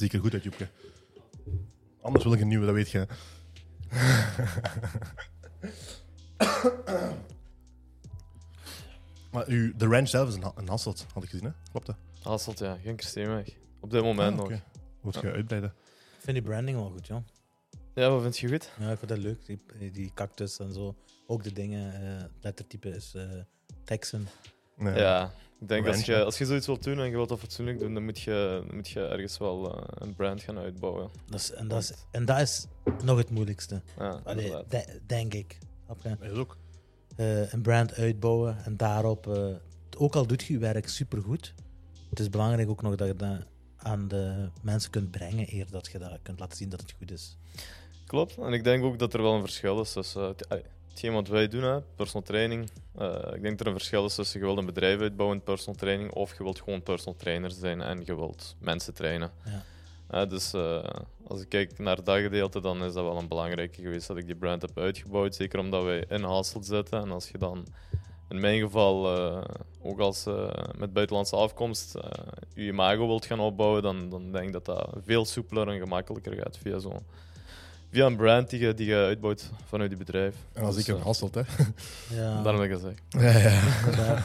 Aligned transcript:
Zie 0.00 0.08
ik 0.08 0.14
er 0.14 0.20
goed 0.20 0.32
uit, 0.32 0.42
Joepke. 0.42 0.68
Anders 2.00 2.24
wil 2.24 2.32
ik 2.32 2.40
een 2.40 2.48
nieuwe, 2.48 2.66
dat 2.66 2.74
weet 2.74 2.90
je. 2.90 3.06
maar 9.32 9.48
u, 9.48 9.74
de 9.76 9.86
ranch 9.86 10.08
zelf 10.08 10.28
is 10.28 10.34
een, 10.34 10.42
ha- 10.42 10.52
een 10.56 10.68
Hasselt, 10.68 11.06
had 11.14 11.22
ik 11.22 11.28
gezien, 11.30 11.44
hè? 11.46 11.52
Klopt 11.70 11.86
dat? 11.86 11.96
Hasselt, 12.22 12.58
ja. 12.58 12.76
Geen 12.82 12.98
Christeenweg. 12.98 13.48
Op 13.80 13.90
dit 13.90 14.02
moment 14.02 14.30
Ah, 14.32 14.36
nog. 14.36 14.44
oké. 14.46 14.62
Moet 15.00 15.14
je 15.14 15.32
uitbreiden. 15.32 15.74
Ik 16.18 16.24
vind 16.24 16.36
die 16.36 16.46
branding 16.46 16.78
wel 16.78 16.90
goed, 16.90 17.06
joh. 17.06 17.22
Ja, 17.94 18.10
wat 18.10 18.22
vind 18.22 18.38
je 18.38 18.48
goed? 18.48 18.70
Ja, 18.78 18.90
ik 18.90 18.98
vind 18.98 19.10
dat 19.10 19.18
leuk. 19.18 19.46
Die, 19.46 19.90
die 19.90 20.10
cactus 20.14 20.58
en 20.58 20.72
zo. 20.72 20.96
Ook 21.26 21.42
de 21.42 21.52
dingen. 21.52 21.94
eh 22.20 22.24
lettertype 22.40 22.88
is 22.88 23.14
eh 23.14 23.30
Texan. 23.84 24.26
Nee. 24.80 24.94
Ja. 24.98 25.32
Ik 25.60 25.68
denk 25.68 25.86
als 25.86 26.04
je, 26.04 26.24
als 26.24 26.38
je 26.38 26.44
zoiets 26.46 26.66
wilt 26.66 26.82
doen 26.82 26.98
en 26.98 27.04
je 27.04 27.10
wilt 27.10 27.28
dat 27.28 27.38
fatsoenlijk 27.38 27.78
doen, 27.78 27.94
dan 27.94 28.04
moet 28.04 28.20
je, 28.20 28.62
moet 28.72 28.88
je 28.88 29.06
ergens 29.06 29.38
wel 29.38 29.74
eh, 29.76 29.82
een 29.88 30.14
brand 30.14 30.42
gaan 30.42 30.58
uitbouwen. 30.58 31.10
Dat 31.26 31.40
is, 31.40 31.52
en, 31.52 31.68
dat 31.68 31.78
is, 31.82 31.92
en 32.10 32.24
dat 32.24 32.38
is 32.40 32.66
nog 33.04 33.18
het 33.18 33.30
moeilijkste. 33.30 33.82
Ja, 33.98 34.20
Allee, 34.24 34.44
inderdaad. 34.44 34.70
de- 34.70 35.00
denk 35.06 35.34
ik. 35.34 35.58
Is 36.20 36.30
ook. 36.30 36.56
Eh, 37.16 37.52
een 37.52 37.62
brand 37.62 37.94
uitbouwen 37.94 38.64
en 38.64 38.76
daarop, 38.76 39.26
eh, 39.36 39.46
ook 39.98 40.14
al 40.16 40.26
doet 40.26 40.42
je 40.42 40.52
je 40.52 40.58
werk 40.58 40.88
supergoed, 40.88 41.54
het 42.10 42.20
is 42.20 42.30
belangrijk 42.30 42.68
ook 42.68 42.82
nog 42.82 42.94
dat 42.94 43.06
je 43.08 43.16
dat 43.16 43.38
aan 43.76 44.08
de 44.08 44.48
mensen 44.62 44.90
kunt 44.90 45.10
brengen, 45.10 45.46
eer 45.54 45.66
dat 45.70 45.88
je 45.92 45.98
dat 45.98 46.18
kunt 46.22 46.38
laten 46.40 46.56
zien 46.56 46.68
dat 46.68 46.80
het 46.80 46.94
goed 46.98 47.10
is. 47.10 47.36
Klopt. 48.06 48.36
En 48.36 48.52
ik 48.52 48.64
denk 48.64 48.84
ook 48.84 48.98
dat 48.98 49.14
er 49.14 49.22
wel 49.22 49.34
een 49.34 49.40
verschil 49.40 49.80
is 49.80 49.92
tussen 49.92 50.34
allee, 50.48 50.64
hetgeen 50.90 51.12
wat 51.12 51.28
wij 51.28 51.48
doen, 51.48 51.62
hè, 51.62 51.80
personal 51.80 52.22
training. 52.22 52.70
Eh, 52.94 53.34
ik 53.34 53.42
denk 53.42 53.58
dat 53.58 53.60
er 53.60 53.66
een 53.66 53.78
verschil 53.78 54.04
is 54.04 54.14
tussen 54.14 54.40
je 54.40 54.46
wilt 54.46 54.58
een 54.58 54.66
bedrijf 54.66 55.00
uitbouwen 55.00 55.38
in 55.38 55.44
personal 55.44 55.74
training 55.74 56.12
of 56.12 56.36
je 56.36 56.42
wilt 56.42 56.60
gewoon 56.60 56.82
personal 56.82 57.18
trainer 57.18 57.50
zijn 57.50 57.80
en 57.80 58.02
je 58.04 58.16
wilt 58.16 58.56
mensen 58.58 58.94
trainen. 58.94 59.30
Ja. 59.44 59.62
Eh, 60.06 60.28
dus 60.28 60.52
eh, 60.52 60.84
als 61.26 61.40
ik 61.40 61.48
kijk 61.48 61.78
naar 61.78 62.04
dat 62.04 62.18
gedeelte, 62.18 62.60
dan 62.60 62.84
is 62.84 62.92
dat 62.92 63.04
wel 63.04 63.18
een 63.18 63.28
belangrijke 63.28 63.82
geweest 63.82 64.06
dat 64.06 64.16
ik 64.16 64.26
die 64.26 64.34
brand 64.34 64.62
heb 64.62 64.78
uitgebouwd. 64.78 65.34
Zeker 65.34 65.58
omdat 65.58 65.84
wij 65.84 66.04
in 66.08 66.22
Hasselt 66.22 66.66
zitten. 66.66 67.00
En 67.00 67.10
als 67.10 67.28
je 67.28 67.38
dan, 67.38 67.66
in 68.28 68.40
mijn 68.40 68.60
geval, 68.60 69.06
ook 69.82 70.00
als 70.00 70.24
met 70.76 70.92
buitenlandse 70.92 71.36
afkomst, 71.36 71.94
je 72.54 72.66
imago 72.66 73.06
wilt 73.06 73.26
gaan 73.26 73.40
opbouwen, 73.40 73.82
dan, 73.82 74.08
dan 74.08 74.32
denk 74.32 74.46
ik 74.46 74.52
dat 74.52 74.64
dat 74.64 74.96
veel 75.04 75.24
soepeler 75.24 75.68
en 75.68 75.78
gemakkelijker 75.78 76.34
gaat 76.34 76.58
via 76.58 76.78
zo'n 76.78 77.06
via 77.90 78.06
een 78.06 78.16
brand 78.16 78.50
die 78.50 78.60
je, 78.60 78.74
die 78.74 78.86
je 78.86 78.94
uitbouwt 78.94 79.50
vanuit 79.64 79.90
je 79.90 79.96
bedrijf. 79.96 80.34
En 80.52 80.62
als 80.62 80.74
Dus, 80.74 80.84
ik 80.88 80.94
een 80.94 81.00
eh, 81.00 81.04
Hasselt, 81.04 81.34
hè. 81.34 81.42
Ja, 82.16 82.42
Daarom 82.42 82.60
heb 82.60 82.70
ik 82.70 82.76
gezegd. 82.76 83.02
Ja, 83.08 83.38
ja. 83.38 84.24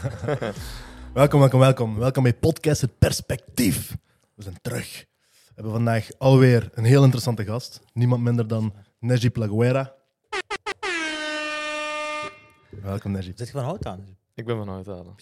welkom, 1.14 1.40
welkom, 1.40 1.60
welkom. 1.60 1.98
Welkom 1.98 2.24
bij 2.24 2.34
Podcast 2.34 2.82
Het 2.82 2.98
Perspectief. 2.98 3.98
We 4.36 4.44
zijn 4.44 4.58
terug. 4.62 5.06
We 5.30 5.52
hebben 5.62 5.72
vandaag 5.74 6.10
alweer 6.18 6.70
een 6.74 6.84
heel 6.84 7.04
interessante 7.04 7.44
gast. 7.46 7.82
Niemand 7.94 8.24
minder 8.24 8.48
dan 8.48 8.74
Najib 9.00 9.36
Laguera. 9.36 9.94
Welkom, 12.70 13.12
Najib. 13.12 13.38
Zit 13.38 13.48
je 13.48 13.54
van 13.54 13.64
hout 13.64 13.86
aan? 13.86 14.18
Ik 14.34 14.46
ben 14.46 14.58
van 14.58 14.68
Houthalen. 14.68 15.16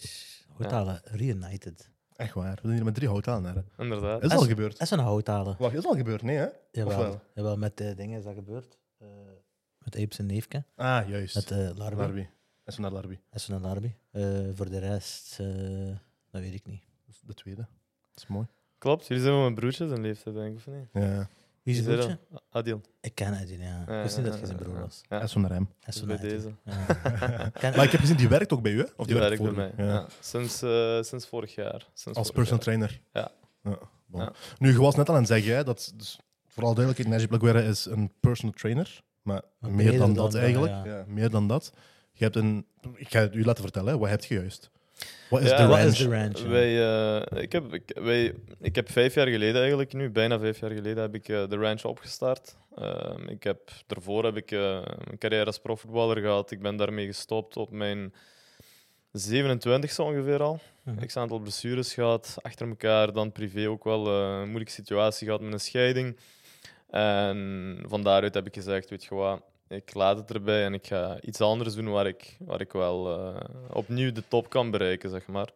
Houthalen, 0.57 1.01
reunited. 1.03 1.89
Echt 2.15 2.33
waar. 2.33 2.53
We 2.55 2.61
zijn 2.61 2.73
hier 2.73 2.83
met 2.83 2.95
drie 2.95 3.07
houtalen. 3.07 3.65
Inderdaad. 3.77 4.23
Is 4.23 4.31
Is- 4.31 4.37
al 4.37 4.45
gebeurd. 4.45 4.71
Dat 4.71 4.81
is 4.81 4.91
een 4.91 4.99
houthalen. 4.99 5.55
Wacht, 5.59 5.75
is 5.75 5.85
al 5.85 5.95
gebeurd? 5.95 6.21
Nee, 6.21 6.37
hè? 6.37 6.47
Jawel, 6.71 6.97
wel? 6.97 7.21
jawel 7.33 7.57
met 7.57 7.77
de 7.77 7.95
dingen 7.95 8.17
is 8.17 8.23
dat 8.23 8.33
gebeurd. 8.33 8.77
Eh, 8.97 9.07
met 9.77 9.95
Apes 9.95 10.19
en 10.19 10.25
Neefke. 10.25 10.63
Ah, 10.75 11.09
juist. 11.09 11.35
Met 11.35 11.51
uh, 11.51 11.69
Larby. 11.75 11.95
Larby. 11.95 12.27
Is 12.65 12.77
naar 12.77 12.91
Larby. 12.91 13.19
Dat 13.29 13.39
is 13.41 13.47
een 13.47 13.61
Larby. 13.61 13.93
Eh, 14.11 14.23
voor 14.53 14.69
de 14.69 14.79
rest, 14.79 15.39
eh, 15.39 15.47
dat 16.31 16.41
weet 16.41 16.53
ik 16.53 16.65
niet. 16.65 16.81
Dat 17.05 17.15
is 17.15 17.21
de 17.25 17.33
tweede. 17.33 17.61
Dat 18.11 18.23
is 18.23 18.27
mooi. 18.27 18.47
Klopt, 18.77 19.07
jullie 19.07 19.23
zijn 19.23 19.35
wel 19.35 19.43
mijn 19.43 19.55
broertjes 19.55 19.91
in 19.91 20.01
leeftijd, 20.01 20.35
denk 20.35 20.51
ik, 20.51 20.57
of 20.57 20.67
niet? 20.73 21.03
Ja. 21.03 21.27
Wie 21.63 21.75
is 21.77 21.85
het? 21.85 22.17
Adil. 22.49 22.81
Ik 23.01 23.15
ken 23.15 23.33
Edin, 23.41 23.59
ja. 23.59 23.83
Ja, 23.87 23.97
ik 23.97 24.03
wist 24.03 24.17
niet 24.17 24.25
dat 24.25 24.33
ja, 24.35 24.39
je 24.39 24.45
zijn 24.45 24.57
broer 24.57 24.79
was. 24.79 25.01
Ja, 25.09 25.15
Dat 25.17 25.27
is 25.27 25.31
van 25.31 25.41
naar 25.41 25.51
hem. 25.51 25.69
Dat 25.79 25.95
is 25.95 26.03
bij 26.05 26.17
deze. 26.17 26.53
Maar 27.75 27.83
ik 27.83 27.91
heb 27.91 27.99
gezien, 27.99 28.17
die 28.17 28.27
werkt 28.27 28.53
ook 28.53 28.61
bij 28.61 28.71
u, 28.71 28.77
hè? 28.77 28.85
Of 28.95 29.05
Die 29.05 29.15
werkt 29.15 29.41
bij 29.41 29.47
voor 29.47 29.55
mij. 29.55 29.73
Ja. 29.77 30.07
Sinds, 30.19 30.61
eh, 30.61 31.01
sinds 31.01 31.27
vorig 31.27 31.55
jaar. 31.55 31.89
Sinds 31.93 32.17
Als 32.17 32.27
vorig 32.27 32.33
personal 32.33 32.77
jaar. 32.77 32.89
trainer. 32.89 33.01
Ja. 33.13 33.31
ja. 33.71 33.77
bon. 34.05 34.21
Ja. 34.21 34.31
Nu, 34.59 34.71
je 34.71 34.77
was 34.77 34.95
net 34.95 35.09
al 35.09 35.13
aan 35.15 35.19
het 35.21 35.29
zeggen, 35.29 35.55
hè, 35.55 35.63
dat, 35.63 35.93
dus, 35.95 36.19
vooral 36.47 36.73
duidelijkheid, 36.73 37.15
Najib 37.15 37.31
Laguera 37.31 37.59
is 37.67 37.85
een 37.85 38.11
personal 38.19 38.53
trainer. 38.53 39.03
Maar 39.21 39.41
meer 39.59 39.91
dan 39.91 39.99
dan 39.99 40.13
dat 40.13 40.35
eigenlijk. 40.35 40.71
ja. 40.71 40.85
Ja, 40.85 41.03
meer 41.07 41.29
dan 41.29 41.47
dat. 41.47 41.73
Je 42.11 42.23
hebt 42.23 42.35
een... 42.35 42.65
Ik 42.95 43.09
ga 43.09 43.19
het 43.19 43.35
u 43.35 43.45
laten 43.45 43.63
vertellen, 43.63 43.93
hè. 43.93 43.99
wat 43.99 44.09
heb 44.09 44.23
je 44.23 44.33
juist? 44.35 44.71
Wat 45.33 45.41
is 45.41 45.49
Ja, 45.49 45.77
is 45.77 45.97
de 45.97 46.07
ranch? 46.07 46.37
ja? 46.37 46.47
Wij, 46.47 46.83
eh, 47.31 47.41
ik, 47.41 47.51
heb, 47.51 47.73
ik, 47.73 47.97
wij, 48.01 48.33
ik 48.61 48.75
heb 48.75 48.91
vijf 48.91 49.13
jaar 49.13 49.27
geleden 49.27 49.59
eigenlijk 49.59 49.93
nu, 49.93 50.09
bijna 50.09 50.39
vijf 50.39 50.59
jaar 50.59 50.71
geleden, 50.71 51.01
heb 51.01 51.15
ik 51.15 51.29
eh, 51.29 51.49
de 51.49 51.55
ranch 51.55 51.85
opgestart. 51.85 52.57
Ehm, 52.75 53.27
ik 53.27 53.43
heb, 53.43 53.71
daarvoor 53.87 54.23
heb 54.23 54.37
ik 54.37 54.51
eh, 54.51 54.81
een 55.09 55.17
carrière 55.17 55.45
als 55.45 55.59
profvoetballer 55.59 56.17
gehad. 56.17 56.51
Ik 56.51 56.61
ben 56.61 56.75
daarmee 56.75 57.05
gestopt 57.05 57.57
op 57.57 57.71
mijn 57.71 58.13
27ste 59.31 59.95
ongeveer 59.97 60.41
al. 60.41 60.59
Mhm. 60.83 61.03
Ik 61.03 61.15
aantal 61.15 61.39
blessures 61.39 61.93
gehad, 61.93 62.35
achter 62.41 62.67
elkaar. 62.67 63.13
Dan 63.13 63.31
privé 63.31 63.69
ook 63.69 63.83
wel 63.83 64.07
eh, 64.07 64.39
een 64.39 64.47
moeilijke 64.47 64.73
situatie 64.73 65.25
gehad 65.25 65.41
met 65.41 65.53
een 65.53 65.59
scheiding. 65.59 66.17
En 66.89 67.79
van 67.87 68.03
daaruit 68.03 68.33
heb 68.33 68.47
ik 68.47 68.53
gezegd, 68.53 68.89
weet 68.89 69.03
je 69.03 69.15
wat, 69.15 69.41
ik 69.75 69.93
laat 69.93 70.17
het 70.17 70.33
erbij 70.33 70.65
en 70.65 70.73
ik 70.73 70.87
ga 70.87 71.21
iets 71.21 71.41
anders 71.41 71.75
doen 71.75 71.89
waar 71.91 72.07
ik, 72.07 72.37
waar 72.39 72.61
ik 72.61 72.71
wel 72.71 73.09
eh, 73.19 73.35
opnieuw 73.69 74.11
de 74.11 74.23
top 74.27 74.49
kan 74.49 74.71
bereiken, 74.71 75.09
zeg 75.09 75.27
maar. 75.27 75.49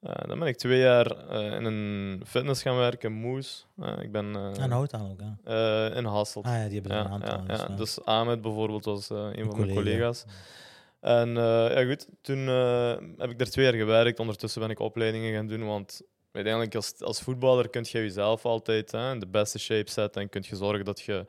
Eh, 0.00 0.28
dan 0.28 0.38
ben 0.38 0.48
ik 0.48 0.56
twee 0.56 0.78
jaar 0.78 1.06
eh, 1.28 1.52
in 1.52 1.64
een 1.64 2.22
fitness 2.26 2.62
gaan 2.62 2.76
werken, 2.76 3.12
Moes. 3.12 3.66
Ik 4.00 4.12
ben 4.12 4.54
En 4.58 4.70
Houthalen 4.70 5.10
ook, 5.10 5.20
hè? 5.44 5.94
in 5.96 6.04
Hasselt. 6.04 6.44
Ah 6.44 6.52
ja, 6.52 6.64
die 6.68 6.80
hebben 6.80 6.90
er 6.92 6.98
Ja, 6.98 7.04
een 7.04 7.10
aantal. 7.12 7.44
ja, 7.46 7.54
ja. 7.54 7.66
ja. 7.68 7.76
Dus 7.76 8.04
Ahmed 8.04 8.40
bijvoorbeeld 8.40 8.84
was 8.84 9.10
een 9.10 9.16
van 9.16 9.32
mijn 9.34 9.48
collega. 9.48 9.74
collega's. 9.74 10.24
En 11.00 11.34
ja, 11.34 11.84
goed, 11.84 12.08
toen 12.22 12.46
heb 13.18 13.30
ik 13.30 13.38
daar 13.38 13.48
twee 13.48 13.64
jaar 13.64 13.74
gewerkt. 13.74 14.18
Ondertussen 14.18 14.60
ben 14.60 14.70
ik 14.70 14.78
opleidingen 14.80 15.34
gaan 15.34 15.46
doen, 15.46 15.66
want 15.66 16.02
uiteindelijk 16.36 16.74
als, 16.74 16.94
als 17.00 17.20
voetballer 17.20 17.68
kun 17.68 17.84
je 17.88 17.98
jezelf 17.98 18.44
altijd 18.44 18.92
hè, 18.92 19.12
in 19.12 19.18
de 19.18 19.26
beste 19.26 19.58
shape 19.58 19.90
zetten 19.90 20.22
en 20.22 20.28
kun 20.28 20.44
je 20.48 20.56
zorgen 20.56 20.84
dat 20.84 21.00
je 21.00 21.26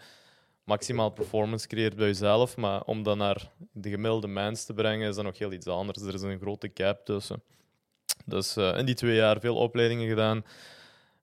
maximaal 0.68 1.10
performance 1.10 1.68
creëert 1.68 1.96
bij 1.96 2.08
jezelf. 2.08 2.58
Maar 2.58 2.82
om 2.82 3.04
dat 3.04 3.18
naar 3.18 3.52
de 3.72 3.90
gemiddelde 3.90 4.28
mens 4.28 4.66
te 4.66 4.74
brengen, 4.74 5.10
is 5.10 5.16
dat 5.16 5.24
nog 5.24 5.38
heel 5.38 5.52
iets 5.52 5.68
anders. 5.68 6.02
Er 6.02 6.14
is 6.14 6.22
een 6.22 6.40
grote 6.40 6.72
gap 6.74 7.06
tussen. 7.06 7.44
Dus 8.26 8.56
eh, 8.56 8.78
in 8.78 8.86
die 8.86 8.96
twee 8.96 9.16
jaar 9.16 9.40
veel 9.40 9.56
opleidingen 9.56 10.08
gedaan. 10.08 10.46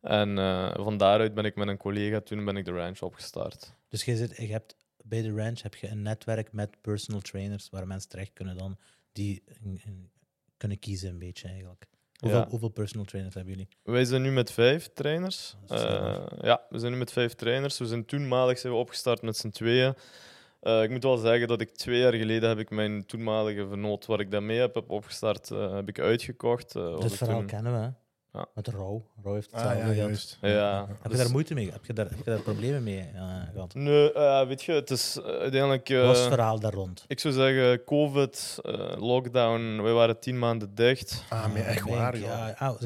En 0.00 0.38
eh, 0.38 0.75
van 0.75 0.97
daaruit 0.97 1.34
ben 1.34 1.44
ik 1.44 1.56
met 1.56 1.69
een 1.69 1.77
collega, 1.77 2.21
toen 2.21 2.44
ben 2.44 2.56
ik 2.56 2.65
de 2.65 2.72
ranch 2.72 3.03
opgestart. 3.03 3.72
Dus 3.88 4.05
je, 4.05 4.16
zit, 4.16 4.37
je 4.37 4.53
hebt, 4.53 4.77
bij 5.03 5.22
de 5.22 5.34
ranch 5.34 5.62
heb 5.62 5.75
je 5.75 5.88
een 5.88 6.03
netwerk 6.03 6.53
met 6.53 6.81
personal 6.81 7.21
trainers 7.21 7.69
waar 7.71 7.87
mensen 7.87 8.09
terecht 8.09 8.32
kunnen 8.32 8.56
dan, 8.56 8.78
die 9.12 9.43
kunnen 10.56 10.78
kiezen 10.78 11.09
een 11.11 11.19
beetje 11.19 11.49
eigenlijk. 11.49 11.87
Hoeveel, 12.20 12.38
Ja. 12.38 12.47
hoeveel 12.48 12.69
personal 12.69 13.04
trainers 13.06 13.34
hebben 13.34 13.52
jullie? 13.52 13.69
Wij 13.82 14.04
zijn 14.04 14.22
nu 14.22 14.30
met 14.30 14.52
vijf 14.52 14.91
trainers. 14.94 15.56
Eh, 15.69 16.16
ja, 16.41 16.62
we 16.69 16.78
zijn 16.78 16.92
nu 16.92 16.98
met 16.98 17.12
vijf 17.12 17.34
trainers. 17.34 17.78
We 17.78 17.86
zijn 17.86 18.04
toenmalig 18.04 18.58
zijn 18.58 18.72
we 18.72 18.78
opgestart 18.78 19.22
met 19.22 19.36
z'n 19.36 19.48
tweeën. 19.50 19.94
Eh, 20.60 20.82
ik 20.82 20.91
moet 20.91 21.02
wel 21.02 21.16
zeggen 21.16 21.48
dat 21.48 21.60
ik 21.60 21.75
twee 21.75 21.98
jaar 22.00 22.12
geleden 22.14 22.48
heb 22.48 22.58
ik 22.58 22.70
mijn 22.70 23.06
toenmalige 23.06 23.66
vernoot 23.69 24.06
waar 24.06 24.20
ik 24.20 24.30
dat 24.30 24.42
mee 24.42 24.58
heb, 24.58 24.75
heb 24.75 24.91
opgestart, 24.91 25.50
eh, 25.50 25.75
heb 25.75 25.88
ik 25.88 25.98
uitgekocht. 25.98 26.72
Was 26.72 27.00
Dit 27.00 27.12
verhaal 27.16 27.38
toen- 27.38 27.47
kennen 27.47 27.80
we? 27.80 27.92
Ja. 28.34 28.47
Met 28.55 28.69
Rauw. 28.69 29.03
Rauw 29.22 29.34
heeft 29.34 29.53
Ah, 29.53 29.59
hetzelfde 29.61 29.87
ja, 29.89 29.93
gehad. 29.95 30.06
juist. 30.09 30.39
Ja. 30.41 30.87
Heb 30.89 30.97
je 31.03 31.09
Dus- 31.09 31.19
daar 31.19 31.31
moeite 31.31 31.55
mee? 31.55 31.71
Heb 31.71 31.84
je 31.84 31.93
daar, 31.93 32.09
heb 32.09 32.19
je 32.19 32.25
daar 32.25 32.41
problemen 32.41 32.83
mee 32.83 33.00
eh, 33.15 33.22
gehad? 33.53 33.75
Nee, 33.75 34.12
eh, 34.12 34.47
weet 34.47 34.62
je, 34.62 34.72
het 34.72 34.91
is 34.91 35.17
eh, 35.19 35.25
uiteindelijk... 35.25 35.89
eh, 35.89 35.97
Wat 35.99 36.06
was 36.06 36.19
het 36.19 36.28
verhaal 36.28 36.61
daar 36.61 36.73
rond? 36.73 37.05
ik 37.06 37.21
zou 37.21 37.34
zeggen, 37.34 37.84
COVID, 37.84 38.59
eh, 38.62 38.93
lockdown, 38.97 39.83
wij 39.83 39.93
waren 39.93 40.21
tien 40.21 40.39
maanden 40.39 40.75
dicht. 40.75 41.25
Ah, 41.28 41.47
maar 41.53 41.56
echt 41.56 41.84
denk, 41.84 41.97
waar, 41.97 42.19
ja. 42.19 42.55
Ah, 42.59 42.81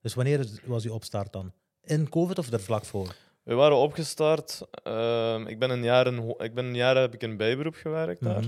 dus 0.00 0.14
wanneer 0.14 0.46
was 0.64 0.82
je 0.82 0.92
opstart 0.92 1.32
dan? 1.32 1.52
In 1.84 2.08
COVID 2.08 2.38
of 2.38 2.52
er 2.52 2.60
vlak 2.60 2.84
voor? 2.84 3.14
We 3.42 3.54
waren 3.54 3.76
opgestart. 3.76 4.60
Ehm, 4.82 5.46
ik, 5.46 5.58
ben 5.58 5.70
een 5.70 5.82
jaar 5.82 6.06
in, 6.06 6.34
ik 6.38 6.54
ben 6.54 6.64
een 6.64 6.74
jaar 6.74 6.96
heb 6.96 7.14
ik 7.14 7.22
in 7.22 7.36
bijberoep 7.36 7.74
gewerkt 7.74 8.22
daar. 8.24 8.44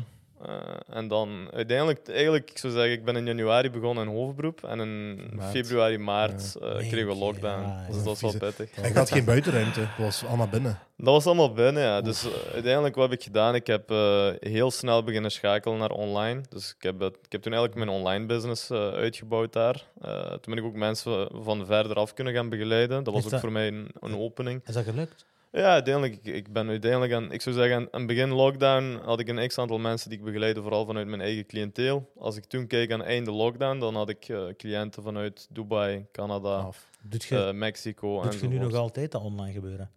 Eh, 0.47 0.57
en 0.97 1.09
dan 1.09 1.49
uiteindelijk, 1.55 2.09
eigenlijk, 2.09 2.51
ik 2.51 2.59
zou 2.59 2.73
zeggen, 2.73 2.93
ik 2.93 3.05
ben 3.05 3.17
in 3.17 3.27
januari 3.27 3.71
begonnen 3.71 4.07
in 4.09 4.15
hoofdberoep. 4.15 4.65
En 4.65 4.81
in 4.81 5.29
Maart. 5.37 5.51
februari, 5.51 5.99
maart 5.99 6.57
eh, 6.57 6.77
kregen 6.77 7.07
we 7.07 7.15
lockdown. 7.15 7.63
Ja, 7.63 7.85
dus 7.89 7.97
ja. 7.97 8.03
dat 8.05 8.21
was 8.21 8.21
wel 8.21 8.51
pittig. 8.51 8.71
En 8.71 8.89
je 8.93 8.99
had 8.99 9.11
geen 9.11 9.25
buitenruimte. 9.25 9.81
Dat 9.81 9.89
was 9.97 10.25
allemaal 10.27 10.49
binnen. 10.49 10.79
Dat 10.97 11.15
was 11.15 11.27
allemaal 11.27 11.53
binnen, 11.53 11.83
ja. 11.83 12.01
Dus 12.01 12.25
eh, 12.25 12.53
uiteindelijk, 12.53 12.95
wat 12.95 13.11
heb 13.11 13.19
ik 13.19 13.25
gedaan? 13.25 13.55
Ik 13.55 13.67
heb 13.67 13.91
eh, 13.91 14.29
heel 14.39 14.71
snel 14.71 15.03
beginnen 15.05 15.31
schakelen 15.31 15.79
naar 15.79 15.91
online. 15.91 16.41
Dus 16.49 16.75
ik 16.77 16.83
heb, 16.83 17.01
het- 17.01 17.19
ik 17.25 17.33
heb 17.33 17.43
toen 17.43 17.53
eigenlijk 17.53 17.85
mijn 17.85 17.99
online 17.99 18.27
business 18.27 18.71
eh, 18.71 18.89
uitgebouwd 18.93 19.53
daar. 19.53 19.85
Eh, 20.03 20.21
toen 20.31 20.55
ben 20.55 20.57
ik 20.57 20.65
ook 20.65 20.75
mensen 20.77 21.29
van 21.33 21.67
verder 21.67 21.97
af 21.97 22.15
kunnen 22.15 22.35
gaan 22.35 22.49
begeleiden. 22.49 23.05
Dat 23.05 23.13
was 23.15 23.17
Is 23.19 23.25
ook 23.25 23.31
dat- 23.31 23.41
voor 23.41 23.53
mij 23.53 23.67
een, 23.69 23.89
een 24.01 24.17
opening. 24.19 24.63
Is 24.67 24.75
dat 24.75 24.85
gelukt? 24.85 25.25
Ja, 25.53 25.73
uiteindelijk. 25.73 26.15
Ik, 26.15 26.35
ik 26.35 26.53
ben 26.53 26.69
uiteindelijk 26.69 27.13
aan, 27.13 27.33
ik 27.33 27.43
zou 27.43 27.55
zeggen, 27.55 27.77
aan 27.77 27.89
aan 27.91 28.07
begin 28.07 28.33
lockdown 28.33 29.01
had 29.05 29.21
ik 29.21 29.29
een 29.29 29.49
x 29.49 29.59
aantal 29.59 29.79
mensen 29.79 30.11
die 30.11 30.19
ik 30.19 30.25
begeleidde, 30.25 30.63
vooral 30.63 30.85
vanuit 30.85 31.07
mijn 31.07 31.21
eigen 31.21 31.47
cliënteel. 31.47 32.11
Als 32.17 32.37
ik 32.37 32.45
toen 32.45 32.67
keek 32.67 32.93
aan 32.93 33.03
einde 33.03 33.31
lockdown, 33.31 33.79
dan 33.79 33.95
had 33.95 34.09
ik 34.09 34.29
eh, 34.29 34.47
cliënten 34.57 35.03
vanuit 35.03 35.47
Dubai, 35.51 36.07
Canada. 36.13 36.71
Doet 37.03 37.31
eh, 37.31 37.53
Mexico 37.53 38.23
doet 38.23 38.41
je 38.41 38.49
nu 38.49 38.59
nog 38.59 38.75
altijd 38.75 39.13
dat 39.13 39.23
online 39.23 39.53
gebeuren? 39.53 39.91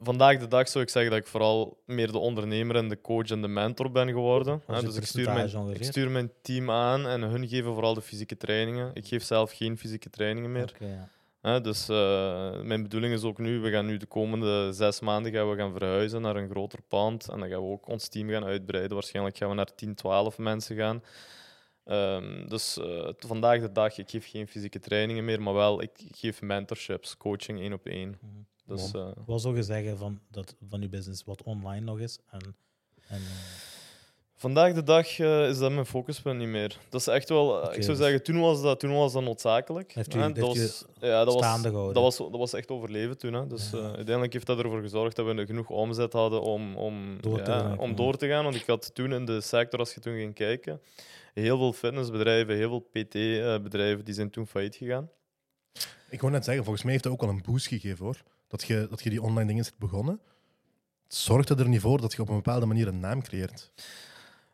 Vandaag 0.00 0.38
de 0.38 0.48
dag 0.48 0.68
zou 0.68 0.84
ik 0.84 0.90
zeggen 0.90 1.10
dat 1.10 1.20
ik 1.20 1.26
vooral 1.26 1.82
meer 1.84 2.12
de 2.12 2.18
ondernemer 2.18 2.76
en 2.76 2.88
de 2.88 3.00
coach 3.00 3.30
en 3.30 3.42
de 3.42 3.48
mentor 3.48 3.90
ben 3.90 4.08
geworden. 4.08 4.62
Hè. 4.66 4.74
het 4.74 4.84
dus 4.84 4.96
ik 4.96 5.04
stuur, 5.04 5.32
mijn, 5.32 5.70
ik 5.70 5.84
stuur 5.84 6.10
mijn 6.10 6.32
team 6.42 6.70
aan 6.70 7.06
en 7.06 7.22
hun 7.22 7.48
geven 7.48 7.72
vooral 7.72 7.94
de 7.94 8.02
fysieke 8.02 8.36
trainingen. 8.36 8.90
Ik 8.94 9.06
geef 9.06 9.24
zelf 9.24 9.52
geen 9.52 9.78
fysieke 9.78 10.10
trainingen 10.10 10.52
meer. 10.52 10.74
Ja. 10.78 11.10
Hè, 11.40 11.60
dus 11.60 11.88
eh, 11.88 12.60
mijn 12.60 12.82
bedoeling 12.82 13.14
is 13.14 13.22
ook 13.22 13.38
nu, 13.38 13.60
we 13.60 13.70
gaan 13.70 13.86
nu 13.86 13.96
de 13.96 14.06
komende 14.06 14.72
zes 14.72 15.00
maanden 15.00 15.32
gaan 15.32 15.50
we 15.50 15.56
gaan 15.56 15.72
verhuizen 15.72 16.22
naar 16.22 16.36
een 16.36 16.50
groter 16.50 16.82
pand. 16.88 17.28
En 17.28 17.40
dan 17.40 17.48
gaan 17.48 17.60
we 17.60 17.68
ook 17.68 17.88
ons 17.88 18.08
team 18.08 18.28
gaan 18.28 18.44
uitbreiden. 18.44 18.94
Waarschijnlijk 18.94 19.36
gaan 19.36 19.48
we 19.48 19.54
naar 19.54 19.74
10, 19.74 19.94
12 19.94 20.38
mensen 20.38 20.76
gaan. 20.76 21.02
Ehm, 21.84 22.48
dus 22.48 22.78
eh, 22.78 23.08
vandaag 23.18 23.60
de 23.60 23.72
dag, 23.72 23.98
ik 23.98 24.10
geef 24.10 24.30
geen 24.30 24.48
fysieke 24.48 24.78
trainingen 24.78 25.24
meer, 25.24 25.42
maar 25.42 25.54
wel, 25.54 25.82
ik 25.82 25.90
geef 26.10 26.42
mentorships, 26.42 27.16
coaching 27.16 27.60
één 27.60 27.72
op 27.72 27.86
één. 27.86 28.18
Mhm. 28.20 28.32
Dus, 28.66 28.92
eh, 28.92 29.10
Wat 29.26 29.40
zou 29.40 29.56
je 29.56 29.62
zeggen 29.62 29.98
van, 29.98 30.20
dat, 30.30 30.54
van 30.68 30.80
je 30.80 30.88
business 30.88 31.24
wat 31.24 31.42
online 31.42 31.84
nog 31.84 31.98
is? 31.98 32.18
En, 32.30 32.56
en, 33.08 33.20
eh, 33.20 33.77
Vandaag 34.40 34.72
de 34.72 34.82
dag 34.82 35.18
eh, 35.18 35.48
is 35.48 35.58
dat 35.58 35.72
mijn 35.72 35.86
focuspunt 35.86 36.38
niet 36.38 36.48
meer. 36.48 36.76
Dat 36.88 37.00
is 37.00 37.06
echt 37.06 37.28
wel, 37.28 37.56
eh, 37.62 37.76
ik 37.76 37.82
zou 37.82 37.96
dus- 37.96 38.06
zeggen, 38.06 38.22
toen 38.22 38.40
was 38.40 38.62
dat, 38.62 38.80
toen 38.80 38.94
was 38.94 39.12
dat 39.12 39.22
noodzakelijk. 39.22 39.92
Heeft 39.92 40.14
u- 40.14 40.18
hè. 40.18 40.32
dat, 40.32 40.36
u 40.38 40.40
was, 40.60 40.84
ja, 41.00 41.24
dat, 41.24 41.34
was, 41.34 41.42
staande 41.42 41.68
gehouden? 41.68 41.94
dat, 41.94 42.02
was, 42.02 42.16
dat 42.16 42.38
was 42.38 42.52
echt 42.52 42.70
overleven 42.70 43.18
toen. 43.18 43.32
Hè. 43.32 43.46
Dus 43.46 43.70
Ja. 43.70 43.78
eh, 43.78 43.84
uiteindelijk 43.84 44.32
heeft 44.32 44.46
dat 44.46 44.58
ervoor 44.58 44.80
gezorgd 44.80 45.16
dat 45.16 45.26
we 45.26 45.46
genoeg 45.46 45.70
omzet 45.70 46.12
hadden 46.12 46.42
om, 46.42 46.76
om, 46.76 47.20
Door 47.20 47.42
te 47.42 47.50
ja, 47.50 47.58
gaan, 47.58 47.78
om 47.78 47.90
ja. 47.90 47.96
door 47.96 48.16
te 48.16 48.28
gaan. 48.28 48.44
Want 48.44 48.56
ik 48.56 48.66
had 48.66 48.94
toen 48.94 49.12
in 49.12 49.24
de 49.24 49.40
sector, 49.40 49.78
als 49.78 49.94
je 49.94 50.00
toen 50.00 50.14
ging 50.16 50.34
kijken, 50.34 50.80
heel 51.34 51.56
veel 51.58 51.72
fitnessbedrijven, 51.72 52.56
heel 52.56 52.68
veel 52.68 53.04
PT-bedrijven, 53.04 54.04
die 54.04 54.14
zijn 54.14 54.30
toen 54.30 54.46
failliet 54.46 54.76
gegaan. 54.76 55.10
Ik 56.10 56.20
wou 56.20 56.32
net 56.32 56.44
zeggen, 56.44 56.62
volgens 56.64 56.82
mij 56.84 56.92
heeft 56.92 57.04
dat 57.04 57.12
ook 57.12 57.20
wel 57.20 57.30
een 57.30 57.42
boost 57.46 57.66
gegeven 57.66 58.04
hoor. 58.04 58.22
Dat 58.48 58.62
je, 58.62 58.86
dat 58.90 59.02
je 59.02 59.10
die 59.10 59.22
online 59.22 59.48
dingen 59.48 59.64
zit 59.64 59.78
begonnen. 59.78 60.20
Het 61.04 61.14
zorgde 61.16 61.54
er 61.54 61.68
niet 61.68 61.80
voor 61.80 62.00
dat 62.00 62.12
je 62.12 62.22
op 62.22 62.28
een 62.28 62.34
bepaalde 62.34 62.66
manier 62.66 62.88
een 62.88 63.00
naam 63.00 63.22
creëert. 63.22 63.70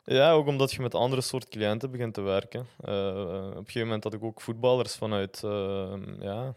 Ja, 0.04 0.32
ook 0.32 0.46
omdat 0.46 0.72
je 0.72 0.82
met 0.82 0.94
andere 0.94 1.22
soort 1.22 1.48
cliënten 1.48 1.90
begint 1.90 2.14
te 2.14 2.20
werken. 2.20 2.66
Eh, 2.80 3.08
eh, 3.08 3.16
op 3.46 3.56
een 3.56 3.64
gegeven 3.64 3.82
moment 3.82 4.04
had 4.04 4.14
ik 4.14 4.24
ook 4.24 4.40
voetballers 4.40 4.94
vanuit, 4.96 5.40
eh, 5.44 5.92
ja, 6.20 6.54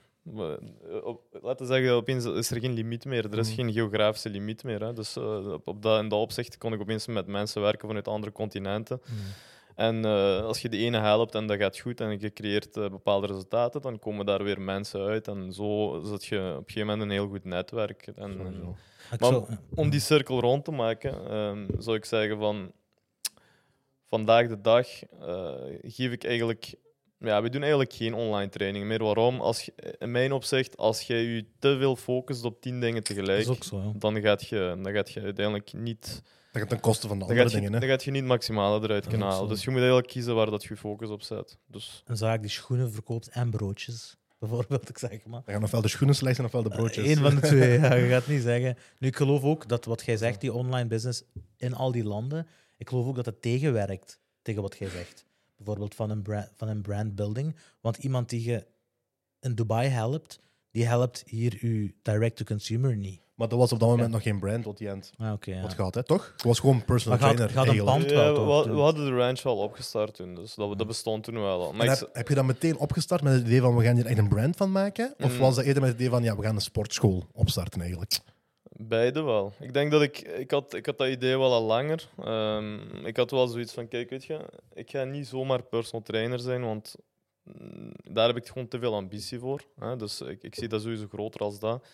op- 1.03 1.21
laten 1.41 1.67
we 1.67 1.73
zeggen, 1.73 1.93
opeens 1.93 2.25
is 2.25 2.51
er 2.51 2.59
geen 2.59 2.73
limiet 2.73 3.05
meer. 3.05 3.25
Er 3.31 3.37
is 3.37 3.47
Mhm. 3.47 3.55
geen 3.55 3.73
geografische 3.73 4.29
limiet 4.29 4.63
meer. 4.63 4.81
Hè. 4.83 4.93
Dus 4.93 5.17
op, 5.17 5.67
op 5.67 5.81
dat, 5.81 5.99
in 6.01 6.09
dat 6.09 6.19
opzicht 6.19 6.57
kon 6.57 6.73
ik 6.73 6.81
opeens 6.81 7.07
met 7.07 7.27
mensen 7.27 7.61
werken 7.61 7.87
vanuit 7.87 8.07
andere 8.07 8.31
continenten. 8.31 9.01
mm, 9.05 9.15
En 9.75 10.05
als 10.43 10.61
je 10.61 10.69
de 10.69 10.77
ene 10.77 10.99
helpt 10.99 11.35
en 11.35 11.47
dat 11.47 11.57
gaat 11.57 11.79
goed 11.79 12.01
en 12.01 12.19
je 12.19 12.33
creëert 12.33 12.73
bepaalde 12.73 13.27
resultaten, 13.27 13.81
dan 13.81 13.99
komen 13.99 14.25
daar 14.25 14.43
weer 14.43 14.61
mensen 14.61 15.01
uit. 15.01 15.27
En 15.27 15.53
zo 15.53 16.01
zet 16.05 16.25
je 16.25 16.37
op 16.37 16.43
een 16.57 16.63
gegeven 16.65 16.85
moment 16.87 17.01
een 17.01 17.09
heel 17.09 17.27
goed 17.27 17.43
netwerk. 17.43 18.07
En, 18.15 18.37
Maar 19.19 19.41
om 19.75 19.89
die 19.89 19.99
cirkel 19.99 20.39
rond 20.39 20.65
te 20.65 20.71
maken, 20.71 21.29
ehm, 21.29 21.65
zou 21.77 21.95
ik 21.97 22.05
zeggen 22.05 22.37
van 22.37 22.71
vandaag 24.09 24.47
de 24.47 24.61
dag 24.61 24.87
eh, 25.03 25.53
geef 25.81 26.11
ik 26.11 26.23
eigenlijk. 26.23 26.75
Ja, 27.19 27.41
we 27.41 27.49
doen 27.49 27.61
eigenlijk 27.61 27.93
geen 27.93 28.13
online 28.13 28.49
training 28.49 28.85
meer. 28.85 29.03
Waarom? 29.03 29.41
Als 29.41 29.69
in 29.97 30.11
mijn 30.11 30.31
opzicht, 30.31 30.77
als 30.77 31.01
jij 31.01 31.21
je 31.21 31.45
te 31.59 31.77
veel 31.77 31.95
focust 31.95 32.43
op 32.43 32.61
tien 32.61 32.79
dingen 32.79 32.95
dat 32.95 33.05
tegelijk, 33.05 33.39
is 33.39 33.47
ook 33.47 33.63
zo. 33.63 33.77
Ja. 33.77 33.91
dan 33.99 34.21
gaat 34.21 34.47
je, 34.47 34.79
dan 34.81 34.93
gaat 34.93 35.11
je 35.11 35.21
uiteindelijk 35.21 35.73
niet, 35.73 36.21
Dat 36.51 36.61
gaat 36.61 36.69
ten 36.69 36.79
koste 36.79 37.07
van 37.07 37.19
de 37.19 37.25
dan 37.25 37.29
andere 37.29 37.49
gaat 37.49 37.51
je, 37.51 37.57
dingen. 37.57 37.73
Hè. 37.73 37.79
dan 37.79 37.89
gaat 37.89 38.03
je 38.03 38.11
niet 38.11 38.19
het 38.19 38.29
maximale 38.29 38.83
eruit 38.83 39.01
Dat 39.01 39.11
kunnen 39.11 39.27
halen. 39.27 39.49
Dus 39.49 39.63
je 39.63 39.69
moet 39.69 39.79
eigenlijk 39.79 40.09
kiezen 40.09 40.35
waar 40.35 40.49
dat 40.49 40.63
je 40.63 40.77
focus 40.77 41.09
op 41.09 41.21
zet. 41.21 41.57
Dus 41.67 42.03
Een 42.05 42.17
zaak 42.17 42.41
die 42.41 42.49
schoenen 42.49 42.91
verkoopt 42.91 43.27
en 43.27 43.49
broodjes, 43.49 44.17
bijvoorbeeld, 44.39 44.89
ik 44.89 44.97
zeg 44.97 45.25
maar. 45.25 45.41
Dan 45.45 45.53
gaan 45.53 45.63
ofwel 45.63 45.81
de 45.81 45.87
schoenen 45.87 46.15
slijten 46.15 46.45
ofwel 46.45 46.63
de 46.63 46.69
broodjes. 46.69 47.07
Eén 47.07 47.17
van 47.17 47.35
de 47.35 47.41
twee, 47.51 47.79
ja, 47.79 47.93
je 47.93 48.07
gaat 48.07 48.27
niet 48.27 48.41
zeggen. 48.41 48.77
Nu, 48.99 49.07
ik 49.07 49.15
geloof 49.15 49.43
ook 49.43 49.67
dat 49.67 49.85
wat 49.85 50.05
jij 50.05 50.17
zegt, 50.17 50.41
die 50.41 50.53
online 50.53 50.87
business 50.87 51.23
in 51.57 51.73
al 51.73 51.91
die 51.91 52.03
landen, 52.03 52.47
ik 52.77 52.89
geloof 52.89 53.07
ook 53.07 53.15
dat 53.15 53.25
het 53.25 53.41
tegenwerkt 53.41 54.19
tegen 54.41 54.61
wat 54.61 54.77
jij 54.77 54.89
zegt. 54.89 55.25
Bijvoorbeeld 55.57 55.95
van 55.95 56.09
een, 56.09 56.21
brand, 56.21 56.49
van 56.55 56.67
een 56.67 56.81
brandbuilding. 56.81 57.55
Want 57.81 57.97
iemand 57.97 58.29
die 58.29 58.43
je 58.43 58.65
in 59.39 59.55
Dubai 59.55 59.87
helpt, 59.89 60.39
die 60.71 60.85
helpt 60.85 61.23
hier 61.25 61.57
uw 61.61 61.89
direct-to-consumer 62.01 62.95
niet. 62.95 63.21
Maar 63.35 63.47
dat 63.47 63.59
was 63.59 63.71
op 63.71 63.79
dat 63.79 63.89
moment 63.89 64.07
Ja. 64.07 64.13
nog 64.13 64.23
geen 64.23 64.39
brand 64.39 64.65
wat 64.65 64.77
die 64.77 64.89
end 64.89 65.11
Ah, 65.17 65.31
oké. 65.33 65.51
ja. 65.51 65.61
wat 65.61 65.73
gehad, 65.73 65.95
hè, 65.95 66.03
toch? 66.03 66.31
Het 66.33 66.43
was 66.43 66.59
gewoon 66.59 66.85
personal 66.85 67.17
Maar 67.19 67.27
gaat- 67.27 67.37
trainer. 67.37 67.57
gaat 67.57 67.67
een 67.67 67.73
eigenlijk. 67.73 67.99
pand 68.07 68.11
Ja, 68.37 68.45
wel, 68.45 68.67
we, 68.75 68.81
hadden 68.81 69.05
de 69.05 69.15
ranch 69.15 69.45
al 69.45 69.57
opgestart 69.57 70.13
toen, 70.15 70.35
dus 70.35 70.55
dat, 70.55 70.77
dat 70.77 70.87
bestond 70.87 71.23
toen 71.23 71.33
wel 71.41 71.63
al. 71.65 71.73
Maar 71.73 72.03
heb 72.13 72.27
je 72.27 72.35
dat 72.35 72.45
meteen 72.45 72.77
opgestart 72.77 73.21
met 73.21 73.33
het 73.33 73.45
idee 73.45 73.61
van 73.61 73.75
we 73.75 73.83
gaan 73.83 73.95
hier 73.95 74.05
echt 74.05 74.17
een 74.17 74.27
brand 74.29 74.55
van 74.55 74.71
maken? 74.71 75.13
Of 75.19 75.33
Mm. 75.33 75.39
was 75.39 75.55
dat 75.55 75.63
eerder 75.65 75.81
met 75.81 75.91
het 75.91 75.99
idee 75.99 76.11
van 76.11 76.23
ja, 76.23 76.35
we 76.35 76.43
gaan 76.43 76.55
een 76.55 76.61
sportschool 76.61 77.27
opstarten 77.33 77.79
eigenlijk? 77.81 78.19
Beide 78.79 79.21
wel. 79.21 79.53
Ik 79.59 79.73
denk 79.73 79.91
dat 79.91 80.01
ik, 80.01 80.19
ik 80.19 80.51
had, 80.51 80.73
ik 80.73 80.85
had 80.85 80.97
dat 80.97 81.07
idee 81.07 81.37
wel 81.37 81.53
al 81.53 81.63
langer. 81.63 82.09
Ehm, 82.17 83.05
ik 83.05 83.17
had 83.17 83.31
wel 83.31 83.47
zoiets 83.47 83.73
van, 83.73 83.87
kijk, 83.87 84.09
weet 84.09 84.25
je, 84.25 84.39
ik 84.73 84.89
ga 84.89 85.03
niet 85.03 85.27
zomaar 85.27 85.63
personal 85.63 86.05
trainer 86.05 86.39
zijn, 86.39 86.61
want 86.61 86.95
mm, 87.43 87.91
daar 88.11 88.27
heb 88.27 88.37
ik 88.37 88.47
gewoon 88.47 88.67
te 88.67 88.79
veel 88.79 88.93
ambitie 88.93 89.39
voor. 89.39 89.61
Hè? 89.79 89.95
Dus 89.95 90.21
ik, 90.21 90.43
ik 90.43 90.55
zie 90.55 90.67
dat 90.67 90.81
sowieso 90.81 91.07
groter 91.07 91.41
als 91.41 91.59
dat. 91.59 91.87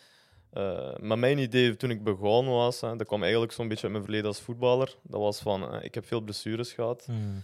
Eh, 0.50 0.97
maar 0.97 1.19
mijn 1.19 1.38
idee 1.38 1.75
toen 1.75 1.89
ik 1.89 2.03
begon 2.03 2.47
was, 2.47 2.81
hè, 2.81 2.95
dat 2.95 3.07
kwam 3.07 3.21
eigenlijk 3.21 3.51
zo'n 3.51 3.68
beetje 3.68 3.83
uit 3.83 3.91
mijn 3.91 4.03
verleden 4.03 4.27
als 4.27 4.41
voetballer. 4.41 4.95
Dat 5.01 5.19
was 5.19 5.39
van, 5.39 5.74
eh, 5.74 5.83
ik 5.83 5.94
heb 5.94 6.06
veel 6.06 6.21
blessures 6.21 6.74
gehad. 6.74 7.06
Hmm. 7.06 7.44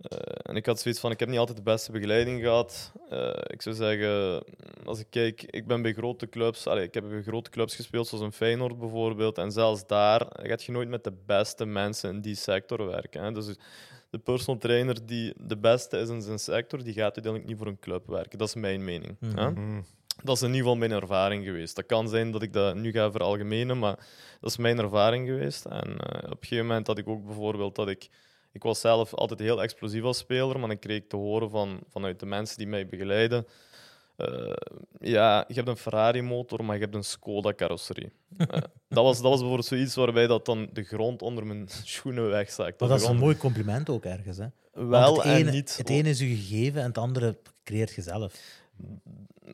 Eh, 0.00 0.18
en 0.42 0.56
ik 0.56 0.66
had 0.66 0.80
zoiets 0.80 1.00
van, 1.00 1.10
ik 1.10 1.20
heb 1.20 1.28
niet 1.28 1.38
altijd 1.38 1.56
de 1.56 1.62
beste 1.62 1.92
begeleiding 1.92 2.40
gehad. 2.40 2.92
Eh, 3.10 3.30
ik 3.46 3.62
zou 3.62 3.74
zeggen, 3.74 4.44
als 4.84 4.98
ik 4.98 5.06
kijk, 5.10 5.42
ik 5.42 5.66
ben 5.66 5.82
bij 5.82 5.92
grote 5.92 6.28
clubs, 6.28 6.66
ik 6.66 6.94
heb 6.94 7.08
bij 7.08 7.22
grote 7.22 7.50
clubs 7.50 7.74
gespeeld, 7.74 8.06
zoals 8.06 8.24
een 8.24 8.32
Feyenoord 8.32 8.78
bijvoorbeeld. 8.78 9.38
En 9.38 9.52
zelfs 9.52 9.86
daar 9.86 10.26
gaat 10.32 10.62
je 10.62 10.72
nooit 10.72 10.88
met 10.88 11.04
de 11.04 11.12
beste 11.26 11.64
mensen 11.64 12.14
in 12.14 12.20
die 12.20 12.34
sector 12.34 12.86
werken. 12.86 13.22
Hè. 13.22 13.32
Dus 13.32 13.56
de 14.10 14.18
personal 14.18 14.60
trainer 14.60 15.06
die 15.06 15.34
de 15.36 15.56
beste 15.56 15.98
is 15.98 16.08
in 16.08 16.22
zijn 16.22 16.38
sector, 16.38 16.82
die 16.82 16.92
gaat 16.92 17.14
uiteindelijk 17.14 17.46
niet 17.46 17.58
voor 17.58 17.66
een 17.66 17.78
club 17.78 18.06
werken. 18.06 18.38
Dat 18.38 18.48
is 18.48 18.54
mijn 18.54 18.84
mening. 18.84 19.16
Mhm. 19.20 19.36
hè. 19.36 19.50
Mm. 19.50 19.84
Dat 20.22 20.36
is 20.36 20.42
in 20.42 20.48
ieder 20.48 20.62
geval 20.62 20.76
mijn 20.76 20.92
ervaring 20.92 21.44
geweest. 21.44 21.76
Dat 21.76 21.86
kan 21.86 22.08
zijn 22.08 22.30
dat 22.30 22.42
ik 22.42 22.52
dat 22.52 22.74
nu 22.74 22.90
ga 22.90 23.10
veralgemenen, 23.10 23.78
maar 23.78 23.96
dat 24.40 24.50
is 24.50 24.56
mijn 24.56 24.78
ervaring 24.78 25.26
geweest. 25.26 25.64
En 25.64 25.98
eh, 25.98 26.24
op 26.24 26.30
een 26.30 26.36
gegeven 26.40 26.66
moment 26.66 26.86
had 26.86 26.98
ik 26.98 27.08
ook 27.08 27.24
bijvoorbeeld 27.24 27.74
dat 27.74 27.88
ik... 27.88 28.08
Ik 28.56 28.62
was 28.62 28.80
zelf 28.80 29.14
altijd 29.14 29.40
heel 29.40 29.62
explosief 29.62 30.02
als 30.02 30.18
speler, 30.18 30.58
maar 30.58 30.68
dan 30.68 30.78
kreeg 30.78 30.96
ik 30.96 31.08
te 31.08 31.16
horen 31.16 31.50
van, 31.50 31.80
vanuit 31.90 32.20
de 32.20 32.26
mensen 32.26 32.58
die 32.58 32.66
mij 32.66 32.86
begeleiden... 32.86 33.46
eh, 34.16 34.52
ja, 35.00 35.44
je 35.48 35.54
hebt 35.54 35.68
een 35.68 35.76
Ferrari-motor, 35.76 36.64
maar 36.64 36.74
je 36.76 36.82
hebt 36.82 36.94
een 36.94 37.04
Skoda-carrosserie. 37.04 38.12
Eh, 38.36 38.46
dat, 38.88 39.04
was, 39.04 39.16
dat 39.16 39.30
was 39.30 39.38
bijvoorbeeld 39.38 39.66
zoiets 39.66 39.94
waarbij 39.94 40.26
dat 40.26 40.44
dan 40.44 40.68
de 40.72 40.82
grond 40.82 41.22
onder 41.22 41.46
mijn 41.46 41.68
schoenen 41.84 42.28
wegzakt. 42.28 42.80
Maar 42.80 42.88
dat 42.88 43.00
is 43.00 43.06
een 43.06 43.16
mooi 43.16 43.36
compliment 43.36 43.88
ook 43.90 44.04
ergens. 44.04 44.38
Hè? 44.38 44.46
Wel 44.72 45.16
het 45.16 45.24
en 45.24 45.36
ene, 45.36 45.50
niet. 45.50 45.76
Het 45.76 45.90
ene 45.90 46.08
is 46.08 46.18
je 46.18 46.26
gegeven 46.26 46.80
en 46.80 46.86
het 46.86 46.98
andere 46.98 47.36
creëert 47.64 47.94
je 47.94 48.02
zelf. 48.02 48.34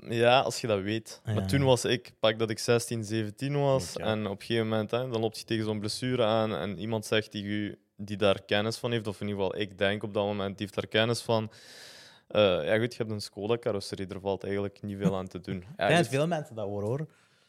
Ja, 0.08 0.40
als 0.40 0.60
je 0.60 0.66
dat 0.66 0.80
weet. 0.80 1.20
Ja. 1.24 1.32
Maar 1.34 1.46
toen 1.46 1.62
was 1.62 1.84
ik, 1.84 2.12
pak 2.20 2.38
dat 2.38 2.50
ik 2.50 2.58
16, 2.58 3.04
17 3.04 3.60
was. 3.60 3.92
Ja. 3.94 4.04
En 4.04 4.26
op 4.26 4.40
een 4.40 4.46
gegeven 4.46 4.68
moment, 4.68 4.90
hè, 4.90 5.08
dan 5.08 5.20
loopt 5.20 5.38
je 5.38 5.44
tegen 5.44 5.64
zo'n 5.64 5.78
blessure 5.80 6.24
aan. 6.24 6.54
En 6.54 6.78
iemand 6.78 7.06
zegt 7.06 7.32
die, 7.32 7.44
u, 7.44 7.78
die 8.04 8.16
daar 8.16 8.42
kennis 8.42 8.76
van 8.76 8.90
heeft, 8.92 9.06
of 9.06 9.20
in 9.20 9.28
ieder 9.28 9.42
geval 9.44 9.60
ik 9.60 9.78
denk 9.78 10.02
op 10.02 10.14
dat 10.14 10.24
moment, 10.24 10.58
die 10.58 10.66
heeft 10.66 10.74
daar 10.74 10.86
kennis 11.00 11.20
van. 11.20 11.50
Eh, 12.28 12.40
ja, 12.42 12.78
goed, 12.78 12.92
je 12.92 12.98
hebt 12.98 13.10
een 13.10 13.20
Skoda-carrosserie, 13.20 14.06
er 14.06 14.20
valt 14.20 14.42
eigenlijk 14.44 14.82
niet 14.82 14.96
veel 14.98 15.16
aan 15.16 15.28
te 15.28 15.40
doen. 15.40 15.56
Ja, 15.64 15.68
Ik 15.70 15.76
denk 15.76 15.90
goed. 15.90 15.98
dat 15.98 16.08
veel 16.08 16.26
mensen 16.26 16.54
dat 16.54 16.66
horen 16.66 16.86
hoor. 16.88 17.06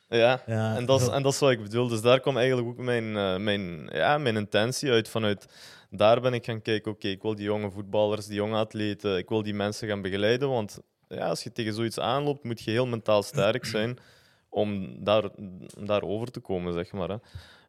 ja. 0.10 0.42
Ja, 0.46 0.76
En 0.76 0.86
dat, 0.86 1.02
is, 1.02 1.08
en 1.08 1.24
dat 1.24 1.34
is 1.34 1.40
wat 1.40 1.52
ik 1.52 1.62
bedoel. 1.62 1.88
Dus 1.88 2.02
daar 2.02 2.20
kwam 2.20 2.38
eigenlijk 2.38 2.68
ook 2.68 2.78
mijn, 2.78 3.18
eh, 3.18 3.38
mijn, 3.38 3.90
ja, 3.92 4.18
mijn 4.18 4.36
intentie 4.36 4.92
uit. 4.92 5.10
Vanuit 5.10 5.46
daar 5.90 6.22
ben 6.22 6.34
ik 6.34 6.46
gaan 6.46 6.62
kijken, 6.62 6.92
oké, 6.92 7.08
ik 7.08 7.22
wil 7.22 7.36
die 7.36 7.46
jonge 7.46 7.72
voetballers, 7.72 8.26
die 8.26 8.36
jonge 8.36 8.58
atleten, 8.58 9.18
ik 9.18 9.30
wil 9.30 9.44
die 9.44 9.54
mensen 9.54 9.88
gaan 9.88 10.02
begeleiden. 10.02 10.50
Want 10.50 10.80
ja, 11.08 11.28
als 11.28 11.44
je 11.44 11.52
tegen 11.52 11.74
zoiets 11.74 12.00
aanloopt, 12.00 12.44
moet 12.44 12.62
je 12.62 12.72
heel 12.72 12.88
mentaal 12.88 13.24
sterk 13.24 13.66
zijn 13.66 13.98
om 14.50 14.98
daar, 15.04 15.30
om 15.78 15.86
daar 15.86 16.02
over 16.04 16.32
te 16.32 16.40
komen, 16.40 16.74
zeg 16.74 16.92
maar. 16.92 17.10
Hè. 17.10 17.16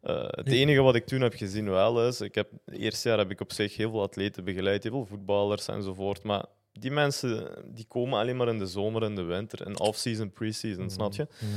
Eh, 0.05 0.25
het 0.31 0.49
enige 0.49 0.81
wat 0.81 0.95
ik 0.95 1.07
toen 1.07 1.21
heb 1.21 1.35
gezien 1.35 1.71
wel 1.71 2.07
is, 2.07 2.21
ik 2.21 2.35
heb, 2.35 2.51
het 2.65 2.77
eerste 2.77 3.09
jaar 3.09 3.19
heb 3.19 3.31
ik 3.31 3.41
op 3.41 3.53
zich 3.53 3.77
heel 3.77 3.91
veel 3.91 4.03
atleten 4.03 4.45
begeleid, 4.45 4.83
heel 4.83 4.93
veel 4.93 5.07
voetballers 5.07 5.69
enzovoort. 5.69 6.23
Maar 6.23 6.45
die 6.73 6.91
mensen 6.91 7.49
die 7.75 7.85
komen 7.89 8.19
alleen 8.19 8.37
maar 8.37 8.49
in 8.49 8.59
de 8.59 8.67
zomer 8.67 9.03
en 9.03 9.15
de 9.15 9.23
winter, 9.23 9.67
in 9.67 9.79
off-season, 9.81 10.33
pre-season, 10.33 10.91
snap 10.91 11.13
je? 11.13 11.27
Hmm. 11.39 11.49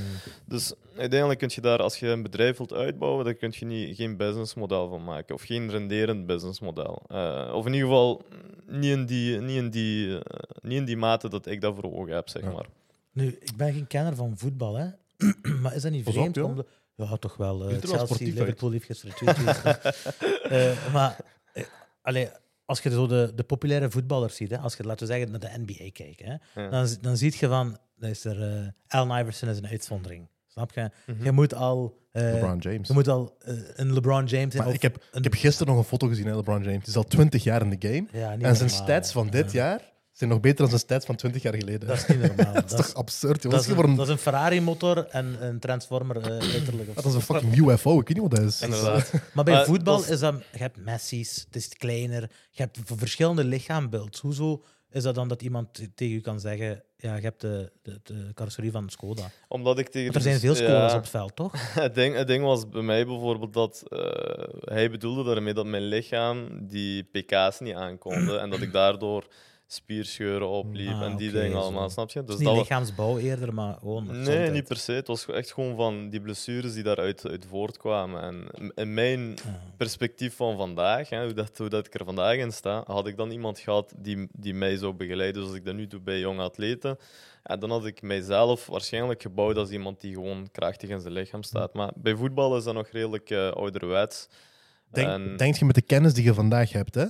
Dus 0.45 0.73
uiteindelijk 0.97 1.39
kun 1.39 1.49
je 1.53 1.61
daar, 1.61 1.81
als 1.81 1.99
je 1.99 2.07
een 2.07 2.23
bedrijf 2.23 2.57
wilt 2.57 2.73
uitbouwen, 2.73 3.25
dan 3.25 3.37
kun 3.37 3.53
je 3.59 3.65
niet, 3.65 3.95
geen 3.95 4.17
businessmodel 4.17 4.89
van 4.89 5.03
maken. 5.03 5.35
Of 5.35 5.41
geen 5.41 5.69
renderend 5.69 6.25
businessmodel. 6.25 7.01
Eh, 7.07 7.51
of 7.53 7.65
in 7.65 7.73
ieder 7.73 7.87
geval 7.87 8.21
niet 8.67 8.91
in 8.91 9.05
die, 9.05 9.39
niet 9.41 9.57
in 9.57 9.69
die, 9.69 10.19
eh, 10.19 10.39
niet 10.61 10.77
in 10.77 10.85
die 10.85 10.97
mate 10.97 11.29
dat 11.29 11.45
ik 11.45 11.61
dat 11.61 11.75
voor 11.75 11.93
ogen 11.93 12.13
heb, 12.13 12.29
zeg 12.29 12.41
Ja. 12.43 12.51
maar. 12.51 12.65
Nu, 13.11 13.27
ik 13.39 13.55
ben 13.57 13.73
geen 13.73 13.87
kenner 13.87 14.15
van 14.15 14.37
voetbal, 14.37 14.75
hè. 14.75 14.87
maar 15.61 15.75
is 15.75 15.81
dat 15.81 15.91
niet 15.91 16.03
Pas 16.03 16.15
op, 16.15 16.19
vreemd? 16.19 16.41
om 16.49 16.55
de- 16.55 16.65
ja, 16.97 17.17
toch 17.17 17.35
wel. 17.37 17.59
wel 17.59 17.79
Chelsea. 17.79 18.17
Liverpool 18.27 18.71
heeft 18.71 18.85
gisteren 18.85 19.15
2-2 19.15 19.17
gestaan. 19.43 19.75
Eh, 20.49 20.93
Maar 20.93 21.15
allee, 22.01 22.29
als 22.65 22.79
je 22.81 22.89
zo 22.89 23.07
de, 23.07 23.31
de 23.35 23.43
populaire 23.43 23.89
voetballers 23.89 24.35
ziet, 24.35 24.51
hè, 24.51 24.57
als 24.57 24.75
je, 24.75 24.83
laten 24.83 25.07
we 25.07 25.13
zeggen, 25.13 25.31
naar 25.31 25.39
de 25.39 25.51
NBA 25.65 25.89
kijkt, 25.93 26.21
hè, 26.23 26.61
Ja. 26.61 26.69
dan, 26.69 26.87
dan 27.01 27.17
zie 27.17 27.33
je 27.39 27.47
van... 27.47 27.77
dan 27.95 28.09
is 28.09 28.25
er 28.25 28.41
eh 28.41 28.67
Allen 28.87 29.19
Iverson 29.19 29.49
is 29.49 29.57
een 29.57 29.67
uitzondering. 29.67 30.27
Snap 30.47 30.71
je? 30.71 30.89
Mhm. 31.05 31.23
Je 31.23 31.31
moet 31.31 31.53
al, 31.53 31.97
eh, 32.11 32.23
LeBron 32.23 32.57
James. 32.57 32.87
je 32.87 32.93
moet 32.93 33.07
al 33.07 33.35
een 33.75 33.93
LeBron 33.93 34.25
James. 34.25 34.55
Maar 34.55 34.73
ik, 34.73 34.81
heb, 34.81 34.95
een- 34.95 35.17
ik 35.17 35.23
heb 35.23 35.33
gisteren 35.33 35.67
nog 35.73 35.77
een 35.83 35.89
foto 35.89 36.07
gezien 36.07 36.25
van 36.25 36.35
LeBron 36.35 36.63
James. 36.63 36.79
Die 36.79 36.87
is 36.87 36.95
al 36.95 37.03
20 37.03 37.43
jaar 37.43 37.61
in 37.61 37.69
de 37.79 37.87
game. 37.87 38.07
ja, 38.11 38.31
En 38.31 38.39
zijn 38.39 38.69
normaal. 38.69 38.69
stats 38.69 39.11
van 39.11 39.27
dit 39.29 39.51
Ja. 39.51 39.63
jaar 39.69 39.81
zijn 40.17 40.29
nog 40.29 40.39
beter 40.39 40.57
dan 40.57 40.67
zijn 40.67 40.79
stats 40.79 41.05
van 41.05 41.15
20 41.15 41.41
jaar 41.41 41.53
geleden. 41.55 41.87
Dat 41.87 41.97
is 41.97 42.05
niet 42.07 42.19
normaal. 42.21 42.53
Dat 42.61 42.63
is 42.65 42.71
dat, 42.71 42.85
toch 42.85 42.93
absurd, 42.93 43.41
dat, 43.41 43.53
is 43.61 43.67
een, 43.67 43.89
is 43.89 43.95
dat 43.95 44.05
is 44.05 44.11
een 44.11 44.17
Ferrari-motor 44.17 45.05
en 45.07 45.45
een 45.47 45.59
Transformer 45.59 46.17
eh 46.17 46.23
letterlijk. 46.51 46.89
of 46.89 46.95
dat 46.95 47.05
is 47.05 47.13
een 47.13 47.21
fucking 47.21 47.55
UFO. 47.57 47.99
Ik 47.99 48.07
weet 48.07 48.21
niet 48.21 48.31
wat 48.31 48.39
dat 48.39 48.49
is. 48.49 48.61
Inderdaad. 48.61 49.11
Maar 49.33 49.43
bij 49.43 49.53
Maar 49.53 49.65
voetbal 49.65 50.03
is- 50.05 50.19
dat... 50.19 50.35
Je 50.51 50.57
hebt 50.57 50.77
Messi's, 50.85 51.43
het 51.45 51.55
is 51.55 51.67
kleiner. 51.67 52.21
Je 52.51 52.61
hebt 52.61 52.77
verschillende 52.83 53.43
lichaambeelds. 53.43 54.19
Hoezo 54.19 54.63
is 54.89 55.03
dat 55.03 55.15
dan 55.15 55.27
dat 55.27 55.41
iemand 55.41 55.81
tegen 55.95 56.15
u 56.15 56.21
kan 56.21 56.39
zeggen... 56.39 56.83
Ja, 56.97 57.15
je 57.15 57.21
hebt 57.21 57.41
de, 57.41 57.71
de, 57.81 57.99
de 58.03 58.31
carrosserie 58.33 58.71
van 58.71 58.89
Skoda. 58.89 59.31
Omdat 59.47 59.79
ik 59.79 59.89
tegen 59.89 60.13
Want 60.13 60.15
er 60.15 60.21
zijn 60.21 60.33
de- 60.33 60.39
veel 60.41 60.55
Skoda's 60.55 60.91
ja. 60.91 60.95
op 60.97 61.01
het 61.01 61.09
veld, 61.09 61.35
toch? 61.35 61.53
Het 61.83 61.95
ding, 61.95 62.15
het 62.15 62.27
ding 62.27 62.43
was 62.43 62.69
bij 62.69 62.81
mij 62.81 63.05
bijvoorbeeld 63.05 63.53
dat 63.53 63.83
eh, 63.87 63.99
hij 64.73 64.89
bedoelde 64.91 65.23
daarmee 65.23 65.53
dat 65.53 65.65
mijn 65.65 65.83
lichaam 65.83 66.67
die 66.67 67.03
pk's 67.03 67.59
niet 67.59 67.75
aankonde 67.75 68.37
en 68.37 68.49
dat 68.49 68.61
ik 68.61 68.71
daardoor 68.73 69.27
spierscheuren 69.67 70.47
opliep 70.47 70.87
Ah, 70.93 71.01
en 71.01 71.15
die 71.17 71.31
dingen 71.31 71.51
zo. 71.51 71.57
allemaal, 71.57 71.89
snap 71.89 72.09
je? 72.09 72.17
Het 72.19 72.27
Dus 72.27 72.35
is 72.37 72.41
niet 72.41 72.51
wa- 72.51 72.57
lichaamsbouw 72.59 73.17
eerder, 73.17 73.53
maar 73.53 73.75
gewoon... 73.79 74.05
Nee, 74.05 74.15
gezondheid. 74.15 74.53
niet 74.53 74.67
per 74.67 74.77
se. 74.77 74.91
Het 74.91 75.07
was 75.07 75.25
echt 75.27 75.53
gewoon 75.53 75.75
van 75.75 76.09
die 76.09 76.21
blessures 76.21 76.73
die 76.73 76.83
daaruit 76.83 77.25
uit 77.27 77.45
voortkwamen. 77.49 78.21
En 78.21 78.71
in 78.75 78.93
mijn 78.93 79.29
Ja. 79.29 79.35
perspectief 79.77 80.35
van 80.35 80.57
vandaag, 80.57 81.09
hè, 81.09 81.23
hoe, 81.23 81.33
dat, 81.33 81.57
hoe 81.57 81.69
dat 81.69 81.85
ik 81.85 81.93
er 81.99 82.05
vandaag 82.05 82.35
in 82.37 82.51
sta, 82.51 82.83
had 82.85 83.07
ik 83.07 83.17
dan 83.17 83.31
iemand 83.31 83.59
gehad 83.59 83.93
die, 83.97 84.27
die 84.31 84.53
mij 84.53 84.77
zou 84.77 84.93
begeleiden, 84.93 85.41
zoals 85.41 85.57
ik 85.57 85.65
dat 85.65 85.75
nu 85.75 85.87
doe 85.87 85.99
bij 86.01 86.19
jonge 86.19 86.41
atleten. 86.43 86.97
Ja, 87.43 87.57
dan 87.57 87.69
had 87.69 87.85
ik 87.85 88.01
mijzelf 88.01 88.65
waarschijnlijk 88.67 89.21
gebouwd 89.21 89.57
als 89.57 89.69
iemand 89.69 90.01
die 90.01 90.13
gewoon 90.13 90.49
krachtig 90.51 90.89
in 90.89 90.99
zijn 91.01 91.13
lichaam 91.13 91.43
staat. 91.43 91.73
Maar 91.73 91.91
bij 91.95 92.15
voetbal 92.15 92.57
is 92.57 92.63
dat 92.63 92.73
nog 92.73 92.87
redelijk 92.87 93.29
eh, 93.29 93.51
ouderwets. 93.51 94.27
Denk, 94.91 95.07
En- 95.07 95.37
denk 95.37 95.55
je 95.55 95.65
met 95.65 95.75
de 95.75 95.81
kennis 95.81 96.13
die 96.13 96.23
je 96.23 96.33
vandaag 96.33 96.71
hebt, 96.71 96.95
hè? 96.95 97.05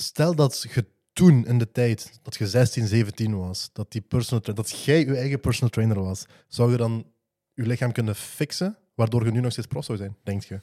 Stel 0.00 0.34
dat 0.34 0.66
je 0.74 0.86
toen 1.12 1.46
in 1.46 1.58
de 1.58 1.72
tijd 1.72 2.20
dat 2.22 2.36
je 2.36 2.46
16, 2.46 2.86
17 2.86 3.38
was, 3.38 3.70
dat, 3.72 3.92
die 3.92 4.00
personal 4.00 4.54
dat 4.54 4.84
jij 4.84 4.98
je 4.98 5.16
eigen 5.16 5.40
personal 5.40 5.70
trainer 5.70 6.02
was, 6.02 6.26
zou 6.48 6.70
je 6.70 6.76
dan 6.76 7.06
je 7.54 7.66
lichaam 7.66 7.92
kunnen 7.92 8.14
fixen, 8.14 8.76
waardoor 8.94 9.24
je 9.24 9.30
nu 9.30 9.40
nog 9.40 9.52
steeds 9.52 9.66
prof 9.66 9.84
zou 9.84 9.98
zijn, 9.98 10.16
denk 10.22 10.44
je? 10.44 10.60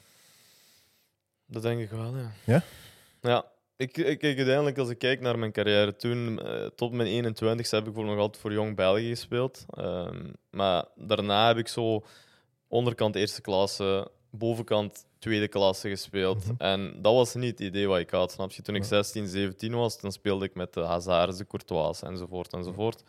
Dat 1.46 1.62
denk 1.62 1.80
ik 1.80 1.90
wel, 1.90 2.18
ja. 2.18 2.32
Ja? 2.44 2.64
Ja. 3.22 3.46
Ik, 3.76 3.98
ik, 3.98 4.20
kijk, 4.20 4.38
uiteindelijk, 4.38 4.78
als 4.78 4.90
ik 4.90 4.98
kijk 4.98 5.22
naar 5.22 5.40
mijn 5.40 5.52
carrière 5.52 5.96
toen, 5.96 6.42
eh, 6.42 6.66
tot 6.66 6.92
mijn 6.92 7.08
21 7.08 7.72
heb 7.72 7.88
ik 7.88 7.96
nog 7.96 8.18
altijd 8.18 8.42
voor 8.42 8.54
Jong 8.54 8.76
België 8.76 9.10
gespeeld. 9.10 9.66
Ehm, 9.70 10.32
maar 10.50 10.86
daarna 10.96 11.48
heb 11.48 11.58
ik 11.58 11.68
zo 11.68 12.04
onderkant 12.68 13.16
eerste 13.16 13.42
klasse, 13.42 14.12
bovenkant 14.30 15.06
tweede 15.20 15.48
klasse 15.48 15.90
gespeeld. 15.90 16.46
Mhm. 16.46 16.54
En 16.58 16.96
dat 17.02 17.14
was 17.14 17.34
niet 17.34 17.50
het 17.60 17.60
idee 17.68 17.88
wat 17.88 18.00
ik 18.00 18.10
had, 18.10 18.32
snap 18.32 18.52
je? 18.52 18.62
Toen 18.62 18.76
ik 18.76 18.82
Ja. 18.82 18.88
16, 18.88 19.28
17 19.28 19.74
was, 19.76 20.00
dan 20.00 20.12
speelde 20.12 20.46
ik 20.46 20.56
met 20.56 20.74
de 20.74 20.82
Hazards, 20.82 21.38
de 21.38 21.48
Courtois 21.48 22.02
enzovoort 22.02 22.54
enzovoort. 22.54 23.04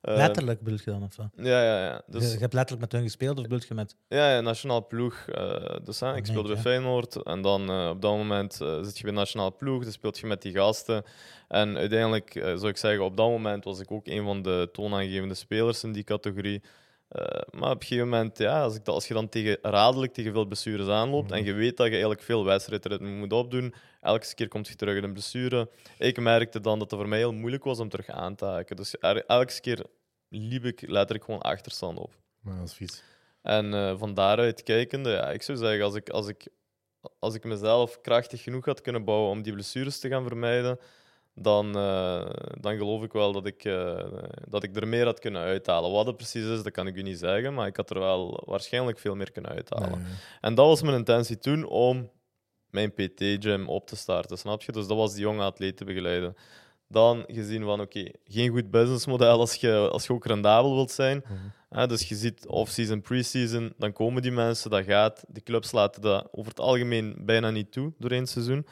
Ehm, 0.00 0.16
Letterlijk 0.16 0.60
bedoel 0.60 0.78
je 0.84 0.90
dan, 0.90 1.02
of 1.02 1.16
wat? 1.16 1.26
Ja, 1.36 1.62
ja, 1.62 1.84
ja. 1.84 2.02
Je, 2.06 2.12
Dus, 2.18 2.32
je 2.32 2.38
hebt 2.38 2.52
letterlijk 2.52 2.80
met 2.80 2.92
hun 2.92 3.02
gespeeld, 3.02 3.36
of 3.36 3.42
bedoel 3.42 3.60
je 3.68 3.74
met... 3.74 3.96
ja, 4.08 4.34
ja, 4.34 4.40
nationaal 4.40 4.86
ploeg. 4.86 5.14
eh, 5.28 5.76
dus 5.84 6.00
hè, 6.00 6.08
ik 6.08 6.14
nee, 6.14 6.24
speelde 6.24 6.52
bij. 6.52 6.62
Feyenoord. 6.62 7.22
En 7.22 7.42
dan 7.42 7.70
eh, 7.70 7.88
op 7.88 8.02
dat 8.02 8.16
moment 8.16 8.60
eh, 8.60 8.82
zit 8.82 8.98
je 8.98 9.04
bij 9.04 9.12
nationaal 9.12 9.56
ploeg. 9.56 9.82
Dan 9.82 9.92
speelt 9.92 10.18
je 10.18 10.26
met 10.26 10.42
die 10.42 10.52
gasten. 10.52 11.04
En 11.48 11.76
uiteindelijk 11.76 12.30
zou 12.32 12.68
ik 12.68 12.76
zeggen, 12.76 13.04
op 13.04 13.16
dat 13.16 13.28
moment 13.28 13.64
was 13.64 13.80
ik 13.80 13.90
ook 13.90 14.06
een 14.06 14.24
van 14.24 14.42
de 14.42 14.68
toonaangevende 14.72 15.34
spelers 15.34 15.84
in 15.84 15.92
die 15.92 16.04
categorie. 16.04 16.62
Eh, 17.08 17.40
maar 17.50 17.70
op 17.70 17.80
een 17.80 17.86
gegeven 17.86 18.08
moment, 18.08 18.38
ja, 18.38 18.62
als, 18.62 18.74
ik 18.76 18.86
als 18.88 19.08
je 19.08 19.14
dan 19.14 19.28
tegen, 19.28 19.58
herhaaldelijk 19.62 20.12
tegen 20.12 20.32
veel 20.32 20.44
blessures 20.46 20.88
aanloopt 20.88 21.30
en 21.30 21.44
je 21.44 21.52
weet 21.52 21.76
dat 21.76 21.86
je 21.86 21.92
eigenlijk 21.92 22.22
veel 22.22 22.44
wedstrijdritme 22.44 23.08
moet 23.10 23.32
opdoen, 23.32 23.74
elke 24.00 24.34
keer 24.34 24.48
komt 24.48 24.68
je 24.68 24.74
terug 24.74 24.96
in 24.96 25.04
een 25.04 25.12
blessure. 25.12 25.68
Ik 25.98 26.20
merkte 26.20 26.60
dan 26.60 26.78
dat 26.78 26.90
het 26.90 27.00
voor 27.00 27.08
mij 27.08 27.18
heel 27.18 27.32
moeilijk 27.32 27.64
was 27.64 27.78
om 27.78 27.88
terug 27.88 28.08
aan 28.08 28.34
te 28.34 28.44
haken. 28.44 28.76
Dus 28.76 28.94
er- 29.00 29.24
elke 29.26 29.60
keer 29.60 29.84
liep 30.28 30.64
ik 30.64 30.80
letterlijk 30.80 31.24
gewoon 31.24 31.40
achterstand 31.40 31.98
op. 31.98 32.12
Maar 32.40 32.56
dat 32.58 32.68
is 32.68 32.74
vies. 32.74 33.02
En 33.42 33.74
eh, 33.74 33.98
van 33.98 34.14
daaruit 34.14 34.62
kijkende, 34.62 35.10
ja, 35.10 35.30
ik 35.30 35.42
zou 35.42 35.58
zeggen, 35.58 35.84
als 35.84 35.94
ik, 35.94 36.08
als, 36.10 36.28
ik, 36.28 36.46
als 37.18 37.34
ik 37.34 37.44
mezelf 37.44 38.00
krachtig 38.00 38.42
genoeg 38.42 38.64
had 38.64 38.80
kunnen 38.80 39.04
bouwen 39.04 39.30
om 39.30 39.42
die 39.42 39.52
blessures 39.52 39.98
te 39.98 40.08
gaan 40.08 40.26
vermijden, 40.26 40.78
dan, 41.34 41.76
eh, 41.76 42.30
dan 42.60 42.76
geloof 42.76 43.02
ik 43.02 43.12
wel 43.12 43.32
dat 43.32 43.46
ik, 43.46 43.64
eh, 43.64 44.04
dat 44.48 44.62
ik 44.62 44.76
er 44.76 44.88
meer 44.88 45.04
had 45.04 45.18
kunnen 45.18 45.42
uithalen. 45.42 45.90
Wat 45.90 46.06
het 46.06 46.16
precies 46.16 46.44
is, 46.44 46.62
dat 46.62 46.72
kan 46.72 46.86
ik 46.86 46.96
u 46.96 47.02
niet 47.02 47.18
zeggen, 47.18 47.54
maar 47.54 47.66
ik 47.66 47.76
had 47.76 47.90
er 47.90 47.98
wel 47.98 48.42
waarschijnlijk 48.46 48.98
veel 48.98 49.14
meer 49.14 49.30
kunnen 49.30 49.50
uithalen. 49.50 50.02
Nee. 50.02 50.12
En 50.40 50.54
dat 50.54 50.66
was 50.66 50.82
mijn 50.82 50.96
intentie 50.96 51.38
toen 51.38 51.64
om 51.66 52.10
mijn 52.70 52.92
PT-gym 52.92 53.68
op 53.68 53.86
te 53.86 53.96
starten, 53.96 54.38
snap 54.38 54.62
je? 54.62 54.72
Dus 54.72 54.86
dat 54.86 54.96
was 54.96 55.12
die 55.12 55.22
jonge 55.22 55.42
atleten 55.42 55.86
begeleiden. 55.86 56.36
Dan 56.88 57.24
gezien 57.26 57.62
van, 57.62 57.80
oké, 57.80 58.10
geen 58.24 58.50
goed 58.50 58.70
businessmodel 58.70 59.40
als 59.40 59.54
je, 59.54 59.88
als 59.90 60.06
je 60.06 60.12
ook 60.12 60.26
rendabel 60.26 60.74
wilt 60.74 60.90
zijn. 60.90 61.24
Mhm. 61.68 61.88
Dus 61.88 62.08
je 62.08 62.14
ziet 62.14 62.46
off-season, 62.46 63.00
pre-season, 63.00 63.72
dan 63.78 63.92
komen 63.92 64.22
die 64.22 64.32
mensen, 64.32 64.70
dat 64.70 64.84
gaat. 64.84 65.24
Die 65.28 65.42
clubs 65.42 65.72
laten 65.72 66.02
dat 66.02 66.28
over 66.32 66.50
het 66.50 66.60
algemeen 66.60 67.16
bijna 67.20 67.50
niet 67.50 67.72
toe 67.72 67.92
door 67.98 68.10
één 68.10 68.26
seizoen. 68.26 68.66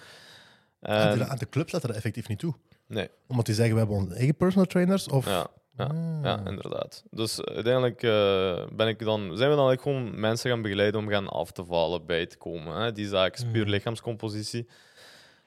De, 0.82 1.26
aan 1.28 1.38
de 1.38 1.48
clubs 1.48 1.72
laten 1.72 1.88
er 1.88 1.94
effectief 1.94 2.28
niet 2.28 2.38
toe. 2.38 2.54
nee, 2.86 3.08
Omdat 3.28 3.46
die 3.46 3.54
zeggen, 3.54 3.74
we 3.74 3.80
hebben 3.80 3.98
onze 3.98 4.14
eigen 4.14 4.34
personal 4.36 4.66
trainers. 4.66 5.08
Of... 5.08 5.26
ja, 5.26 5.46
ja, 5.76 5.84
Ah. 5.84 6.18
ja, 6.22 6.40
inderdaad. 6.46 7.02
Dus 7.10 7.44
uiteindelijk 7.44 8.02
eh, 8.02 8.66
ben 8.76 8.88
ik 8.88 8.98
dan, 8.98 9.20
zijn 9.20 9.50
we 9.50 9.56
dan 9.56 9.68
eigenlijk 9.68 9.82
gewoon 9.82 10.20
mensen 10.20 10.50
gaan 10.50 10.62
begeleiden 10.62 11.00
om 11.00 11.08
gaan 11.08 11.28
af 11.28 11.52
te 11.52 11.64
vallen, 11.64 12.06
bij 12.06 12.26
te 12.26 12.36
komen. 12.36 12.76
Hè. 12.82 12.92
Die 12.92 13.06
zaak 13.08 13.34
is 13.36 13.44
puur 13.52 13.62
Mhm. 13.62 13.70
lichaamscompositie. 13.70 14.68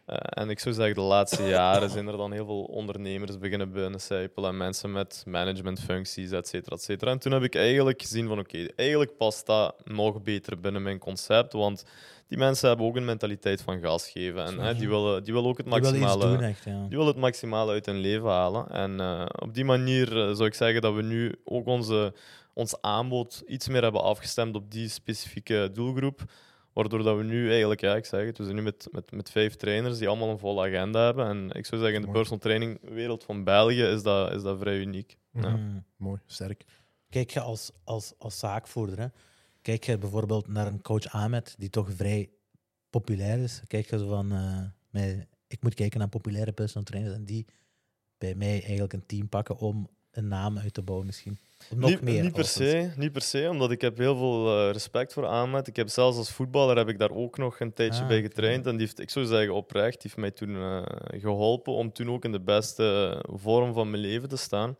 Eh, 0.05 0.17
en 0.19 0.49
ik 0.49 0.59
zou 0.59 0.75
zeggen, 0.75 0.95
de 0.95 1.01
laatste 1.01 1.43
jaren 1.43 1.89
zijn 1.89 2.07
er 2.07 2.17
dan 2.17 2.31
heel 2.31 2.45
veel 2.45 2.63
ondernemers 2.63 3.37
beginnen 3.37 3.71
binnencijpelen 3.71 4.49
en 4.49 4.57
mensen 4.57 4.91
met 4.91 5.23
managementfuncties, 5.25 6.31
et 6.31 6.47
cetera, 6.47 6.75
et 6.75 6.81
cetera. 6.81 7.11
En 7.11 7.19
toen 7.19 7.31
heb 7.31 7.43
ik 7.43 7.55
eigenlijk 7.55 8.01
gezien 8.01 8.27
van, 8.27 8.39
oké, 8.39 8.67
eigenlijk 8.75 9.17
past 9.17 9.45
dat 9.45 9.75
nog 9.83 10.21
beter 10.21 10.59
binnen 10.59 10.81
mijn 10.81 10.99
concept, 10.99 11.53
want 11.53 11.85
die 12.27 12.37
mensen 12.37 12.67
hebben 12.67 12.85
ook 12.85 12.95
een 12.95 13.05
mentaliteit 13.05 13.61
van 13.61 13.79
gas 13.81 14.09
geven. 14.09 14.45
En 14.45 14.59
hè, 14.59 14.75
die, 14.75 14.89
willen, 14.89 15.23
die 15.23 15.33
willen 15.33 15.49
ook 15.49 15.57
het 15.57 15.65
maximale... 15.65 16.27
doen, 16.27 16.41
echt, 16.41 16.63
ja. 16.63 16.79
Die 16.79 16.97
willen 16.97 17.07
het 17.07 17.17
maximale 17.17 17.71
uit 17.71 17.85
hun 17.85 17.99
leven 17.99 18.29
halen. 18.29 18.67
En 18.69 18.99
eh, 18.99 19.25
op 19.39 19.53
die 19.53 19.65
manier 19.65 20.07
eh, 20.07 20.35
zou 20.35 20.45
ik 20.45 20.53
zeggen 20.53 20.81
dat 20.81 20.93
we 20.93 21.01
nu 21.01 21.35
ook 21.43 21.65
onze, 21.65 22.13
ons 22.53 22.81
aanbod 22.81 23.43
iets 23.47 23.67
meer 23.67 23.81
hebben 23.83 24.03
afgestemd 24.03 24.55
op 24.55 24.71
die 24.71 24.89
specifieke 24.89 25.69
doelgroep. 25.73 26.21
Waardoor 26.75 27.03
dat 27.03 27.17
we 27.17 27.23
nu 27.23 27.49
eigenlijk, 27.49 27.81
ja, 27.81 27.95
ik 27.95 28.05
zeg 28.05 28.25
het, 28.25 28.37
we 28.37 28.43
zijn 28.43 28.55
nu 28.55 28.61
met, 28.61 28.87
met, 28.91 29.11
met 29.11 29.31
vijf 29.31 29.55
trainers 29.55 29.97
die 29.97 30.07
allemaal 30.07 30.29
een 30.29 30.39
volle 30.39 30.67
agenda 30.67 31.05
hebben. 31.05 31.27
En 31.27 31.51
ik 31.51 31.65
zou 31.65 31.81
zeggen, 31.81 31.95
in 31.95 32.01
de 32.01 32.07
Mooi. 32.07 32.19
personal 32.19 32.39
training 32.39 32.79
wereld 32.81 33.23
van 33.23 33.43
België 33.43 33.83
is 33.83 34.03
dat, 34.03 34.31
is 34.31 34.41
dat 34.41 34.59
vrij 34.59 34.77
uniek. 34.77 35.17
Ja. 35.31 35.49
Mhm. 35.49 35.79
Mooi, 35.97 36.19
sterk. 36.25 36.65
Kijk 37.09 37.29
je 37.29 37.39
als, 37.39 37.71
als, 37.83 38.13
als 38.17 38.39
zaakvoerder, 38.39 38.99
hè? 38.99 39.07
kijk 39.61 39.83
je 39.83 39.97
bijvoorbeeld 39.97 40.47
naar 40.47 40.67
een 40.67 40.81
coach 40.81 41.07
Ahmed, 41.07 41.55
die 41.57 41.69
toch 41.69 41.91
vrij 41.91 42.29
populair 42.89 43.39
is. 43.39 43.61
Kijk 43.67 43.89
je 43.89 43.97
zo 43.97 44.07
van, 44.07 44.31
eh, 44.31 44.63
mij, 44.89 45.27
ik 45.47 45.63
moet 45.63 45.73
kijken 45.73 45.99
naar 45.99 46.09
populaire 46.09 46.51
personal 46.51 46.83
trainers 46.83 47.15
en 47.15 47.25
die 47.25 47.45
bij 48.17 48.35
mij 48.35 48.61
eigenlijk 48.61 48.93
een 48.93 49.05
team 49.05 49.29
pakken 49.29 49.57
om 49.57 49.89
een 50.11 50.27
naam 50.27 50.57
uit 50.57 50.73
te 50.73 50.81
bouwen 50.81 51.07
misschien. 51.07 51.37
Nog 51.75 51.89
niet, 51.89 52.01
meer. 52.01 52.23
Niet 52.23 52.33
per, 52.33 52.45
se, 52.45 52.89
niet 52.97 53.11
per 53.11 53.21
se, 53.21 53.47
omdat 53.49 53.71
ik 53.71 53.81
heb 53.81 53.97
heel 53.97 54.15
veel 54.17 54.57
eh, 54.57 54.71
respect 54.71 55.13
voor 55.13 55.25
Ahmed. 55.25 55.67
Ik 55.67 55.75
heb 55.75 55.89
zelfs 55.89 56.17
als 56.17 56.31
voetballer 56.31 56.77
heb 56.77 56.89
ik 56.89 56.99
daar 56.99 57.11
ook 57.11 57.37
nog 57.37 57.59
een 57.59 57.73
tijdje 57.73 58.01
Ah, 58.01 58.07
bij 58.07 58.21
getraind. 58.21 58.65
En 58.65 58.71
die 58.71 58.85
heeft, 58.85 58.99
ik 58.99 59.09
zou 59.09 59.25
zeggen 59.25 59.53
oprecht, 59.53 60.01
die 60.01 60.01
heeft 60.03 60.17
mij 60.17 60.31
toen 60.31 60.55
eh, 60.55 60.83
geholpen 61.21 61.73
om 61.73 61.91
toen 61.93 62.09
ook 62.11 62.23
in 62.25 62.31
de 62.31 62.41
beste 62.41 63.17
vorm 63.31 63.73
van 63.73 63.89
mijn 63.89 64.01
leven 64.01 64.29
te 64.29 64.37
staan. 64.37 64.77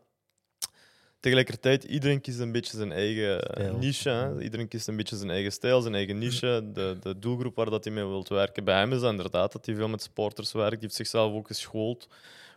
Tegelijkertijd, 1.20 1.84
iedereen 1.84 2.20
kiest 2.20 2.38
een 2.38 2.52
beetje 2.52 2.76
zijn 2.76 2.92
eigen 2.92 3.42
eh, 3.42 3.54
Stijl. 3.64 3.76
niche. 3.78 4.08
Hè. 4.10 4.30
Mhm. 4.30 4.40
Iedereen 4.40 4.68
kiest 4.68 4.88
een 4.88 4.96
beetje 4.96 5.16
zijn 5.16 5.30
eigen 5.30 5.52
stijl, 5.52 5.80
zijn 5.80 5.94
eigen 5.94 6.18
niche, 6.18 6.70
de, 6.72 6.96
de 7.00 7.18
doelgroep 7.18 7.56
waar 7.56 7.70
dat 7.70 7.84
hij 7.84 7.92
mee 7.92 8.04
wilt 8.04 8.28
werken. 8.28 8.64
Bij 8.64 8.78
hem 8.78 8.92
is 8.92 9.00
dat 9.00 9.10
inderdaad 9.10 9.52
dat 9.52 9.66
hij 9.66 9.74
veel 9.74 9.88
met 9.88 10.02
sporters 10.02 10.52
werkt. 10.52 10.70
Die 10.70 10.80
heeft 10.80 10.94
zichzelf 10.94 11.32
ook 11.32 11.46
geschoold 11.46 12.08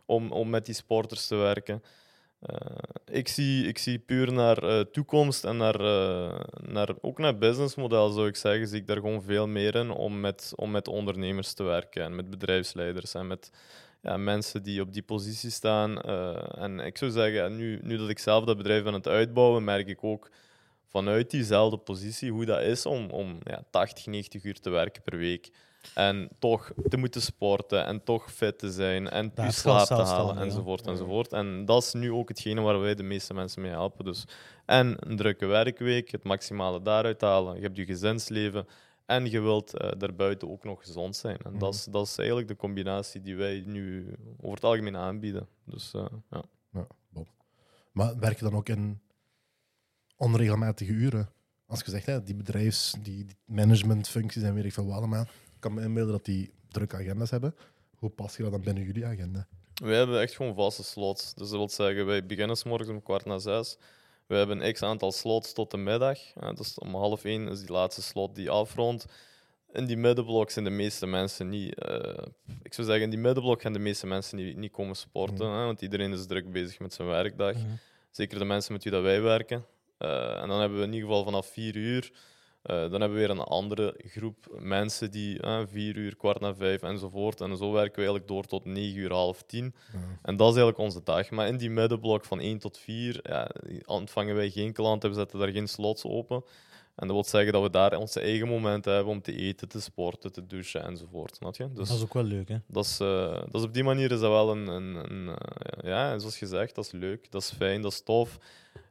om, 0.06 0.32
om 0.32 0.50
met 0.50 0.66
die 0.66 0.76
sporters 0.76 1.28
te 1.28 1.36
werken. 1.36 1.84
Eh, 2.40 2.78
ik, 3.06 3.28
zie, 3.28 3.68
ik 3.68 3.78
zie 3.78 4.00
puur 4.00 4.34
naar 4.34 4.58
eh, 4.64 4.80
toekomst 4.80 5.44
en 5.46 5.58
naar, 5.58 5.80
eh, 5.80 6.40
naar, 6.62 6.90
ook 7.02 7.18
naar 7.18 7.38
businessmodel, 7.38 8.10
zou 8.10 8.28
ik 8.28 8.36
zeggen, 8.36 8.68
zie 8.68 8.80
ik 8.80 8.88
daar 8.88 8.96
gewoon 8.96 9.22
veel 9.22 9.48
meer 9.48 9.76
in 9.76 9.90
om 9.90 10.20
met, 10.20 10.54
om 10.56 10.72
met 10.72 10.88
ondernemers 10.88 11.54
te 11.54 11.64
werken 11.64 12.04
en 12.04 12.16
met 12.16 12.30
bedrijfsleiders 12.30 13.14
en 13.14 13.28
met 13.28 13.52
ja, 14.02 14.18
mensen 14.18 14.64
die 14.64 14.82
op 14.82 14.94
die 14.94 15.04
positie 15.04 15.50
staan. 15.50 16.02
En 16.52 16.80
ik 16.80 16.98
zou 16.98 17.12
zeggen, 17.12 17.56
nu, 17.56 17.80
nu 17.82 17.98
dat 17.98 18.10
ik 18.10 18.20
zelf 18.20 18.46
dat 18.46 18.58
bedrijf 18.58 18.86
aan 18.86 18.94
het 18.94 19.08
uitbouwen, 19.08 19.64
merk 19.64 19.88
ik 19.88 20.04
ook 20.04 20.30
vanuit 20.88 21.32
diezelfde 21.32 21.78
positie 21.78 22.32
hoe 22.32 22.46
dat 22.46 22.62
is 22.62 22.86
om, 22.86 23.10
om 23.10 23.38
ja, 23.44 23.64
80, 23.70 24.06
90 24.06 24.44
uur 24.44 24.60
te 24.60 24.70
werken 24.70 25.02
per 25.02 25.18
week. 25.18 25.50
En 25.96 26.30
toch 26.40 26.72
te 26.90 26.98
moeten 26.98 27.22
sporten 27.22 27.86
en 27.86 28.04
toch 28.04 28.32
fit 28.34 28.60
te 28.60 28.72
zijn 28.72 29.10
en 29.10 29.32
je 29.36 29.52
slaap 29.52 29.88
te 29.88 29.94
halen 29.94 30.36
ja. 30.36 30.42
enzovoort 30.42 30.86
Ja. 30.86 30.92
enzovoort. 30.92 31.34
En 31.34 31.66
dat 31.66 31.84
is 31.84 31.94
nu 31.94 32.12
ook 32.12 32.30
hetgene 32.30 32.62
waar 32.62 32.80
wij 32.80 32.96
de 32.96 33.04
meeste 33.04 33.34
mensen 33.34 33.62
mee 33.62 33.72
helpen. 33.72 34.06
Dus. 34.06 34.26
En 34.66 34.96
een 35.10 35.16
drukke 35.18 35.46
werkweek, 35.46 36.12
het 36.12 36.24
maximale 36.24 36.82
daaruit 36.82 37.22
halen. 37.22 37.56
Je 37.56 37.62
hebt 37.62 37.78
je 37.78 37.86
gezinsleven 37.86 38.68
en 39.06 39.30
je 39.30 39.40
wilt 39.42 39.78
eh, 39.78 39.92
daarbuiten 39.98 40.50
ook 40.50 40.64
nog 40.64 40.80
gezond 40.86 41.16
zijn. 41.16 41.38
En 41.38 41.52
Mhm. 41.52 41.60
dat, 41.60 41.74
is, 41.74 41.84
dat 41.84 42.06
is 42.08 42.18
eigenlijk 42.18 42.48
de 42.48 42.56
combinatie 42.56 43.22
die 43.22 43.36
wij 43.36 43.64
nu 43.66 44.14
over 44.38 44.56
het 44.56 44.64
algemeen 44.64 44.98
aanbieden. 44.98 45.48
Dus 45.66 45.94
eh, 45.94 46.06
ja. 46.32 46.44
Maar 47.92 48.20
werk 48.20 48.38
je 48.40 48.44
dan 48.46 48.54
ook 48.56 48.70
in 48.70 49.00
onregelmatige 50.18 50.92
uren? 50.92 51.30
Als 51.68 51.82
je 51.86 51.92
zegt, 51.92 52.06
hè, 52.06 52.24
die 52.24 52.36
bedrijfs, 52.36 52.96
die 53.02 53.26
die 53.26 53.38
managementfuncties 53.46 54.42
en 54.44 54.54
weet 54.54 54.66
ik 54.66 54.74
veel 54.74 54.86
wat 54.86 54.96
allemaal. 54.98 55.26
Ik 55.60 55.66
kan 55.66 55.74
me 55.74 55.82
inbeelden 55.82 56.14
dat 56.14 56.26
die 56.26 56.52
drukke 56.72 56.96
agendas 56.96 57.30
hebben. 57.30 57.56
Hoe 57.96 58.10
pas 58.10 58.36
je 58.36 58.44
dat 58.44 58.52
dan 58.52 58.62
binnen 58.62 58.84
jullie 58.84 59.06
agenda? 59.06 59.48
Wij 59.74 59.98
hebben 59.98 60.22
echt 60.22 60.36
gewoon 60.36 60.56
vaste 60.56 60.84
slots. 60.84 61.34
Dus 61.34 61.50
dat 61.50 61.58
wil 61.58 61.70
zeggen, 61.70 62.06
wij 62.06 62.26
beginnen 62.26 62.58
s 62.58 62.64
morgens 62.64 62.90
om 62.90 63.04
kwart 63.04 63.26
na 63.26 63.38
zes. 63.38 63.78
We 64.28 64.36
hebben 64.36 64.66
een 64.66 64.74
x 64.74 64.82
aantal 64.82 65.12
slots 65.12 65.54
tot 65.54 65.72
de 65.72 65.78
middag. 65.78 66.20
Ja, 66.42 66.54
dus 66.54 66.78
om 66.78 66.96
half 66.96 67.24
één 67.24 67.48
is 67.48 67.60
die 67.60 67.72
laatste 67.72 68.02
slot 68.02 68.36
die 68.36 68.50
afrondt. 68.50 69.06
In 69.72 69.86
die 69.86 69.98
middenblok 69.98 70.50
zijn 70.50 70.66
de 70.66 70.72
meeste 70.72 71.08
mensen 71.08 71.50
niet... 71.50 71.76
eh, 71.76 72.26
ik 72.62 72.74
zou 72.74 72.88
zeggen, 72.88 73.04
in 73.04 73.10
die 73.10 73.20
middenblok 73.20 73.62
gaan 73.62 73.74
de 73.74 73.80
meeste 73.80 74.08
mensen 74.08 74.38
niet, 74.38 74.58
niet 74.58 74.72
komen 74.72 74.96
sporten. 74.96 75.48
Mhm. 75.48 75.58
Hè, 75.58 75.66
want 75.66 75.82
iedereen 75.82 76.14
is 76.14 76.26
druk 76.26 76.52
bezig 76.52 76.80
met 76.80 76.94
zijn 76.94 77.08
werkdag. 77.08 77.54
Mhm. 77.54 77.66
Zeker 78.12 78.40
de 78.40 78.46
mensen 78.46 78.74
met 78.74 78.84
wie 78.84 78.92
dat 78.92 79.02
wij 79.02 79.22
werken. 79.22 79.66
Eh, 79.98 80.42
en 80.42 80.48
dan 80.48 80.60
hebben 80.60 80.80
we 80.80 80.86
in 80.86 80.94
ieder 80.94 81.08
geval 81.08 81.24
vanaf 81.24 81.48
vier 81.48 81.76
uur. 81.76 82.12
Eh, 82.70 82.92
dan 82.92 83.02
hebben 83.02 83.20
we 83.20 83.26
weer 83.26 83.30
een 83.30 83.40
andere 83.40 83.96
groep 83.98 84.58
mensen 84.60 85.12
die 85.12 85.42
eh, 85.42 85.62
vier 85.72 85.96
uur, 85.96 86.16
kwart 86.16 86.40
na 86.40 86.56
vijf 86.56 86.82
enzovoort. 86.82 87.42
En 87.42 87.58
zo 87.58 87.72
werken 87.72 87.92
we 87.92 87.98
eigenlijk 87.98 88.28
door 88.28 88.46
tot 88.46 88.66
negen 88.66 89.00
uur, 89.00 89.12
half 89.12 89.44
tien. 89.44 89.76
Ja. 89.94 90.00
En 90.22 90.36
dat 90.36 90.50
is 90.50 90.56
eigenlijk 90.56 90.78
onze 90.78 91.04
dag. 91.04 91.30
Maar 91.30 91.48
in 91.48 91.58
die 91.58 91.70
middenblok 91.70 92.26
van 92.26 92.40
1 92.40 92.60
tot 92.60 92.78
4 92.78 93.20
ja, 93.24 93.50
ontvangen 93.86 94.36
wij 94.36 94.50
geen 94.50 94.74
klanten, 94.74 95.10
we 95.10 95.16
zetten 95.16 95.40
daar 95.40 95.52
geen 95.52 95.68
slots 95.68 96.04
open. 96.04 96.44
En 96.96 97.08
dat 97.08 97.16
wil 97.16 97.24
zeggen 97.24 97.54
dat 97.54 97.62
we 97.62 97.70
daar 97.70 97.98
onze 97.98 98.20
eigen 98.20 98.48
momenten 98.48 98.94
hebben 98.94 99.14
om 99.14 99.22
te 99.22 99.36
eten, 99.36 99.68
te 99.68 99.82
sporten, 99.82 100.32
te 100.32 100.48
douchen 100.48 100.84
enzovoort. 100.84 101.36
Snap 101.36 101.56
je? 101.56 101.68
Dus 101.74 101.88
Dat 101.88 101.98
is 101.98 102.04
ook 102.04 102.14
wel 102.14 102.24
leuk, 102.24 102.48
hè? 102.50 102.58
dat 102.68 102.86
is, 102.86 103.00
eh, 103.00 103.32
dat 103.32 103.62
is 103.62 103.64
op 103.64 103.74
die 103.74 103.84
manier 103.84 104.12
is 104.12 104.20
dat 104.20 104.32
wel 104.32 104.52
een, 104.52 104.68
een, 104.68 104.96
een 104.96 105.38
ja, 105.82 106.20
zoals 106.20 106.38
gezegd, 106.38 106.76
dat 106.76 106.86
is 106.86 106.92
leuk, 106.92 107.32
dat 107.32 107.42
is 107.42 107.52
fijn, 107.52 107.82
dat 107.82 107.92
is 107.92 108.02
tof. 108.02 108.38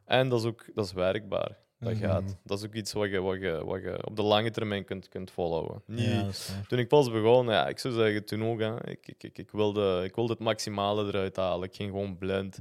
En 0.05 0.29
dat 0.29 0.39
is 0.39 0.45
ook 0.45 0.65
dat 0.75 0.85
is 0.85 0.93
werkbaar. 0.93 1.57
Dat 1.79 1.93
Mhm. 1.93 2.01
gaat. 2.03 2.35
Dat 2.43 2.59
is 2.59 2.65
ook 2.65 2.73
iets 2.73 2.93
wat 2.93 3.09
je, 3.09 3.19
wat 3.21 3.39
je, 3.41 3.65
wat 3.65 3.81
je 3.81 4.05
op 4.05 4.15
de 4.15 4.21
lange 4.21 4.51
termijn 4.51 4.85
kunt, 4.85 5.09
kunt 5.09 5.31
volhouden. 5.31 5.81
Niet, 5.85 6.05
Ja, 6.07 6.27
toen 6.67 6.79
ik 6.79 6.87
pas 6.87 7.11
begon, 7.11 7.45
ja, 7.47 7.67
ik 7.67 7.79
zou 7.79 7.93
zeggen 7.93 8.25
toen 8.25 8.43
ook, 8.43 8.59
hè, 8.59 8.89
ik, 8.89 9.07
ik, 9.07 9.23
ik, 9.23 9.37
ik, 9.37 9.51
wilde, 9.51 10.01
ik 10.03 10.15
wilde 10.15 10.31
het 10.33 10.41
maximale 10.41 11.05
eruit 11.07 11.35
halen. 11.35 11.67
Ik 11.67 11.75
ging 11.75 11.89
gewoon 11.91 12.17
blind. 12.17 12.59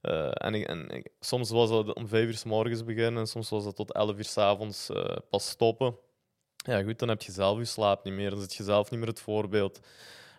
Eh, 0.00 0.30
en 0.32 0.54
ik, 0.54 0.66
en 0.66 0.88
ik- 0.90 1.08
soms 1.20 1.50
was 1.50 1.70
dat 1.70 1.94
om 1.94 2.08
vijf 2.08 2.26
uur 2.26 2.34
s 2.36 2.44
morgens 2.44 2.84
beginnen 2.84 3.20
en 3.20 3.26
soms 3.26 3.48
was 3.50 3.64
dat 3.64 3.76
tot 3.76 3.92
elf 3.92 4.16
uur 4.16 4.24
s 4.24 4.36
avonds 4.38 4.90
eh, 4.90 5.16
pas 5.30 5.48
stoppen. 5.48 5.96
Ja, 6.56 6.82
goed, 6.82 6.98
dan 6.98 7.08
heb 7.08 7.22
je 7.22 7.32
zelf 7.32 7.58
je 7.58 7.64
slaap 7.64 8.04
niet 8.04 8.14
meer, 8.14 8.30
dan 8.30 8.40
zit 8.40 8.54
je 8.54 8.62
zelf 8.62 8.90
niet 8.90 9.00
meer 9.00 9.08
het 9.08 9.20
voorbeeld. 9.20 9.80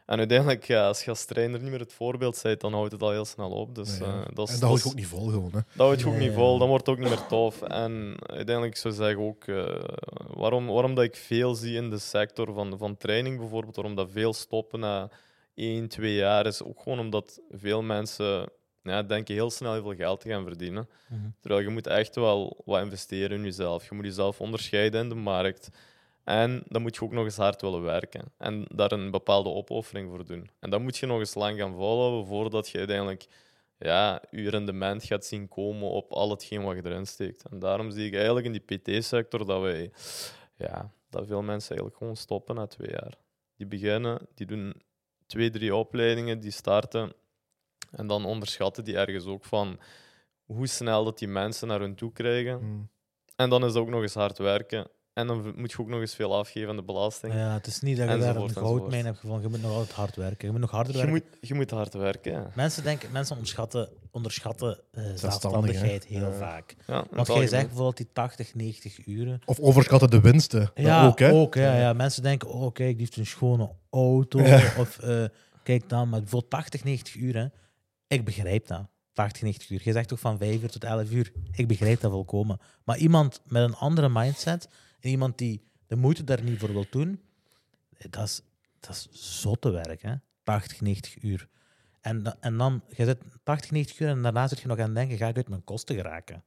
En 0.06 0.18
uiteindelijk, 0.18 0.64
ja, 0.64 0.88
als 0.88 1.04
je 1.04 1.10
als 1.10 1.26
trainer 1.26 1.62
niet 1.62 1.70
meer 1.72 1.80
het 1.80 1.94
voorbeeld 1.94 2.40
bent, 2.44 2.62
dan 2.62 2.74
houdt 2.74 2.92
het 2.92 3.02
al 3.02 3.12
heel 3.12 3.26
snel 3.26 3.50
op. 3.52 3.76
Dus, 3.76 4.00
Nee, 4.00 4.10
ja. 4.10 4.14
eh, 4.24 4.26
dat 4.34 4.48
is- 4.48 4.54
en 4.54 4.60
dat 4.60 4.60
dat 4.60 4.62
hou 4.62 4.76
is- 4.76 4.84
je 4.84 4.90
ook 4.90 4.96
niet 4.96 5.08
vol 5.08 5.28
gewoon. 5.28 5.52
Hè. 5.52 5.60
dat 5.76 5.86
houdt 5.88 6.00
je 6.02 6.08
ook 6.08 6.18
niet 6.18 6.32
vol, 6.34 6.58
dan 6.58 6.68
wordt 6.68 6.86
het 6.88 6.96
ook 6.96 7.02
niet 7.02 7.10
meer 7.12 7.26
tof. 7.28 7.62
En 7.62 8.16
uiteindelijk 8.26 8.78
zou 8.78 8.94
ik 8.94 9.00
zeggen 9.00 9.20
ook, 9.24 9.44
eh, 9.48 9.84
waarom, 10.28 10.66
waarom 10.68 10.96
dat 10.96 11.04
ik 11.04 11.16
veel 11.16 11.56
zie 11.56 11.76
in 11.76 11.90
de 11.90 12.00
sector 12.00 12.54
van, 12.54 12.78
van 12.78 12.98
training 12.98 13.40
bijvoorbeeld, 13.40 13.76
waarom 13.76 13.96
dat 13.96 14.10
veel 14.12 14.34
stoppen 14.34 14.80
na 14.80 15.10
één, 15.56 15.88
twee 15.88 16.16
jaar, 16.16 16.46
is 16.46 16.64
ook 16.64 16.82
gewoon 16.82 17.00
omdat 17.00 17.40
veel 17.52 17.82
mensen 17.82 18.50
ja, 18.84 19.04
denken 19.04 19.34
heel 19.34 19.52
snel 19.52 19.74
heel 19.74 19.82
veel 19.82 19.96
geld 19.96 20.22
te 20.22 20.30
gaan 20.30 20.44
verdienen. 20.44 20.90
Mhm. 21.08 21.20
Terwijl 21.42 21.62
je 21.62 21.70
moet 21.70 21.88
echt 21.88 22.16
wel 22.16 22.62
wat 22.66 22.82
investeren 22.84 23.38
in 23.38 23.44
jezelf. 23.44 23.90
Je 23.90 23.96
moet 23.96 24.06
jezelf 24.06 24.42
onderscheiden 24.42 25.02
in 25.02 25.10
de 25.10 25.16
markt. 25.16 25.70
En 26.25 26.63
dan 26.67 26.82
moet 26.82 26.96
je 26.96 27.01
ook 27.01 27.12
nog 27.12 27.24
eens 27.24 27.38
hard 27.38 27.61
willen 27.61 27.83
werken. 27.83 28.31
En 28.38 28.66
daar 28.75 28.92
een 28.92 29.11
bepaalde 29.11 29.50
opoffering 29.50 30.09
voor 30.09 30.25
doen. 30.25 30.50
En 30.59 30.70
dat 30.70 30.81
moet 30.81 30.98
je 30.98 31.05
nog 31.05 31.20
eens 31.20 31.35
lang 31.35 31.59
gaan 31.59 31.74
volhouden 31.74 32.27
voordat 32.27 32.70
je 32.70 32.77
uiteindelijk 32.77 33.27
ja, 33.77 34.22
je 34.31 34.50
rendement 34.50 35.03
gaat 35.03 35.25
zien 35.25 35.48
komen 35.48 35.90
op 35.90 36.11
al 36.11 36.29
hetgeen 36.29 36.64
wat 36.64 36.75
je 36.75 36.85
erin 36.85 37.05
steekt. 37.05 37.46
En 37.50 37.59
daarom 37.59 37.92
zie 37.92 38.05
ik 38.05 38.14
eigenlijk 38.14 38.46
in 38.46 38.51
die 38.51 38.77
PT-sector 38.79 39.46
dat 39.46 39.61
wij, 39.61 39.92
ja, 40.55 40.92
dat 41.09 41.27
veel 41.27 41.42
mensen 41.42 41.70
eigenlijk 41.70 41.98
gewoon 41.98 42.16
stoppen 42.16 42.55
na 42.55 42.68
twee 42.68 42.90
jaar. 42.90 43.14
Die 43.57 43.68
beginnen, 43.68 44.27
die 44.33 44.46
doen 44.46 44.81
twee, 45.25 45.50
drie 45.50 45.75
opleidingen, 45.75 46.40
die 46.40 46.51
starten. 46.51 47.14
En 47.92 48.07
dan 48.07 48.25
onderschatten 48.25 48.83
die 48.83 48.98
ergens 48.98 49.25
ook 49.25 49.46
van 49.46 49.79
hoe 50.46 50.68
snel 50.68 51.03
dat 51.03 51.18
die 51.18 51.27
mensen 51.27 51.68
naar 51.68 51.79
hun 51.79 51.96
toe 51.96 52.11
krijgen. 52.11 52.64
Mm. 52.64 52.90
En 53.35 53.50
dan 53.50 53.66
is 53.66 53.74
dat 53.74 53.81
ook 53.81 53.90
nog 53.90 54.01
eens 54.01 54.14
hard 54.14 54.38
werken. 54.38 54.88
En 55.16 55.28
dan 55.28 55.54
moet 55.56 55.72
je 55.72 55.80
ook 55.80 55.88
nog 55.88 56.00
eens 56.00 56.16
veel 56.16 56.36
afgeven 56.36 56.70
aan 56.70 56.75
de 56.75 56.84
belasting. 56.84 57.34
Ja, 57.34 57.54
het 57.54 57.68
is 57.68 57.82
niet 57.82 57.98
dat 57.98 58.10
je 58.10 58.18
daar 58.18 58.36
een 58.36 58.50
goudmijn 58.50 59.06
hebt 59.06 59.20
gevonden. 59.20 59.42
Je 59.44 59.50
moet 59.50 59.62
nog 59.62 59.72
altijd 59.72 59.92
hard 59.92 60.16
werken. 60.16 60.46
Je 60.46 60.51
moet 60.51 60.62
nog 60.62 60.72
harder 60.72 60.92
je, 60.92 60.98
werken. 60.98 61.14
moet, 61.32 61.50
je 61.50 61.54
moet 61.54 61.72
hard 61.72 61.94
werken. 61.94 62.32
Ja. 62.32 62.51
Mensen, 62.56 62.84
denken, 62.84 63.12
mensen 63.12 63.34
onderschatten, 63.36 63.90
onderschatten 64.12 64.80
eh, 64.92 65.04
hè? 65.04 65.18
zelfstandigheid 65.18 66.06
heel 66.06 66.20
Ja. 66.32 66.32
vaak. 66.32 66.75
Ja, 66.88 67.06
Want 67.12 67.28
jij 67.28 67.48
zegt 67.48 67.66
bijvoorbeeld 67.66 67.98
die 67.98 68.08
80, 68.14 68.56
90 68.56 69.06
uren. 69.08 69.42
Of 69.46 69.60
overschatten 69.60 70.10
de 70.10 70.20
winsten. 70.22 70.60
Dat 70.60 70.86
Ja, 70.86 71.08
ook, 71.08 71.20
hè? 71.56 71.66
ja, 71.66 71.78
ja. 71.80 71.94
Mensen 71.94 72.24
denken, 72.24 72.50
oh 72.50 72.74
kijk, 72.74 72.90
die 72.90 73.00
heeft 73.00 73.18
een 73.18 73.25
schone 73.25 73.70
auto. 73.90 74.40
Ja. 74.42 74.56
Of 74.78 74.98
eh, 75.00 75.24
kijk 75.64 75.90
dan, 75.90 76.10
maar 76.10 76.22
voor 76.25 76.48
80, 76.48 76.84
90 76.84 77.16
uur, 77.16 77.36
hè. 77.36 77.46
ik 78.08 78.25
begrijp 78.25 78.68
dat. 78.68 78.88
80, 79.14 79.42
90 79.42 79.70
uur. 79.70 79.82
Je 79.84 79.92
zegt 79.92 80.08
toch 80.08 80.20
van 80.20 80.38
5 80.38 80.62
uur 80.62 80.70
tot 80.72 80.84
11 80.84 81.12
uur. 81.12 81.32
Ik 81.51 81.68
begrijp 81.68 82.01
dat 82.01 82.12
volkomen. 82.12 82.60
Maar 82.84 82.98
iemand 82.98 83.42
met 83.46 83.64
een 83.64 83.75
andere 83.75 84.10
mindset, 84.10 84.68
iemand 85.05 85.37
die 85.37 85.61
de 85.87 85.96
moeite 85.96 86.24
daar 86.24 86.44
niet 86.44 86.59
voor 86.59 86.74
wil 86.74 86.85
doen, 86.89 87.22
dat 88.09 88.24
is, 88.24 88.41
dat 88.79 88.89
is 88.96 89.07
zotte 89.41 89.70
werk, 89.70 90.01
hè? 90.01 90.13
80, 90.44 90.81
90 90.81 91.24
uur. 91.24 91.48
En, 92.01 92.37
en 92.39 92.57
dan, 92.57 92.81
je 92.89 93.05
zit 93.05 93.18
80, 93.44 93.72
90 93.72 94.00
uur 94.00 94.07
en 94.09 94.22
daarna 94.22 94.48
zit 94.48 94.59
je 94.59 94.68
nog 94.68 94.77
aan 94.79 94.85
het 94.85 94.96
denken, 94.96 95.18
ga 95.18 95.27
ik 95.27 95.35
uit 95.35 95.50
mijn 95.50 95.63
kosten 95.63 95.96
geraken? 95.96 96.44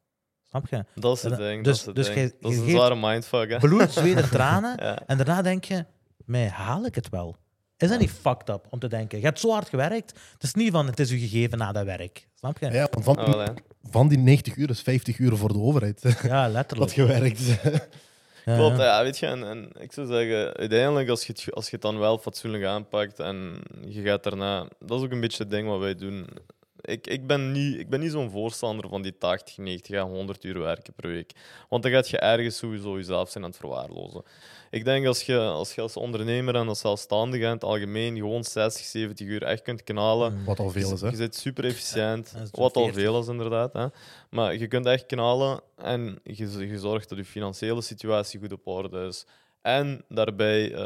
Snap 0.48 0.68
je? 0.68 0.84
Dat 0.94 1.16
is 1.16 1.22
het 1.22 1.36
ding. 1.36 1.64
dus- 1.64 1.84
dat 1.84 1.98
is, 1.98 2.06
het 2.08 2.14
dus 2.14 2.14
ding. 2.14 2.40
dat 2.40 2.52
is 2.52 2.58
een 2.58 2.70
zware 2.70 2.96
mindfuck. 2.96 3.50
Hè? 3.50 3.58
Bloed, 3.58 3.92
zweet 3.92 4.16
en 4.16 4.30
tranen. 4.38 4.84
Ja. 4.84 5.02
En 5.06 5.16
daarna 5.16 5.42
denk 5.42 5.64
je, 5.64 5.84
mij 6.24 6.48
haal 6.48 6.84
ik 6.84 6.94
het 6.94 7.08
wel? 7.08 7.36
Is 7.76 7.88
dat 7.88 7.98
niet 8.00 8.10
fucked 8.10 8.48
up 8.48 8.66
om 8.70 8.78
te 8.78 8.88
denken? 8.88 9.18
Je 9.18 9.24
hebt 9.24 9.40
zo 9.40 9.50
hard 9.50 9.68
gewerkt. 9.68 10.12
Het 10.32 10.42
is 10.42 10.54
niet 10.54 10.72
van 10.72 10.86
het 10.86 11.00
is 11.00 11.10
u 11.10 11.18
gegeven 11.18 11.58
na 11.58 11.72
dat 11.72 11.84
werk. 11.84 12.28
Snap 12.34 12.58
je? 12.58 12.66
Ja, 12.66 12.72
Ja, 12.72 12.88
want 12.90 13.04
van, 13.04 13.40
hè. 13.40 13.52
van 13.82 14.08
die 14.08 14.18
90 14.18 14.56
uur 14.56 14.70
is 14.70 14.82
50 14.82 15.18
uur 15.18 15.36
voor 15.36 15.52
de 15.52 15.58
overheid. 15.58 16.02
letterlijk. 16.02 16.68
Dat 16.78 16.92
gewerkt. 16.92 17.40
Ja, 18.48 18.56
Klopt, 18.56 18.76
ja. 18.76 18.84
ja, 18.84 19.02
weet 19.02 19.18
je. 19.18 19.26
En, 19.26 19.44
en 19.44 19.70
ik 19.78 19.92
zou 19.92 20.06
zeggen, 20.06 20.54
uiteindelijk, 20.54 21.08
als 21.08 21.26
je, 21.26 21.32
het, 21.32 21.54
als 21.54 21.64
je 21.64 21.72
het 21.72 21.82
dan 21.82 21.98
wel 21.98 22.18
fatsoenlijk 22.18 22.64
aanpakt 22.64 23.20
en 23.20 23.62
je 23.87 24.02
gaat 24.02 24.22
daarna... 24.22 24.66
Dat 24.80 24.98
is 24.98 25.04
ook 25.04 25.11
een 25.11 25.20
beetje 25.20 25.42
het 25.42 25.52
ding 25.52 25.68
wat 25.68 25.78
wij 25.78 25.94
doen. 25.94 26.26
Ik, 26.80 27.06
ik 27.06 27.26
ben 27.26 27.52
niet, 27.52 27.78
ik 27.78 27.88
ben 27.88 28.00
niet 28.00 28.12
zo'n 28.12 28.30
voorstander 28.30 28.88
van 28.88 29.02
die 29.02 29.18
80, 29.18 29.56
90, 29.56 29.88
ja, 29.88 30.06
100 30.06 30.44
uur 30.44 30.58
werken 30.58 30.92
per 30.92 31.08
week. 31.08 31.32
Want 31.68 31.82
dan 31.82 31.92
gaat 31.92 32.08
je 32.08 32.18
ergens 32.18 32.56
sowieso 32.56 32.96
jezelf 32.96 33.30
zijn 33.30 33.44
aan 33.44 33.50
het 33.50 33.58
verwaarlozen. 33.58 34.22
Ik 34.70 34.84
denk 34.84 35.06
als 35.06 35.22
je 35.22 35.38
als, 35.38 35.74
je 35.74 35.80
als 35.80 35.96
ondernemer 35.96 36.54
en 36.54 36.68
als 36.68 36.80
zelfstandige 36.80 37.44
in 37.44 37.50
het 37.50 37.64
algemeen 37.64 38.16
gewoon 38.16 38.44
60, 38.44 38.84
70 38.84 39.26
uur 39.26 39.42
echt 39.42 39.62
kunt 39.62 39.82
knalen... 39.82 40.32
Mm. 40.32 40.44
Wat 40.44 40.58
al 40.58 40.70
veel 40.70 40.92
is, 40.92 41.00
hè? 41.00 41.08
Je 41.08 41.16
zit 41.16 41.36
super 41.36 41.64
efficiënt, 41.64 42.32
Ja, 42.34 42.46
wat 42.50 42.76
al 42.76 42.82
40. 42.84 43.02
veel 43.02 43.20
is 43.20 43.26
inderdaad. 43.26 43.72
Hè. 43.72 43.86
Maar 44.30 44.56
je 44.56 44.66
kunt 44.66 44.86
echt 44.86 45.06
knallen 45.06 45.60
en 45.76 46.18
je, 46.22 46.66
je 46.68 46.78
zorgt 46.78 47.08
dat 47.08 47.18
je 47.18 47.24
financiële 47.24 47.82
situatie 47.82 48.40
goed 48.40 48.52
op 48.52 48.66
orde 48.66 49.06
is. 49.06 49.26
En 49.62 50.04
daarbij 50.08 50.72
eh 50.72 50.78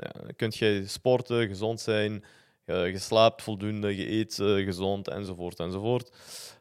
ja, 0.00 0.32
kun 0.36 0.52
je 0.54 0.82
sporten, 0.86 1.48
gezond 1.48 1.80
zijn, 1.80 2.24
je, 2.66 2.74
je 2.74 2.98
slaapt 2.98 3.42
voldoende, 3.42 3.96
je 3.96 4.10
eet 4.10 4.38
eh, 4.38 4.54
gezond 4.64 5.08
enzovoort 5.08 5.58
enzovoort. 5.60 6.16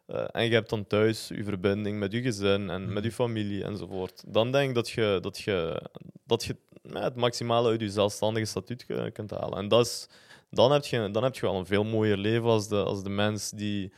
Eh, 0.05 0.25
en 0.31 0.45
je 0.45 0.53
hebt 0.53 0.69
dan 0.69 0.87
thuis 0.87 1.27
je 1.27 1.43
verbinding 1.43 1.99
met 1.99 2.11
je 2.11 2.21
gezin 2.21 2.69
en 2.69 2.93
met 2.93 3.03
je 3.03 3.11
familie 3.11 3.63
enzovoort. 3.63 4.23
Dan 4.27 4.51
denk 4.51 4.69
ik 4.69 4.75
dat 4.75 4.89
je, 4.89 5.17
dat 5.21 5.37
je, 5.39 5.81
dat 6.25 6.43
je 6.43 6.55
ja, 6.83 7.01
het 7.03 7.15
maximale 7.15 7.69
uit 7.69 7.81
je 7.81 7.89
zelfstandige 7.89 8.45
statuut 8.45 8.85
kunt 9.13 9.31
halen. 9.31 9.57
En 9.57 9.67
dat 9.67 9.85
is, 9.85 10.07
dan, 10.49 10.71
heb 10.71 10.85
je, 10.85 11.09
dan 11.11 11.23
heb 11.23 11.35
je 11.35 11.41
wel 11.41 11.55
een 11.55 11.65
veel 11.65 11.83
mooier 11.83 12.17
leven 12.17 12.49
als 12.49 12.67
de, 12.67 12.83
als 12.83 13.03
de 13.03 13.09
mens 13.09 13.49
die 13.49 13.91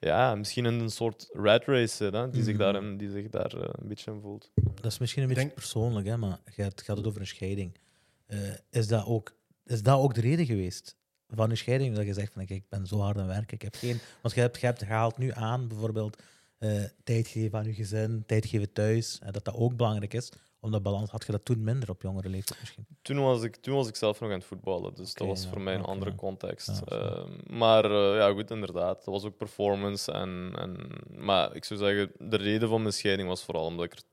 ja, 0.00 0.34
misschien 0.34 0.66
in 0.66 0.74
een 0.80 0.90
soort 0.90 1.28
rat 1.32 1.64
race 1.64 1.94
zit, 1.96 2.12
hè, 2.12 2.30
die, 2.30 2.42
zich 2.42 2.54
Mhm. 2.54 2.62
daar, 2.62 2.74
een- 2.74 2.96
die 2.96 3.10
zich 3.10 3.28
daar 3.28 3.52
eh, 3.54 3.68
een 3.72 3.88
beetje 3.88 4.10
in 4.10 4.20
voelt. 4.20 4.50
Dat 4.74 4.92
is 4.92 4.98
misschien 4.98 5.22
een 5.22 5.28
beetje 5.28 5.42
denk- 5.44 5.54
persoonlijk, 5.54 6.06
hè, 6.06 6.16
maar 6.16 6.40
je 6.56 6.62
hebt- 6.62 6.82
gaat 6.82 6.96
het 6.96 7.06
over 7.06 7.20
een 7.20 7.26
scheiding. 7.26 7.78
Eh, 8.26 8.38
is, 8.70 8.86
dat 8.88 9.06
ook, 9.06 9.32
is 9.64 9.82
dat 9.82 9.98
ook 9.98 10.14
de 10.14 10.20
reden 10.20 10.46
geweest 10.46 10.96
van 11.28 11.48
je 11.48 11.56
scheiding? 11.56 11.96
Dat 11.96 12.06
je 12.06 12.12
zegt 12.12 12.32
van 12.32 12.46
kijk, 12.46 12.62
ik 12.62 12.68
ben 12.68 12.86
zo 12.86 12.98
hard 12.98 13.16
aan 13.16 13.22
het 13.22 13.32
werken. 13.36 13.54
Ik 13.54 13.62
heb 13.62 13.74
geen, 13.74 13.98
want 14.22 14.34
je 14.34 14.40
hebt, 14.40 14.60
je 14.60 14.66
hebt 14.66 14.82
gehaald 14.82 15.18
nu 15.18 15.32
aan 15.32 15.68
bijvoorbeeld 15.68 16.22
eh, 16.58 16.84
tijd 17.04 17.28
geven 17.28 17.58
aan 17.58 17.64
je 17.64 17.74
gezin, 17.74 18.22
tijd 18.26 18.46
geven 18.46 18.72
thuis. 18.72 19.18
En 19.22 19.32
dat 19.32 19.44
dat 19.44 19.54
ook 19.54 19.76
belangrijk 19.76 20.14
is. 20.14 20.32
om 20.60 20.70
dat 20.70 20.82
balans. 20.82 21.10
Had 21.10 21.26
je 21.26 21.32
dat 21.32 21.44
toen 21.44 21.64
minder 21.64 21.90
op 21.90 22.02
jongere 22.02 22.28
leeftijd 22.28 22.60
misschien? 22.60 22.86
Toen 23.02 23.20
was, 23.20 23.42
ik, 23.42 23.56
toen 23.56 23.74
was 23.74 23.88
ik 23.88 23.96
zelf 23.96 24.20
nog 24.20 24.30
aan 24.30 24.38
het 24.38 24.46
voetballen, 24.46 24.94
dus 24.94 25.14
dat 25.14 25.26
was 25.26 25.42
ja, 25.42 25.48
voor 25.48 25.60
mij 25.60 25.74
een 25.74 25.84
andere 25.84 26.14
context. 26.14 26.82
Ja. 26.84 26.98
Ehm, 26.98 27.30
maar 27.58 27.84
eh, 27.84 28.16
ja, 28.16 28.32
goed, 28.32 28.50
inderdaad. 28.50 29.04
Dat 29.04 29.14
was 29.14 29.24
ook 29.24 29.36
performance. 29.36 30.12
En, 30.12 30.52
en, 30.58 30.90
maar 31.08 31.54
ik 31.54 31.64
zou 31.64 31.80
zeggen, 31.80 32.12
de 32.18 32.36
reden 32.36 32.68
van 32.68 32.82
mijn 32.82 32.94
scheiding 32.94 33.28
was 33.28 33.44
vooral 33.44 33.64
omdat 33.64 33.84
ik 33.84 33.92
er, 33.92 34.04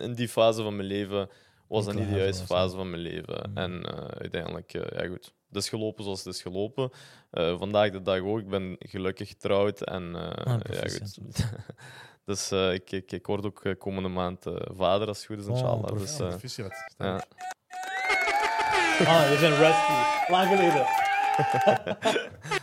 in 0.00 0.14
die 0.14 0.28
fase 0.28 0.62
van 0.62 0.76
mijn 0.76 0.88
leven 0.88 1.28
was 1.70 1.84
dat 1.84 1.94
niet 1.94 2.08
de 2.08 2.14
juiste 2.16 2.46
fase 2.46 2.76
van 2.76 2.90
mijn 2.90 3.02
leven. 3.02 3.50
Mm. 3.50 3.56
En 3.56 3.82
eh, 3.82 4.04
uiteindelijk, 4.20 4.74
eh, 4.74 5.00
ja 5.02 5.08
goed, 5.08 5.32
het 5.48 5.56
is 5.62 5.68
gelopen 5.68 6.04
zoals 6.04 6.24
het 6.24 6.34
is 6.34 6.42
gelopen. 6.42 6.90
Eh, 7.30 7.58
vandaag 7.58 7.90
de 7.90 8.02
dag 8.02 8.20
ook. 8.20 8.38
Ik 8.38 8.48
ben 8.48 8.76
gelukkig 8.78 9.28
getrouwd 9.28 9.80
en 9.82 10.14
eh, 10.16 10.52
Ah, 10.54 10.60
ja, 10.70 10.88
goed. 10.88 11.44
dus 12.24 12.50
eh, 12.50 12.72
ik, 12.72 12.90
ik, 12.90 13.12
ik 13.12 13.26
word 13.26 13.44
ook 13.46 13.74
komende 13.78 14.08
maand 14.08 14.46
eh, 14.46 14.54
vader, 14.72 15.08
als 15.08 15.16
het 15.18 15.26
goed 15.26 15.38
is, 15.38 15.44
Oh, 15.46 15.50
inshallah. 15.50 15.98
dus, 15.98 16.16
Ja, 16.16 16.22
eh, 16.24 16.28
proficiat. 16.30 16.92
ja. 16.98 17.24
Ah, 19.06 19.30
je 19.30 19.36
bent 19.40 19.56
rusty. 19.56 19.92
Lang 20.32 20.48
geleden. 20.48 20.86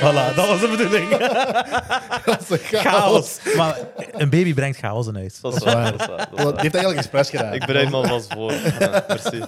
voilà, 0.00 0.34
dat 0.34 0.48
was 0.48 0.60
de 0.60 0.68
bedoeling. 0.76 1.08
Dat 2.24 2.40
is 2.40 2.50
een 2.50 2.58
chaos. 2.58 3.38
chaos. 3.38 3.54
Maar 3.56 3.78
een 4.12 4.30
baby 4.30 4.54
brengt 4.54 4.78
chaos 4.78 5.06
in 5.06 5.14
huis. 5.14 5.40
Dat 5.40 5.54
is 5.54 5.60
Dat 5.60 5.68
is 5.68 5.74
waar. 5.74 5.90
Dat 5.92 6.00
is 6.00 6.06
waar, 6.06 6.52
Die 6.52 6.60
heeft 6.60 6.74
eigenlijk 6.74 6.96
expres 6.96 7.30
gedaan. 7.30 7.52
Ik 7.52 7.66
bereid 7.66 7.90
me 7.90 7.96
alvast 7.96 8.32
voor. 8.32 8.52
Ja, 8.52 9.04
merci. 9.08 9.42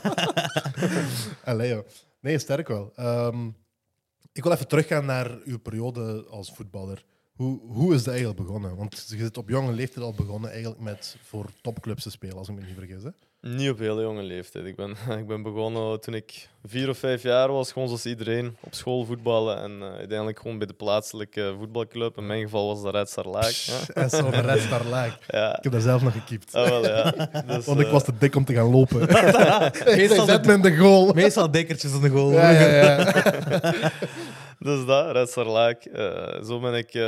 Allee, 1.45 1.69
joh. 1.69 1.87
Nee, 2.21 2.39
sterk 2.39 2.69
wel. 2.69 2.93
Ehm, 2.97 3.47
ik 4.33 4.43
wil 4.43 4.53
even 4.53 4.69
teruggaan 4.69 5.05
naar 5.05 5.31
uw 5.45 5.59
periode 5.59 6.25
als 6.31 6.53
voetballer. 6.55 7.05
Hoe, 7.33 7.61
hoe 7.61 7.95
is 7.95 8.03
dat 8.03 8.15
eigenlijk 8.15 8.45
begonnen? 8.45 8.77
Want 8.77 9.05
je 9.09 9.17
zit 9.17 9.37
op 9.37 9.49
jonge 9.49 9.73
leeftijd 9.73 10.05
al 10.05 10.15
begonnen 10.15 10.51
eigenlijk 10.51 10.81
met 10.81 11.17
voor 11.23 11.47
topclubs 11.61 12.03
te 12.03 12.11
spelen, 12.11 12.37
als 12.37 12.49
ik 12.49 12.55
me 12.55 12.61
niet 12.61 12.75
vergis. 12.75 13.03
Hè? 13.03 13.11
Niet 13.47 13.71
op 13.71 13.79
heel 13.79 14.01
jonge 14.03 14.23
leeftijd. 14.23 14.67
Ik 14.67 14.77
ben, 14.77 14.91
ik 15.21 15.27
ben 15.27 15.43
begonnen 15.43 16.01
toen 16.01 16.15
ik 16.15 16.49
vier 16.67 16.89
of 16.89 16.99
vijf 16.99 17.23
jaar 17.23 17.53
was, 17.53 17.73
gewoon 17.73 17.89
zoals 17.89 18.07
iedereen, 18.07 18.57
op 18.61 18.75
school 18.75 19.05
voetballen. 19.05 19.63
En 19.63 19.79
eh, 19.81 19.97
uiteindelijk 19.97 20.39
gewoon 20.41 20.59
bij 20.59 20.67
de 20.67 20.73
plaatselijke 20.73 21.55
voetbalclub. 21.59 22.19
In 22.19 22.27
mijn 22.27 22.43
geval 22.43 22.67
was 22.67 22.83
dat 22.83 22.95
Red 22.95 23.09
Star 23.09 23.27
Laak. 23.27 23.51
Ja. 23.51 23.95
En 23.95 24.11
zo'n 24.11 24.31
rest 24.31 24.71
daar 24.71 24.87
laag. 24.87 25.19
Ja. 25.29 25.57
Ik 25.57 25.63
heb 25.63 25.73
daar 25.73 25.81
zelf 25.81 26.03
nog 26.03 26.13
gekiept. 26.13 26.55
Ah, 26.55 26.69
wel, 26.69 26.87
ja. 26.87 27.11
Dus, 27.47 27.65
Want 27.65 27.81
ik 27.81 27.87
eh, 27.87 27.93
was 27.93 28.05
te 28.05 28.13
dik 28.19 28.37
om 28.37 28.45
te 28.45 28.55
gaan 28.55 28.71
lopen. 28.71 29.03
ik 29.03 29.85
Meestal 29.85 30.27
zet 30.27 30.47
me 30.47 30.53
in 30.53 30.63
de 30.63 30.77
goal. 30.77 31.13
Meestal 31.13 31.51
dikkertjes 31.51 31.93
in 31.93 32.01
de 32.01 32.09
goal. 32.09 32.33
Ja, 32.33 32.51
ja, 32.51 32.67
ja. 32.67 33.13
Dus 34.63 34.87
dat, 34.87 35.11
Red 35.11 35.29
Star 35.31 35.47
Laak. 35.47 35.85
Eh, 35.85 36.43
zo 36.45 36.61
ben 36.61 36.75
ik 36.75 36.95
eh, 36.95 37.03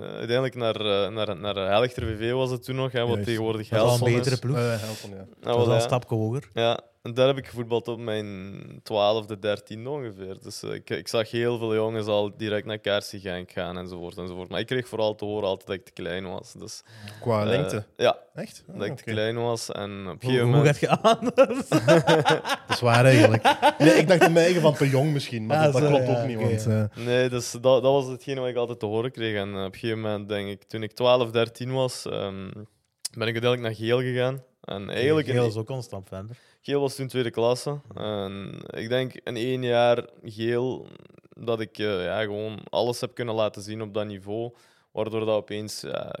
uiteindelijk 0.00 0.54
naar, 0.54 0.76
eh, 0.80 1.08
naar, 1.08 1.36
naar 1.38 1.56
Helchter 1.56 2.02
VV 2.06 2.32
was 2.32 2.50
het 2.50 2.64
toen 2.64 2.76
nog, 2.76 2.92
hè, 2.92 3.00
wat 3.00 3.08
Juist. 3.08 3.24
tegenwoordig 3.24 3.68
Dat 3.68 3.78
is 3.78 3.84
wel 3.84 3.92
een 3.92 3.98
Helson 3.98 4.08
is. 4.08 4.14
betere 4.14 4.38
ploeg. 4.38 4.56
Helton, 4.80 5.10
ja. 5.10 5.16
Ah, 5.16 5.26
Dat 5.40 5.58
is 5.60 5.66
wel 5.66 5.74
een 5.74 5.80
stapje 5.80 6.14
hoger. 6.16 6.48
Ja, 6.52 6.80
en 7.08 7.14
daar 7.14 7.26
heb 7.26 7.38
ik 7.38 7.46
gevoetbald 7.46 7.88
op 7.88 7.98
mijn 7.98 8.80
twaalfde, 8.82 9.38
dertiende 9.38 9.90
ongeveer. 9.90 10.36
Dus 10.42 10.62
eh, 10.62 10.72
ik, 10.74 10.90
ik 10.90 11.08
zag 11.08 11.30
heel 11.30 11.58
veel 11.58 11.74
jongens 11.74 12.06
al 12.06 12.36
direct 12.36 12.66
naar 12.66 12.78
Kaarsie 12.78 13.20
Genk 13.20 13.50
gaan 13.50 13.78
enzovoort, 13.78 14.16
enzovoort. 14.16 14.48
Maar 14.48 14.60
ik 14.60 14.66
kreeg 14.66 14.88
vooral 14.88 15.14
te 15.14 15.24
horen 15.24 15.48
altijd 15.48 15.66
dat 15.66 15.76
ik 15.76 15.84
te 15.84 16.02
klein 16.02 16.28
was. 16.28 16.52
Dus, 16.52 16.82
Qua 17.20 17.40
eh, 17.40 17.46
lengte. 17.48 17.84
Ja, 17.96 18.18
Echt? 18.34 18.64
Ah, 18.68 18.78
dat 18.78 18.86
ik 18.86 18.96
te 18.96 19.04
klein 19.04 19.36
was. 19.36 19.70
En 19.72 20.08
op 20.10 20.22
Hoe, 20.22 20.42
moment... 20.42 20.66
gaat 20.66 20.80
je 20.80 20.88
anders? 20.88 21.68
Dat 21.68 22.76
is 22.76 22.80
waar 22.80 23.04
eigenlijk. 23.04 23.42
Nee, 23.78 23.90
ik 23.90 24.08
dacht 24.08 24.22
in 24.22 24.32
mijn 24.32 24.44
eigen 24.44 24.62
van 24.62 24.74
te 24.74 24.88
jong 24.88 25.12
misschien, 25.12 25.46
maar 25.46 25.56
Ah, 25.66 25.72
dat, 25.72 25.82
zo, 25.82 25.88
klopt 25.88 26.06
ja, 26.06 26.20
ook 26.20 26.26
niet. 26.26 26.38
want, 26.38 26.66
eh, 26.66 27.04
Nee, 27.04 27.28
dus 27.28 27.50
dat, 27.50 27.62
dat 27.62 27.82
was 27.82 28.06
hetgene 28.06 28.40
wat 28.40 28.48
ik 28.48 28.56
altijd 28.56 28.78
te 28.80 28.86
horen 28.86 29.10
kreeg. 29.10 29.36
En 29.36 29.48
op 29.48 29.54
een 29.72 29.78
gegeven 29.78 30.00
moment, 30.00 30.28
denk 30.28 30.48
ik, 30.48 30.64
toen 30.64 30.82
ik 30.82 30.92
12, 30.92 31.30
13 31.30 31.72
was, 31.72 32.06
ehm, 32.06 32.50
ben 33.16 33.26
ik 33.28 33.34
uiteindelijk 33.34 33.60
naar 33.62 33.74
Geel 33.74 34.00
gegaan. 34.00 34.42
En 34.60 34.90
eigenlijk 34.90 35.26
Heel 35.26 35.46
is 35.46 35.56
ook 35.56 35.66
constant 35.66 36.08
verder. 36.08 36.36
Geel 36.68 36.80
was 36.80 36.94
toen 36.94 37.06
tweede 37.06 37.30
klasse. 37.30 37.80
En 37.94 38.62
ik 38.70 38.88
denk 38.88 39.12
in 39.14 39.36
één 39.36 39.62
jaar 39.62 40.04
geel 40.22 40.86
dat 41.28 41.60
ik 41.60 41.78
eh, 41.78 42.04
ja, 42.04 42.22
gewoon 42.22 42.58
alles 42.70 43.00
heb 43.00 43.14
kunnen 43.14 43.34
laten 43.34 43.62
zien 43.62 43.82
op 43.82 43.94
dat 43.94 44.06
niveau. 44.06 44.54
Waardoor 44.92 45.20
dat 45.20 45.28
opeens 45.36 45.80
ja, 45.80 46.14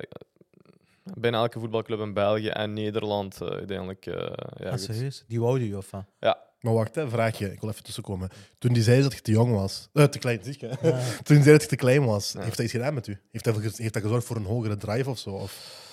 bijna 1.14 1.38
elke 1.38 1.58
voetbalclub 1.60 2.00
in 2.00 2.12
België 2.14 2.48
en 2.48 2.72
Nederland 2.72 3.40
eh, 3.40 3.48
uiteindelijk. 3.48 4.06
eh, 4.06 4.32
ja, 4.56 4.70
Ah, 4.70 4.78
serieus? 4.78 5.24
Die 5.26 5.40
wou 5.40 5.60
je 5.64 5.76
of 5.76 5.90
wat? 5.90 6.04
ja, 6.20 6.38
Maar 6.60 6.72
wacht, 6.74 6.94
hè, 6.94 7.08
vraagje. 7.08 7.52
Ik 7.52 7.60
wil 7.60 7.70
even 7.70 7.84
tussenkomen. 7.84 8.28
Toen 8.58 8.72
die 8.72 8.82
zei 8.82 9.02
dat 9.02 9.12
je 9.12 9.20
te 9.20 9.30
jong 9.30 9.52
was, 9.54 9.88
eh, 9.92 10.04
te 10.04 10.18
klein, 10.18 10.40
zie 10.42 10.56
je? 10.58 10.66
Ja. 10.66 10.76
Toen 11.24 11.36
hij 11.36 11.42
zei 11.44 11.52
dat 11.52 11.62
je 11.62 11.68
te 11.68 11.76
klein 11.76 12.04
was, 12.04 12.32
Ja. 12.32 12.42
heeft 12.42 12.56
hij 12.56 12.64
iets 12.64 12.74
gedaan 12.74 12.94
met 12.94 13.06
u? 13.06 13.20
Heeft 13.30 13.44
hij, 13.44 13.54
heeft 13.60 13.94
hij 13.94 14.02
gezorgd 14.02 14.26
voor 14.26 14.36
een 14.36 14.44
hogere 14.44 14.76
drive 14.76 15.10
of 15.10 15.18
zo? 15.18 15.30
Of? 15.30 15.86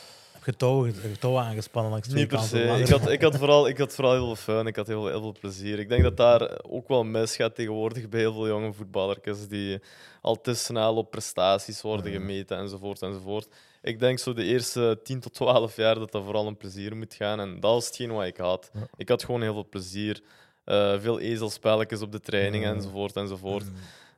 Heb 0.46 0.54
je 0.54 0.60
touwen, 0.60 0.94
heb 0.94 1.12
je 1.12 1.18
touwen 1.18 1.44
aangespannen 1.44 1.92
langs 1.92 2.08
twee 2.08 2.20
niet 2.20 2.28
per 2.28 2.38
kanten? 2.38 2.78
se. 2.78 2.84
Ik 2.84 2.88
had, 2.88 3.10
ik, 3.10 3.22
had 3.22 3.36
vooral, 3.42 3.68
ik 3.68 3.78
had 3.78 3.94
vooral 3.96 4.14
heel 4.14 4.26
veel 4.26 4.56
fun, 4.56 4.68
ik 4.68 4.76
had 4.76 4.88
heel, 4.88 5.08
heel 5.08 5.22
veel 5.22 5.36
plezier. 5.40 5.80
Ik 5.80 5.90
denk 5.90 6.04
dat 6.04 6.18
daar 6.18 6.64
ook 6.64 6.88
wel 6.88 7.04
misgaat 7.04 7.56
tegenwoordig 7.56 8.10
bij 8.10 8.20
heel 8.20 8.34
veel 8.34 8.48
jonge 8.48 8.74
voetballertjes 8.74 9.48
die 9.48 9.80
al 10.22 10.42
te 10.42 10.54
snel 10.54 10.96
op 10.96 11.12
prestaties 11.12 11.82
worden 11.82 12.12
gemeten 12.12 12.58
enzovoort 12.58 13.02
enzovoort. 13.02 13.48
Ik 13.82 14.00
denk 14.00 14.20
zo 14.20 14.34
de 14.34 14.44
eerste 14.44 15.00
10 15.04 15.20
tot 15.20 15.34
12 15.34 15.76
jaar 15.76 15.96
dat 15.96 16.12
dat 16.12 16.24
vooral 16.24 16.48
een 16.48 16.58
plezier 16.58 16.96
moet 16.96 17.14
gaan. 17.14 17.40
En 17.40 17.60
dat 17.60 17.72
was 17.72 17.86
hetgeen 17.86 18.12
wat 18.12 18.26
ik 18.26 18.38
had. 18.38 18.72
Ik 18.98 19.10
had 19.10 19.24
gewoon 19.24 19.42
heel 19.42 19.54
veel 19.54 19.68
plezier. 19.70 20.22
Eh, 20.64 21.00
veel 21.00 21.20
ezelspelletjes 21.20 22.02
op 22.02 22.12
de 22.12 22.20
training 22.20 22.66
enzovoort 22.66 23.16
enzovoort. 23.16 23.66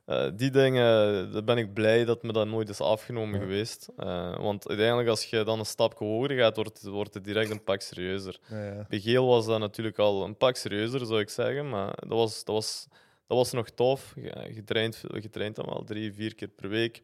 Eh, 0.08 0.28
die 0.34 0.50
dingen, 0.50 0.84
daar 1.32 1.44
ben 1.44 1.58
ik 1.58 1.72
blij 1.72 2.04
dat 2.04 2.22
me 2.22 2.32
dat 2.32 2.46
nooit 2.46 2.68
is 2.68 2.80
afgenomen 2.80 3.34
Ja. 3.34 3.40
geweest. 3.46 3.88
Eh, 3.96 4.36
want 4.38 4.68
uiteindelijk, 4.68 5.08
als 5.08 5.24
je 5.24 5.44
dan 5.44 5.58
een 5.58 5.66
stapje 5.66 6.04
hoger 6.04 6.30
gaat, 6.36 6.56
wordt, 6.56 6.82
het- 6.82 6.90
wordt 6.92 7.14
het 7.14 7.24
direct 7.24 7.50
een 7.50 7.64
pak 7.64 7.80
serieuzer. 7.80 8.38
Ja, 8.50 8.64
ja. 8.64 8.86
Bij 8.88 9.00
Geel 9.00 9.26
was 9.26 9.46
dat 9.46 9.58
natuurlijk 9.58 9.98
al 9.98 10.24
een 10.24 10.36
pak 10.36 10.56
serieuzer, 10.56 11.06
zou 11.06 11.20
ik 11.20 11.28
zeggen. 11.30 11.68
Maar 11.68 11.94
dat 12.00 12.08
was, 12.18 12.44
dat 12.44 12.54
was, 12.54 12.86
dat 13.26 13.36
was 13.36 13.52
nog 13.52 13.70
tof. 13.70 14.12
Je, 14.16 14.50
je, 14.54 14.64
traint, 14.64 15.00
je 15.20 15.30
traint 15.30 15.56
dan 15.56 15.66
wel 15.66 15.84
drie, 15.84 16.12
vier 16.12 16.34
keer 16.34 16.48
per 16.48 16.68
week. 16.68 17.02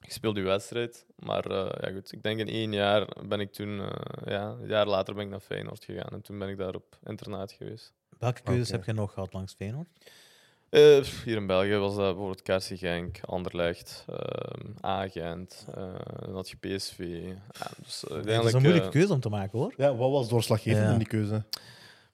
Je 0.00 0.12
speelt 0.12 0.36
je 0.36 0.42
wedstrijd. 0.42 1.06
Maar 1.16 1.44
eh, 1.44 1.70
ja, 1.88 1.92
goed, 1.94 2.12
ik 2.12 2.22
denk 2.22 2.38
in 2.40 2.48
één 2.48 2.72
jaar 2.72 3.08
ben 3.26 3.40
ik 3.40 3.52
toen... 3.52 3.80
eh, 3.80 3.88
ja, 4.24 4.56
een 4.60 4.68
jaar 4.68 4.86
later 4.86 5.14
ben 5.14 5.24
ik 5.24 5.30
naar 5.30 5.40
Feyenoord 5.40 5.84
gegaan. 5.84 6.12
En 6.12 6.20
toen 6.22 6.38
ben 6.38 6.48
ik 6.48 6.56
daar 6.56 6.74
op 6.74 6.98
internaat 7.04 7.52
geweest. 7.52 7.92
Welke 8.18 8.42
keuzes 8.42 8.70
heb 8.70 8.84
je 8.84 8.92
nog 8.92 9.12
gehad 9.12 9.32
langs 9.32 9.54
Feyenoord? 9.54 9.88
Eh, 10.72 11.02
hier 11.24 11.36
in 11.36 11.46
België 11.46 11.76
was 11.76 11.94
dat 11.96 12.04
bijvoorbeeld 12.04 12.42
Kersie 12.42 12.76
Genk, 12.76 13.20
Anderlecht, 13.24 14.04
ehm 14.08 14.68
Agent, 14.80 15.66
eh, 15.74 15.84
dan 16.24 16.34
had 16.34 16.50
je 16.50 16.56
PSV. 16.56 16.98
Ja, 16.98 17.70
dus 17.84 18.00
dat 18.00 18.10
eh, 18.10 18.16
is 18.16 18.24
uiteindelijk, 18.24 18.54
een 18.56 18.62
moeilijke 18.62 18.88
keuze 18.88 19.12
om 19.12 19.20
te 19.20 19.28
maken 19.28 19.58
hoor. 19.58 19.72
Ja, 19.76 19.94
wat 19.94 20.10
was 20.10 20.28
doorslaggevend 20.28 20.84
Ja. 20.86 20.92
in 20.92 20.98
die 20.98 21.06
keuze? 21.06 21.42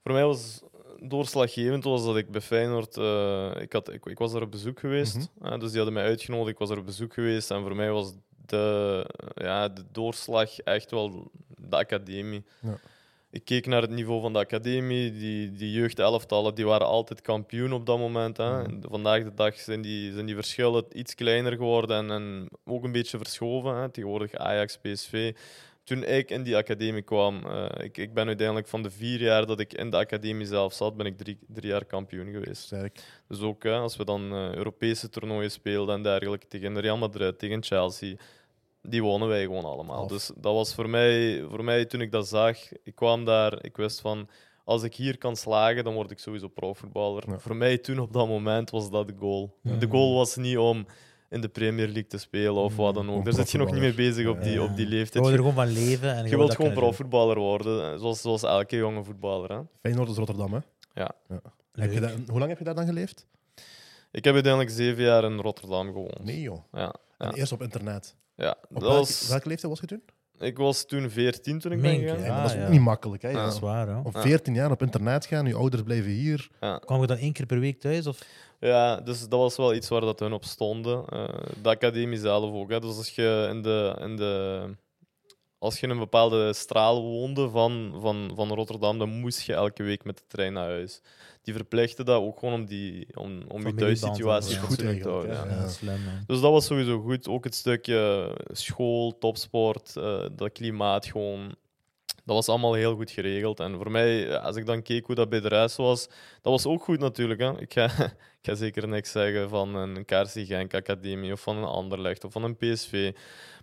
Voor 0.02 0.12
mij 0.12 0.24
was 0.24 0.60
doorslaggevend 1.02 1.84
was 1.84 2.04
dat 2.04 2.16
ik 2.16 2.30
bij 2.30 2.40
Feyenoord... 2.40 2.96
eh, 2.96 3.50
ik, 3.60 3.72
had, 3.72 3.92
ik, 3.92 4.06
ik 4.06 4.18
was 4.18 4.32
daar 4.32 4.42
op 4.42 4.50
bezoek 4.50 4.80
geweest, 4.80 5.28
Mhm. 5.38 5.58
dus 5.58 5.68
die 5.68 5.76
hadden 5.76 5.94
mij 5.94 6.04
uitgenodigd. 6.04 6.50
Ik 6.52 6.58
was 6.58 6.68
daar 6.68 6.78
op 6.78 6.86
bezoek 6.86 7.14
geweest 7.14 7.50
en 7.50 7.62
voor 7.62 7.76
mij 7.76 7.90
was 7.90 8.12
de, 8.46 9.06
ja, 9.34 9.68
de 9.68 9.84
doorslag 9.92 10.58
echt 10.58 10.90
wel 10.90 11.30
de 11.68 11.76
academie. 11.76 12.44
Ja. 12.60 12.78
Ik 13.30 13.44
keek 13.44 13.66
naar 13.66 13.82
het 13.82 13.90
niveau 13.90 14.20
van 14.20 14.32
de 14.32 14.38
academie. 14.38 15.12
Die, 15.12 15.52
die 15.52 15.72
jeugdelftallen 15.72 16.54
die 16.54 16.66
waren 16.66 16.86
altijd 16.86 17.20
kampioen 17.20 17.72
op 17.72 17.86
dat 17.86 17.98
moment. 17.98 18.36
Hè. 18.36 18.62
Mhm. 18.62 18.80
Vandaag 18.80 19.22
de 19.22 19.34
dag 19.34 19.58
zijn 19.58 19.80
die, 19.80 20.12
zijn 20.12 20.26
die 20.26 20.34
verschillen 20.34 20.84
iets 20.92 21.14
kleiner 21.14 21.52
geworden 21.52 21.96
en, 21.96 22.10
en 22.10 22.48
ook 22.64 22.84
een 22.84 22.92
beetje 22.92 23.18
verschoven. 23.18 23.74
Hè. 23.74 23.88
Tegenwoordig 23.90 24.34
Ajax, 24.34 24.78
PSV. 24.78 25.34
Toen 25.84 26.04
ik 26.04 26.30
in 26.30 26.42
die 26.42 26.56
academie 26.56 27.02
kwam, 27.02 27.46
eh, 27.46 27.84
ik, 27.84 27.96
ik 27.96 28.14
ben 28.14 28.26
uiteindelijk 28.26 28.68
van 28.68 28.82
de 28.82 28.90
vier 28.90 29.20
jaar 29.20 29.46
dat 29.46 29.60
ik 29.60 29.72
in 29.72 29.90
de 29.90 29.96
academie 29.96 30.46
zelf 30.46 30.72
zat, 30.72 30.96
ben 30.96 31.06
ik 31.06 31.16
drie, 31.16 31.38
drie 31.46 31.70
jaar 31.70 31.84
kampioen 31.84 32.32
geweest. 32.32 32.62
Sterk. 32.62 33.00
Dus 33.28 33.40
ook 33.40 33.62
hè, 33.62 33.74
als 33.74 33.96
we 33.96 34.04
dan 34.04 34.32
eh, 34.32 34.54
Europese 34.54 35.08
toernooien 35.08 35.50
speelden 35.50 35.94
en 35.94 36.02
dergelijke 36.02 36.46
tegen 36.46 36.80
Real 36.80 36.96
Madrid, 36.96 37.38
tegen 37.38 37.62
Chelsea, 37.62 38.16
die 38.82 39.02
wonnen 39.02 39.28
wij 39.28 39.42
gewoon 39.42 39.64
allemaal. 39.64 40.06
Dus 40.06 40.30
dat 40.36 40.54
was 40.54 40.74
voor 40.74 40.88
mij, 40.88 41.42
voor 41.50 41.64
mij, 41.64 41.84
toen 41.84 42.00
ik 42.00 42.12
dat 42.12 42.28
zag, 42.28 42.56
ik 42.82 42.94
kwam 42.94 43.24
daar, 43.24 43.64
ik 43.64 43.76
wist 43.76 44.00
van, 44.00 44.28
als 44.64 44.82
ik 44.82 44.94
hier 44.94 45.18
kan 45.18 45.36
slagen, 45.36 45.84
dan 45.84 45.94
word 45.94 46.10
ik 46.10 46.18
sowieso 46.18 46.48
profvoetballer. 46.48 47.24
Ja. 47.26 47.38
Voor 47.38 47.56
mij 47.56 47.78
toen 47.78 47.98
op 47.98 48.12
dat 48.12 48.26
moment 48.28 48.70
was 48.70 48.90
dat 48.90 49.06
de 49.08 49.14
goal. 49.18 49.56
Ja. 49.62 49.76
De 49.76 49.88
goal 49.88 50.14
was 50.14 50.36
niet 50.36 50.58
om 50.58 50.86
in 51.30 51.40
de 51.40 51.48
Premier 51.48 51.84
League 51.86 52.06
te 52.06 52.18
spelen 52.18 52.54
of 52.54 52.76
wat 52.76 52.94
dan 52.94 53.10
ook. 53.10 53.24
Daar 53.24 53.34
zit 53.34 53.50
je 53.50 53.58
nog 53.58 53.70
niet 53.70 53.80
mee 53.80 53.94
bezig 53.94 54.26
op 54.28 54.42
die, 54.42 54.52
Ja. 54.52 54.62
op 54.62 54.76
die 54.76 54.88
Je 54.88 54.94
leeftijd. 54.94 55.24
wil 55.24 55.32
er 55.34 55.42
Je, 55.42 55.48
gewoon 55.48 55.66
van 55.66 55.72
leven. 55.72 56.14
En 56.14 56.22
je 56.24 56.28
wil 56.30 56.38
wilt 56.38 56.54
gewoon 56.54 56.72
profvoetballer 56.72 57.38
worden, 57.38 57.92
eh, 57.92 57.98
zoals, 57.98 58.20
zoals 58.20 58.42
elke 58.42 58.76
jonge 58.76 59.04
voetballer. 59.04 59.52
Hè. 59.52 59.60
Feyenoord 59.80 60.08
is 60.08 60.16
Rotterdam, 60.16 60.52
hè? 60.52 60.58
Ja. 60.94 61.10
Heb 61.72 61.92
je 61.92 62.00
daar, 62.00 62.14
hoe 62.26 62.38
lang 62.38 62.48
heb 62.48 62.58
je 62.58 62.64
daar 62.64 62.74
dan 62.74 62.86
geleefd? 62.86 63.26
Ik 64.10 64.24
heb 64.24 64.34
uiteindelijk 64.34 64.72
zeven 64.74 65.02
jaar 65.02 65.24
in 65.24 65.36
Rotterdam 65.40 65.86
gewoond. 65.86 66.24
Nee, 66.24 66.40
joh. 66.40 66.58
Ja, 66.72 66.94
En 67.18 67.28
ja. 67.28 67.34
eerst 67.34 67.52
op 67.52 67.62
internet. 67.62 68.16
Ja. 68.38 68.50
Op 68.50 68.68
dat 68.70 68.82
welke, 68.82 68.96
was, 68.98 69.28
welke 69.28 69.48
leeftijd 69.48 69.72
was 69.72 69.80
je 69.80 69.86
toen? 69.86 70.02
ik 70.38 70.56
was 70.56 70.84
toen 70.86 71.10
14 71.10 71.58
toen 71.58 71.72
ik 71.72 71.80
ben 71.80 72.00
je? 72.00 72.08
gegaan. 72.08 72.22
Ja, 72.22 72.32
maar 72.32 72.42
dat 72.42 72.50
is 72.50 72.56
ook 72.56 72.62
ja. 72.62 72.68
niet 72.68 72.80
makkelijk, 72.80 73.22
hè? 73.22 73.28
Ja. 73.28 73.36
Ja. 73.36 73.44
Dat 73.44 73.52
is 73.52 73.58
waar, 73.60 73.88
hè? 73.88 73.98
Op 73.98 74.14
Ja. 74.14 74.20
14 74.20 74.54
jaar 74.54 74.70
op 74.70 74.82
internet 74.82 75.26
gaan, 75.26 75.46
je 75.46 75.54
ouders 75.54 75.82
blijven 75.82 76.10
hier. 76.10 76.48
Ja. 76.60 76.78
Kwam 76.78 77.00
je 77.00 77.06
dan 77.06 77.16
één 77.16 77.32
keer 77.32 77.46
per 77.46 77.60
week 77.60 77.80
thuis? 77.80 78.06
Of? 78.06 78.18
ja, 78.60 78.96
dus 79.00 79.20
dat 79.20 79.38
was 79.40 79.56
wel 79.56 79.74
iets 79.74 79.88
waar 79.88 80.00
dat 80.00 80.20
hun 80.20 80.32
op 80.32 80.44
stonden. 80.44 81.04
Eh, 81.06 81.28
de 81.62 81.68
academie 81.68 82.18
zelf 82.18 82.52
ook. 82.52 82.70
Hè. 82.70 82.80
Dus 82.80 82.96
als 82.96 83.10
je 83.10 83.48
in 83.50 83.62
de, 83.62 83.96
in 84.00 84.16
de, 84.16 84.62
als 85.58 85.80
je 85.80 85.86
in 85.86 85.92
een 85.92 85.98
bepaalde 85.98 86.52
straal 86.52 87.02
woonde 87.02 87.48
van, 87.48 87.98
van, 88.00 88.32
van 88.34 88.48
Rotterdam, 88.48 88.98
dan 88.98 89.08
moest 89.08 89.40
je 89.40 89.54
elke 89.54 89.82
week 89.82 90.04
met 90.04 90.16
de 90.16 90.24
trein 90.26 90.52
naar 90.52 90.68
huis. 90.68 91.00
Die 91.42 91.54
verplichten 91.54 92.04
dat 92.04 92.20
ook 92.20 92.38
gewoon 92.38 92.54
om, 92.54 92.64
die, 92.66 93.06
om, 93.14 93.24
om 93.26 93.36
je 93.38 93.46
Familieband 93.48 93.78
thuissituatie. 93.78 94.58
Goed 94.58 94.78
te 94.78 95.00
houden. 95.02 95.32
Ja. 95.32 95.44
Ja, 95.44 95.68
slim. 95.68 95.98
Dus 96.26 96.40
dat 96.40 96.52
was 96.52 96.66
sowieso 96.66 97.00
goed. 97.00 97.28
Ook 97.28 97.44
het 97.44 97.54
stukje 97.54 98.30
school, 98.52 99.18
topsport, 99.18 99.96
eh, 99.96 100.24
dat 100.32 100.52
klimaat 100.52 101.06
gewoon. 101.06 101.54
Dat 102.24 102.36
was 102.36 102.48
allemaal 102.48 102.74
heel 102.74 102.94
goed 102.94 103.10
geregeld. 103.10 103.60
En 103.60 103.74
voor 103.74 103.90
mij, 103.90 104.38
als 104.38 104.56
ik 104.56 104.66
dan 104.66 104.82
keek 104.82 105.06
hoe 105.06 105.14
dat 105.14 105.28
bij 105.28 105.40
de 105.40 105.48
rest 105.48 105.76
was, 105.76 106.06
dat 106.40 106.52
was 106.52 106.66
ook 106.66 106.82
goed 106.82 107.00
natuurlijk. 107.00 107.40
Hè. 107.40 107.60
Ik, 107.60 107.72
ga, 107.72 107.84
ik 108.40 108.42
ga 108.42 108.54
zeker 108.54 108.88
niks 108.88 109.10
zeggen 109.10 109.48
van 109.48 109.74
een 109.74 110.04
KRC 110.04 110.46
Genk 110.46 110.74
Academie 110.74 111.32
of 111.32 111.40
van 111.40 111.56
een 111.56 111.64
Anderlecht 111.64 112.24
of 112.24 112.32
van 112.32 112.44
een 112.44 112.56
PSV. 112.56 113.12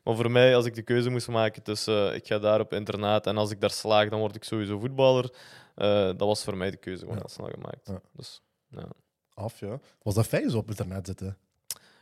Maar 0.05 0.15
voor 0.15 0.31
mij, 0.31 0.55
als 0.55 0.65
ik 0.65 0.75
de 0.75 0.81
keuze 0.81 1.09
moest 1.09 1.27
maken 1.27 1.63
tussen 1.63 2.09
eh, 2.09 2.15
ik 2.15 2.27
ga 2.27 2.39
daar 2.39 2.59
op 2.59 2.73
internaat 2.73 3.27
en 3.27 3.37
als 3.37 3.51
ik 3.51 3.61
daar 3.61 3.71
slaag, 3.71 4.09
dan 4.09 4.19
word 4.19 4.35
ik 4.35 4.43
sowieso 4.43 4.79
voetballer. 4.79 5.29
eh, 5.75 5.87
dat 6.05 6.19
was 6.19 6.43
voor 6.43 6.57
mij 6.57 6.71
de 6.71 6.77
keuze 6.77 6.99
gewoon 6.99 7.15
Ja. 7.15 7.21
heel 7.25 7.29
snel 7.35 7.49
gemaakt. 7.53 7.87
Ja. 7.87 8.01
Dus, 8.13 8.41
ja. 8.69 8.87
Af, 9.33 9.59
ja. 9.59 9.79
Was 10.01 10.13
dat 10.13 10.27
fijn 10.27 10.49
zo 10.49 10.57
op 10.57 10.67
internet 10.69 11.05
zitten? 11.05 11.37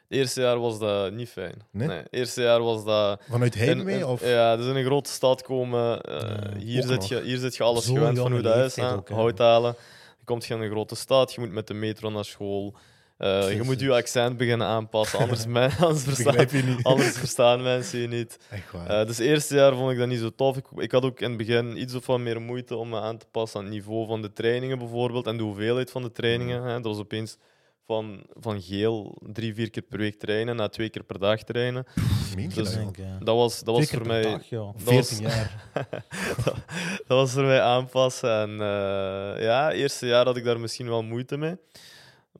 Het 0.08 0.22
eerste 0.22 0.42
jaar 0.42 0.60
was 0.60 0.80
dat 0.80 1.12
niet 1.12 1.30
fijn. 1.30 1.56
Nee? 1.72 1.90
Het 1.90 2.08
eerste 2.10 2.42
jaar 2.42 2.62
was 2.62 2.86
dat... 2.86 3.22
Vanuit 3.30 3.54
heimwee? 3.56 4.08
Of? 4.08 4.26
Ja, 4.28 4.56
dus 4.58 4.66
in 4.68 4.76
een 4.76 4.86
grote 4.86 5.10
stad 5.10 5.42
komen. 5.42 6.02
eh, 6.02 6.56
hier, 6.62 6.84
zit 6.84 7.08
je, 7.08 7.22
hier 7.22 7.38
zit 7.38 7.56
je 7.56 7.64
alles 7.64 7.86
gewend 7.86 8.18
van 8.18 8.32
hoe 8.32 8.42
dat 8.42 8.66
is. 8.66 8.76
Hout 9.10 9.38
halen. 9.38 9.76
Je 10.20 10.26
komt 10.26 10.46
je 10.46 10.54
in 10.54 10.62
een 10.62 10.70
grote 10.70 10.96
stad, 10.96 11.34
je 11.34 11.42
moet 11.42 11.52
met 11.52 11.68
de 11.68 11.74
metro 11.74 12.10
naar 12.10 12.26
school. 12.26 12.76
Eh, 13.18 13.54
je 13.56 13.62
moet 13.64 13.80
je 13.80 13.92
accent 13.94 14.38
beginnen 14.38 14.68
aanpassen, 14.68 15.20
anders, 15.20 15.46
men- 15.56 15.72
anders, 15.80 16.04
verstaan, 16.04 16.26
Begrijp 16.36 16.52
je 16.52 16.64
niet. 16.64 16.84
anders 16.84 17.18
verstaan 17.18 17.62
mensen 17.64 18.00
je 18.00 18.08
niet. 18.08 18.38
Echt 18.50 18.72
waar. 18.72 18.88
Eh, 19.00 19.08
dus 19.08 19.18
het 19.18 19.28
eerste 19.28 19.56
jaar 19.56 19.76
vond 19.76 19.92
ik 19.92 19.98
dat 19.98 20.08
niet 20.08 20.20
zo 20.20 20.30
tof. 20.36 20.58
Ik, 20.58 20.66
ik 20.76 20.92
had 20.92 21.04
ook 21.06 21.20
in 21.20 21.28
het 21.30 21.38
begin 21.38 21.82
iets 21.82 21.94
of 21.96 22.06
wat 22.06 22.20
meer 22.20 22.42
moeite 22.42 22.76
om 22.76 22.90
me 22.90 23.00
aan 23.00 23.18
te 23.18 23.26
passen 23.32 23.60
aan 23.60 23.66
het 23.66 23.74
niveau 23.74 24.08
van 24.08 24.22
de 24.22 24.34
trainingen 24.34 24.78
bijvoorbeeld 24.78 25.28
en 25.28 25.38
de 25.38 25.44
hoeveelheid 25.44 25.92
van 25.92 26.02
de 26.02 26.12
trainingen. 26.12 26.62
Mm. 26.62 26.68
Hè. 26.68 26.74
Dat 26.74 26.84
was 26.86 26.98
opeens 27.00 27.38
van, 27.86 28.24
van 28.40 28.62
geel 28.62 29.18
drie, 29.34 29.54
vier 29.54 29.70
keer 29.70 29.84
per 29.84 29.98
week 30.00 30.20
trainen 30.20 30.56
naar 30.56 30.70
twee 30.70 30.90
keer 30.90 31.04
per 31.04 31.20
dag 31.20 31.44
trainen. 31.44 31.86
Meen 32.36 32.50
je 32.50 32.56
dus- 32.56 32.78
dat, 33.20 33.36
was, 33.36 33.64
dat 33.64 33.76
was 33.78 33.90
voor 33.90 34.08
mij... 34.08 34.22
dag, 34.22 34.50
joh. 34.50 34.74
dat 34.74 34.94
was- 34.94 35.08
14 35.08 35.28
jaar. 35.28 35.66
dat 37.08 37.18
was 37.18 37.32
voor 37.32 37.44
mij 37.44 37.62
aanpassen. 37.62 38.40
En 38.42 38.50
eh, 38.52 39.44
ja, 39.44 39.66
het 39.68 39.74
eerste 39.76 40.06
jaar 40.08 40.26
had 40.26 40.38
ik 40.38 40.44
daar 40.44 40.60
misschien 40.60 40.88
wel 40.88 41.04
moeite 41.04 41.38
mee. 41.38 41.56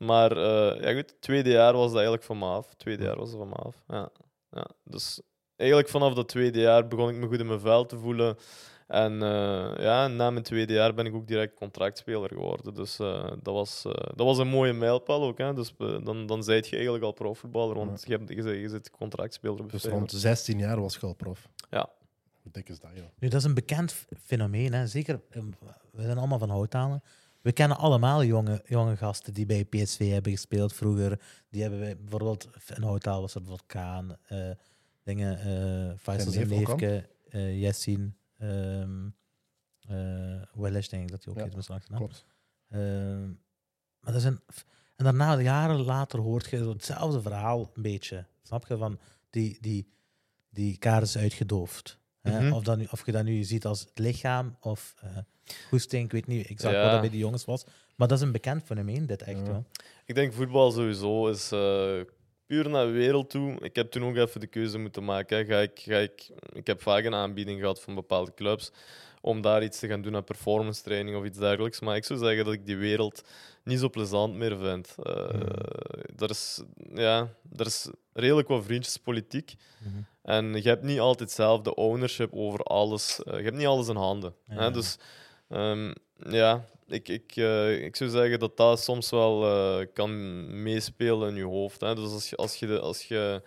Maar 0.06 0.32
eh, 0.32 0.82
ja, 0.82 0.88
goed, 0.94 1.10
het 1.10 1.22
tweede 1.22 1.50
jaar 1.50 1.74
was 1.74 1.86
dat 1.86 1.94
eigenlijk 1.94 2.24
van 2.24 2.38
me 2.38 2.46
af. 2.46 2.74
tweede 2.76 3.04
jaar 3.04 3.18
was 3.18 3.30
dat 3.30 3.40
van 3.40 3.50
me 3.50 3.56
af. 3.56 3.84
Ja. 3.88 4.10
Ja, 4.52 4.68
dus 4.84 5.22
eigenlijk 5.56 5.90
vanaf 5.90 6.14
dat 6.14 6.28
tweede 6.28 6.60
jaar 6.60 6.88
begon 6.88 7.10
ik 7.10 7.16
me 7.16 7.28
goed 7.28 7.40
in 7.40 7.48
mijn 7.48 7.60
vel 7.60 7.86
te 7.86 7.98
voelen. 7.98 8.38
En 8.88 9.14
eh, 9.24 9.74
ja, 9.78 10.08
na 10.08 10.30
mijn 10.30 10.44
tweede 10.44 10.74
jaar 10.74 10.94
ben 10.94 11.06
ik 11.06 11.14
ook 11.16 11.28
direct 11.28 11.54
contractspeler 11.56 12.30
geworden. 12.30 12.74
Dus 12.74 13.00
eh, 13.00 13.24
dat, 13.42 13.54
was, 13.54 13.86
eh, 13.86 13.92
dat 13.94 14.26
was 14.26 14.38
een 14.38 14.48
mooie 14.48 14.74
mijlpaal 14.74 15.24
ook. 15.24 15.38
Hè. 15.38 15.54
Dus 15.54 15.74
dan, 15.78 16.26
dan 16.26 16.44
zijt 16.44 16.68
je 16.68 16.74
eigenlijk 16.76 17.06
al 17.06 17.12
profvoetballer, 17.12 17.76
want 17.76 18.04
je, 18.08 18.12
hebt, 18.18 18.30
je, 18.30 18.42
zit- 18.42 18.60
je 18.60 18.70
zit 18.70 18.90
contractspeler 18.90 19.68
Dus 19.68 19.84
rond 19.84 20.12
16 20.12 20.58
jaar 20.60 20.82
was 20.82 20.94
je 20.96 21.06
al 21.06 21.14
prof. 21.14 21.50
Ja. 21.70 21.90
Hoe 22.42 22.52
dik 22.52 22.70
is 22.70 22.80
dat, 22.80 22.90
joh? 22.94 23.04
Nu, 23.20 23.28
dat 23.28 23.40
is 23.40 23.46
een 23.46 23.54
bekend 23.54 24.06
fenomeen. 24.24 24.74
Hè. 24.74 24.88
Zeker, 24.88 25.22
eh, 25.30 25.42
we 25.92 26.02
zijn 26.04 26.18
allemaal 26.18 26.40
van 26.40 26.50
Houthalen. 26.50 27.04
We 27.44 27.52
kennen 27.52 27.78
allemaal 27.78 28.24
jonge, 28.24 28.62
jonge 28.66 28.98
gasten 28.98 29.34
die 29.34 29.46
bij 29.46 29.66
PSV 29.66 30.10
hebben 30.12 30.32
gespeeld 30.32 30.74
vroeger. 30.74 31.20
Die 31.50 31.62
hebben 31.62 31.80
wij, 31.80 31.98
bijvoorbeeld, 31.98 32.50
in 32.76 32.82
Houtaal 32.82 33.22
was 33.22 33.36
er 33.36 33.42
bijvoorbeeld 33.42 33.70
Kaan, 33.70 34.18
eh, 34.24 34.50
dingen, 35.04 35.40
eh 35.40 35.98
Faisal 35.98 36.32
Zijn 36.32 36.48
Leefke, 36.48 37.10
eh 37.30 37.60
Yassin, 37.60 38.16
ehm 38.38 39.10
eh 39.88 40.42
Welesh, 40.54 40.88
denk 40.88 41.04
ik 41.04 41.12
dat 41.12 41.24
hij 41.24 41.34
ook 41.34 41.40
Ja, 41.40 41.56
heet, 41.56 41.70
achternaam. 41.70 42.00
Klopt. 42.00 42.26
Ehm, 42.70 43.28
maar 44.00 44.14
dat 44.14 44.16
is 44.16 44.24
een, 44.24 44.40
en 44.96 45.04
daarna, 45.04 45.40
jaren 45.40 45.84
later, 45.84 46.20
hoort 46.20 46.50
je 46.50 46.58
hetzelfde 46.58 47.22
verhaal 47.22 47.72
een 47.74 47.82
beetje. 47.82 48.26
Snap 48.44 48.68
je? 48.68 48.78
Van 48.78 49.00
die, 49.30 49.58
die, 49.62 49.88
die 50.50 50.78
kaart 50.78 51.04
is 51.04 51.18
uitgedoofd. 51.18 52.00
Hè? 52.22 52.42
Mhm. 52.42 52.54
of, 52.54 52.64
dat 52.64 52.78
nu, 52.78 52.88
of 52.92 53.06
je 53.06 53.12
dat 53.12 53.24
nu 53.24 53.44
ziet 53.44 53.66
als 53.66 53.80
het 53.80 54.00
lichaam 54.00 54.58
of 54.60 54.94
uh, 55.04 55.18
goesting, 55.70 56.06
ik 56.06 56.12
weet 56.12 56.28
niet 56.28 56.48
exact 56.48 56.74
Ja. 56.76 56.82
wat 56.82 56.92
dat 56.92 57.02
bij 57.02 57.10
die 57.10 57.20
jongens 57.20 57.46
was. 57.46 57.64
Maar 57.96 58.08
dat 58.08 58.18
is 58.18 58.24
een 58.24 58.32
bekend 58.32 58.64
fenomeen, 58.64 59.06
dit 59.06 59.22
echt 59.22 59.38
Ja. 59.40 59.44
wel. 59.46 59.66
Ik 60.06 60.16
denk 60.16 60.34
voetbal 60.34 60.72
sowieso 60.72 61.28
is 61.28 61.52
eh, 61.52 62.00
puur 62.46 62.70
naar 62.70 62.86
de 62.86 62.92
wereld 62.92 63.30
toe. 63.30 63.56
Ik 63.60 63.76
heb 63.76 63.92
toen 63.92 64.04
ook 64.04 64.16
even 64.16 64.40
de 64.40 64.48
keuze 64.48 64.78
moeten 64.78 65.04
maken. 65.04 65.38
hè. 65.38 65.46
Ga 65.46 65.60
ik, 65.60 65.80
ga 65.80 65.98
ik, 65.98 66.30
ik 66.54 66.68
heb 66.68 66.82
vaak 66.82 67.04
een 67.04 67.14
aanbieding 67.16 67.60
gehad 67.60 67.82
van 67.82 67.96
bepaalde 67.96 68.34
clubs 68.34 68.72
om 69.22 69.42
daar 69.42 69.64
iets 69.64 69.80
te 69.80 69.88
gaan 69.88 70.02
doen 70.02 70.16
aan 70.16 70.24
performance 70.24 70.82
training 70.84 71.18
of 71.18 71.26
iets 71.26 71.38
dergelijks. 71.38 71.80
Maar 71.80 71.96
ik 71.96 72.04
zou 72.06 72.20
zeggen 72.20 72.46
dat 72.46 72.54
ik 72.54 72.66
die 72.66 72.78
wereld 72.78 73.24
niet 73.64 73.80
zo 73.80 73.90
plezant 73.90 74.34
meer 74.36 74.58
vind. 74.58 74.96
Eh 75.04 75.42
er, 76.18 76.30
is, 76.30 76.64
ja, 76.94 77.28
er 77.58 77.66
is 77.66 77.90
redelijk 78.14 78.48
wat 78.48 78.64
vriendjespolitiek. 78.66 79.54
Mhm. 79.80 80.02
En 80.22 80.54
je 80.62 80.68
hebt 80.70 80.84
niet 80.84 81.00
altijd 81.00 81.32
zelf 81.32 81.62
de 81.62 81.76
ownership 81.76 82.34
over 82.34 82.60
alles. 82.60 83.24
Eh, 83.24 83.38
je 83.38 83.44
hebt 83.44 83.58
niet 83.58 83.66
alles 83.68 83.88
in 83.88 83.96
handen. 83.96 84.34
Ja. 84.48 84.56
Hè? 84.56 84.72
Dus 84.72 84.98
ehm, 85.54 85.94
ja, 86.34 86.66
ik, 86.88 87.10
ik, 87.10 87.36
eh, 87.36 87.84
ik 87.84 87.96
zou 87.96 88.10
zeggen 88.10 88.40
dat 88.40 88.58
dat 88.58 88.80
soms 88.84 89.10
wel 89.10 89.46
eh, 89.46 89.88
kan 89.94 90.64
meespelen 90.64 91.30
in 91.30 91.36
je 91.36 91.44
hoofd. 91.44 91.82
Hè? 91.82 91.96
Dus 91.96 92.12
als 92.12 92.30
je, 92.30 92.36
als, 92.36 92.56
je 92.56 92.68
de, 92.68 92.80
als 92.80 93.04
je 93.04 93.42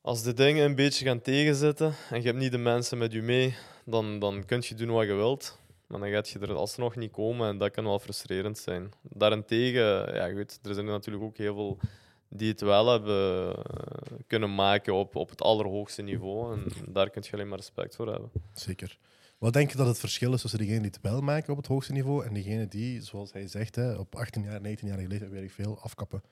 als 0.00 0.22
de 0.22 0.34
dingen 0.34 0.64
een 0.64 0.74
beetje 0.74 1.04
gaan 1.04 1.20
tegenzitten 1.20 1.94
en 2.10 2.20
je 2.20 2.26
hebt 2.26 2.38
niet 2.38 2.52
de 2.52 2.58
mensen 2.58 2.98
met 2.98 3.12
je 3.12 3.22
mee, 3.22 3.56
dan, 3.84 4.18
dan 4.18 4.44
kun 4.44 4.62
je 4.66 4.74
doen 4.74 4.90
wat 4.90 5.06
je 5.06 5.14
wilt. 5.14 5.58
Maar 5.86 6.00
dan 6.00 6.10
gaat 6.10 6.28
je 6.28 6.38
er 6.38 6.54
alsnog 6.54 6.96
niet 6.96 7.10
komen 7.10 7.48
en 7.48 7.58
dat 7.58 7.70
kan 7.70 7.84
wel 7.84 7.98
frustrerend 7.98 8.58
zijn. 8.58 8.92
Daarentegen, 9.02 10.14
ja 10.14 10.30
goed, 10.30 10.58
er 10.62 10.74
zijn 10.74 10.86
natuurlijk 10.86 11.24
ook 11.24 11.36
heel 11.36 11.54
veel 11.54 11.78
die 12.28 12.50
het 12.50 12.60
wel 12.60 12.86
hebben 12.90 13.54
eh, 13.56 13.62
kunnen 14.26 14.54
maken 14.54 14.94
op, 14.94 15.16
op 15.16 15.30
het 15.30 15.42
allerhoogste 15.42 16.02
niveau. 16.02 16.52
En 16.52 16.64
daar 16.92 17.10
kun 17.10 17.22
je 17.24 17.32
alleen 17.32 17.48
maar 17.48 17.58
respect 17.58 17.96
voor 17.96 18.06
hebben. 18.06 18.30
Zeker. 18.54 18.98
Wat 19.38 19.52
denk 19.52 19.70
je 19.70 19.76
dat 19.76 19.86
het 19.86 19.98
verschil 19.98 20.32
is 20.32 20.40
tussen 20.40 20.58
degenen 20.58 20.82
die 20.82 20.90
het 20.90 21.00
wel 21.02 21.20
maken 21.20 21.50
op 21.50 21.56
het 21.56 21.66
hoogste 21.66 21.92
niveau 21.92 22.26
en 22.26 22.34
degenen 22.34 22.68
die, 22.68 23.02
zoals 23.02 23.32
hij 23.32 23.46
zegt, 23.48 23.74
hè, 23.74 23.94
op 23.94 24.16
18 24.16 24.42
jaar, 24.42 24.60
19 24.60 24.88
jaar 24.88 24.98
geleden 24.98 25.30
weer 25.30 25.48
veel 25.48 25.78
afkappen? 25.82 26.22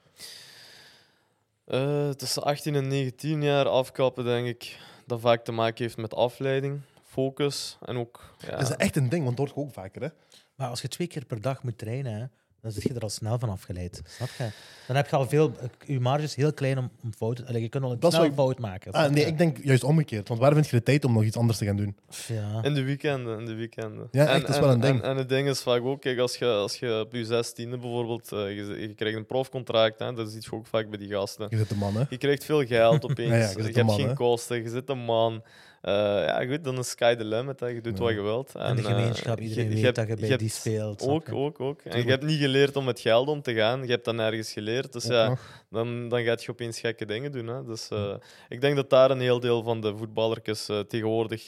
Eh, 1.65 2.11
tussen 2.11 2.43
18 2.43 2.75
en 2.75 2.89
19 2.89 3.43
jaar 3.43 3.69
afkappen, 3.69 4.25
denk 4.25 4.47
ik, 4.47 4.79
dat 5.07 5.21
vaak 5.21 5.45
te 5.45 5.53
maken 5.53 5.85
heeft 5.85 5.97
met 5.97 6.15
afleiding, 6.15 6.81
focus 7.05 7.79
en 7.85 7.97
ook... 7.97 8.35
Ja, 8.39 8.51
Dat 8.51 8.71
is 8.71 8.77
echt 8.77 8.97
een 8.97 9.09
ding, 9.09 9.25
want 9.25 9.37
dat 9.37 9.47
hoort 9.47 9.59
je 9.59 9.65
ook 9.65 9.73
vaker. 9.73 10.03
Hè? 10.03 10.09
Maar 10.55 10.69
als 10.69 10.83
je 10.83 10.89
twee 10.89 11.07
keer 11.07 11.25
per 11.25 11.41
dag 11.41 11.63
moet 11.63 11.79
trainen, 11.79 12.13
hè, 12.13 12.27
dan 12.67 12.75
zit 12.75 12.83
je 12.91 12.95
er 12.95 13.01
al 13.03 13.09
snel 13.11 13.39
van 13.39 13.49
afgeleid. 13.49 14.03
Snap 14.07 14.29
je? 14.39 14.49
Dan 14.87 14.97
heb 14.97 15.09
je 15.09 15.17
al 15.17 15.29
veel... 15.29 15.53
Je 15.87 16.01
marge 16.01 16.23
is 16.25 16.35
heel 16.35 16.53
klein 16.53 16.79
om, 16.79 16.91
om 17.03 17.13
fouten... 17.17 17.61
Je 17.61 17.69
kunt 17.69 17.85
al 17.85 17.91
een 17.93 18.01
Dat 18.01 18.11
is 18.11 18.17
snel 18.19 18.29
ik- 18.31 18.35
fout 18.37 18.59
maken. 18.59 18.93
Ah, 18.93 19.11
nee, 19.11 19.21
je? 19.21 19.27
ik 19.31 19.39
denk 19.39 19.59
juist 19.63 19.85
omgekeerd. 19.85 20.29
Want 20.29 20.41
waar 20.41 20.53
vind 20.53 20.69
je 20.69 20.77
de 20.77 20.83
tijd 20.83 21.05
om 21.05 21.13
nog 21.13 21.23
iets 21.23 21.37
anders 21.37 21.59
te 21.59 21.65
gaan 21.65 21.77
doen? 21.77 21.97
Ja. 22.29 22.63
In 22.63 22.75
de 22.75 22.83
weekenden, 22.83 23.39
in 23.39 23.45
de 23.47 23.55
weekenden. 23.55 24.09
Ja, 24.11 24.23
echt, 24.23 24.35
en, 24.35 24.41
dat 24.41 24.51
is 24.51 24.59
wel 24.59 24.71
een 24.71 24.81
ding. 24.81 25.03
En, 25.03 25.09
en 25.11 25.17
het 25.17 25.29
ding 25.29 25.49
is 25.49 25.61
vaak 25.63 25.83
ook, 25.85 26.01
kijk, 26.01 26.19
als 26.19 26.37
je, 26.37 26.47
als 26.47 26.79
je 26.79 27.01
op 27.01 27.13
je 27.15 27.25
zestiende 27.25 27.79
bijvoorbeeld, 27.79 28.33
eh, 28.33 28.39
je, 28.57 28.81
je 28.81 28.95
krijgt 28.95 29.17
een 29.17 29.27
profcontract, 29.27 29.99
hè, 29.99 30.13
dat 30.13 30.31
zie 30.31 30.41
je 30.51 30.53
ook 30.53 30.67
vaak 30.67 30.89
bij 30.89 30.99
die 30.99 31.09
gasten. 31.09 31.47
Je 31.51 31.57
zit 31.57 31.69
de 31.69 31.77
man, 31.77 31.95
hè? 31.97 32.03
Je 32.09 32.19
krijgt 32.19 32.45
veel 32.45 32.65
geld 32.67 33.05
opeens, 33.11 33.29
Ja, 33.31 33.37
ja, 33.37 33.51
je 33.51 33.57
je, 33.57 33.63
zit 33.63 33.75
hebt 33.75 33.87
man, 33.87 33.97
geen 33.97 34.09
hè. 34.09 34.15
kosten, 34.15 34.63
je 34.63 34.69
zit 34.69 34.89
een 34.89 35.05
man. 35.05 35.43
Eh, 35.87 35.93
ja, 36.27 36.47
goed, 36.47 36.65
dan 36.65 36.79
is 36.79 36.89
sky 36.89 37.15
the 37.15 37.25
limit, 37.25 37.61
hè. 37.61 37.67
je 37.67 37.81
doet 37.81 37.99
Ja. 37.99 38.05
wat 38.05 38.13
je 38.13 38.21
wilt. 38.21 38.55
En 38.55 38.77
de 38.77 38.83
eh, 38.83 38.89
gemeenschap, 38.89 39.41
iedereen 39.41 39.69
weet 39.69 39.95
dat 39.95 40.09
je 40.09 40.17
bij 40.17 40.37
die 40.37 40.49
speelt. 40.49 41.03
Ook, 41.03 41.27
je? 41.27 41.35
ook, 41.35 41.61
ook. 41.61 41.81
En 41.83 42.03
je 42.03 42.09
hebt 42.11 42.25
niet 42.25 42.39
geleerd 42.39 42.77
om 42.77 42.85
met 42.85 43.01
geld 43.01 43.29
om 43.29 43.43
te 43.43 43.55
gaan, 43.55 43.83
je 43.83 43.91
hebt 43.91 44.05
dat 44.05 44.15
nergens 44.15 44.53
geleerd. 44.53 44.93
Dus 44.93 45.05
Ook 45.05 45.11
ja, 45.13 45.29
nog. 45.29 45.65
dan, 45.71 46.09
dan 46.09 46.23
gaat 46.23 46.45
je 46.45 46.51
opeens 46.51 46.81
gekke 46.81 47.05
dingen 47.05 47.33
doen. 47.33 47.47
Hè. 47.47 47.65
Dus 47.65 47.89
eh, 47.89 48.15
ik 48.49 48.61
denk 48.61 48.77
dat 48.77 48.91
daar 48.91 49.11
een 49.11 49.21
heel 49.21 49.41
deel 49.41 49.63
van 49.63 49.81
de 49.81 49.97
voetballertjes 49.97 50.65
tegenwoordig 50.89 51.43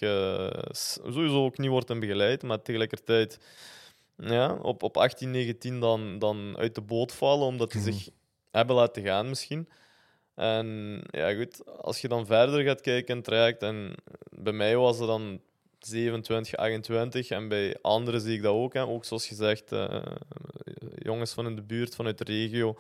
sowieso 0.70 1.44
ook 1.44 1.59
niet 1.59 1.70
wordt 1.70 1.90
in 1.90 2.01
begeleid, 2.01 2.42
maar 2.42 2.62
tegelijkertijd 2.62 3.38
ja, 4.16 4.55
op, 4.62 4.83
op 4.83 4.96
18, 4.96 5.31
19 5.31 5.81
dan, 5.81 6.18
dan 6.18 6.57
uit 6.59 6.74
de 6.74 6.81
boot 6.81 7.12
vallen, 7.12 7.46
omdat 7.46 7.72
die 7.72 7.81
Mhm. 7.81 7.92
zich 7.92 8.09
hebben 8.51 8.77
laten 8.77 9.03
gaan 9.03 9.29
misschien. 9.29 9.68
En 10.38 11.01
ja, 11.11 11.35
goed, 11.35 11.66
als 11.81 12.01
je 12.01 12.09
dan 12.09 12.27
verder 12.27 12.62
gaat 12.64 12.81
kijken 12.81 13.09
in 13.09 13.16
het 13.16 13.24
traject, 13.24 13.62
en 13.62 13.94
bij 14.31 14.53
mij 14.53 14.77
was 14.77 14.98
het 14.98 15.07
dan 15.07 15.40
27, 15.79 16.57
28, 16.57 17.29
en 17.31 17.48
bij 17.48 17.77
anderen 17.83 18.20
zie 18.20 18.35
ik 18.35 18.42
dat 18.42 18.53
ook. 18.55 18.74
Hè. 18.74 18.87
Ook 18.87 19.05
zoals 19.05 19.27
gezegd, 19.27 19.72
eh, 19.72 20.03
jongens 20.98 21.33
van 21.33 21.46
in 21.46 21.57
de 21.57 21.62
buurt, 21.62 21.94
vanuit 21.94 22.18
de 22.18 22.24
regio. 22.24 22.77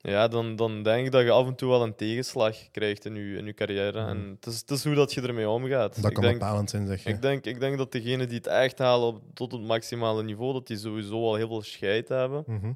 Ja, 0.00 0.28
dan, 0.28 0.56
dan 0.56 0.82
denk 0.82 1.06
ik 1.06 1.12
dat 1.12 1.22
je 1.22 1.30
af 1.30 1.46
en 1.46 1.54
toe 1.54 1.68
wel 1.68 1.82
een 1.82 1.94
tegenslag 1.94 2.70
krijgt 2.70 3.04
in 3.04 3.14
je, 3.14 3.36
in 3.36 3.46
je 3.46 3.54
carrière. 3.54 4.00
Mhm. 4.00 4.08
En 4.08 4.36
het 4.40 4.46
is, 4.46 4.60
het 4.60 4.70
is 4.70 4.84
hoe 4.84 4.94
dat 4.94 5.12
je 5.14 5.20
ermee 5.20 5.48
omgaat. 5.48 5.94
Dat 5.94 6.04
ik, 6.10 6.14
kan 6.14 6.22
denk, 6.22 6.38
bepalend 6.38 6.70
zijn, 6.70 6.86
zeg 6.86 7.02
je. 7.04 7.08
ik, 7.10 7.22
denk, 7.22 7.44
ik 7.44 7.60
denk 7.60 7.78
dat 7.78 7.92
degenen 7.92 8.28
die 8.28 8.36
het 8.36 8.46
echt 8.46 8.78
halen 8.78 9.06
op, 9.08 9.22
tot 9.34 9.52
het 9.52 9.62
maximale 9.62 10.22
niveau, 10.22 10.52
dat 10.52 10.66
die 10.66 10.76
sowieso 10.78 11.14
al 11.14 11.34
heel 11.34 11.48
veel 11.48 11.62
scheid 11.62 12.08
hebben 12.08 12.44
Mhm. 12.46 12.72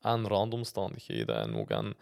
aan 0.00 0.26
randomstandigheden 0.26 1.36
en 1.36 1.54
ook 1.56 1.70
aan, 1.72 1.94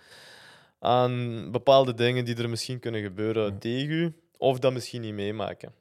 aan 0.85 1.51
bepaalde 1.51 1.95
dingen 1.95 2.25
die 2.25 2.37
er 2.37 2.49
misschien 2.49 2.79
kunnen 2.79 3.03
gebeuren 3.03 3.45
Ja. 3.45 3.59
tegen 3.59 3.91
u. 3.91 4.15
of 4.39 4.59
dat 4.59 4.73
misschien 4.73 5.01
niet 5.01 5.15
meemaken. 5.15 5.73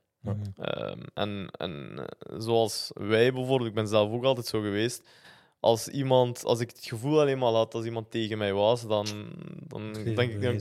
Ehm, 0.57 0.99
en, 1.13 1.47
en 1.57 1.91
eh, 1.97 2.39
zoals 2.39 2.91
wij 2.93 3.33
bijvoorbeeld, 3.33 3.69
ik 3.69 3.75
ben 3.75 3.87
zelf 3.87 4.11
ook 4.11 4.23
altijd 4.23 4.45
zo 4.45 4.61
geweest. 4.61 5.07
Als 5.59 5.87
iemand, 5.87 6.43
als 6.43 6.59
ik 6.59 6.69
het 6.69 6.85
gevoel 6.85 7.19
alleen 7.21 7.37
maar 7.37 7.51
had 7.51 7.71
dat 7.71 7.85
iemand 7.85 8.11
tegen 8.11 8.37
mij 8.37 8.53
was, 8.53 8.87
dan, 8.87 9.05
dan, 9.67 9.93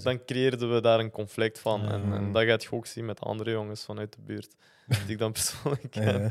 dan, 0.02 0.24
creëerden 0.26 0.74
we 0.74 0.80
daar 0.80 1.00
een 1.00 1.10
conflict 1.10 1.58
van. 1.58 1.82
Ja. 1.82 1.90
En, 1.90 2.12
en 2.12 2.32
dat 2.32 2.44
gaat 2.44 2.62
je 2.62 2.72
ook 2.72 2.86
zien 2.86 3.04
met 3.04 3.20
andere 3.20 3.50
jongens 3.50 3.84
vanuit 3.84 4.12
de 4.12 4.20
buurt, 4.24 4.54
die 5.06 5.12
ik 5.12 5.18
dan 5.18 5.32
persoonlijk 5.32 5.90
ken. 5.90 6.30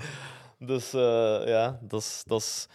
Dus 0.59 0.93
eh, 0.93 1.41
ja, 1.45 1.79
dat 1.81 2.01
is, 2.01 2.23
dat 2.25 2.41
is, 2.41 2.67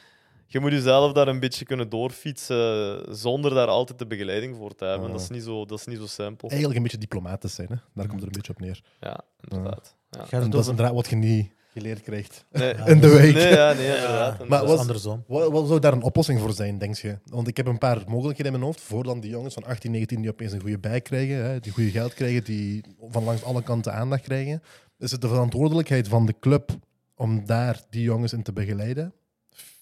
je 0.46 0.60
moet 0.60 0.70
jezelf 0.72 1.12
daar 1.12 1.28
een 1.28 1.40
beetje 1.40 1.64
kunnen 1.64 1.88
doorfietsen 1.88 3.16
zonder 3.16 3.54
daar 3.54 3.66
altijd 3.66 3.98
de 3.98 4.06
begeleiding 4.06 4.56
voor 4.56 4.74
te 4.74 4.84
hebben. 4.84 5.10
Dat, 5.10 5.20
is 5.20 5.28
niet 5.28 5.42
zo, 5.42 5.64
dat 5.64 5.78
is 5.78 5.86
niet 5.86 5.98
zo 5.98 6.06
simpel. 6.06 6.48
Eigenlijk 6.48 6.76
een 6.78 6.82
beetje 6.82 6.98
diplomatisch 6.98 7.54
zijn, 7.54 7.68
hè? 7.68 7.76
daar 7.94 8.06
komt 8.06 8.20
het 8.20 8.28
een 8.30 8.36
beetje 8.42 8.52
op 8.52 8.60
neer. 8.60 8.80
Ja, 9.00 9.20
inderdaad. 9.48 9.96
Ja. 10.10 10.26
En 10.30 10.50
dat 10.50 10.60
is 10.60 10.68
inderdaad 10.68 10.94
wat 10.94 11.08
je 11.08 11.16
niet 11.16 11.50
geleerd 11.72 12.00
krijgt. 12.02 12.44
Nee, 12.52 12.74
In 12.92 13.00
de 13.00 13.08
week. 13.08 13.34
nee, 13.34 13.48
ja, 13.48 13.72
nee, 13.72 13.86
inderdaad. 13.96 14.38
Maar 14.38 14.48
Maar 14.48 14.60
was 14.60 14.68
was- 14.70 14.80
andersom. 14.80 15.24
Wat, 15.26 15.50
wat 15.50 15.66
zou 15.66 15.80
daar 15.80 15.92
een 15.92 16.02
oplossing 16.02 16.40
voor 16.40 16.52
zijn, 16.52 16.78
denk 16.78 16.96
je? 16.96 17.18
Want 17.24 17.48
ik 17.48 17.56
heb 17.56 17.66
een 17.66 17.78
paar 17.78 18.02
mogelijkheden 18.06 18.52
in 18.52 18.58
mijn 18.58 18.70
hoofd. 18.72 18.80
Voor 18.80 19.04
dan 19.04 19.20
die 19.20 19.30
jongens 19.30 19.54
van 19.54 19.64
18, 19.64 19.90
19 19.90 20.20
die 20.20 20.30
opeens 20.30 20.52
een 20.52 20.60
goede 20.60 20.78
bij 20.78 21.00
krijgen, 21.00 21.44
hè, 21.44 21.60
die 21.60 21.72
goede 21.72 21.90
geld 21.90 22.14
krijgen, 22.14 22.44
die 22.44 22.84
van 23.08 23.24
langs 23.24 23.42
alle 23.44 23.62
kanten 23.62 23.92
aandacht 23.94 24.22
krijgen. 24.22 24.62
Is 24.98 25.10
het 25.10 25.20
de 25.20 25.28
verantwoordelijkheid 25.28 26.08
van 26.08 26.26
de 26.26 26.34
club 26.40 26.70
om 27.14 27.46
daar 27.46 27.80
die 27.90 28.02
jongens 28.02 28.32
in 28.32 28.42
te 28.42 28.52
begeleiden? 28.52 29.12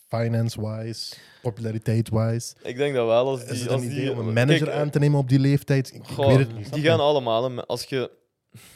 Finance-wise, 0.08 1.14
populariteit-wise. 1.42 2.54
Ik 2.62 2.76
denk 2.76 2.94
dat 2.94 3.06
wel. 3.06 3.26
Als 3.28 3.40
die, 3.44 3.52
Is 3.52 3.60
het 3.60 3.70
als 3.70 3.82
een 3.82 3.88
die, 3.88 3.98
idee 3.98 4.12
om 4.12 4.18
een 4.18 4.34
manager 4.34 4.66
Kijk, 4.66 4.78
aan 4.78 4.90
te 4.90 4.98
nemen 4.98 5.18
op 5.18 5.28
die 5.28 5.38
leeftijd? 5.38 5.94
Ik, 5.94 6.04
goh, 6.04 6.26
weet 6.26 6.38
het 6.38 6.56
niet. 6.56 6.72
Die 6.72 6.82
gaan 6.82 7.00
allemaal. 7.00 7.64
Als 7.66 7.84
je, 7.84 8.10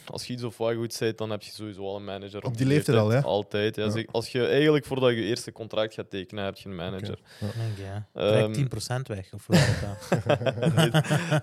als 0.07 0.25
je 0.25 0.33
iets 0.33 0.43
of 0.43 0.57
wat 0.57 0.75
goed 0.75 0.97
bent, 0.99 1.19
dan 1.19 1.31
heb 1.31 1.43
je 1.43 1.51
sowieso 1.51 1.81
al 1.87 1.97
een 1.97 2.05
manager. 2.05 2.45
Op 2.45 2.57
die 2.57 2.67
leeftijd 2.67 2.99
al, 2.99 3.13
ja? 3.13 3.21
Altijd. 3.21 3.77
Ja. 3.77 4.05
Als 4.11 4.33
je 4.33 4.47
eigenlijk 4.47 4.85
voordat 4.85 5.11
je 5.11 5.17
je 5.17 5.23
eerste 5.27 5.53
contract 5.53 5.95
gaat 5.95 6.11
tekenen, 6.11 6.45
heb 6.45 6.57
je 6.57 6.69
een 6.69 6.75
manager. 6.75 7.19
Denk 7.41 7.53
je, 7.77 7.83
ja. 7.83 8.09
Ehm, 8.15 8.53
Trek 8.53 9.01
10% 9.03 9.07
weg. 9.07 9.33
Of 9.33 9.47
werkt 9.47 9.81
dat? 9.81 10.25
Nee, 10.77 10.91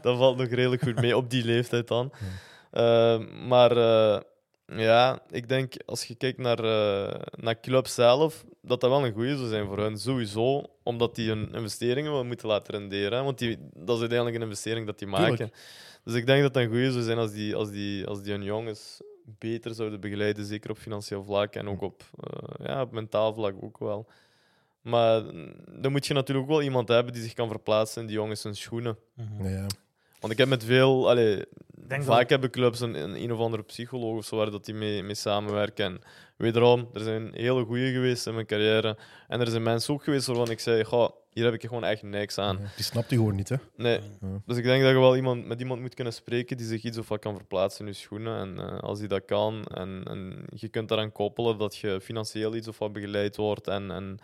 dat 0.01 0.17
valt 0.17 0.37
nog 0.37 0.47
redelijk 0.47 0.81
goed 0.81 0.95
mee 1.01 1.17
op 1.17 1.29
die 1.29 1.45
leeftijd 1.45 1.87
dan. 1.87 2.11
Ehm, 2.71 3.47
maar 3.47 3.77
eh, 3.77 4.21
ja, 4.65 5.19
ik 5.29 5.49
denk 5.49 5.73
als 5.85 6.03
je 6.03 6.15
kijkt 6.15 6.37
naar, 6.37 6.59
eh 6.59 7.21
naar 7.31 7.59
club 7.59 7.87
zelf, 7.87 8.45
dat 8.67 8.81
dat 8.81 8.89
wel 8.89 9.05
een 9.05 9.13
goede 9.13 9.37
zou 9.37 9.49
zijn 9.49 9.67
voor 9.67 9.79
hen. 9.79 9.97
Sowieso, 9.99 10.63
omdat 10.83 11.15
die 11.15 11.27
hun 11.27 11.53
investeringen 11.53 12.11
wel 12.11 12.25
moeten 12.25 12.47
laten 12.47 12.73
renderen. 12.73 13.17
hè. 13.17 13.23
Want 13.23 13.37
die, 13.37 13.57
dat 13.73 13.95
is 13.95 13.99
uiteindelijk 13.99 14.37
een 14.37 14.43
investering 14.43 14.85
dat 14.85 14.99
die 14.99 15.07
maken. 15.07 15.35
Tuurlijk. 15.35 15.57
Dus 16.03 16.13
ik 16.13 16.25
denk 16.25 16.41
dat 16.41 16.53
dat 16.53 16.63
een 16.63 16.69
goede 16.69 16.91
zou 16.91 17.03
zijn 17.03 17.17
als 17.17 17.31
die, 17.31 17.55
als 17.55 17.71
die, 17.71 18.05
als 18.05 18.21
die 18.21 18.31
hun 18.31 18.43
jongens 18.43 19.01
beter 19.25 19.73
zouden 19.73 19.99
begeleiden, 19.99 20.45
zeker 20.45 20.69
op 20.69 20.77
financieel 20.77 21.23
vlak 21.23 21.55
en 21.55 21.67
ook 21.67 21.81
op, 21.81 22.03
eh, 22.19 22.65
ja, 22.65 22.81
op 22.81 22.91
mentaal 22.91 23.33
vlak 23.33 23.55
ook 23.61 23.77
wel. 23.77 24.07
Maar 24.81 25.23
dan 25.79 25.91
moet 25.91 26.07
je 26.07 26.13
natuurlijk 26.13 26.45
ook 26.45 26.51
wel 26.51 26.61
iemand 26.61 26.87
hebben 26.87 27.13
die 27.13 27.21
zich 27.21 27.33
kan 27.33 27.49
verplaatsen 27.49 28.01
in 28.01 28.07
die 28.07 28.15
jongens 28.15 28.43
hun 28.43 28.55
schoenen. 28.55 28.97
Mhm. 29.13 29.47
Ja. 29.47 29.65
Want 30.19 30.33
ik 30.33 30.37
heb 30.37 30.47
met 30.47 30.63
veel, 30.63 31.09
allee, 31.09 31.43
vaak 31.87 32.19
dat... 32.19 32.29
hebben 32.29 32.49
clubs 32.49 32.79
een, 32.79 32.93
een, 32.93 33.21
een 33.23 33.31
of 33.31 33.39
andere 33.39 33.63
psycholoog 33.63 34.17
of 34.17 34.25
zo 34.25 34.37
waar 34.37 34.51
dat 34.51 34.65
die 34.65 34.73
mee, 34.73 35.03
mee 35.03 35.15
samenwerken. 35.15 35.85
En 35.85 36.01
wederom, 36.37 36.89
er 36.93 37.01
zijn 37.01 37.33
hele 37.33 37.65
goede 37.65 37.91
geweest 37.91 38.27
in 38.27 38.33
mijn 38.33 38.45
carrière. 38.45 38.97
En 39.27 39.39
er 39.39 39.47
zijn 39.47 39.63
mensen 39.63 39.93
ook 39.93 40.03
geweest 40.03 40.27
waarvan 40.27 40.49
ik 40.49 40.59
zei: 40.59 40.83
Goh, 40.83 41.09
hier 41.29 41.43
heb 41.43 41.53
ik 41.53 41.61
gewoon 41.61 41.83
echt 41.83 42.03
niks 42.03 42.37
aan. 42.37 42.57
Die 42.75 42.83
snapt 42.83 43.09
hij 43.09 43.17
gewoon 43.17 43.35
niet, 43.35 43.49
hè? 43.49 43.55
Nee. 43.75 43.99
Ja. 44.21 44.41
Dus 44.45 44.57
ik 44.57 44.63
denk 44.63 44.83
dat 44.83 44.91
je 44.91 44.99
wel 44.99 45.15
iemand, 45.15 45.45
met 45.45 45.59
iemand 45.59 45.81
moet 45.81 45.93
kunnen 45.93 46.13
spreken 46.13 46.57
die 46.57 46.65
zich 46.65 46.83
iets 46.83 46.97
of 46.97 47.07
wat 47.07 47.19
kan 47.19 47.35
verplaatsen 47.35 47.85
in 47.85 47.91
je 47.91 47.97
schoenen. 47.97 48.39
En 48.39 48.59
eh, 48.59 48.79
als 48.79 48.99
hij 48.99 49.07
dat 49.07 49.25
kan, 49.25 49.63
en, 49.63 50.03
en 50.07 50.45
je 50.55 50.67
kunt 50.67 50.89
daaraan 50.89 51.11
koppelen 51.11 51.57
dat 51.57 51.75
je 51.77 52.01
financieel 52.01 52.55
iets 52.55 52.67
of 52.67 52.77
wat 52.77 52.93
begeleid 52.93 53.35
wordt. 53.35 53.67
En, 53.67 53.91
en 53.91 54.17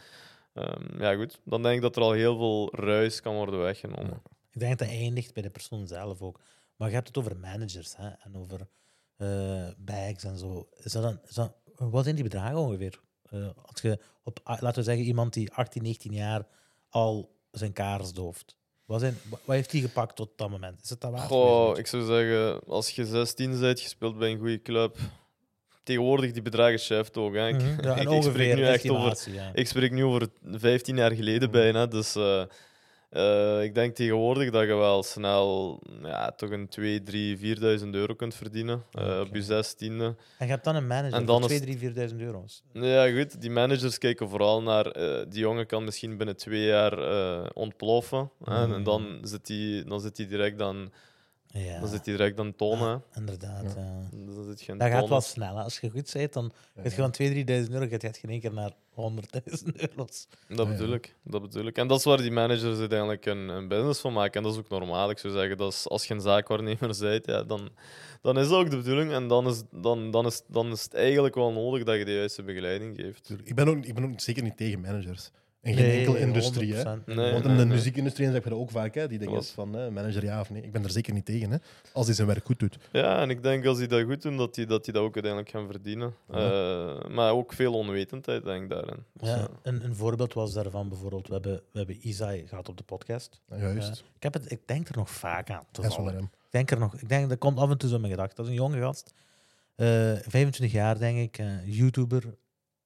ehm, 0.53 1.01
ja, 1.01 1.15
goed, 1.15 1.39
dan 1.45 1.63
denk 1.63 1.75
ik 1.75 1.81
dat 1.81 1.95
er 1.95 2.01
al 2.01 2.11
heel 2.11 2.37
veel 2.37 2.69
ruis 2.75 3.21
kan 3.21 3.35
worden 3.35 3.61
weggenomen. 3.61 4.21
Ik 4.51 4.59
denk 4.59 4.77
dat 4.77 4.87
dat 4.87 4.97
eindigt 4.97 5.33
bij 5.33 5.43
de 5.43 5.49
persoon 5.49 5.87
zelf 5.87 6.21
ook. 6.21 6.39
Maar 6.75 6.89
je 6.89 6.95
hebt 6.95 7.07
het 7.07 7.17
over 7.17 7.37
managers 7.37 7.97
hè, 7.97 8.09
en 8.09 8.35
over 8.35 8.67
eh, 9.17 9.67
bags 9.77 10.23
en 10.23 10.37
zo. 10.37 10.67
Is 10.73 10.91
dat 10.91 11.03
dan, 11.03 11.19
is 11.27 11.35
dat, 11.35 11.55
wat 11.89 12.03
zijn 12.03 12.15
die 12.15 12.23
bedragen 12.23 12.57
ongeveer? 12.57 12.99
Eh, 13.29 13.47
als 13.65 13.81
je 13.81 13.99
op, 14.23 14.39
ah, 14.43 14.61
laten 14.61 14.77
we 14.79 14.83
zeggen, 14.85 15.05
iemand 15.05 15.33
die 15.33 15.51
18, 15.53 15.83
19 15.83 16.13
jaar 16.13 16.47
al 16.89 17.35
zijn 17.51 17.73
kaars 17.73 18.13
dooft. 18.13 18.55
Wat, 18.85 18.99
zijn, 18.99 19.17
wa- 19.29 19.39
wat 19.45 19.55
heeft 19.55 19.71
hij 19.71 19.81
gepakt 19.81 20.15
tot 20.15 20.29
dat 20.35 20.49
moment? 20.49 20.81
Is 20.83 20.89
het 20.89 21.01
dat 21.01 21.11
waard? 21.11 21.27
Goh, 21.27 21.77
ik 21.77 21.87
zou 21.87 22.03
zeggen, 22.05 22.63
als 22.67 22.89
je 22.89 23.05
16 23.05 23.59
bent, 23.59 23.79
gespeeld 23.79 24.17
bij 24.17 24.31
een 24.31 24.37
goede 24.39 24.61
club. 24.61 24.97
Tegenwoordig 25.83 26.31
die 26.31 26.41
bedragen 26.41 26.79
cheft 26.79 27.17
ook. 27.17 27.33
Hè. 27.33 27.47
Ik, 27.47 27.55
Mhm, 27.55 27.65
ja, 27.67 27.91
ik- 27.91 27.97
en 27.97 28.01
ik 28.01 28.09
ongeveer 28.09 28.31
spreek 28.31 28.55
nu 28.55 28.63
echt 28.65 28.89
over 28.89 29.33
ja. 29.33 29.51
Ik 29.53 29.67
spreek 29.67 29.91
nu 29.91 30.03
over 30.03 30.27
15 30.43 30.95
jaar 30.95 31.11
geleden 31.11 31.51
bijna. 31.51 31.85
Dus 31.85 32.15
eh, 32.15 32.43
eh, 33.11 33.63
ik 33.63 33.73
denk 33.75 33.95
tegenwoordig 33.95 34.49
dat 34.51 34.61
je 34.67 34.75
wel 34.75 35.03
snel 35.03 35.79
ja, 36.03 36.31
toch 36.31 36.49
een 36.49 36.67
2, 36.67 37.03
3, 37.03 37.37
4.000 37.81 37.87
euro 37.91 38.13
kunt 38.15 38.35
verdienen. 38.35 38.83
eh, 38.91 39.03
Oké. 39.03 39.19
Op 39.19 39.35
je 39.35 39.41
zestiende. 39.43 40.15
En 40.37 40.45
je 40.45 40.51
hebt 40.51 40.63
dan 40.63 40.75
een 40.75 40.87
manager 40.87 41.13
En 41.19 41.25
dan 41.25 41.41
voor 41.41 41.51
is- 41.51 41.61
2, 41.61 41.75
3, 41.77 42.09
4.000 42.09 42.21
euro's. 42.21 42.63
Ja, 42.73 43.11
goed. 43.11 43.41
Die 43.41 43.49
managers 43.51 43.97
kijken 43.97 44.29
vooral 44.29 44.61
naar. 44.61 44.85
eh, 44.85 45.25
die 45.29 45.39
jongen 45.39 45.65
kan 45.65 45.83
misschien 45.83 46.17
binnen 46.17 46.37
twee 46.37 46.65
jaar 46.65 46.97
eh, 46.99 47.45
ontploffen. 47.53 48.31
hè, 48.43 48.65
Mhm. 48.67 48.73
En 48.75 48.83
dan 48.83 49.19
zit 49.21 49.47
hij 49.47 49.83
dan 49.87 50.01
zit 50.01 50.17
hij 50.17 50.27
direct 50.27 50.57
dan, 50.57 50.91
Ja, 51.53 51.79
dan 51.79 51.89
zit 51.89 52.05
hij 52.05 52.15
direct 52.15 52.39
aan 52.39 52.55
tonen. 52.55 53.03
inderdaad. 53.15 53.63
Ja. 53.75 53.81
ja. 53.81 54.07
Dus 54.25 54.35
dan 54.35 54.45
zit 54.45 54.61
je 54.61 54.75
Dat 54.77 54.89
gaat 54.89 55.09
wel 55.09 55.21
snel. 55.21 55.55
hè. 55.55 55.63
Als 55.63 55.79
je 55.79 55.89
goed 55.89 56.09
bent, 56.13 56.33
dan 56.33 56.51
Ja. 56.75 56.81
gaat 56.81 56.91
je 56.91 56.97
van 57.01 57.11
2.000, 57.11 57.65
3.000 57.67 57.71
euro 57.73 57.87
gaat 57.89 58.01
je 58.01 58.21
in 58.21 58.29
één 58.29 58.39
keer 58.39 58.53
naar 58.53 58.71
100.000 58.95 59.75
euro's. 59.75 60.27
Dat 60.47 60.57
Ja, 60.57 60.65
bedoel, 60.65 60.93
ik, 60.93 61.15
dat 61.23 61.41
bedoel 61.41 61.65
ik. 61.65 61.77
En 61.77 61.87
dat 61.87 61.97
is 61.97 62.03
waar 62.03 62.17
die 62.17 62.31
managers 62.31 62.79
uiteindelijk 62.79 63.25
een, 63.25 63.49
een 63.49 63.67
business 63.67 63.99
van 64.01 64.13
maken. 64.13 64.33
En 64.33 64.43
dat 64.43 64.51
is 64.53 64.59
ook 64.59 64.69
normaal. 64.69 65.09
Ik 65.09 65.17
zou 65.17 65.33
zeggen, 65.33 65.57
dat 65.57 65.71
is, 65.73 65.87
als 65.87 66.05
je 66.05 66.13
een 66.13 66.21
zaakwaarnemer 66.21 66.95
bent, 66.99 67.25
ja, 67.25 67.43
dan, 67.43 67.69
dan 68.21 68.37
is 68.39 68.47
dat 68.49 68.57
ook 68.59 68.69
de 68.69 68.77
bedoeling. 68.77 69.11
En 69.11 69.27
dan 69.27 69.47
is, 69.47 69.61
dan, 69.71 70.11
dan, 70.11 70.25
is, 70.25 70.41
dan 70.47 70.71
is 70.71 70.83
het 70.83 70.93
eigenlijk 70.93 71.35
wel 71.35 71.51
nodig 71.51 71.83
dat 71.83 71.97
je 71.97 72.05
de 72.05 72.13
juiste 72.13 72.43
begeleiding 72.43 72.95
geeft. 72.95 73.33
Ik 73.43 73.55
ben 73.55 73.67
ook, 73.67 73.85
ik 73.85 73.93
ben 73.93 74.03
ook 74.03 74.19
zeker 74.19 74.43
niet 74.43 74.57
tegen 74.57 74.79
managers. 74.79 75.31
In 75.61 75.73
geen 75.75 75.97
enkele 75.99 76.19
industrie, 76.19 76.73
hè? 76.73 76.83
100%. 76.83 76.85
Nee, 77.05 77.15
Want 77.15 77.15
nee, 77.15 77.33
in 77.35 77.41
de 77.41 77.49
nee. 77.49 77.65
muziekindustrie 77.65 78.27
heb 78.27 78.43
je 78.43 78.49
dat 78.49 78.59
ook 78.59 78.71
vaak, 78.71 78.95
hè? 78.95 79.07
Die 79.07 79.17
dingen 79.17 79.33
Klopt. 79.33 79.49
van 79.51 79.73
hè, 79.73 79.91
manager 79.91 80.23
ja 80.23 80.39
of 80.39 80.49
nee. 80.49 80.61
Ik 80.61 80.71
ben 80.71 80.83
er 80.83 80.89
zeker 80.91 81.13
niet 81.13 81.25
tegen, 81.25 81.51
hè? 81.51 81.57
Als 81.93 82.05
hij 82.05 82.15
zijn 82.15 82.27
werk 82.27 82.45
goed 82.45 82.59
doet. 82.59 82.77
Ja, 82.91 83.21
en 83.21 83.29
ik 83.29 83.43
denk 83.43 83.65
als 83.65 83.77
die 83.77 83.87
dat 83.87 84.03
goed 84.03 84.21
doen, 84.21 84.37
dat 84.37 84.55
die 84.55 84.65
dat, 84.65 84.83
die 84.85 84.93
dat 84.93 85.03
ook 85.03 85.13
uiteindelijk 85.13 85.51
gaan 85.51 85.67
verdienen. 85.67 86.13
Eh, 86.29 87.07
maar 87.09 87.31
ook 87.31 87.53
veel 87.53 87.73
onwetendheid, 87.73 88.43
denk 88.43 88.63
ik, 88.63 88.69
daarin. 88.69 88.97
Dus, 89.13 89.29
Ja, 89.29 89.35
ja. 89.35 89.47
een, 89.63 89.83
een 89.85 89.95
voorbeeld 89.95 90.33
was 90.33 90.53
daarvan 90.53 90.89
bijvoorbeeld, 90.89 91.27
we 91.27 91.33
hebben, 91.33 91.61
we 91.71 91.77
hebben 91.77 92.07
Isai 92.07 92.47
gehad 92.47 92.69
op 92.69 92.77
de 92.77 92.83
podcast. 92.83 93.41
Juist. 93.47 93.97
Ja. 93.97 94.05
Ik, 94.15 94.23
heb 94.23 94.33
het, 94.33 94.51
ik 94.51 94.61
denk 94.65 94.89
er 94.89 94.97
nog 94.97 95.09
vaak 95.09 95.49
aan. 95.49 95.63
Dat 95.71 95.85
is 95.85 95.89
wel 95.95 96.05
toevallig. 96.05 96.19
hem. 96.19 96.29
Ik 96.45 96.51
denk 96.51 96.71
er 96.71 96.79
nog, 96.79 96.95
ik 96.95 97.09
denk, 97.09 97.29
dat 97.29 97.37
komt 97.37 97.57
af 97.57 97.69
en 97.69 97.77
toe 97.77 97.89
zo 97.89 97.95
in 97.95 98.01
mijn 98.01 98.13
gedachten. 98.13 98.35
Dat 98.35 98.45
is 98.45 98.51
een 98.51 98.57
jonge 98.57 98.79
gast, 98.79 99.13
eh, 99.75 99.87
25 99.87 100.71
jaar 100.71 100.99
denk 100.99 101.17
ik, 101.17 101.37
eh, 101.37 101.47
YouTuber. 101.65 102.23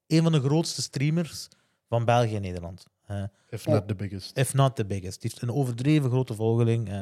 Een 0.07 0.23
van 0.23 0.31
de 0.31 0.39
grootste 0.41 0.81
streamers 0.81 1.47
van 1.95 2.05
België 2.05 2.35
en 2.35 2.41
Nederland. 2.41 2.85
Eh, 3.05 3.23
If 3.49 3.65
not 3.65 3.87
the 3.87 3.95
biggest. 3.95 4.37
if 4.37 4.53
not 4.53 4.75
the 4.75 4.85
biggest. 4.85 5.21
Die 5.21 5.29
heeft 5.29 5.43
een 5.43 5.51
overdreven 5.51 6.09
grote 6.09 6.35
volgeling, 6.35 6.89
eh, 6.89 7.01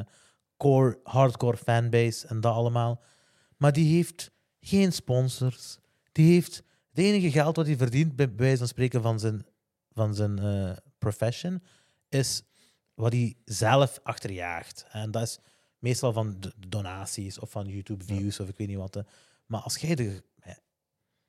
core, 0.58 0.99
hardcore 1.03 1.58
fanbase 1.58 2.27
en 2.27 2.41
dat 2.41 2.53
allemaal. 2.53 3.01
Maar 3.58 3.73
die 3.73 3.95
heeft 3.95 4.32
geen 4.60 4.93
sponsors. 4.93 5.77
Die 6.12 6.34
heeft 6.34 6.56
het 6.89 6.97
enige 7.06 7.32
geld 7.32 7.56
wat 7.56 7.65
hij 7.65 7.77
verdient, 7.77 8.15
bij 8.15 8.27
bij 8.27 8.38
wijze 8.38 8.58
van 8.58 8.67
spreken 8.67 9.01
van 9.01 9.19
zijn, 9.19 9.45
van 9.91 10.15
zijn 10.15 10.39
eh, 10.39 10.71
profession, 10.97 11.63
is 12.10 12.43
wat 12.93 13.12
hij 13.12 13.36
zelf 13.45 13.99
achterjaagt. 14.03 14.86
En 14.91 15.12
dat 15.12 15.21
is 15.21 15.39
meestal 15.79 16.13
van 16.13 16.36
de 16.39 16.53
donaties 16.67 17.39
of 17.39 17.51
van 17.51 17.67
YouTube 17.67 18.03
views 18.06 18.39
of 18.39 18.47
ik 18.49 18.58
weet 18.58 18.67
niet 18.67 18.77
wat. 18.77 19.03
Maar 19.45 19.62
als 19.62 19.77
jij 19.77 19.95
de. 19.95 20.23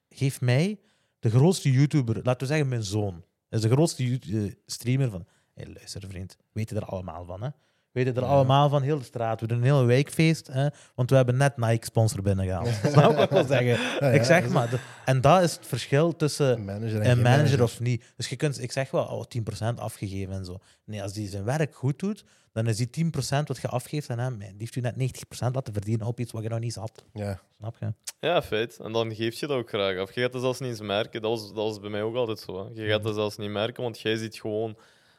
Geef 0.09 0.41
mij 0.41 0.81
de 1.19 1.31
grootste 1.31 1.71
YouTuber, 1.71 2.15
laten 2.23 2.41
we 2.41 2.47
zeggen 2.47 2.69
mijn 2.69 2.85
zoon, 2.85 3.25
is 3.55 3.61
de 3.61 3.71
grootste 3.71 4.19
eh, 4.21 4.53
streamer 4.67 5.11
van. 5.11 5.27
Hé, 5.55 5.65
luister 5.73 6.09
vriend, 6.09 6.37
weten 6.53 6.77
er 6.77 6.85
allemaal 6.85 7.25
van, 7.25 7.43
hè? 7.43 7.49
Weten 7.95 8.15
er 8.15 8.23
Ja. 8.23 8.29
allemaal 8.29 8.69
van, 8.69 8.83
heel 8.83 8.99
de 8.99 9.05
straat. 9.05 9.41
We 9.41 9.47
doen 9.47 9.59
een 9.59 9.65
hele 9.65 9.85
wijkfeest, 9.85 10.47
hè? 10.47 10.67
want 10.95 11.11
we 11.11 11.17
hebben 11.17 11.37
net 11.37 11.57
Nike-sponsor 11.57 12.23
binnengehaald. 12.23 12.69
Snap 12.83 13.11
je 13.11 13.17
wat 13.17 13.23
ik 13.25 13.31
wil 13.31 13.45
zeggen? 13.45 13.67
Ja, 14.01 14.09
ik 14.11 14.21
ja, 14.21 14.25
zeg 14.25 14.45
is 14.45 14.51
maar. 14.53 14.71
de- 14.71 14.79
En 15.05 15.21
dat 15.21 15.43
is 15.43 15.53
het 15.55 15.67
verschil 15.67 16.17
tussen 16.17 16.53
Een 16.57 16.65
manager 16.65 17.01
en 17.01 17.09
een 17.11 17.15
geen 17.15 17.23
manager 17.23 17.63
of 17.63 17.81
niet. 17.81 18.05
Dus 18.17 18.29
je 18.29 18.37
kunt, 18.37 18.63
ik 18.63 18.73
zeg 18.73 18.91
wel, 18.91 19.05
oh, 19.05 19.23
10% 19.29 19.79
afgegeven 19.81 20.35
en 20.35 20.45
zo. 20.45 20.59
Nee, 20.85 21.03
als 21.03 21.13
die 21.13 21.29
zijn 21.29 21.45
werk 21.45 21.75
goed 21.75 21.99
doet, 21.99 22.25
dan 22.53 22.67
is 22.67 22.77
die 22.77 22.91
10% 22.91 23.09
wat 23.47 23.61
je 23.61 23.69
afgeeft 23.69 24.11
aan 24.11 24.19
hem, 24.19 24.39
die 24.39 24.55
heeft 24.59 24.77
u 24.77 24.81
net 24.81 24.97
90% 24.97 25.55
laten 25.55 25.73
verdienen 25.73 26.07
op 26.07 26.21
iets 26.21 26.33
wat 26.33 26.43
je 26.43 26.49
nog 26.49 26.59
niet 26.59 26.73
zat. 26.73 27.05
Ja. 27.13 27.41
Snap 27.59 27.77
je? 27.81 27.93
Ja, 28.21 28.43
feit. 28.43 28.79
En 28.79 28.93
dan 28.93 29.15
geef 29.15 29.41
je 29.41 29.47
dat 29.47 29.57
ook 29.57 29.69
graag 29.69 29.99
af. 29.99 30.15
Je 30.15 30.21
gaat 30.21 30.33
dat 30.33 30.41
zelfs 30.41 30.61
niet 30.61 30.69
eens 30.71 30.81
merken. 30.81 31.23
Dat 31.23 31.31
was, 31.31 31.47
dat 31.47 31.55
was 31.65 31.81
bij 31.81 31.91
mij 31.91 32.03
ook 32.03 32.15
altijd 32.15 32.39
zo. 32.39 32.65
Hè. 32.75 32.83
Je 32.83 32.89
gaat 32.91 33.03
dat 33.03 33.15
zelfs 33.15 33.37
niet 33.37 33.51
merken, 33.51 33.83
want 33.83 34.01
jij 34.01 34.17
ziet 34.17 34.37
gewoon 34.41 34.77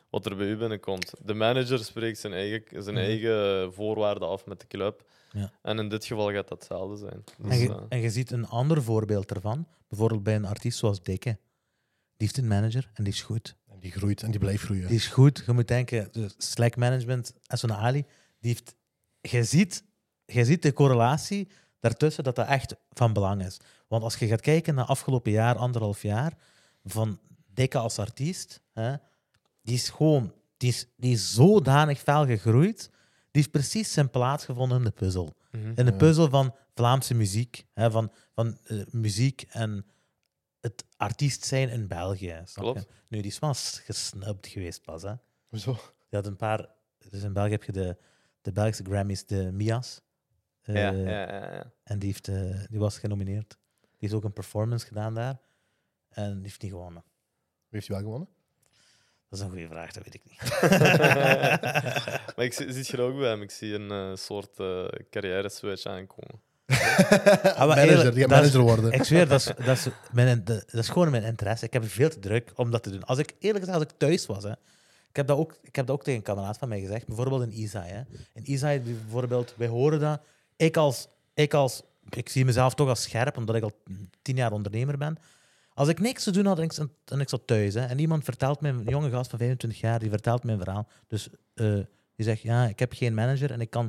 wat 0.10 0.26
er 0.26 0.36
bij 0.36 0.48
u 0.48 0.58
binnenkomt. 0.58 1.14
De 1.24 1.34
manager 1.34 1.80
spreekt 1.80 2.20
zijn 2.20 2.34
eigen, 2.34 2.84
zijn 2.84 2.96
Mhm. 2.96 3.04
eigen 3.06 3.74
voorwaarden 3.74 4.28
af 4.28 4.46
met 4.46 4.60
de 4.60 4.68
club. 4.68 5.04
Ja. 5.32 5.52
En 5.62 5.80
in 5.80 5.90
dit 5.90 6.06
geval 6.06 6.32
gaat 6.32 6.48
dat 6.48 6.60
hetzelfde 6.60 6.98
zijn. 6.98 7.24
Dus, 7.38 7.52
En 7.52 7.58
je, 7.60 7.70
eh, 7.70 7.82
en 7.90 8.00
je 8.00 8.10
ziet 8.10 8.32
een 8.32 8.48
ander 8.48 8.84
voorbeeld 8.84 9.32
ervan. 9.32 9.68
Bijvoorbeeld 9.88 10.24
bij 10.24 10.36
een 10.36 10.46
artiest 10.46 10.78
zoals 10.78 11.04
Dikke. 11.04 11.30
Die 12.18 12.28
heeft 12.28 12.38
een 12.38 12.48
manager 12.48 12.90
en 12.94 13.04
die 13.04 13.14
is 13.14 13.22
goed. 13.22 13.56
En 13.72 13.80
die 13.80 13.92
groeit 13.92 14.24
en 14.24 14.32
die 14.32 14.40
blijft 14.40 14.64
groeien. 14.64 14.88
Die 14.88 14.96
is 14.96 15.08
goed. 15.08 15.44
Je 15.46 15.52
moet 15.52 15.68
denken, 15.68 16.08
de 16.12 16.30
Slack 16.38 16.76
management, 16.76 17.34
Esson 17.48 17.74
Ali, 17.74 18.06
die 18.40 18.52
heeft... 18.52 18.76
Je 19.22 19.44
ziet, 19.44 19.84
je 20.26 20.46
ziet 20.46 20.62
de 20.62 20.74
correlatie 20.74 21.48
daartussen 21.80 22.24
dat 22.24 22.36
dat 22.36 22.48
echt 22.48 22.76
van 22.90 23.14
belang 23.14 23.46
is. 23.46 23.58
Want 23.88 24.04
als 24.04 24.16
je 24.16 24.28
gaat 24.28 24.42
kijken 24.42 24.76
naar 24.76 24.86
afgelopen 24.86 25.32
jaar, 25.32 25.56
anderhalf 25.56 26.02
jaar, 26.02 26.34
van 26.84 27.20
Dikke 27.54 27.78
als 27.78 28.00
artiest, 28.00 28.62
hè, 28.74 28.96
die 29.66 29.76
is 29.76 29.90
gewoon... 29.90 30.34
Die 30.58 30.70
is, 30.70 30.88
die 30.96 31.14
is 31.14 31.34
zodanig 31.34 32.00
fel 32.00 32.26
gegroeid. 32.26 32.90
Die 33.32 33.42
heeft 33.42 33.52
precies 33.52 33.94
zijn 33.94 34.10
plaats 34.10 34.46
gevonden 34.46 34.78
in 34.78 34.84
de 34.84 34.92
puzzel. 34.92 35.36
mhm. 35.52 35.72
In 35.76 35.86
de 35.86 35.96
puzzel 35.96 36.30
van 36.30 36.56
Vlaamse 36.74 37.14
muziek. 37.14 37.66
Hè, 37.74 37.92
van 37.92 38.12
van 38.34 38.58
eh, 38.64 38.82
muziek 38.92 39.42
en 39.50 39.86
het 40.60 40.86
artiest 40.98 41.46
zijn 41.46 41.70
in 41.70 41.88
België. 41.88 42.42
Snap 42.46 42.64
Klopt. 42.64 42.80
je? 42.80 42.88
Nu, 43.08 43.22
die 43.22 43.32
is 43.32 43.40
wel 43.40 43.54
gesnubbed 43.54 44.48
geweest 44.48 44.82
pas. 44.82 45.02
Hè. 45.02 45.14
Hoezo? 45.48 45.78
Je 46.10 46.16
had 46.16 46.26
een 46.26 46.36
paar... 46.36 46.70
Dus 47.10 47.24
in 47.24 47.34
België 47.34 47.52
heb 47.52 47.64
je 47.64 47.72
de, 47.72 47.98
de 48.42 48.52
Belgische 48.52 48.84
Grammys, 48.84 49.26
de 49.26 49.52
Mia's. 49.52 50.02
Eh, 50.62 50.76
ja, 50.76 50.92
ja, 50.92 51.10
ja, 51.10 51.54
ja. 51.54 51.72
En 51.84 52.00
die, 52.00 52.10
heeft, 52.10 52.28
eh, 52.28 52.64
die 52.70 52.80
was 52.80 52.98
genomineerd. 53.00 53.58
Die 53.82 53.98
heeft 54.00 54.14
ook 54.14 54.24
een 54.24 54.34
performance 54.34 54.86
gedaan 54.86 55.14
daar. 55.14 55.40
En 56.10 56.34
die 56.34 56.42
heeft 56.44 56.62
niet 56.62 56.72
gewonnen. 56.72 57.04
Wie 57.04 57.80
heeft 57.80 57.88
hij 57.88 57.96
wel 57.96 58.06
gewonnen? 58.06 58.35
Dat 59.30 59.40
is 59.40 59.46
een 59.46 59.52
goede 59.52 59.68
vraag, 59.68 59.92
dat 59.92 60.04
weet 60.04 60.14
ik 60.14 60.22
niet. 60.30 60.62
maar 62.36 62.46
ik 62.46 62.54
zie, 62.54 62.74
zit 62.74 62.88
je 62.88 62.98
er 62.98 63.04
ook 63.04 63.18
bij 63.18 63.30
hem. 63.30 63.42
Ik 63.42 63.52
zie 63.52 63.74
een 63.74 63.92
eh, 63.92 64.16
soort 64.16 64.60
eh 64.60 64.86
carrière-switch 65.12 65.86
aankomen. 65.86 66.42
maar 67.44 67.68
manager, 67.68 67.90
eerlijk, 67.90 68.14
die 68.16 68.22
gaat 68.22 68.30
dat 68.30 68.44
is- 68.44 68.52
manager 68.54 68.62
worden. 68.62 68.92
Ik 68.92 69.04
zweer, 69.04 69.28
dat 69.28 69.40
is, 69.40 69.46
dat, 69.66 69.78
is 69.78 69.88
mijn, 70.12 70.44
de- 70.46 70.64
dat 70.72 70.82
is 70.84 70.90
gewoon 70.90 71.10
mijn 71.12 71.24
interesse. 71.24 71.66
Ik 71.66 71.74
heb 71.74 71.90
veel 71.90 72.10
te 72.10 72.20
druk 72.20 72.52
om 72.56 72.72
dat 72.72 72.84
te 72.84 72.90
doen. 72.90 73.04
Als 73.04 73.18
ik 73.18 73.34
eerlijk 73.40 73.66
gezegd, 73.66 73.84
als 73.84 73.92
ik 73.94 73.98
thuis 74.00 74.26
was, 74.26 74.44
hè, 74.44 74.52
ik, 75.10 75.16
heb 75.16 75.28
dat 75.28 75.38
ook, 75.38 75.58
ik 75.62 75.76
heb 75.76 75.86
dat 75.88 75.96
ook 75.96 76.04
tegen 76.04 76.20
een 76.20 76.26
kameraad 76.26 76.58
van 76.58 76.70
mij 76.70 76.80
gezegd, 76.80 77.08
bijvoorbeeld 77.08 77.42
in 77.44 77.54
Isai. 77.60 77.92
Hè. 77.92 78.02
In 78.34 78.52
Isai, 78.52 78.80
bijvoorbeeld, 78.80 79.54
wij 79.58 79.68
horen 79.68 80.00
dat. 80.00 80.22
Ik 80.56 80.78
als, 80.78 81.08
ik 81.34 81.54
als, 81.54 81.82
ik 82.10 82.30
zie 82.30 82.46
mezelf 82.46 82.74
toch 82.74 82.90
als 82.90 83.02
scherp, 83.02 83.38
omdat 83.38 83.56
ik 83.56 83.64
al 83.64 83.72
tien 84.22 84.36
jaar 84.36 84.52
ondernemer 84.52 84.98
ben. 84.98 85.18
Als 85.76 85.88
ik 85.88 86.00
niks 86.00 86.24
te 86.24 86.32
doen 86.32 86.46
had 86.46 86.58
en 86.58 86.64
ik, 87.20 87.30
zat- 87.30 87.48
thuis, 87.48 87.74
hè, 87.74 87.86
en 87.86 88.00
iemand 88.00 88.24
vertelt 88.24 88.62
mij, 88.62 88.72
een 88.72 88.84
jonge 88.84 89.10
gast 89.10 89.30
van 89.30 89.40
25 89.40 89.80
jaar, 89.80 90.00
die 90.00 90.10
vertelt 90.10 90.44
mijn 90.44 90.58
verhaal. 90.58 90.88
Dus 91.08 91.30
eh, 91.54 91.74
die 92.16 92.26
zegt, 92.26 92.42
ja, 92.42 92.66
ik 92.68 92.80
heb 92.80 92.94
geen 92.94 93.14
manager 93.14 93.52
en 93.52 93.62
ik 93.62 93.70
kan... 93.70 93.86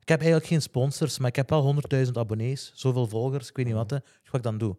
Ik 0.00 0.08
heb 0.08 0.18
eigenlijk 0.22 0.50
geen 0.50 0.62
sponsors, 0.62 1.18
maar 1.18 1.28
ik 1.28 1.36
heb 1.36 1.50
wel 1.50 1.74
100.000 2.06 2.10
abonnees, 2.12 2.72
zoveel 2.74 3.06
volgers, 3.06 3.48
ik 3.48 3.56
weet 3.56 3.66
niet 3.66 3.74
wat. 3.74 3.88
Dus 3.88 4.00
wat 4.24 4.34
ik 4.34 4.42
dan 4.42 4.58
doe? 4.58 4.72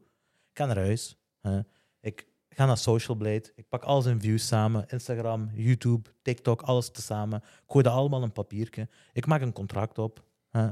Ik 0.52 0.58
ga 0.58 0.66
naar 0.66 0.78
huis. 0.78 1.18
hè. 1.42 1.60
Ik 2.02 2.28
ga 2.50 2.66
naar 2.66 2.78
Social 2.78 3.18
Blade. 3.18 3.52
Ik 3.56 3.68
pak 3.70 3.84
al 3.84 4.02
zijn 4.02 4.22
views 4.22 4.48
samen. 4.48 4.86
Instagram, 4.88 5.50
YouTube, 5.54 6.10
TikTok, 6.22 6.62
alles 6.62 6.90
tezamen. 6.92 7.40
Ik 7.44 7.64
gooi 7.68 7.84
dat 7.84 7.94
allemaal 7.94 8.20
in 8.20 8.26
een 8.26 8.32
papiertje. 8.32 8.88
Ik 9.14 9.26
maak 9.26 9.42
een 9.42 9.54
contract 9.54 9.98
op. 9.98 10.24
hè. 10.50 10.70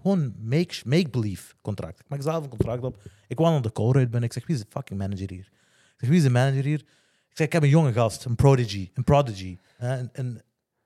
Gewoon 0.00 0.34
make- 0.42 0.82
make-believe 0.84 1.54
contract. 1.62 2.00
Ik 2.00 2.04
maak 2.08 2.22
zelf 2.22 2.44
een 2.44 2.50
contract 2.50 2.82
op. 2.82 3.02
Ik 3.28 3.38
wandel 3.38 3.60
de 3.62 3.72
call 3.72 3.92
uit 3.94 4.10
ben. 4.10 4.22
Ik 4.22 4.32
zeg, 4.32 4.46
wie 4.46 4.56
is 4.56 4.62
de 4.62 4.68
fucking 4.70 4.98
manager 4.98 5.30
hier? 5.30 5.48
Ik 5.50 5.96
zeg, 5.96 6.08
wie 6.08 6.18
is 6.18 6.24
de 6.24 6.30
manager 6.30 6.64
hier? 6.64 6.80
Ik 7.28 7.36
zeg, 7.36 7.46
ik 7.46 7.52
heb 7.52 7.62
een 7.62 7.68
jonge 7.68 7.92
gast, 7.92 8.24
een 8.24 8.34
prodigy. 8.36 8.90
Een 8.94 9.04
prodigy. 9.04 9.58
hè, 9.76 9.98
Een, 9.98 10.10
een, 10.12 10.42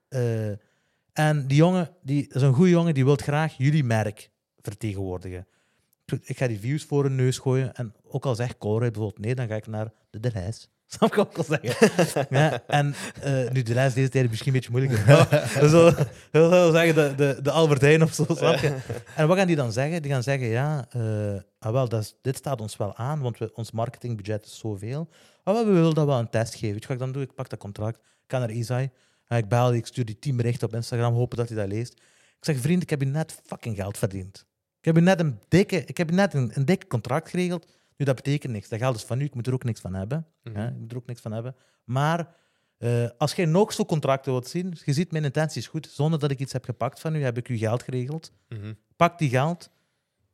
eh, 0.08 0.56
en 1.12 1.46
die 1.46 1.56
jongen, 1.56 1.90
die 2.02 2.26
is 2.28 2.42
een 2.42 2.54
goede 2.54 2.70
jongen, 2.70 2.94
die 2.94 3.04
wil 3.04 3.16
graag 3.16 3.54
jullie 3.56 3.84
merk 3.84 4.30
vertegenwoordigen. 4.60 5.46
Ik 6.22 6.36
ga 6.38 6.46
die 6.46 6.58
views 6.58 6.84
voor 6.84 7.02
hun 7.04 7.14
neus 7.14 7.38
gooien. 7.38 7.74
En 7.74 7.94
ook 8.02 8.26
al 8.26 8.34
zegt 8.34 8.58
Colruyt 8.58 8.92
bijvoorbeeld 8.92 9.24
nee, 9.24 9.34
dan 9.34 9.48
ga 9.48 9.54
ik 9.54 9.66
naar 9.66 9.92
de 10.10 10.20
De 10.20 10.30
Lijs. 10.32 10.68
Snap 10.94 11.16
ik 11.16 11.28
wil 11.32 11.44
zeggen? 11.44 12.26
ja, 12.38 12.62
en 12.66 12.94
eh, 13.22 13.50
nu, 13.50 13.62
De 13.62 13.74
Lijs 13.74 13.94
deze 13.94 14.08
tijd 14.08 14.24
is 14.24 14.30
misschien 14.30 14.54
een 14.54 14.60
beetje 14.60 14.70
moeilijker. 14.70 15.06
Maar 15.06 15.28
we 15.60 15.68
zullen 15.68 16.72
zeggen 16.72 16.94
de, 16.94 17.14
de, 17.16 17.42
de 17.42 17.50
Albert 17.50 17.80
Heijn 17.80 18.02
of 18.02 18.12
zo, 18.14 18.24
snap 18.28 18.58
je? 18.58 18.76
En 19.16 19.28
wat 19.28 19.36
gaan 19.36 19.46
die 19.46 19.56
dan 19.56 19.72
zeggen? 19.72 20.02
Die 20.02 20.10
gaan 20.10 20.22
zeggen, 20.22 20.46
ja, 20.48 20.86
eh, 20.90 21.34
ah, 21.58 21.72
wel, 21.72 21.88
dat 21.88 22.02
is- 22.02 22.14
dit 22.22 22.36
staat 22.36 22.60
ons 22.60 22.76
wel 22.76 22.96
aan, 22.96 23.20
want 23.20 23.38
we, 23.38 23.50
ons 23.54 23.70
marketingbudget 23.70 24.44
is 24.46 24.58
zoveel. 24.58 25.08
Ah, 25.42 25.54
wel, 25.54 25.66
we 25.66 25.72
willen 25.72 25.94
dat 25.94 26.06
wel 26.06 26.18
een 26.18 26.30
test 26.30 26.52
geven. 26.54 26.70
Weet 26.72 26.80
je 26.82 26.86
wat 26.88 26.96
ik 26.96 27.02
dan 27.02 27.12
doe? 27.12 27.22
Ik 27.22 27.34
pak 27.34 27.48
dat 27.48 27.58
contract, 27.58 27.96
ik 27.98 28.02
ga 28.26 28.38
naar 28.38 28.50
Isai, 28.50 28.90
en 29.26 29.38
ik 29.38 29.48
bel 29.48 29.68
die, 29.68 29.78
ik 29.78 29.86
stuur 29.86 30.04
die 30.04 30.18
team 30.18 30.36
bericht 30.36 30.62
op 30.62 30.74
Instagram, 30.74 31.14
hopen 31.14 31.36
dat 31.36 31.48
hij 31.48 31.56
dat 31.58 31.68
leest. 31.68 31.92
Ik 32.38 32.44
zeg, 32.54 32.58
vriend, 32.58 32.82
ik 32.82 32.90
heb 32.90 33.00
je 33.00 33.06
net 33.06 33.40
fucking 33.44 33.76
geld 33.76 33.98
verdiend. 33.98 34.46
Ik 34.78 34.84
heb 34.84 34.94
je 34.94 35.00
net 35.00 35.20
een 35.20 35.38
dikke, 35.48 35.84
ik 35.84 35.96
heb 35.96 36.08
je 36.08 36.14
net 36.14 36.34
een, 36.34 36.50
een 36.54 36.64
dikke 36.64 36.86
contract 36.86 37.30
geregeld. 37.30 37.66
Nu, 37.96 38.04
dat 38.04 38.14
betekent 38.14 38.52
niks. 38.52 38.68
Dat 38.68 38.78
geld 38.78 38.96
is 38.96 39.02
van 39.02 39.20
u, 39.20 39.24
ik 39.24 39.34
moet 39.34 39.46
er 39.46 39.52
ook 39.52 39.64
niks 39.64 39.80
van 39.80 39.94
hebben. 39.94 40.26
Mhm. 40.42 40.56
hè. 40.56 40.66
Ik 40.68 40.76
moet 40.78 40.90
er 40.90 40.96
ook 40.96 41.06
niks 41.06 41.20
van 41.20 41.32
hebben. 41.32 41.56
Maar 41.84 42.36
eh, 42.78 43.08
als 43.18 43.34
jij 43.34 43.44
nog 43.44 43.72
zo 43.72 43.84
contracten 43.84 44.32
wilt 44.32 44.48
zien, 44.48 44.76
je 44.84 44.92
ziet, 44.92 45.12
mijn 45.12 45.24
intentie 45.24 45.60
is 45.60 45.66
goed. 45.66 45.88
Zonder 45.92 46.18
dat 46.18 46.30
ik 46.30 46.38
iets 46.38 46.52
heb 46.52 46.64
gepakt 46.64 47.00
van 47.00 47.14
u, 47.14 47.22
heb 47.22 47.36
ik 47.38 47.46
uw 47.46 47.58
geld 47.58 47.82
geregeld. 47.82 48.32
Mhm, 48.48 48.72
Pak 48.96 49.18
die 49.18 49.28
geld 49.28 49.70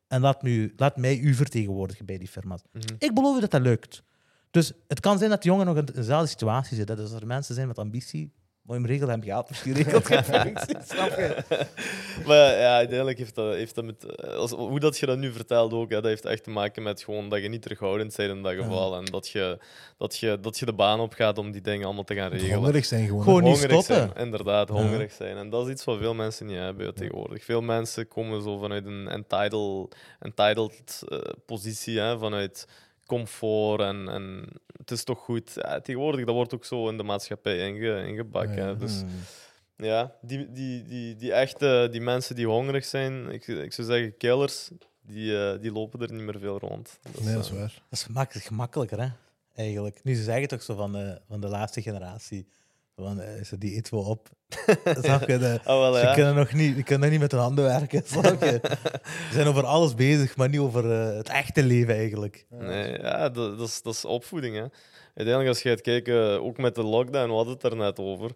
en 0.08 0.20
laat, 0.20 0.42
nu, 0.42 0.72
laat 0.76 0.96
mij 0.96 1.18
u 1.18 1.34
vertegenwoordigen 1.34 2.06
bij 2.06 2.18
die 2.18 2.28
firma's. 2.28 2.62
mhm. 2.72 2.94
Ik 2.98 3.14
beloof 3.14 3.36
u 3.36 3.40
dat 3.40 3.50
dat 3.50 3.60
lukt. 3.60 4.02
Dus 4.50 4.72
het 4.88 5.00
kan 5.00 5.18
zijn 5.18 5.30
dat 5.30 5.42
die 5.42 5.50
jongen 5.50 5.66
nog 5.66 5.76
in 5.76 5.84
dezelfde 5.84 6.28
situatie 6.28 6.76
zit. 6.76 6.86
Dat 6.86 6.98
als 6.98 7.12
er 7.12 7.26
mensen 7.26 7.54
zijn 7.54 7.66
met 7.66 7.78
ambitie, 7.78 8.32
moet 8.70 8.78
je 8.80 8.82
hem 8.82 8.92
regelen, 8.92 9.14
hem 9.14 9.22
geld 9.22 9.48
misschien 9.48 9.72
regelt 9.74 10.06
geen 10.12 10.24
functie. 10.24 10.76
Snap 10.86 11.08
je? 11.08 11.36
Maar 12.26 12.36
ja, 12.36 12.76
uiteindelijk 12.76 13.18
heeft 13.18 13.34
dat, 13.34 13.54
heeft 13.54 13.74
dat 13.74 13.84
met... 13.84 14.04
eh, 14.04 14.34
Als, 14.34 14.50
hoe 14.50 14.80
dat 14.80 14.98
je 14.98 15.06
dat 15.06 15.18
nu 15.18 15.32
vertelt 15.32 15.72
ook, 15.72 15.90
hè, 15.90 15.94
dat 15.96 16.04
heeft 16.04 16.24
echt 16.24 16.44
te 16.44 16.50
maken 16.50 16.82
met 16.82 17.02
gewoon 17.02 17.28
dat 17.28 17.42
je 17.42 17.48
niet 17.48 17.62
terughoudend 17.62 18.16
bent 18.16 18.30
in 18.30 18.42
dat 18.42 18.54
geval. 18.54 18.96
En 18.96 19.04
dat 19.04 19.28
je, 19.28 19.58
dat, 19.98 20.16
je, 20.16 20.38
dat 20.40 20.58
je 20.58 20.66
de 20.66 20.72
baan 20.72 21.00
op 21.00 21.12
gaat 21.12 21.38
om 21.38 21.50
die 21.50 21.60
dingen 21.60 21.84
allemaal 21.84 22.04
te 22.04 22.14
gaan 22.14 22.30
regelen. 22.30 22.54
Hongerig 22.56 22.84
zijn 22.84 23.06
gewoon. 23.06 23.22
Gewoon 23.22 23.42
niet 23.42 23.52
hongerig 23.52 23.82
stoppen. 23.82 24.10
zijn, 24.14 24.24
inderdaad, 24.26 24.68
Ja. 24.68 24.74
hongerig 24.74 25.12
zijn. 25.12 25.36
En 25.36 25.50
dat 25.50 25.66
is 25.66 25.72
iets 25.72 25.84
wat 25.84 25.98
veel 25.98 26.14
mensen 26.14 26.46
niet 26.46 26.56
hebben 26.58 26.86
ja, 26.86 26.92
tegenwoordig. 26.92 27.44
Veel 27.44 27.60
mensen 27.62 28.08
komen 28.08 28.42
zo 28.42 28.58
vanuit 28.58 28.86
een 28.86 29.08
entitled, 29.08 29.96
entitled 30.20 31.02
eh, 31.08 31.18
positie, 31.46 31.98
hè, 31.98 32.18
vanuit 32.18 32.66
comfort 33.10 33.80
en, 33.80 34.08
en 34.08 34.48
het 34.76 34.90
is 34.90 35.04
toch 35.04 35.18
goed. 35.18 35.52
Ja, 35.54 35.80
tegenwoordig, 35.80 36.24
dat 36.24 36.34
wordt 36.34 36.54
ook 36.54 36.64
zo 36.64 36.88
in 36.88 36.96
de 36.96 37.02
maatschappij 37.02 37.66
inge, 37.68 38.06
ingebakken. 38.06 38.56
Ja, 38.56 38.66
hè. 38.66 38.76
Dus 38.76 39.02
ja, 39.76 40.14
die, 40.20 40.52
die, 40.52 40.84
die, 40.84 41.16
die 41.16 41.32
echte 41.32 41.88
die 41.90 42.00
mensen 42.00 42.34
die 42.34 42.46
hongerig 42.46 42.84
zijn, 42.84 43.30
ik, 43.30 43.46
ik 43.46 43.72
zou 43.72 43.86
zeggen 43.86 44.16
killers, 44.16 44.70
die, 45.00 45.38
eh, 45.38 45.60
die 45.60 45.72
lopen 45.72 46.00
er 46.00 46.12
niet 46.12 46.22
meer 46.22 46.38
veel 46.38 46.58
rond. 46.58 46.98
Dus, 47.12 47.24
Nee, 47.24 47.34
dat 47.34 47.44
is 47.44 47.50
eh, 47.50 47.56
waar. 47.56 47.82
Dat 47.88 47.98
is 47.98 48.06
makkelijk, 48.06 48.46
gemakkelijker, 48.46 49.00
hè? 49.00 49.08
Eigenlijk. 49.54 50.00
Nu, 50.02 50.14
ze 50.14 50.22
zeggen 50.22 50.48
toch 50.48 50.62
zo 50.62 50.74
van 50.74 50.92
de, 50.92 51.20
van 51.28 51.40
de 51.40 51.48
laatste 51.48 51.82
generatie. 51.82 52.46
Van, 53.02 53.20
eh, 53.20 53.44
ze 53.44 53.58
die 53.58 53.74
eten 53.74 53.94
we 53.94 54.04
op. 54.04 54.28
Snap 55.02 55.28
je? 55.28 55.38
De, 55.38 55.60
wel, 55.64 55.94
Ze 55.94 56.00
ja. 56.00 56.14
kunnen 56.14 56.34
nog 56.34 56.52
niet, 56.52 56.74
die 56.74 56.84
kunnen 56.84 57.00
nog 57.02 57.10
niet 57.10 57.20
met 57.20 57.30
hun 57.32 57.40
handen 57.40 57.64
werken. 57.64 58.02
Snap 58.06 58.42
je? 58.42 58.60
Ze 59.02 59.32
zijn 59.32 59.46
over 59.46 59.64
alles 59.64 59.94
bezig, 59.94 60.36
maar 60.36 60.48
niet 60.48 60.60
over 60.60 60.92
eh, 60.92 61.16
het 61.16 61.28
echte 61.28 61.62
leven 61.62 61.94
eigenlijk. 61.94 62.46
Nee, 62.48 62.98
ja, 62.98 63.28
dat, 63.28 63.58
dat, 63.58 63.68
is, 63.68 63.82
dat 63.82 63.94
is 63.94 64.04
opvoeding. 64.04 64.54
Hè. 64.54 64.64
Uiteindelijk, 65.14 65.48
als 65.48 65.62
je 65.62 65.68
gaat 65.68 65.80
kijken, 65.80 66.42
ook 66.42 66.58
met 66.58 66.74
de 66.74 66.82
lockdown, 66.82 67.28
we 67.28 67.34
hadden 67.34 67.54
het 67.54 67.62
er 67.62 67.76
net 67.76 67.98
over. 67.98 68.30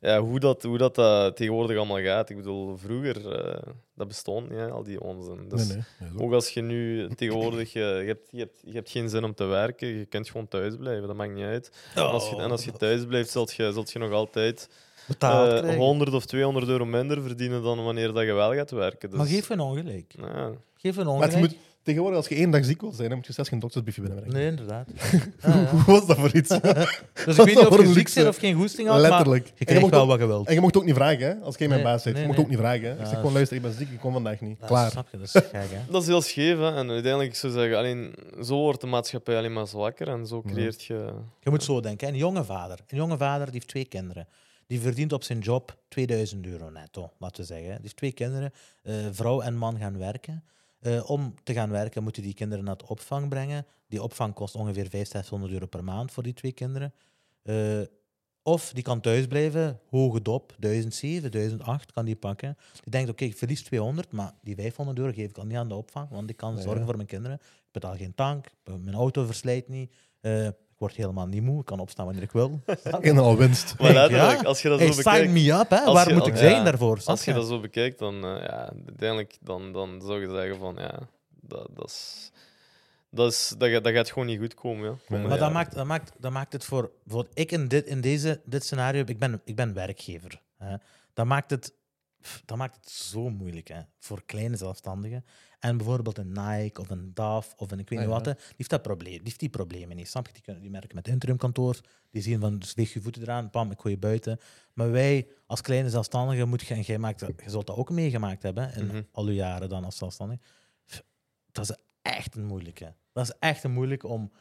Ja, 0.00 0.20
hoe, 0.20 0.40
dat, 0.40 0.62
hoe 0.62 0.78
dat, 0.78 0.98
eh, 0.98 1.26
tegenwoordig 1.26 1.76
allemaal 1.76 2.00
gaat. 2.02 2.30
Ik 2.30 2.36
bedoel, 2.36 2.76
vroeger, 2.76 3.32
eh, 3.38 3.72
dat 3.94 4.08
bestond 4.08 4.48
niet, 4.50 4.58
hè, 4.58 4.70
al 4.70 4.82
die 4.82 5.00
onzin. 5.00 5.48
Dus 5.48 5.66
nee, 5.68 5.76
nee. 5.76 5.84
nee, 6.00 6.18
zo. 6.18 6.24
Ook 6.24 6.32
als 6.32 6.48
je 6.48 6.60
nu 6.62 7.08
tegenwoordig, 7.14 7.74
eh, 7.74 7.82
je, 8.00 8.06
hebt, 8.06 8.28
je, 8.30 8.38
hebt, 8.38 8.60
je 8.64 8.72
hebt 8.72 8.90
geen 8.90 9.08
zin 9.08 9.24
om 9.24 9.34
te 9.34 9.44
werken, 9.44 9.88
je 9.88 10.04
kunt 10.06 10.30
gewoon 10.30 10.48
thuis 10.48 10.76
blijven, 10.76 11.06
dat 11.06 11.16
maakt 11.16 11.34
niet 11.34 11.44
uit. 11.44 11.70
En, 11.94 12.02
als 12.02 12.30
je, 12.30 12.36
en 12.36 12.50
als 12.50 12.64
je 12.64 12.72
thuis 12.72 13.04
blijft, 13.06 13.30
zult 13.30 13.52
je, 13.54 13.72
zult 13.72 13.90
je 13.90 13.98
nog 13.98 14.12
altijd 14.12 14.68
eh, 15.08 15.14
krijgen. 15.16 15.76
100 15.76 16.12
of 16.14 16.26
200 16.26 16.68
euro 16.68 16.84
minder 16.84 17.22
verdienen 17.22 17.62
dan 17.62 17.84
wanneer 17.84 18.12
dat 18.12 18.24
je 18.24 18.32
wel 18.32 18.54
gaat 18.54 18.70
werken. 18.70 19.08
Dus, 19.10 19.18
Maar 19.18 19.26
geef 19.28 19.48
hun 19.48 19.60
ongelijk. 19.60 20.14
ja. 20.18 20.50
Geef 20.76 20.96
Maar 20.96 21.06
ongelijk. 21.06 21.32
het 21.32 21.40
moet, 21.40 21.56
tegenwoordig, 21.90 22.18
als 22.18 22.28
je 22.28 22.34
één 22.34 22.50
dag 22.50 22.64
ziek 22.64 22.80
wilt 22.80 22.94
zijn, 22.96 23.08
dan 23.08 23.16
moet 23.18 23.26
je 23.26 23.32
zelfs 23.32 23.50
geen 23.50 23.58
doktersbriefje 23.58 24.02
binnenbrengen. 24.02 24.38
Nee, 24.38 24.48
inderdaad. 24.50 24.88
Ja. 25.42 25.64
Hoe 25.66 25.82
was 25.84 26.06
dat 26.06 26.16
voor 26.18 26.34
iets? 26.34 26.48
Dus 27.24 27.36
ik 27.38 27.44
weet 27.44 27.46
niet 27.46 27.58
of 27.58 27.66
Voor 27.74 27.80
je 27.82 27.86
een 27.88 27.94
ziek 27.94 28.14
bent 28.14 28.28
of 28.28 28.36
geen 28.36 28.54
goesting 28.54 28.88
had, 28.88 29.00
Letterlijk. 29.00 29.28
maar 29.28 29.36
je 29.44 29.50
En 29.50 29.54
je 29.58 29.64
krijgt 29.64 29.80
mocht 29.82 29.92
wel 29.94 30.02
ook- 30.02 30.08
wat 30.08 30.18
je 30.18 30.26
wilt. 30.26 30.48
En 30.48 30.54
je 30.54 30.60
mocht 30.60 30.76
ook 30.76 30.84
niet 30.84 30.94
vragen, 30.94 31.20
hè? 31.26 31.34
als 31.34 31.56
jij 31.56 31.68
mijn 31.68 31.80
Nee, 31.82 31.90
baas 31.92 32.04
nee, 32.04 32.14
je 32.14 32.20
mocht 32.20 32.32
nee. 32.36 32.44
ook 32.44 32.50
niet 32.50 32.58
vragen. 32.60 32.82
Hè? 32.82 32.90
Ik 32.92 32.98
zeg 32.98 33.08
gewoon, 33.08 33.26
is- 33.26 33.32
luister, 33.32 33.56
ik 33.56 33.62
ben 33.62 33.72
ziek, 33.72 33.88
ik 33.90 33.98
kom 34.00 34.12
vandaag 34.12 34.40
niet. 34.40 34.58
Ja, 34.60 34.66
Klaar. 34.66 34.90
Snap 34.90 35.08
je? 35.10 35.16
Dat 35.18 35.26
is 35.26 35.32
gek, 35.32 35.50
hè? 35.52 35.92
Dat 35.92 36.02
is 36.02 36.08
heel 36.08 36.22
scheef. 36.22 36.56
Hè? 36.58 36.66
En 36.76 36.90
uiteindelijk, 36.90 37.30
ik 37.30 37.36
zou 37.36 37.52
zeggen, 37.52 37.76
alleen, 37.78 38.14
zo 38.44 38.56
wordt 38.56 38.80
de 38.80 38.86
maatschappij 38.86 39.36
alleen 39.36 39.52
maar 39.52 39.66
zwakker 39.66 40.08
en 40.08 40.26
zo 40.26 40.42
creëert 40.42 40.84
je... 40.84 41.12
Je 41.40 41.50
moet 41.50 41.62
zo 41.64 41.80
denken. 41.80 42.06
hè. 42.06 42.12
Een 42.12 42.18
jonge 42.18 42.44
vader. 42.44 42.78
Een 42.88 42.96
jonge 42.96 43.16
vader 43.16 43.44
die 43.44 43.54
heeft 43.54 43.68
twee 43.68 43.84
kinderen. 43.84 44.26
Die 44.66 44.80
verdient 44.80 45.12
op 45.12 45.22
zijn 45.22 45.38
job 45.38 45.76
2000 45.88 46.46
euro 46.46 46.70
netto, 46.70 47.10
laten 47.18 47.40
we 47.40 47.46
zeggen. 47.46 47.68
Die 47.70 47.78
heeft 47.82 47.96
twee 47.96 48.12
kinderen. 48.12 48.52
Eh, 48.82 48.94
vrouw 49.12 49.40
en 49.40 49.56
man 49.56 49.78
gaan 49.78 49.98
werken. 49.98 50.42
Eh, 50.80 51.10
om 51.10 51.34
te 51.42 51.52
gaan 51.52 51.70
werken 51.70 52.02
moeten 52.02 52.22
die 52.22 52.34
kinderen 52.34 52.64
naar 52.64 52.76
de 52.76 52.88
opvang 52.88 53.28
brengen. 53.28 53.66
Die 53.88 54.02
opvang 54.02 54.34
kost 54.34 54.54
ongeveer 54.54 54.88
500, 54.88 55.10
600 55.10 55.52
euro 55.52 55.66
per 55.66 55.84
maand 55.84 56.12
voor 56.12 56.22
die 56.22 56.32
twee 56.32 56.52
kinderen. 56.52 56.92
Eh, 57.42 57.80
Of 58.42 58.72
die 58.72 58.82
kan 58.82 59.00
thuis 59.00 59.26
blijven, 59.26 59.80
hoge 59.90 60.22
dop, 60.22 60.54
1007, 60.58 61.30
1008 61.30 61.92
kan 61.92 62.04
die 62.04 62.16
pakken. 62.16 62.56
Die 62.82 62.90
denkt, 62.90 63.10
oké, 63.10 63.24
ik 63.24 63.36
verlies 63.36 63.62
200, 63.62 64.12
maar 64.12 64.34
die 64.42 64.54
500 64.54 64.98
euro 64.98 65.12
geef 65.12 65.30
ik 65.30 65.38
al 65.38 65.44
niet 65.44 65.56
aan 65.56 65.68
de 65.68 65.74
opvang, 65.74 66.08
want 66.08 66.30
ik 66.30 66.36
kan 66.36 66.56
zorgen 66.56 66.78
ja. 66.78 66.84
voor 66.84 66.96
mijn 66.96 67.08
kinderen. 67.08 67.36
Ik 67.42 67.72
betaal 67.72 67.96
geen 67.96 68.14
tank, 68.14 68.46
mijn 68.64 68.94
auto 68.94 69.24
verslijt 69.24 69.68
niet, 69.68 69.94
eh, 70.20 70.48
word 70.80 70.94
helemaal 70.94 71.26
niet 71.26 71.42
moe, 71.42 71.60
ik 71.60 71.66
kan 71.66 71.78
opstaan 71.80 72.04
wanneer 72.04 72.22
ik 72.24 72.32
wil. 72.32 72.60
En 73.00 73.18
al 73.18 73.36
winst. 73.36 73.74
Maar 73.78 74.44
als 74.44 74.62
je 74.62 74.68
dat 74.68 74.78
Hey, 74.78 74.86
zo 74.86 74.92
sign 74.92 75.04
bekijkt... 75.04 75.32
me 75.32 75.52
up, 75.52 75.70
hè? 75.70 75.78
Als 75.80 75.94
waar 75.94 76.08
je- 76.08 76.14
moet 76.14 76.26
ik 76.26 76.32
ja, 76.32 76.38
zijn 76.38 76.64
daarvoor? 76.64 77.00
Als 77.04 77.24
je 77.24 77.30
je? 77.30 77.36
dat 77.36 77.46
zo 77.48 77.60
bekijkt, 77.60 77.98
dan, 77.98 78.14
eh, 78.14 78.42
ja, 78.42 78.72
uiteindelijk 78.86 79.36
dan, 79.40 79.72
dan 79.72 80.00
zou 80.02 80.20
je 80.20 80.30
zeggen 80.30 80.58
van 80.58 80.74
ja, 80.78 80.98
dat, 81.40 81.68
dat, 81.74 81.86
is, 81.88 82.30
dat, 83.10 83.32
is, 83.32 83.54
dat, 83.58 83.68
gaat- 83.70 83.84
dat 83.84 83.92
gaat 83.92 84.10
gewoon 84.10 84.28
niet 84.28 84.38
goed 84.38 84.54
komen. 84.54 84.98
Ja. 85.08 85.18
Maar 85.18 85.38
dat 85.38 85.52
maakt, 85.52 85.74
dat, 85.74 85.86
maakt, 85.86 86.12
dat 86.18 86.32
maakt 86.32 86.52
het 86.52 86.64
voor. 86.64 86.90
Bijvoorbeeld, 87.04 87.38
ik 87.38 87.52
in 87.52 87.68
dit, 87.68 87.86
in 87.86 88.00
deze, 88.00 88.40
dit 88.44 88.64
scenario, 88.64 89.02
ik 89.06 89.18
ben, 89.18 89.40
ik 89.44 89.56
ben 89.56 89.74
werkgever. 89.74 90.40
Hè. 90.58 90.76
Dat, 91.14 91.26
maakt 91.26 91.50
het, 91.50 91.74
dat 92.44 92.56
maakt 92.56 92.76
het 92.76 92.90
zo 92.90 93.30
moeilijk 93.30 93.68
hè, 93.68 93.80
voor 93.98 94.22
kleine 94.26 94.56
zelfstandigen. 94.56 95.24
En 95.60 95.76
bijvoorbeeld 95.76 96.18
een 96.18 96.32
Nike 96.32 96.80
of 96.80 96.90
een 96.90 97.10
DAF 97.14 97.54
of 97.56 97.70
een 97.70 97.78
ik 97.78 97.88
weet 97.88 97.98
Ah, 97.98 98.04
niet 98.06 98.14
ja. 98.14 98.20
wat, 98.22 98.36
die, 98.38 98.44
heeft 98.56 98.70
dat 98.70 98.82
probleem, 98.82 99.12
die 99.12 99.20
heeft 99.24 99.40
die 99.40 99.48
problemen 99.48 99.96
niet. 99.96 100.08
Snap 100.08 100.26
je? 100.26 100.32
Die, 100.32 100.42
kunnen, 100.42 100.62
die 100.62 100.70
merken 100.70 100.94
met 100.94 101.08
interimkantoor, 101.08 101.80
die 102.10 102.22
zien 102.22 102.40
van 102.40 102.58
dus 102.58 102.74
weeg 102.74 102.92
je 102.92 103.00
voeten 103.00 103.22
eraan, 103.22 103.50
pam, 103.50 103.70
ik 103.70 103.80
gooi 103.80 103.94
je 103.94 104.00
buiten. 104.00 104.38
Maar 104.74 104.90
wij 104.90 105.28
als 105.46 105.60
kleine 105.60 105.90
zelfstandigen, 105.90 106.48
moet 106.48 106.62
je, 106.62 106.74
en 106.74 106.80
jij 106.80 106.98
maakt, 106.98 107.20
je 107.20 107.34
zult 107.46 107.66
dat 107.66 107.76
ook 107.76 107.90
meegemaakt 107.90 108.42
hebben 108.42 108.74
in 108.74 108.86
Mhm. 108.86 109.02
al 109.12 109.26
je 109.28 109.34
jaren 109.34 109.68
dan 109.68 109.84
als 109.84 109.96
zelfstandig. 109.96 110.38
Dat 111.52 111.70
is 111.70 111.76
echt 112.02 112.36
een 112.36 112.44
moeilijke. 112.44 112.94
Dat 113.12 113.24
is 113.28 113.34
echt 113.38 113.64
een 113.64 113.72
moeilijke 113.72 114.06
om 114.06 114.32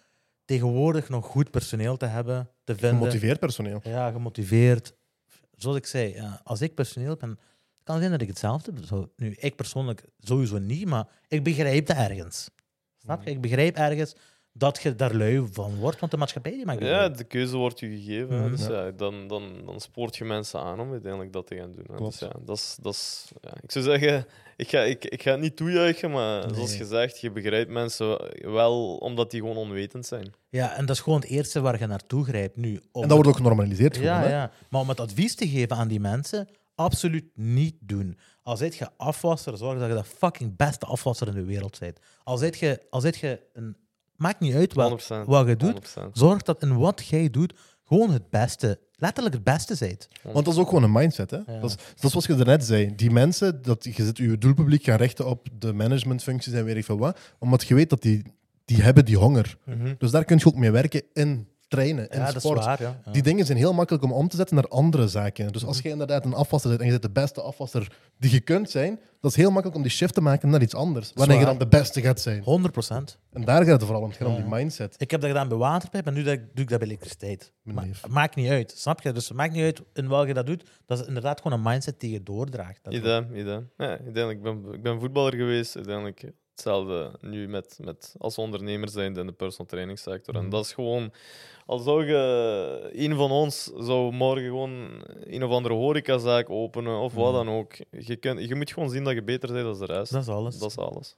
tegenwoordig 0.45 1.09
nog 1.09 1.25
goed 1.25 1.51
personeel 1.51 1.97
te 1.97 2.05
hebben, 2.05 2.49
te 2.63 2.75
vinden. 2.75 2.97
Gemotiveerd 2.97 3.39
personeel. 3.39 3.79
Ja, 3.83 4.11
gemotiveerd. 4.11 4.93
Zoals 5.55 5.77
ik 5.77 5.85
zei, 5.85 6.23
als 6.43 6.61
ik 6.61 6.75
personeel 6.75 7.15
ben, 7.15 7.39
kan 7.89 7.99
zijn 7.99 8.11
dat 8.11 8.21
ik 8.21 8.27
hetzelfde. 8.27 8.71
Nu, 9.15 9.33
ik 9.39 9.55
persoonlijk 9.55 10.03
sowieso 10.19 10.57
niet, 10.57 10.85
maar 10.87 11.07
ik 11.27 11.43
begrijp 11.43 11.85
dat 11.85 11.97
ergens. 11.97 12.49
Snap 12.97 13.23
je? 13.23 13.29
Ik 13.29 13.41
begrijp 13.41 13.75
ergens 13.75 14.15
dat 14.53 14.79
je 14.81 14.95
daar 14.95 15.13
lui 15.15 15.47
van 15.51 15.75
wordt, 15.75 15.99
want 15.99 16.11
de 16.11 16.17
maatschappij 16.17 16.51
die 16.51 16.65
maakt 16.65 16.81
Ja, 16.83 17.09
de 17.09 17.23
keuze 17.23 17.57
wordt 17.57 17.79
je 17.79 17.87
gegeven. 17.89 18.35
hè. 18.35 18.41
Mhm. 18.41 18.51
Dus 18.51 18.65
Ja. 18.67 18.91
dan, 18.91 19.27
dan, 19.27 19.43
dan 19.65 19.79
spoort 19.79 20.15
je 20.17 20.25
mensen 20.25 20.59
aan 20.59 20.79
om 20.79 20.91
uiteindelijk 20.91 21.33
dat 21.33 21.47
te 21.47 21.55
gaan 21.55 21.71
doen. 21.71 21.97
Dus 22.07 22.19
ja, 22.19 22.31
dat 22.45 22.57
is, 22.57 22.77
dat 22.81 22.93
is, 22.93 23.31
ja. 23.41 23.53
Ik 23.61 23.71
zou 23.71 23.85
zeggen, 23.85 24.25
ik 24.55 24.69
ga, 24.69 24.79
ik, 24.81 25.05
ik 25.05 25.21
ga 25.21 25.31
het 25.31 25.39
niet 25.39 25.55
toejuichen, 25.55 26.11
maar 26.11 26.45
Nee. 26.45 26.55
zoals 26.55 26.75
gezegd, 26.75 27.19
je 27.21 27.31
begrijpt 27.31 27.69
mensen 27.71 28.17
wel 28.51 28.95
omdat 28.95 29.31
die 29.31 29.39
gewoon 29.41 29.57
onwetend 29.57 30.05
zijn. 30.05 30.33
Ja, 30.49 30.75
en 30.75 30.85
dat 30.85 30.95
is 30.95 31.01
gewoon 31.01 31.19
het 31.19 31.29
eerste 31.29 31.61
waar 31.61 31.79
je 31.79 31.85
naartoe 31.87 32.23
grijpt 32.25 32.55
nu. 32.57 32.81
Om 32.91 33.01
En 33.01 33.07
dat 33.07 33.17
wordt 33.17 33.29
ook 33.29 33.35
genormaliseerd. 33.35 33.97
gewoon, 33.97 34.11
Ja, 34.11 34.19
hè. 34.21 34.29
ja. 34.29 34.51
Maar 34.69 34.81
om 34.81 34.89
het 34.89 34.99
advies 34.99 35.35
te 35.35 35.47
geven 35.47 35.75
aan 35.75 35.87
die 35.87 35.99
mensen, 35.99 36.47
absoluut 36.79 37.25
niet 37.35 37.75
doen. 37.79 38.17
Als 38.43 38.59
zijt 38.59 38.75
je 38.75 38.89
afwasser, 38.97 39.57
zorg 39.57 39.79
dat 39.79 39.89
je 39.89 39.95
de 39.95 40.03
fucking 40.03 40.55
beste 40.55 40.85
afwasser 40.85 41.27
in 41.27 41.33
de 41.33 41.43
wereld 41.43 41.79
bent. 41.79 41.99
Als 42.23 42.39
zijt 42.39 42.59
je, 42.59 42.81
als 42.89 43.03
zijt 43.03 43.17
je 43.17 43.41
een... 43.53 43.75
Maakt 44.15 44.39
niet 44.39 44.53
uit 44.53 44.73
wat, 44.73 45.03
100%. 45.03 45.05
wat 45.25 45.47
je 45.47 45.55
doet. 45.55 45.95
100%. 45.99 46.01
Zorg 46.11 46.41
dat 46.41 46.61
in 46.61 46.77
wat 46.77 47.05
jij 47.05 47.29
doet 47.29 47.53
gewoon 47.85 48.11
het 48.11 48.29
beste, 48.29 48.79
letterlijk 48.95 49.35
het 49.35 49.43
beste 49.43 49.75
zijt. 49.75 50.07
Want 50.23 50.45
dat 50.45 50.53
is 50.53 50.59
ook 50.59 50.67
gewoon 50.67 50.83
een 50.83 50.91
mindset. 50.91 51.31
Hè? 51.31 51.37
Ja. 51.37 51.59
Dat, 51.59 51.69
is, 51.69 51.75
dat 51.75 52.03
is 52.03 52.09
zoals 52.09 52.25
je 52.25 52.35
daarnet 52.35 52.65
zei. 52.65 52.95
Die 52.95 53.11
mensen, 53.11 53.61
dat 53.61 53.83
je 53.83 54.03
zit 54.03 54.17
je 54.17 54.37
doelpubliek 54.37 54.83
gaan 54.83 54.97
richten 54.97 55.27
op 55.27 55.47
de 55.53 55.73
managementfuncties 55.73 56.53
en 56.53 56.65
weet 56.65 56.75
ik 56.75 56.85
veel 56.85 56.97
wat. 56.97 57.19
Omdat 57.39 57.67
je 57.67 57.75
weet 57.75 57.89
dat 57.89 58.01
die, 58.01 58.23
die 58.65 58.81
hebben 58.81 59.05
die 59.05 59.17
honger. 59.17 59.57
Dus 59.97 60.11
daar 60.11 60.25
kun 60.25 60.37
je 60.37 60.45
ook 60.45 60.55
mee 60.55 60.71
werken 60.71 61.03
in 61.13 61.47
trainen, 61.69 62.07
Ja, 62.11 62.25
dat 62.25 62.35
is 62.35 62.41
sport. 62.41 62.65
waar. 62.65 62.81
Ja. 62.81 63.01
Ja. 63.05 63.11
Die 63.11 63.21
dingen 63.21 63.45
zijn 63.45 63.57
heel 63.57 63.73
makkelijk 63.73 64.03
om 64.03 64.11
om 64.13 64.27
te 64.27 64.35
zetten 64.35 64.55
naar 64.55 64.67
andere 64.67 65.07
zaken. 65.07 65.51
Dus 65.51 65.65
als 65.65 65.79
je 65.81 65.89
inderdaad 65.89 66.25
een 66.25 66.33
afwasser 66.33 66.69
bent 66.69 66.81
en 66.81 66.85
je 66.85 66.91
bent 66.99 67.03
de 67.13 67.21
beste 67.21 67.41
afwasser 67.41 67.91
die 68.17 68.31
je 68.31 68.39
kunt 68.39 68.69
zijn, 68.69 68.99
dat 69.21 69.31
is 69.31 69.37
heel 69.37 69.47
makkelijk 69.49 69.75
om 69.75 69.81
die 69.81 69.91
shift 69.91 70.13
te 70.13 70.21
maken 70.21 70.49
naar 70.49 70.61
iets 70.61 70.75
anders. 70.75 71.11
Wanneer 71.15 71.39
je 71.39 71.45
dan 71.45 71.57
de 71.57 71.67
beste 71.67 72.01
gaat 72.01 72.19
zijn. 72.19 72.43
100 72.43 72.73
procent. 72.73 73.17
En 73.31 73.41
daar 73.45 73.63
gaat 73.63 73.71
het 73.73 73.83
vooral 73.83 74.01
om. 74.01 74.07
Het 74.09 74.17
gaat 74.17 74.27
om 74.27 74.33
Ja. 74.33 74.39
die 74.41 74.49
mindset. 74.49 74.95
Ik 74.97 75.11
heb 75.11 75.21
dat 75.21 75.29
gedaan 75.29 75.47
bij 75.47 75.57
waterpijp 75.57 76.07
en 76.07 76.13
nu 76.13 76.23
dat 76.23 76.33
ik- 76.33 76.39
doe 76.53 76.63
ik 76.63 76.69
dat 76.69 76.79
bij 76.79 76.87
elektriciteit. 76.87 77.51
Maakt 78.09 78.35
niet 78.35 78.49
uit, 78.49 78.73
snap 78.77 79.01
je? 79.01 79.11
Dus 79.11 79.27
het 79.27 79.37
maakt 79.37 79.53
niet 79.53 79.63
uit 79.63 79.81
in 79.93 80.09
welke 80.09 80.27
je 80.27 80.33
dat 80.33 80.45
doet. 80.45 80.63
Dat 80.85 80.99
is 80.99 81.07
inderdaad 81.07 81.41
gewoon 81.41 81.57
een 81.57 81.63
mindset 81.71 81.99
die 81.99 82.11
je 82.11 82.23
doordraagt. 82.23 82.79
Dat 82.83 82.93
Idem, 82.93 83.35
idem. 83.35 83.69
Ja, 83.77 83.87
uiteindelijk, 83.87 84.37
ik 84.37 84.43
ben, 84.43 84.73
ik 84.73 84.81
ben 84.83 84.99
voetballer 84.99 85.35
geweest. 85.35 85.75
Uiteindelijk 85.75 86.23
hetzelfde 86.51 87.17
nu 87.21 87.47
met, 87.47 87.77
met 87.83 88.15
als 88.17 88.37
ondernemer 88.37 88.89
zijn 88.89 89.17
in 89.17 89.25
de 89.25 89.31
personal 89.31 89.67
training 89.67 89.99
sector. 89.99 90.35
En 90.35 90.41
Mhm. 90.41 90.49
dat 90.49 90.65
is 90.65 90.73
gewoon, 90.73 91.11
al 91.69 91.79
zou 91.79 92.05
je 92.05 92.89
een 92.93 93.15
van 93.15 93.31
ons 93.31 93.63
zou 93.77 94.11
morgen 94.11 94.43
gewoon 94.45 95.03
een 95.19 95.43
of 95.43 95.51
andere 95.51 95.73
horecazaak 95.73 96.49
openen 96.49 96.99
of 96.99 97.13
wat 97.13 97.33
Mhm. 97.33 97.45
dan 97.45 97.55
ook. 97.55 97.73
Je, 97.91 98.15
kunt, 98.15 98.47
je 98.47 98.55
moet 98.55 98.71
gewoon 98.73 98.89
zien 98.89 99.03
dat 99.03 99.13
je 99.13 99.23
beter 99.23 99.53
bent 99.53 99.65
dan 99.65 99.87
de 99.87 99.93
rest. 99.93 100.11
Dat 100.11 100.21
is 100.21 100.27
alles. 100.27 100.57
Dat 100.59 100.69
is 100.69 100.77
alles. 100.77 101.17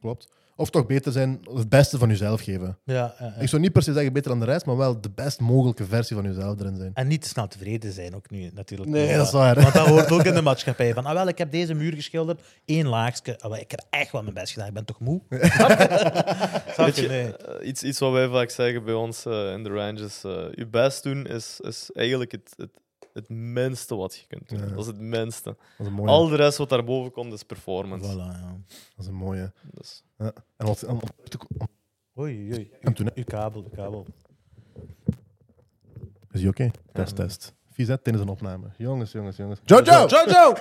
Klopt. 0.00 0.28
Of 0.56 0.70
toch 0.70 0.86
beter 0.86 1.12
zijn, 1.12 1.40
het 1.54 1.68
beste 1.68 1.98
van 1.98 2.08
jezelf 2.08 2.40
geven. 2.40 2.78
Ja, 2.84 2.94
ja, 2.94 3.14
ja. 3.36 3.40
Ik 3.40 3.48
zou 3.48 3.62
niet 3.62 3.72
per 3.72 3.82
se 3.82 3.92
zeggen 3.92 4.12
beter 4.12 4.30
dan 4.30 4.40
de 4.40 4.46
rest, 4.46 4.66
maar 4.66 4.76
wel 4.76 5.00
de 5.00 5.10
best 5.10 5.40
mogelijke 5.40 5.84
versie 5.84 6.16
van 6.16 6.24
jezelf 6.24 6.60
erin 6.60 6.76
zijn. 6.76 6.90
En 6.94 7.06
niet 7.06 7.22
te 7.22 7.28
snel 7.28 7.48
tevreden 7.48 7.92
zijn 7.92 8.14
ook 8.14 8.30
nu, 8.30 8.50
natuurlijk. 8.54 8.90
Nee, 8.90 9.16
dat 9.16 9.26
is 9.26 9.32
waar. 9.32 9.60
Want 9.60 9.74
dat 9.74 9.86
hoort 9.86 10.10
ook 10.10 10.22
in 10.24 10.34
de 10.34 10.42
maatschappij. 10.42 10.94
Van, 10.94 11.06
ah, 11.06 11.12
wel, 11.12 11.28
ik 11.28 11.38
heb 11.38 11.50
deze 11.52 11.74
muur 11.74 11.92
geschilderd, 11.92 12.40
één 12.64 12.86
laagje. 12.86 13.38
Ah, 13.40 13.50
wel, 13.50 13.58
ik 13.58 13.70
heb 13.70 13.84
echt 13.90 14.12
wel 14.12 14.22
mijn 14.22 14.34
best 14.34 14.52
gedaan, 14.52 14.68
ik 14.68 14.74
ben 14.74 14.84
toch 14.84 15.00
moe? 15.00 15.20
Weet 16.76 16.96
je? 16.96 17.06
Nee. 17.08 17.36
eh, 17.36 17.66
iets, 17.68 17.82
iets 17.82 17.98
wat 17.98 18.12
wij 18.12 18.28
vaak 18.28 18.50
zeggen 18.50 18.84
bij 18.84 18.94
ons 18.94 19.24
eh, 19.24 19.52
in 19.52 19.62
de 19.62 19.70
ranges. 19.70 20.24
eh 20.24 20.44
je 20.54 20.66
best 20.66 21.02
doen 21.02 21.26
is, 21.26 21.60
is 21.60 21.90
eigenlijk 21.92 22.32
het, 22.32 22.52
het, 22.56 22.70
het 23.12 23.28
minste 23.28 23.94
wat 23.96 24.16
je 24.16 24.26
kunt 24.26 24.48
doen. 24.48 24.58
Ja. 24.58 24.66
Dat 24.66 24.78
is 24.78 24.86
het 24.86 24.98
minste. 25.00 25.44
Dat 25.50 25.56
is 25.78 25.86
een 25.86 25.92
mooie. 25.92 26.08
Al 26.10 26.28
de 26.28 26.36
rest 26.36 26.58
wat 26.58 26.68
daarboven 26.68 27.12
komt 27.12 27.32
is 27.32 27.42
performance. 27.42 28.12
Voilà, 28.12 28.16
ja. 28.16 28.56
Dat 28.68 28.98
is 28.98 29.06
een 29.06 29.14
mooie. 29.14 29.52
Dus, 29.72 30.02
Ja. 30.18 30.32
En 30.56 30.66
wat, 30.66 30.84
om, 30.84 31.00
Oei, 32.18 32.52
oei. 32.52 32.70
en 32.80 32.92
toen. 32.92 33.10
Uw 33.14 33.24
kabel, 33.24 33.62
uw 33.62 33.68
kabel. 33.76 34.06
is 36.30 36.40
hij 36.40 36.48
oké? 36.48 36.70
Test, 36.92 37.16
test. 37.16 37.54
Vies, 37.70 37.88
hè? 37.88 37.98
Tijdens 37.98 38.24
een 38.24 38.30
opname. 38.30 38.66
Jongens, 38.76 39.12
jongens, 39.12 39.36
jongens. 39.36 39.60
Jojo! 39.64 40.06
Jojo! 40.06 40.52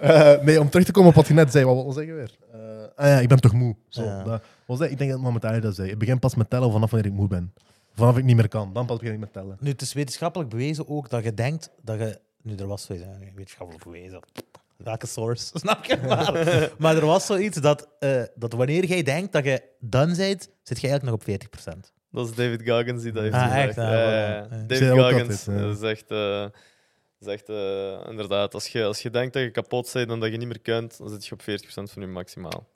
Eh, 0.00 0.40
nee, 0.40 0.60
om 0.60 0.68
terug 0.70 0.86
te 0.86 0.92
komen 0.92 1.08
op 1.10 1.14
wat 1.16 1.26
je 1.26 1.34
net 1.34 1.50
zei, 1.52 1.64
wat 1.64 1.74
wil 1.74 1.86
je 1.86 1.92
zeggen 1.92 2.14
weer? 2.14 2.36
Eh, 2.52 2.60
ah 2.96 3.06
ja, 3.06 3.18
ik 3.18 3.28
ben 3.28 3.40
toch 3.40 3.52
moe. 3.52 3.76
Zo, 3.88 4.02
Ja. 4.02 4.22
dat, 4.22 4.42
wat 4.66 4.78
zei, 4.78 4.90
ik 4.90 4.98
denk 4.98 5.10
dat 5.10 5.18
Mohamed 5.20 5.44
Ali 5.44 5.60
dat 5.60 5.74
zei. 5.74 5.90
Ik 5.90 5.98
begin 5.98 6.18
pas 6.18 6.34
met 6.34 6.50
tellen 6.50 6.72
vanaf 6.72 6.90
wanneer 6.90 7.10
ik 7.10 7.16
moe 7.16 7.28
ben. 7.28 7.52
Vanaf 7.94 8.16
ik 8.18 8.24
niet 8.24 8.36
meer 8.36 8.48
kan. 8.48 8.72
Dan 8.72 8.86
pas 8.86 8.98
begin 8.98 9.14
ik 9.14 9.20
met 9.20 9.32
tellen. 9.32 9.56
Nu, 9.60 9.70
het 9.70 9.82
is 9.82 9.92
wetenschappelijk 9.92 10.50
bewezen 10.50 10.88
ook 10.88 11.10
dat 11.10 11.24
je 11.24 11.34
denkt 11.34 11.70
dat 11.82 11.98
je... 11.98 12.20
Nu, 12.42 12.54
er 12.56 12.66
was 12.66 12.82
zoiets, 12.84 13.04
hè, 13.04 13.12
wetenschappelijk 13.34 13.84
bewezen. 13.84 14.20
Welke 14.76 15.06
source? 15.06 15.50
Snap 15.58 15.84
je? 15.84 15.96
Maar, 16.06 16.32
maar 16.78 16.96
er 16.96 17.06
was 17.06 17.26
zoiets 17.26 17.60
dat, 17.60 17.88
eh, 17.98 18.22
dat 18.34 18.52
wanneer 18.52 18.84
jij 18.84 19.02
denkt 19.02 19.32
dat 19.32 19.44
je 19.44 19.62
done 19.80 20.16
bent, 20.16 20.48
zit 20.62 20.80
je 20.80 20.88
eigenlijk 20.88 21.02
nog 21.02 21.14
op 21.14 21.22
40%. 21.84 21.92
dat 22.10 22.28
is 22.28 22.34
David 22.34 22.68
Goggins 22.68 23.02
die 23.02 23.12
dat 23.12 23.22
heeft 23.22 23.34
Ah, 23.34 23.44
gezegd. 23.44 23.68
echt? 23.68 23.78
Ah, 23.78 23.84
Ja, 23.84 24.26
ja, 24.26 24.46
David 24.66 24.88
Goggins 24.90 25.44
ja. 25.44 25.52
eh, 25.52 25.72
zegt, 25.74 26.10
eh, 26.10 26.46
zegt 27.18 27.48
eh, 27.48 28.00
inderdaad, 28.08 28.54
als 28.54 28.66
je, 28.68 28.84
als 28.84 29.02
je 29.02 29.10
denkt 29.10 29.32
dat 29.32 29.42
je 29.42 29.50
kapot 29.50 29.90
bent 29.92 30.10
en 30.10 30.20
dat 30.20 30.30
je 30.30 30.36
niet 30.36 30.48
meer 30.48 30.60
kunt, 30.60 30.98
dan 30.98 31.08
zit 31.08 31.26
je 31.26 31.32
op 31.32 31.42
40% 31.42 31.44
van 31.92 32.02
je 32.02 32.06
maximaal. 32.08 32.66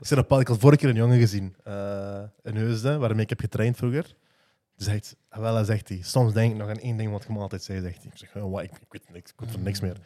Ik, 0.00 0.08
dat, 0.28 0.40
ik 0.40 0.48
had 0.48 0.58
vorige 0.58 0.78
keer 0.80 0.88
een 0.88 0.96
jongen 0.96 1.18
gezien 1.18 1.54
uh, 1.68 2.18
in 2.42 2.56
Heusden, 2.56 3.00
waarmee 3.00 3.22
ik 3.22 3.28
heb 3.28 3.40
getraind 3.40 3.76
vroeger. 3.76 4.14
Zegt, 4.76 5.16
ah, 5.28 5.40
wel, 5.40 5.64
zegt 5.64 5.88
hij, 5.88 6.00
soms 6.02 6.32
denk 6.32 6.52
ik 6.52 6.58
nog 6.58 6.68
aan 6.68 6.78
één 6.78 6.96
ding 6.96 7.10
wat 7.12 7.24
je 7.26 7.32
me 7.32 7.38
altijd 7.38 7.62
zei, 7.62 7.80
zegt 7.80 8.02
hij. 8.02 8.10
Ik 8.12 8.18
zeg, 8.18 8.36
oh, 8.36 8.52
wat, 8.52 8.62
ik, 8.62 8.70
ik 8.70 8.86
weet 8.88 9.12
niks, 9.12 9.30
ik 9.30 9.40
weet 9.40 9.50
van 9.50 9.62
niks 9.62 9.80
meer. 9.80 9.96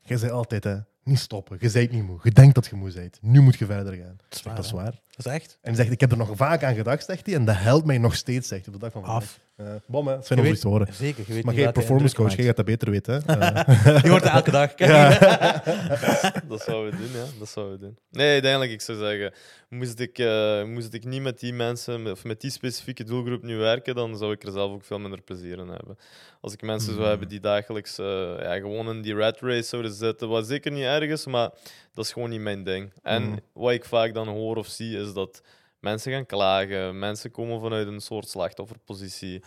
Jij 0.00 0.16
zei 0.16 0.32
altijd, 0.32 0.64
hè, 0.64 0.76
niet 1.02 1.18
stoppen, 1.18 1.56
je 1.60 1.70
bent 1.70 1.90
niet 1.90 2.06
moe. 2.06 2.18
Je 2.22 2.30
denkt 2.30 2.54
dat 2.54 2.66
je 2.66 2.76
moe 2.76 2.92
bent. 2.92 3.18
Nu 3.22 3.40
moet 3.40 3.58
je 3.58 3.66
verder 3.66 3.94
gaan. 3.94 4.16
Waar, 4.44 4.54
dat 4.54 4.64
is 4.64 4.70
waar. 4.70 5.00
Dat 5.10 5.26
is 5.26 5.32
echt 5.32 5.52
En 5.52 5.58
hij 5.62 5.74
zegt, 5.74 5.90
ik 5.90 6.00
heb 6.00 6.10
er 6.10 6.16
nog 6.16 6.36
vaak 6.36 6.62
aan 6.62 6.74
gedacht, 6.74 7.04
zegt 7.04 7.26
hij, 7.26 7.34
en 7.34 7.44
dat 7.44 7.56
helpt 7.56 7.86
mij 7.86 7.98
nog 7.98 8.14
steeds, 8.14 8.48
zegt 8.48 8.64
hij, 8.64 8.74
op 8.74 8.80
de 8.80 8.86
dag 8.86 8.92
van 8.92 9.04
vandaag. 9.04 9.22
af. 9.22 9.40
Uh, 9.60 9.74
bom, 9.86 10.06
hè, 10.08 10.22
te 10.22 10.68
horen. 10.68 10.94
Zeker, 10.94 11.24
je 11.26 11.32
weet 11.34 11.44
Maar 11.44 11.54
jij, 11.54 11.72
performance 11.72 12.14
coach, 12.14 12.34
jij 12.36 12.44
gaat 12.44 12.56
dat 12.56 12.64
beter 12.64 12.90
weten. 12.90 13.22
Hè? 13.26 13.34
Eh. 13.40 14.02
Je 14.02 14.08
hoort 14.08 14.22
het 14.22 14.32
elke 14.32 14.50
dag. 14.50 14.74
dat 16.48 16.62
zouden 16.62 16.90
we 16.90 16.96
doen, 16.96 17.12
ja. 17.12 17.24
Dat 17.38 17.48
zouden 17.48 17.74
we 17.78 17.84
doen. 17.84 17.96
Nee, 18.10 18.32
uiteindelijk, 18.32 18.72
ik 18.72 18.80
zou 18.80 18.98
zeggen, 18.98 19.32
moest 19.68 19.98
ik, 19.98 20.18
eh, 20.18 20.64
moest 20.64 20.94
ik 20.94 21.04
niet 21.04 21.22
met 21.22 21.40
die 21.40 21.52
mensen, 21.52 22.10
of 22.10 22.24
met 22.24 22.40
die 22.40 22.50
specifieke 22.50 23.04
doelgroep 23.04 23.42
nu 23.42 23.56
werken, 23.56 23.94
dan 23.94 24.16
zou 24.16 24.32
ik 24.32 24.42
er 24.42 24.52
zelf 24.52 24.72
ook 24.72 24.84
veel 24.84 24.98
minder 24.98 25.20
plezier 25.22 25.58
in 25.58 25.68
hebben. 25.68 25.98
Als 26.40 26.52
ik 26.52 26.62
mensen 26.62 26.94
zou 26.94 27.06
hebben 27.06 27.28
die 27.28 27.40
dagelijks 27.40 27.98
eh, 27.98 28.06
ja, 28.38 28.54
gewoon 28.54 28.88
in 28.88 29.02
die 29.02 29.14
rat 29.14 29.40
race 29.40 29.62
zouden 29.68 29.92
zitten, 29.92 30.28
wat 30.28 30.46
zeker 30.46 30.72
niet 30.72 30.84
erg 30.84 31.10
is, 31.10 31.26
maar 31.26 31.50
dat 31.94 32.04
is 32.04 32.12
gewoon 32.12 32.30
niet 32.30 32.40
mijn 32.40 32.64
ding. 32.64 32.92
En 33.02 33.22
Mhm. 33.22 33.36
wat 33.52 33.72
ik 33.72 33.84
vaak 33.84 34.14
dan 34.14 34.28
hoor 34.28 34.56
of 34.56 34.66
zie, 34.66 34.98
is 34.98 35.12
dat 35.12 35.42
mensen 35.80 36.12
gaan 36.12 36.26
klagen, 36.26 36.98
mensen 36.98 37.30
komen 37.30 37.60
vanuit 37.60 37.86
een 37.86 38.00
soort 38.00 38.28
slachtofferpositie. 38.28 39.42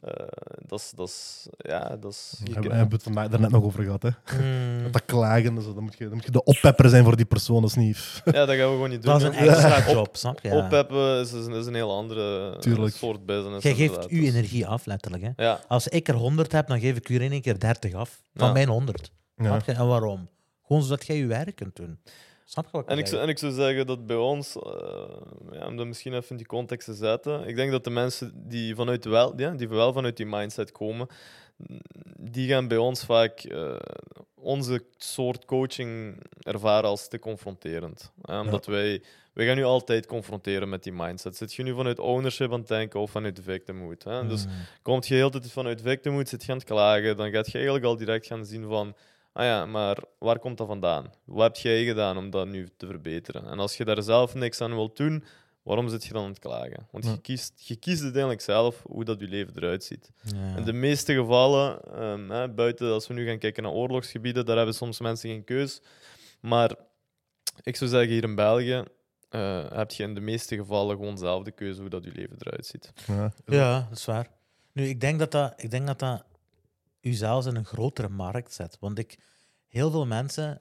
Eh, 0.00 0.26
dat 0.66 0.78
is, 0.80 0.92
dat 0.96 1.08
is, 1.08 1.46
ja, 1.58 1.96
dat 1.96 2.12
is... 2.12 2.40
je 2.44 2.52
We 2.60 2.74
hebben 2.74 2.90
het 2.94 3.02
vandaag 3.02 3.28
daarnet 3.28 3.50
nog 3.50 3.62
over 3.64 3.82
gehad. 3.84 4.02
Hè. 4.02 4.10
Mm, 4.40 4.92
Dat 4.92 5.04
klagen, 5.04 5.54
dus 5.54 5.64
dan, 5.64 5.82
moet 5.82 5.98
je, 5.98 6.04
dan 6.04 6.14
moet 6.14 6.24
je 6.24 6.30
de 6.30 6.44
oppepper 6.44 6.88
zijn 6.88 7.04
voor 7.04 7.16
die 7.16 7.24
persoon. 7.24 7.60
Dat 7.60 7.70
is 7.70 7.76
niet... 7.76 8.22
Ja, 8.24 8.32
dat 8.32 8.48
gaan 8.48 8.56
we 8.56 8.62
gewoon 8.64 8.90
niet 8.90 9.02
doen. 9.02 9.12
dat 9.18 9.20
is 9.22 9.28
een 9.38 9.48
extra 9.48 9.90
job, 9.92 10.16
snap 10.16 10.40
je? 10.40 10.48
Ja. 10.48 10.56
Oppeppen 10.64 11.20
is, 11.20 11.32
is, 11.32 11.46
is 11.46 11.66
een 11.66 11.74
heel 11.74 11.92
andere 11.96 12.52
eh, 12.52 12.58
Tuurlijk. 12.58 12.94
soort 12.94 13.26
business. 13.26 13.62
Jij 13.62 13.74
geeft 13.74 14.08
uw 14.08 14.20
Dus- 14.20 14.28
energie 14.28 14.66
af, 14.66 14.86
letterlijk. 14.86 15.22
Hè? 15.22 15.44
Ja, 15.44 15.60
Als 15.68 15.88
ik 15.88 16.08
er 16.08 16.14
100 16.14 16.52
heb, 16.52 16.66
dan 16.66 16.80
geef 16.80 16.96
ik 16.96 17.08
u 17.08 17.20
in 17.20 17.32
één 17.32 17.40
keer 17.42 17.58
30 17.58 17.94
af. 17.94 18.22
Van 18.34 18.46
Ja. 18.46 18.52
mijn 18.52 18.68
100. 18.68 19.12
Ja. 19.36 19.44
Snap 19.44 19.64
je? 19.64 19.72
En 19.72 19.86
waarom? 19.86 20.28
Gewoon 20.66 20.82
zodat 20.82 21.06
jij 21.06 21.16
je 21.16 21.26
werk 21.26 21.54
kunt 21.56 21.76
doen. 21.76 21.98
Snap 22.52 22.64
je 22.64 22.70
wat 22.72 22.82
ik 22.82 22.88
En 22.90 22.98
ik, 22.98 23.06
zou, 23.06 23.22
en 23.22 23.28
ik 23.28 23.38
zou 23.38 23.52
zeggen 23.52 23.86
dat 23.86 24.06
bij 24.06 24.16
ons, 24.16 24.56
eh, 24.56 24.72
ja, 25.52 25.66
om 25.66 25.76
dat 25.76 25.86
misschien 25.86 26.14
even 26.14 26.30
in 26.30 26.36
die 26.36 26.46
context 26.46 26.86
te 26.86 26.94
zetten, 26.94 27.46
ik 27.48 27.56
denk 27.56 27.70
dat 27.70 27.84
de 27.84 27.90
mensen 27.90 28.32
die, 28.48 28.74
vanuit 28.74 29.04
wel, 29.04 29.32
ja, 29.36 29.50
die 29.50 29.68
wel 29.68 29.92
vanuit 29.92 30.16
die 30.16 30.26
mindset 30.26 30.72
komen, 30.72 31.06
die 32.16 32.48
gaan 32.48 32.68
bij 32.68 32.76
ons 32.76 33.04
vaak 33.04 33.40
eh, 33.40 33.76
onze 34.34 34.84
soort 34.96 35.44
coaching 35.44 36.16
ervaren 36.40 36.88
als 36.90 37.08
te 37.08 37.18
confronterend. 37.18 38.12
Omdat 38.22 38.66
wij, 38.66 39.02
wij 39.32 39.46
gaan 39.46 39.56
nu 39.56 39.64
altijd 39.64 40.06
confronteren 40.06 40.68
met 40.68 40.82
die 40.82 40.92
mindset. 40.92 41.36
Zit 41.36 41.54
je 41.54 41.62
nu 41.62 41.74
vanuit 41.74 41.98
ownership 41.98 42.52
aan 42.52 42.58
het 42.58 42.68
denken 42.68 43.00
of 43.00 43.10
vanuit 43.10 43.40
victimhood? 43.42 44.04
Hè? 44.04 44.26
Dus 44.26 44.44
Mm. 44.44 44.52
komt 44.82 45.06
je 45.06 45.14
heel 45.14 45.30
tijd 45.30 45.52
vanuit 45.52 45.82
victimhood, 45.82 46.28
zit 46.28 46.44
je 46.44 46.52
aan 46.52 46.58
het 46.58 46.66
klagen, 46.66 47.16
dan 47.16 47.30
gaat 47.30 47.46
je 47.46 47.52
eigenlijk 47.52 47.84
al 47.84 47.96
direct 47.96 48.26
gaan 48.26 48.44
zien 48.44 48.64
van, 48.68 48.94
ah 49.32 49.44
ja, 49.44 49.66
maar 49.66 49.98
waar 50.18 50.38
komt 50.38 50.58
dat 50.58 50.66
vandaan? 50.66 51.10
Wat 51.24 51.42
heb 51.46 51.56
jij 51.56 51.84
gedaan 51.84 52.16
om 52.16 52.30
dat 52.30 52.46
nu 52.46 52.68
te 52.76 52.86
verbeteren? 52.86 53.46
En 53.46 53.58
als 53.58 53.76
je 53.76 53.84
daar 53.84 54.02
zelf 54.02 54.34
niks 54.34 54.60
aan 54.60 54.74
wilt 54.74 54.96
doen, 54.96 55.24
waarom 55.62 55.88
zit 55.88 56.04
je 56.04 56.12
dan 56.12 56.22
aan 56.24 56.30
het 56.30 56.38
klagen? 56.38 56.86
Want 56.90 57.04
Ja. 57.04 57.10
je, 57.10 57.20
kiest, 57.20 57.52
je 57.66 57.76
kiest 57.76 58.02
uiteindelijk 58.02 58.40
zelf 58.42 58.82
hoe 58.86 59.04
dat 59.04 59.20
je 59.20 59.26
leven 59.28 59.52
eruit 59.56 59.84
ziet. 59.84 60.10
Ja. 60.22 60.56
In 60.56 60.64
de 60.64 60.72
meeste 60.72 61.14
gevallen, 61.14 61.80
ehm, 61.94 62.30
hè, 62.30 62.48
buiten 62.48 62.92
als 62.92 63.06
we 63.06 63.14
nu 63.14 63.26
gaan 63.26 63.38
kijken 63.38 63.62
naar 63.62 63.72
oorlogsgebieden, 63.72 64.44
daar 64.46 64.56
hebben 64.56 64.74
soms 64.74 65.00
mensen 65.00 65.30
geen 65.30 65.44
keus. 65.44 65.80
Maar 66.40 66.74
ik 67.62 67.76
zou 67.76 67.90
zeggen, 67.90 68.10
hier 68.10 68.22
in 68.22 68.34
België 68.34 68.82
eh, 69.28 69.70
heb 69.72 69.90
je 69.90 70.02
in 70.02 70.14
de 70.14 70.20
meeste 70.20 70.56
gevallen 70.56 70.96
gewoon 70.96 71.18
zelf 71.18 71.42
de 71.44 71.50
keuze 71.52 71.80
hoe 71.80 71.90
dat 71.90 72.04
je 72.04 72.12
leven 72.12 72.36
eruit 72.38 72.66
ziet. 72.66 72.92
Ja. 73.06 73.32
Ja, 73.46 73.86
dat 73.88 73.98
is 73.98 74.04
waar. 74.04 74.28
Nu, 74.72 74.84
ik 74.88 75.00
denk 75.00 75.18
dat 75.18 75.30
dat, 75.30 75.52
ik 75.56 75.70
denk 75.70 75.86
dat, 75.86 75.98
dat 75.98 76.24
u 77.02 77.12
zelfs 77.12 77.46
in 77.46 77.56
een 77.56 77.64
grotere 77.64 78.08
markt 78.08 78.52
zet. 78.52 78.76
Want 78.80 78.98
ik, 78.98 79.18
heel 79.68 79.90
veel 79.90 80.06
mensen, 80.06 80.60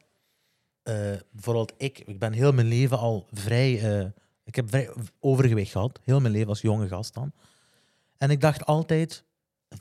eh, 0.83 0.95
bijvoorbeeld 1.31 1.73
ik, 1.77 1.99
ik 1.99 2.19
ben 2.19 2.33
heel 2.33 2.53
mijn 2.53 2.67
leven 2.67 2.97
al 2.97 3.27
vrij, 3.31 3.99
eh, 3.99 4.07
ik 4.43 4.55
heb 4.55 4.69
vrij 4.69 4.89
overgewicht 5.19 5.71
gehad, 5.71 5.99
heel 6.03 6.19
mijn 6.19 6.33
leven 6.33 6.49
als 6.49 6.61
jonge 6.61 6.87
gast 6.87 7.13
dan. 7.13 7.31
En 8.17 8.29
ik 8.29 8.41
dacht 8.41 8.65
altijd, 8.65 9.23
een 9.69 9.79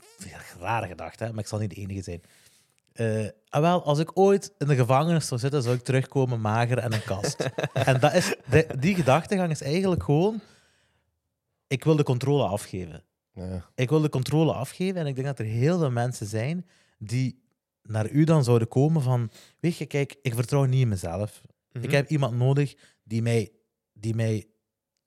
rare 0.59 0.87
gedachte, 0.87 1.23
hè, 1.23 1.29
maar 1.29 1.39
ik 1.43 1.47
zal 1.47 1.59
niet 1.59 1.69
de 1.69 1.75
enige 1.75 2.01
zijn. 2.01 2.21
Eh, 2.93 3.29
ah, 3.49 3.61
wel, 3.61 3.83
als 3.83 3.99
ik 3.99 4.17
ooit 4.17 4.53
in 4.57 4.67
de 4.67 4.75
gevangenis 4.75 5.27
zou 5.27 5.39
zitten, 5.39 5.63
zou 5.63 5.75
ik 5.75 5.83
terugkomen 5.83 6.41
mager 6.41 6.77
en 6.77 6.93
een 6.93 7.03
kast. 7.03 7.49
en 7.73 7.99
dat 7.99 8.13
is, 8.13 8.35
de- 8.49 8.67
die 8.79 8.95
gedachtegang 8.95 9.51
is 9.51 9.61
eigenlijk 9.61 10.03
gewoon, 10.03 10.41
ik 11.67 11.83
wil 11.83 11.95
de 11.95 12.03
controle 12.03 12.43
afgeven. 12.43 13.03
Ja. 13.33 13.69
Ik 13.75 13.89
wil 13.89 14.01
de 14.01 14.09
controle 14.09 14.53
afgeven 14.53 14.99
en 15.01 15.07
ik 15.07 15.15
denk 15.15 15.27
dat 15.27 15.39
er 15.39 15.45
heel 15.45 15.77
veel 15.79 15.91
mensen 15.91 16.27
zijn 16.27 16.65
die 16.97 17.43
naar 17.83 18.09
u 18.09 18.23
dan 18.23 18.43
zouden 18.43 18.67
komen 18.67 19.01
van, 19.01 19.31
weet 19.59 19.77
je, 19.77 19.85
kijk, 19.85 20.15
ik 20.21 20.33
vertrouw 20.33 20.63
niet 20.65 20.81
in 20.81 20.87
mezelf. 20.87 21.41
Mhm. 21.71 21.83
Ik 21.83 21.91
heb 21.91 22.09
iemand 22.09 22.35
nodig 22.37 22.75
die 23.03 23.21
mij, 23.21 23.51
die 23.93 24.15
mij 24.15 24.45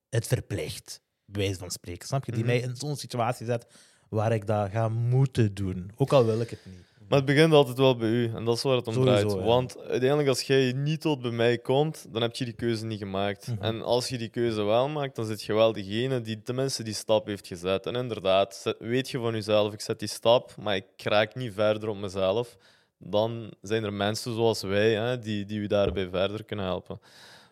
het 0.08 0.26
verplicht, 0.26 1.02
bij 1.24 1.42
wijze 1.42 1.58
van 1.58 1.70
spreken. 1.70 2.06
Snap 2.06 2.24
je? 2.24 2.32
Die 2.32 2.44
Mhm. 2.44 2.50
mij 2.52 2.60
in 2.62 2.76
zo'n 2.76 2.96
situatie 2.96 3.46
zet 3.46 3.66
waar 4.08 4.32
ik 4.32 4.46
dat 4.46 4.70
ga 4.70 4.88
moeten 4.88 5.54
doen. 5.54 5.90
Ook 5.96 6.12
al 6.12 6.24
wil 6.24 6.40
ik 6.40 6.50
het 6.50 6.66
niet. 6.66 6.84
Maar 7.08 7.18
het 7.18 7.26
begint 7.26 7.52
altijd 7.52 7.78
wel 7.78 7.96
bij 7.96 8.08
u 8.08 8.32
en 8.34 8.44
dat 8.44 8.56
is 8.56 8.62
waar 8.62 8.76
het 8.76 8.86
om 8.86 8.92
Sowieso, 8.94 9.20
draait. 9.28 9.38
ja. 9.38 9.44
Want 9.44 9.78
uiteindelijk, 9.78 10.28
als 10.28 10.42
jij 10.42 10.72
niet 10.72 11.00
tot 11.00 11.20
bij 11.22 11.30
mij 11.30 11.58
komt, 11.58 12.06
dan 12.12 12.22
heb 12.22 12.36
je 12.36 12.44
die 12.44 12.54
keuze 12.54 12.86
niet 12.86 12.98
gemaakt. 12.98 13.46
Mhm. 13.48 13.62
En 13.62 13.82
als 13.82 14.08
je 14.08 14.18
die 14.18 14.28
keuze 14.28 14.62
wel 14.62 14.88
maakt, 14.88 15.16
dan 15.16 15.24
zit 15.26 15.42
je 15.42 15.54
wel 15.54 15.72
degene 15.72 16.20
die 16.20 16.42
tenminste 16.42 16.82
die 16.82 16.94
stap 16.94 17.26
heeft 17.26 17.46
gezet. 17.46 17.86
En 17.86 17.94
inderdaad, 17.94 18.54
zet- 18.54 18.76
weet 18.78 19.10
je 19.10 19.18
van 19.18 19.32
jezelf, 19.32 19.72
ik 19.72 19.80
zet 19.80 19.98
die 19.98 20.08
stap, 20.08 20.56
maar 20.56 20.76
ik 20.76 20.86
raak 21.02 21.34
niet 21.34 21.52
verder 21.54 21.88
op 21.88 21.96
mezelf. 21.96 22.56
Dan 22.98 23.54
zijn 23.60 23.84
er 23.84 23.92
mensen 23.92 24.34
zoals 24.34 24.62
wij 24.62 24.94
hè, 24.94 25.18
die, 25.18 25.44
die 25.44 25.58
u 25.58 25.66
daarbij 25.66 26.08
verder 26.08 26.44
kunnen 26.44 26.64
helpen. 26.64 27.00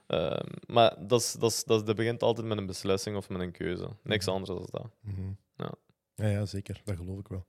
Ehm, 0.06 0.46
maar 0.66 0.96
dat, 1.06 1.20
is, 1.20 1.32
dat, 1.32 1.50
is, 1.50 1.64
dat, 1.64 1.80
is- 1.80 1.86
dat 1.86 1.96
begint 1.96 2.22
altijd 2.22 2.46
met 2.46 2.58
een 2.58 2.66
beslissing 2.66 3.16
of 3.16 3.28
met 3.28 3.40
een 3.40 3.52
keuze. 3.52 3.88
Niks 4.02 4.26
Mhm. 4.26 4.34
anders 4.34 4.50
dan 4.50 4.68
dat. 4.70 4.90
Mhm. 5.00 5.20
Ja. 5.56 5.72
Ja, 6.14 6.26
ja, 6.28 6.46
zeker. 6.46 6.80
Dat 6.84 6.96
geloof 6.96 7.18
ik 7.18 7.28
wel. 7.28 7.46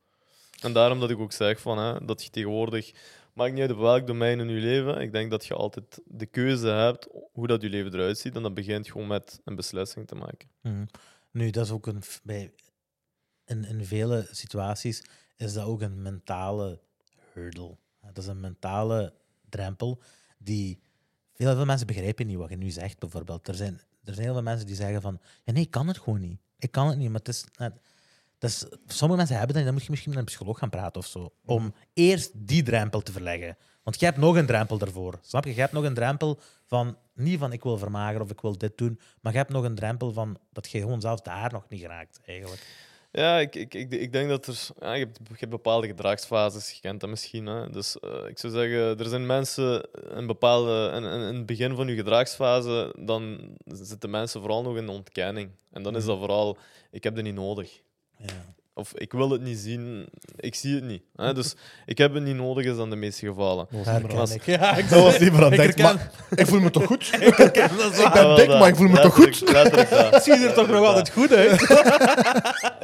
En 0.64 0.74
daarom 0.74 1.00
dat 1.00 1.10
ik 1.10 1.20
ook 1.20 1.32
zeg 1.32 1.62
van, 1.62 1.78
hè, 1.78 2.06
dat 2.06 2.24
je 2.24 2.30
tegenwoordig, 2.30 2.92
maakt 3.34 3.54
niet 3.54 3.62
uit 3.62 3.72
op 3.72 3.78
welk 3.78 4.08
domein 4.08 4.40
in 4.40 4.50
je 4.50 4.60
leven, 4.60 5.02
ik 5.02 5.12
denk 5.12 5.32
dat 5.32 5.46
je 5.46 5.54
altijd 5.54 6.02
de 6.06 6.26
keuze 6.26 6.68
hebt 6.68 7.08
hoe 7.32 7.48
dat 7.48 7.62
je 7.62 7.70
leven 7.70 7.94
eruit 7.94 8.18
ziet. 8.18 8.36
En 8.36 8.42
dat 8.42 8.54
begint 8.54 8.92
gewoon 8.92 9.08
met 9.08 9.42
een 9.46 9.56
beslissing 9.56 10.08
te 10.08 10.16
maken. 10.16 10.50
Mhm. 10.62 10.86
Nu, 11.32 11.50
dat 11.50 11.66
is 11.66 11.72
ook 11.72 11.88
een. 11.88 12.02
Bij, 12.24 12.54
in, 13.46 13.66
in 13.66 13.86
vele 13.86 14.28
situaties 14.32 15.04
is 15.36 15.54
dat 15.54 15.66
ook 15.66 15.82
een 15.82 16.02
mentale 16.02 16.80
hurdle. 17.34 17.78
Dat 18.02 18.18
is 18.18 18.28
een 18.28 18.40
mentale 18.40 19.14
drempel 19.50 20.02
die. 20.38 20.82
Veel, 21.34 21.56
veel 21.56 21.66
mensen 21.66 21.88
begrijpen 21.88 22.28
niet 22.28 22.38
wat 22.38 22.50
je 22.50 22.58
nu 22.58 22.70
zegt, 22.70 23.00
bijvoorbeeld. 23.00 23.48
Er 23.48 23.56
zijn, 23.56 23.74
er 24.04 24.14
zijn 24.14 24.26
heel 24.26 24.34
veel 24.34 24.44
mensen 24.44 24.66
die 24.66 24.76
zeggen 24.76 25.02
van. 25.02 25.20
Ja, 25.44 25.54
nee, 25.54 25.64
ik 25.64 25.72
kan 25.72 25.88
het 25.88 25.98
gewoon 25.98 26.20
niet. 26.20 26.40
Ik 26.58 26.72
kan 26.72 26.88
het 26.88 26.98
niet, 26.98 27.10
maar 27.10 27.20
het 27.20 27.28
is. 27.28 27.46
Is 28.44 28.66
sommige 28.88 29.18
mensen 29.18 29.38
hebben 29.38 29.48
dat, 29.48 29.58
en 29.58 29.64
dan 29.64 29.74
moet 29.74 29.84
je 29.84 29.90
misschien 29.90 30.12
met 30.12 30.20
een 30.20 30.26
psycholoog 30.26 30.60
gaan 30.60 30.70
praten 30.70 31.02
of 31.02 31.08
zo. 31.08 31.34
Om 31.46 31.74
eerst 31.94 32.32
die 32.36 32.64
drempel 32.64 33.02
te 33.02 33.12
verleggen. 33.12 33.58
Want 33.84 34.00
je 34.00 34.06
hebt 34.06 34.18
nog 34.18 34.36
een 34.36 34.46
drempel 34.46 34.78
daarvoor. 34.78 35.20
Snap 35.22 35.44
je? 35.44 35.54
Je 35.54 35.60
hebt 35.60 35.74
nog 35.74 35.84
een 35.84 35.94
drempel 35.94 36.40
van. 36.66 36.98
Niet 37.16 37.40
van 37.40 37.52
ik 37.52 37.64
wil 37.64 37.78
vermageren 37.78 38.22
of 38.22 38.32
ik 38.32 38.42
wil 38.42 38.58
dit 38.58 38.78
doen. 38.78 39.00
Maar 39.22 39.32
je 39.32 39.38
hebt 39.38 39.52
nog 39.52 39.64
een 39.64 39.76
drempel 39.76 40.12
van 40.14 40.38
dat 40.52 40.72
je 40.72 40.80
gewoon 40.80 41.02
zelfs 41.02 41.24
daar 41.24 41.52
nog 41.52 41.66
niet 41.70 41.82
geraakt, 41.82 42.20
eigenlijk. 42.26 42.62
Ja, 43.16 43.40
ik, 43.40 43.56
ik, 43.56 43.74
ik, 43.74 43.92
ik 43.92 44.12
denk 44.12 44.30
dat 44.30 44.48
er. 44.48 44.68
Ja, 44.80 44.94
je, 44.94 45.06
hebt, 45.06 45.20
je 45.28 45.36
hebt 45.38 45.52
bepaalde 45.52 45.88
gedragsfases, 45.88 46.72
je 46.72 46.80
kent 46.82 47.00
dat 47.00 47.10
misschien. 47.10 47.46
Hè? 47.46 47.70
Dus 47.70 48.00
eh, 48.00 48.28
ik 48.28 48.40
zou 48.40 48.54
zeggen, 48.54 49.00
er 49.00 49.06
zijn 49.06 49.26
mensen 49.26 49.88
een 49.92 50.28
bepaalde. 50.28 50.92
In, 50.96 51.04
in, 51.04 51.28
in 51.28 51.36
het 51.36 51.46
begin 51.46 51.76
van 51.76 51.88
je 51.88 51.96
gedragsfase, 51.96 52.96
dan 53.00 53.40
zitten 53.66 54.10
mensen 54.10 54.42
vooral 54.42 54.64
nog 54.64 54.78
in 54.78 54.86
de 54.86 54.92
ontkenning. 54.92 55.50
En 55.72 55.84
dan 55.84 55.96
is 55.96 56.06
dat 56.06 56.18
vooral, 56.18 56.58
ik 56.92 57.04
heb 57.04 57.16
dat 57.16 57.24
niet 57.24 57.36
nodig. 57.36 57.82
Ja. 58.26 58.34
Of 58.76 58.92
ik 58.96 59.12
wil 59.12 59.30
het 59.30 59.42
niet 59.42 59.58
zien, 59.58 60.06
ik 60.36 60.56
zie 60.56 60.76
het 60.76 60.84
niet. 60.84 61.02
Hè? 61.16 61.34
Dus 61.34 61.56
ik 61.86 61.98
heb 61.98 62.14
het 62.14 62.24
niet 62.24 62.36
nodig, 62.36 62.66
is 62.66 62.76
dan 62.76 62.90
de 62.90 62.96
meeste 62.96 63.26
gevallen. 63.26 63.68
Dat 63.70 63.78
was 63.78 63.86
Herken 63.86 64.08
liever 64.08 64.20
aan- 64.28 64.34
ik. 64.36 64.46
Ja, 64.46 64.76
ik 64.76 64.90
dat 64.90 65.04
was 65.04 65.18
liever 65.18 65.44
aan 65.44 65.54
ik 65.70 65.78
maar 65.78 66.12
ik 66.36 66.48
voel 66.48 66.60
me 66.60 66.70
toch 66.70 66.86
goed? 66.86 67.10
ik 67.20 67.36
herken 67.36 67.78
dat 67.78 67.96
zo. 67.96 68.02
Ik 68.08 68.14
ben 68.14 68.36
dik, 68.36 68.48
maar 68.48 68.68
ik 68.68 68.76
voel 68.76 68.88
me 68.88 69.00
toch 69.00 69.14
goed? 69.14 69.48
Dat. 69.54 69.74
Ziet 70.24 70.44
er 70.44 70.54
toch 70.54 70.68
nog 70.68 70.86
altijd 70.86 71.10
goed 71.10 71.34
uit? 71.34 71.62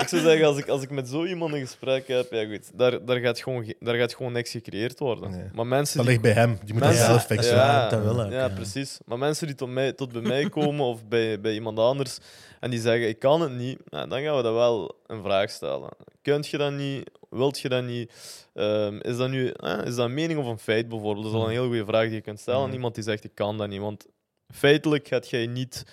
Zou 0.10 0.22
zeggen, 0.22 0.45
als 0.45 0.57
ik, 0.57 0.68
als 0.68 0.82
ik 0.82 0.89
met 0.89 1.07
zo 1.07 1.26
iemand 1.26 1.53
een 1.53 1.60
gesprek 1.60 2.07
heb, 2.07 2.32
ja 2.32 2.45
goed, 2.45 2.72
daar, 2.78 3.05
daar, 3.05 3.20
gaat, 3.20 3.39
gewoon, 3.39 3.66
ge- 3.66 3.76
daar 3.80 3.95
gaat 3.95 4.16
gewoon 4.16 4.32
niks 4.32 4.51
gecreëerd 4.51 4.99
worden. 4.99 5.32
Nee. 5.32 5.43
Maar 5.53 5.68
mensen 5.68 5.97
Dat 5.97 6.05
die 6.05 6.20
ligt 6.20 6.34
bij 6.34 6.43
hem. 6.43 6.57
Die 6.64 6.74
moet 6.74 6.84
Mensen- 6.84 7.05
zelf 7.05 7.18
dat 7.18 7.38
fixen. 7.38 7.55
dat 7.89 8.01
wil 8.03 8.26
ja, 8.26 8.32
ja. 8.32 8.49
precies. 8.49 8.97
Maar 9.05 9.18
mensen 9.18 9.47
die 9.47 9.55
tot, 9.55 9.70
mij, 9.70 9.93
tot 9.93 10.12
bij 10.12 10.22
mij 10.22 10.49
komen 10.49 10.86
of 10.86 11.05
bij, 11.07 11.39
bij 11.41 11.53
iemand 11.53 11.80
anders 11.80 12.18
en 12.60 12.70
die 12.70 12.80
zeggen: 12.80 13.07
Ik 13.10 13.20
kan 13.20 13.41
het 13.41 13.51
niet, 13.51 13.80
nou, 13.89 14.10
dan 14.10 14.22
gaan 14.22 14.36
we 14.38 14.41
dat 14.43 14.53
wel 14.53 14.95
een 15.07 15.24
vraag 15.24 15.49
stellen. 15.49 15.89
Kunt 16.22 16.47
je 16.47 16.57
dat 16.57 16.72
niet? 16.74 17.10
Wilt 17.30 17.60
je 17.60 17.70
dat 17.70 17.84
niet? 17.84 18.12
Ehm, 18.53 18.97
is 19.01 19.18
dat 19.18 19.30
nu 19.30 19.49
eh, 19.49 19.78
is 19.86 19.95
dat 19.95 20.05
een 20.05 20.14
mening 20.14 20.39
of 20.39 20.45
een 20.45 20.60
feit 20.60 20.89
bijvoorbeeld? 20.89 21.24
Dat 21.26 21.34
is 21.34 21.39
al 21.39 21.45
een 21.45 21.51
heel 21.51 21.66
goede 21.68 21.86
vraag 21.86 22.03
die 22.05 22.14
je 22.14 22.22
kunt 22.22 22.39
stellen 22.39 22.60
aan 22.60 22.66
Mhm. 22.66 22.76
iemand 22.76 22.95
die 22.95 23.03
zegt: 23.03 23.24
Ik 23.24 23.36
kan 23.36 23.57
dat 23.57 23.68
niet. 23.70 23.80
Want 23.80 24.05
feitelijk 24.53 25.07
gaat 25.07 25.30
jij 25.30 25.45
niet 25.47 25.84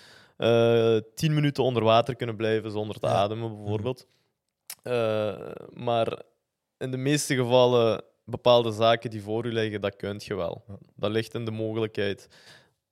tien 1.15 1.33
minuten 1.33 1.63
onder 1.63 1.83
water 1.83 2.15
kunnen 2.15 2.35
blijven 2.35 2.71
zonder 2.71 2.99
te 2.99 3.07
Ja. 3.07 3.13
ademen, 3.13 3.55
bijvoorbeeld. 3.57 4.07
Eh, 4.83 5.51
maar 5.73 6.21
in 6.77 6.91
de 6.91 6.97
meeste 6.97 7.35
gevallen, 7.35 8.03
bepaalde 8.25 8.71
zaken 8.71 9.09
die 9.09 9.21
voor 9.21 9.45
u 9.45 9.51
liggen, 9.53 9.81
dat 9.81 9.95
kunt 9.95 10.23
je 10.23 10.35
wel. 10.35 10.63
Ja. 10.67 10.77
Dat 10.95 11.11
ligt 11.11 11.33
in 11.33 11.45
de 11.45 11.51
mogelijkheid. 11.51 12.27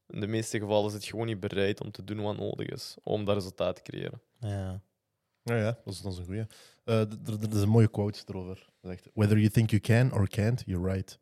In 0.08 0.20
de 0.20 0.28
meeste 0.28 0.60
gevallen 0.60 0.88
is 0.88 0.94
het 0.94 1.06
gewoon 1.06 1.26
niet 1.26 1.40
bereid 1.40 1.82
om 1.82 1.92
te 1.92 2.04
doen 2.04 2.22
wat 2.22 2.38
nodig 2.38 2.68
is 2.68 2.96
om 3.04 3.26
dat 3.26 3.36
resultaat 3.36 3.76
te 3.76 3.82
creëren. 3.82 4.22
Ja. 4.40 4.82
Ja, 5.44 5.56
ja, 5.58 5.78
dat 5.84 5.94
is, 5.94 6.02
dat 6.02 6.12
is 6.12 6.18
een 6.18 6.26
goeie. 6.26 6.46
Eh, 6.84 7.00
Er 7.00 7.54
is 7.54 7.62
een 7.62 7.70
mooie 7.70 7.88
quote 7.90 8.20
erover. 8.26 8.70
Whether 9.14 9.38
you 9.38 9.50
think 9.50 9.70
you 9.70 9.82
can 9.82 10.12
or 10.14 10.28
can't, 10.28 10.64
you're 10.66 10.92
right. 10.94 11.20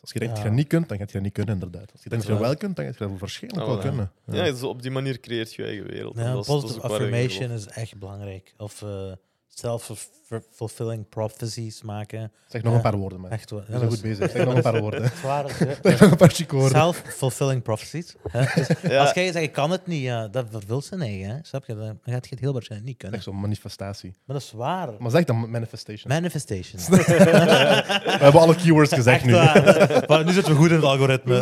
Dus 0.00 0.10
als 0.10 0.12
je 0.12 0.18
denkt 0.18 0.34
dat 0.34 0.42
je 0.44 0.48
dat 0.48 0.58
niet 0.58 0.68
kunt, 0.68 0.88
dan 0.88 0.98
gaat 0.98 1.06
je 1.08 1.12
dat 1.14 1.22
niet 1.22 1.32
kunnen, 1.32 1.54
inderdaad. 1.54 1.92
Als 1.92 2.02
je 2.02 2.08
denkt 2.08 2.26
dat 2.26 2.34
je 2.36 2.40
dat 2.40 2.48
wel 2.48 2.58
kunt, 2.58 2.76
dan 2.76 2.84
gaat 2.84 2.94
je 2.94 3.00
dat 3.00 3.08
wel 3.08 3.18
waarschijnlijk 3.18 3.62
Oh, 3.62 3.68
wel 3.68 3.76
ja. 3.76 3.88
kunnen. 3.88 4.12
Ja, 4.24 4.44
dus 4.52 4.62
op 4.62 4.82
die 4.82 4.90
manier 4.90 5.20
creëert 5.20 5.54
je 5.54 5.62
je 5.62 5.68
eigen 5.68 5.86
wereld. 5.86 6.16
En 6.16 6.22
Ja, 6.24 6.32
dat 6.32 6.40
is, 6.40 6.46
dat 6.46 6.56
is 6.56 6.62
positive 6.62 6.88
affirmation 6.88 7.50
is 7.50 7.66
echt 7.66 7.98
belangrijk. 7.98 8.54
Of 8.56 8.82
eh, 8.82 9.12
self-fulfilling 9.54 11.08
prophecies 11.08 11.82
maken. 11.82 12.32
Zeg 12.48 12.62
nog 12.62 12.70
Ja. 12.70 12.76
een 12.76 12.82
paar 12.84 12.96
woorden, 12.96 13.20
man. 13.20 13.30
Echt 13.30 13.50
bent 13.68 13.82
goed 13.88 14.00
bezig. 14.02 14.30
Zeg 14.30 14.44
nog 14.44 14.54
een 14.54 14.62
paar 14.62 14.80
woorden. 14.80 15.10
Zwaar. 15.20 15.44
Zeg 15.82 16.00
nog 16.00 16.10
een 16.10 16.16
paar 16.16 16.30
chique 16.30 16.56
woorden. 16.56 16.78
Self-fulfilling 16.78 17.62
prophecies. 17.62 18.14
Dus 18.54 18.68
Ja. 18.90 19.00
Als 19.00 19.12
jij 19.12 19.32
zegt, 19.32 19.44
ik 19.44 19.52
kan 19.52 19.70
het 19.70 19.86
niet, 19.86 20.02
ja, 20.02 20.28
dat 20.28 20.46
vervult 20.50 20.84
zijn 20.84 21.00
eigen. 21.02 21.28
Hè? 21.28 21.36
Snap 21.42 21.64
je? 21.66 21.74
Dan 21.76 21.98
gaat 22.04 22.24
je 22.24 22.30
het 22.30 22.40
heel 22.40 22.52
waarschijnlijk 22.52 22.90
niet 22.90 22.98
kunnen. 22.98 23.16
Echt 23.16 23.26
zo'n 23.28 23.40
manifestatie. 23.40 24.14
Maar 24.26 24.36
dat 24.36 24.44
is 24.44 24.52
waar. 24.52 24.88
Maar 24.98 25.10
zeg 25.10 25.24
dan 25.24 25.50
manifestation. 25.50 26.12
Manifestation. 26.12 26.80
We 26.88 28.16
hebben 28.20 28.40
alle 28.40 28.54
keywords 28.54 28.92
gezegd 28.94 29.16
Echt 29.16 29.24
nu. 29.26 29.32
waar. 29.32 30.04
Maar 30.08 30.24
nu 30.24 30.32
zitten 30.32 30.52
we 30.52 30.58
goed 30.58 30.68
in 30.68 30.74
het 30.74 30.84
algoritme. 30.84 31.40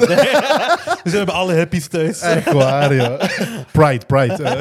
nu 1.05 1.11
zijn 1.11 1.25
we 1.25 1.25
bij 1.25 1.35
alle 1.35 1.53
hippies 1.53 1.89
thuis. 1.89 2.21
Echt 2.21 2.53
waar, 2.53 2.95
ja. 2.95 3.17
Pride, 3.73 4.07
pride. 4.07 4.57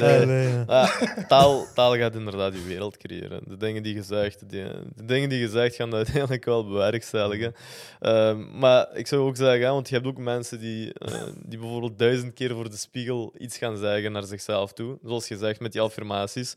Nee, 0.00 0.26
nee. 0.26 0.64
Ah, 0.66 1.02
taal, 1.28 1.66
taal 1.74 1.96
gaat 1.96 2.14
inderdaad 2.14 2.54
je 2.54 2.62
wereld 2.62 2.96
creëren. 2.96 3.40
De 3.46 3.56
dingen 3.56 3.82
die 3.82 3.94
je 3.94 4.02
zegt, 4.02 4.48
die, 4.48 4.64
de 4.94 5.04
dingen 5.04 5.28
die 5.28 5.38
je 5.38 5.48
zegt 5.48 5.74
gaan 5.74 5.90
dat 5.90 5.98
uiteindelijk 5.98 6.44
wel 6.44 6.66
bewerkstelligen. 6.68 7.54
Ehm, 8.00 8.58
maar 8.58 8.96
ik 8.96 9.06
zou 9.06 9.22
ook 9.22 9.36
zeggen, 9.36 9.70
want 9.70 9.88
je 9.88 9.94
hebt 9.94 10.06
ook 10.06 10.18
mensen 10.18 10.60
die, 10.60 10.92
eh, 10.92 11.22
die 11.44 11.58
bijvoorbeeld 11.58 11.98
duizend 11.98 12.34
keer 12.34 12.54
voor 12.54 12.70
de 12.70 12.76
spiegel 12.76 13.34
iets 13.38 13.58
gaan 13.58 13.76
zeggen 13.76 14.12
naar 14.12 14.24
zichzelf 14.24 14.72
toe. 14.72 14.98
Zoals 15.04 15.28
je 15.28 15.36
zegt 15.36 15.60
met 15.60 15.72
die 15.72 15.80
affirmaties. 15.80 16.56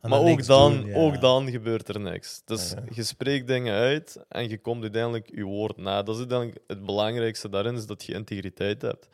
En 0.00 0.10
Maar 0.10 0.18
dan 0.18 0.30
ook 0.30 0.46
dan, 0.46 0.72
doen, 0.72 0.86
ja. 0.86 0.96
ook 0.96 1.20
dan 1.20 1.50
gebeurt 1.50 1.88
er 1.88 2.00
niks. 2.00 2.42
Dus 2.44 2.70
Ja, 2.70 2.76
ja. 2.76 2.92
je 2.94 3.02
spreekt 3.02 3.46
dingen 3.46 3.74
uit 3.74 4.24
en 4.28 4.48
je 4.48 4.58
komt 4.58 4.82
uiteindelijk 4.82 5.30
je 5.34 5.44
woord 5.44 5.76
na. 5.76 6.02
Dat 6.02 6.14
is 6.14 6.20
uiteindelijk 6.20 6.58
het 6.66 6.84
belangrijkste 6.84 7.48
daarin, 7.48 7.74
is 7.74 7.86
dat 7.86 8.04
je 8.04 8.12
integriteit 8.14 8.82
hebt. 8.82 9.08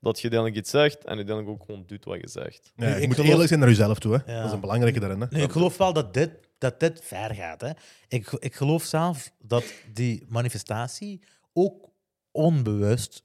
Dat 0.00 0.16
je 0.16 0.22
uiteindelijk 0.22 0.60
iets 0.60 0.70
zegt 0.70 1.04
en 1.04 1.16
uiteindelijk 1.16 1.48
ook 1.48 1.64
gewoon 1.66 1.84
doet 1.86 2.04
wat 2.04 2.20
je 2.20 2.28
zegt. 2.28 2.72
Ik 2.76 2.98
je 3.00 3.06
moet 3.06 3.14
geloof- 3.14 3.30
eerlijk 3.30 3.48
zijn 3.48 3.60
naar 3.60 3.68
jezelf 3.68 3.98
toe. 3.98 4.22
Hè. 4.24 4.32
Ja. 4.32 4.38
Dat 4.38 4.46
is 4.46 4.52
een 4.52 4.60
belangrijke 4.60 5.00
daarin. 5.00 5.20
Hè. 5.20 5.26
Nee, 5.30 5.42
ik 5.42 5.52
geloof 5.52 5.76
wel 5.76 5.92
dat 5.92 6.14
dit, 6.14 6.30
dat 6.58 6.80
dit 6.80 7.00
ver 7.04 7.34
gaat. 7.34 7.60
Hè. 7.60 7.70
Ik, 8.08 8.30
ik 8.32 8.54
geloof 8.54 8.84
zelf 8.84 9.30
dat 9.42 9.64
die 9.92 10.24
manifestatie 10.28 11.22
ook 11.52 11.88
onbewust 12.30 13.22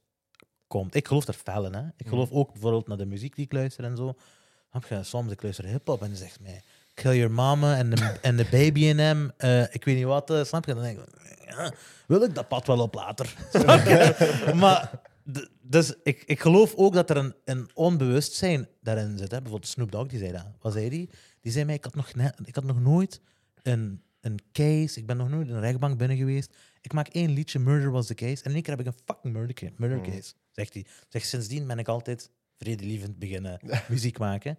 komt. 0.66 0.94
Ik 0.94 1.06
geloof 1.06 1.26
er 1.26 1.34
fel 1.34 1.64
in. 1.66 1.74
Hè. 1.74 1.82
Ik 1.96 2.06
geloof 2.08 2.30
ook 2.30 2.52
bijvoorbeeld 2.52 2.88
naar 2.88 2.96
de 2.96 3.06
muziek 3.06 3.34
die 3.36 3.44
ik 3.44 3.52
luister 3.52 3.84
en 3.84 3.96
zo. 3.96 4.14
Soms 5.02 5.32
ik 5.32 5.42
luister 5.42 5.64
hip-hop 5.64 6.02
en 6.02 6.08
dan 6.08 6.16
zegt 6.16 6.40
mij: 6.40 6.62
Kill 6.94 7.16
your 7.16 7.30
mama 7.32 7.76
en 7.76 7.90
de, 7.90 7.96
en 8.22 8.36
de 8.36 8.46
baby 8.50 8.80
in 8.84 8.98
hem. 8.98 9.30
eh, 9.36 9.62
ik 9.74 9.84
weet 9.84 9.96
niet 9.96 10.04
wat. 10.04 10.30
eh, 10.30 10.44
snap 10.44 10.66
je? 10.66 10.74
Dan 10.74 10.82
denk 10.82 10.98
ik: 10.98 11.04
ja, 11.46 11.72
Wil 12.06 12.22
ik 12.22 12.34
dat 12.34 12.48
pad 12.48 12.66
wel 12.66 12.80
op 12.80 12.94
later? 12.94 13.34
Snap 13.52 13.84
je? 13.86 14.52
maar. 14.54 14.90
Dus 15.62 15.94
ik, 16.02 16.22
ik 16.26 16.40
geloof 16.40 16.74
ook 16.74 16.92
dat 16.94 17.10
er 17.10 17.16
een, 17.16 17.34
een 17.44 17.70
onbewustzijn 17.74 18.68
daarin 18.80 19.18
zit. 19.18 19.30
Hè. 19.30 19.40
Bijvoorbeeld 19.40 19.70
Snoop 19.70 19.92
Dogg, 19.92 20.08
die 20.08 20.18
zei 20.18 20.32
dat. 20.32 20.46
Wat 20.60 20.72
zei 20.72 20.88
die? 20.88 21.10
Die 21.40 21.52
zei 21.52 21.64
mij, 21.64 21.74
ik 21.74 21.84
had 21.84 21.94
nog, 21.94 22.08
ik 22.44 22.54
had 22.54 22.64
nog 22.64 22.80
nooit 22.80 23.20
een, 23.62 24.02
een 24.20 24.38
case, 24.52 24.98
ik 24.98 25.06
ben 25.06 25.16
nog 25.16 25.28
nooit 25.28 25.48
in 25.48 25.54
een 25.54 25.60
rechtbank 25.60 25.98
binnen 25.98 26.16
geweest. 26.16 26.56
Ik 26.80 26.92
maak 26.92 27.08
één 27.08 27.30
liedje, 27.30 27.58
Murder 27.58 27.90
was 27.90 28.06
the 28.06 28.14
case, 28.14 28.42
en 28.42 28.48
in 28.48 28.52
één 28.54 28.62
keer 28.62 28.76
heb 28.76 28.86
ik 28.86 28.92
een 28.92 29.00
fucking 29.04 29.32
murder, 29.34 29.54
ca- 29.54 29.70
murder 29.76 29.98
Mhm. 29.98 30.10
case, 30.10 30.32
zegt 30.50 30.74
hij. 30.74 30.86
Zegt, 31.08 31.26
sindsdien 31.26 31.66
ben 31.66 31.78
ik 31.78 31.88
altijd 31.88 32.30
vredelievend 32.58 33.18
beginnen 33.18 33.58
muziek 33.88 34.18
maken. 34.18 34.58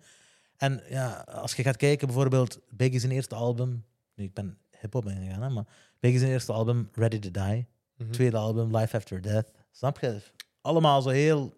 En 0.57 0.84
ja, 0.89 1.14
als 1.28 1.53
je 1.55 1.64
gaat 1.64 1.78
kijken, 1.78 2.07
bijvoorbeeld 2.07 2.59
Biggie 2.70 2.99
zijn 2.99 3.11
eerste 3.11 3.36
album, 3.36 3.84
nu 4.16 4.24
ik 4.24 4.34
ben 4.34 4.57
hip-hop 4.80 5.05
ingegaan, 5.09 5.41
hè, 5.41 5.49
maar 5.49 5.66
Biggie 5.99 6.20
zijn 6.20 6.32
eerste 6.32 6.53
album, 6.53 6.89
Ready 6.93 7.20
to 7.20 7.32
Die, 7.32 7.68
Mhm. 7.97 8.11
tweede 8.11 8.38
album, 8.38 8.76
Life 8.78 8.95
After 8.97 9.22
Death. 9.22 9.51
Snap 9.72 9.99
je? 9.99 10.22
Allemaal 10.64 11.01
zo 11.01 11.09
heel 11.09 11.53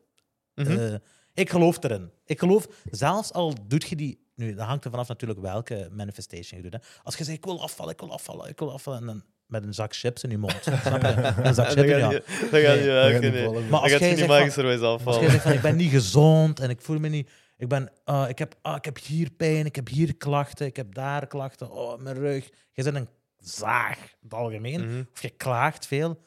Mhm. 0.55 0.71
eh, 0.79 0.93
ik 1.33 1.49
geloof 1.49 1.83
erin. 1.83 2.11
Ik 2.25 2.39
geloof, 2.39 2.67
zelfs 2.91 3.33
al 3.33 3.53
doet 3.67 3.83
je 3.89 3.95
die... 3.95 4.23
Nu, 4.35 4.53
dat 4.55 4.65
hangt 4.67 4.85
er 4.85 4.91
vanaf 4.91 5.07
natuurlijk 5.07 5.39
welke 5.39 5.89
manifestation 5.91 6.61
je 6.61 6.69
doet. 6.69 6.81
Hè. 6.81 6.87
Als 7.03 7.15
je 7.17 7.23
zegt, 7.23 7.37
ik 7.37 7.45
wil 7.45 7.61
afvallen, 7.61 7.93
ik 7.93 7.99
wil 7.99 8.11
afvallen, 8.11 8.49
ik 8.49 8.59
wil 8.59 8.71
afvallen, 8.71 8.99
en 8.99 9.05
dan 9.05 9.23
met 9.45 9.63
een 9.63 9.73
zak 9.73 9.95
chips 9.95 10.23
in 10.23 10.29
je 10.29 10.37
mond. 10.37 10.57
snap 10.63 11.01
je? 11.01 11.33
Een 11.43 11.53
zak 11.53 11.65
chips 11.67 11.81
in 11.81 11.87
je 11.97 12.01
hand. 12.01 12.13
je- 12.13 12.23
gaat 12.25 12.51
Nee, 12.51 12.61
je 12.61 12.67
dat 12.67 12.75
gaat 12.77 12.83
werken. 12.85 13.21
niet 13.21 13.31
nee. 13.33 13.45
vallen. 13.45 13.69
Maar 13.69 13.79
als 13.79 13.89
jij 13.91 13.99
je 13.99 14.05
niet 14.05 14.17
zegt 14.17 14.29
van- 14.29 14.39
magischerwijs 14.39 14.81
Als 15.05 15.15
jij 15.19 15.29
zegt 15.29 15.43
van, 15.43 15.51
ik 15.51 15.61
ben 15.61 15.75
niet 15.75 15.91
gezond 15.91 16.59
en 16.59 16.69
ik 16.69 16.81
voel 16.81 16.99
me 16.99 17.07
niet... 17.07 17.29
Ik, 17.57 17.67
ben, 17.67 17.91
ah, 18.03 18.29
ik, 18.29 18.39
heb, 18.39 18.55
ah, 18.61 18.75
ik 18.75 18.85
heb 18.85 18.99
hier 18.99 19.31
pijn, 19.31 19.65
ik 19.65 19.75
heb 19.75 19.87
hier 19.87 20.15
klachten, 20.15 20.65
ik 20.65 20.75
heb 20.75 20.93
daar 20.95 21.27
klachten, 21.27 21.71
oh, 21.71 21.99
mijn 22.01 22.15
rug. 22.15 22.49
Je 22.71 22.83
bent 22.83 22.95
een 22.95 23.09
zaag, 23.37 23.97
in 23.97 24.07
het 24.21 24.33
algemeen. 24.33 24.87
Mhm. 24.89 25.03
Of 25.13 25.21
je 25.21 25.29
klaagt 25.29 25.87
veel. 25.87 26.19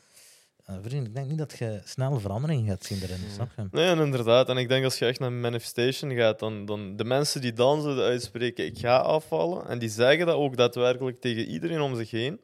Eh, 0.68 0.74
vriend, 0.82 1.06
ik 1.06 1.14
denk 1.14 1.28
niet 1.28 1.38
dat 1.38 1.58
je 1.58 1.80
snel 1.84 2.20
verandering 2.20 2.68
gaat 2.68 2.84
zien 2.84 3.02
erin, 3.02 3.18
snap 3.34 3.50
je? 3.56 3.68
Nee, 3.70 3.86
en 3.88 3.98
inderdaad. 3.98 4.48
En 4.48 4.56
ik 4.56 4.68
denk 4.68 4.84
als 4.84 4.98
je 4.98 5.06
echt 5.06 5.18
naar 5.20 5.32
manifestation 5.32 6.14
gaat, 6.14 6.38
dan, 6.38 6.64
dan 6.66 6.96
de 6.96 7.04
mensen 7.04 7.40
die 7.40 7.52
dan 7.52 7.82
zouden 7.82 8.04
uitspreken, 8.04 8.66
ik 8.66 8.78
ga 8.78 8.96
afvallen, 8.98 9.66
en 9.68 9.78
die 9.78 9.88
zeggen 9.88 10.26
dat 10.26 10.34
ook 10.36 10.56
daadwerkelijk 10.56 11.20
tegen 11.20 11.46
iedereen 11.46 11.80
om 11.80 11.96
zich 11.96 12.10
heen, 12.10 12.40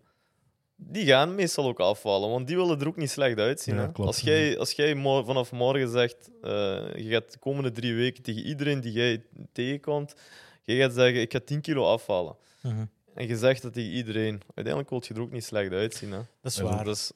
die 0.77 1.07
gaan 1.07 1.35
meestal 1.35 1.66
ook 1.68 1.81
afvallen, 1.81 2.31
want 2.31 2.47
die 2.47 2.57
willen 2.57 2.81
er 2.81 2.87
ook 2.87 2.97
niet 2.97 3.11
slecht 3.11 3.39
uitzien. 3.39 3.75
Ja, 3.75 3.81
hè. 3.81 3.93
klopt. 3.93 4.09
Als 4.09 4.20
jij, 4.20 4.59
als 4.59 4.72
jij 4.72 4.95
mo- 4.95 5.25
vanaf 5.25 5.53
morgen 5.53 5.89
zegt, 5.89 6.31
eh, 6.43 6.51
je 6.97 7.07
gaat 7.09 7.33
de 7.33 7.39
komende 7.39 7.70
drie 7.70 7.95
weken 7.95 8.22
tegen 8.22 8.43
iedereen 8.43 8.81
die 8.81 8.93
jij 8.93 9.22
tegenkomt, 9.53 10.14
je 10.62 10.77
gaat 10.77 10.93
zeggen, 10.93 11.20
ik 11.20 11.33
ga 11.33 11.41
10 11.45 11.61
kilo 11.61 11.85
afvallen. 11.93 12.37
Mhm. 12.62 12.85
En 13.14 13.27
je 13.29 13.37
zegt 13.37 13.62
dat 13.62 13.72
tegen 13.72 13.91
iedereen. 13.91 14.41
Uiteindelijk 14.55 14.91
wil 14.91 15.03
je 15.09 15.14
er 15.14 15.20
ook 15.20 15.33
niet 15.33 15.45
slecht 15.45 15.72
uitzien. 15.72 16.12
Hè. 16.12 16.18
Dat 16.41 16.53
is 16.53 16.57
Ja, 16.59 16.62
waar. 16.64 16.85
Dus, 16.85 17.12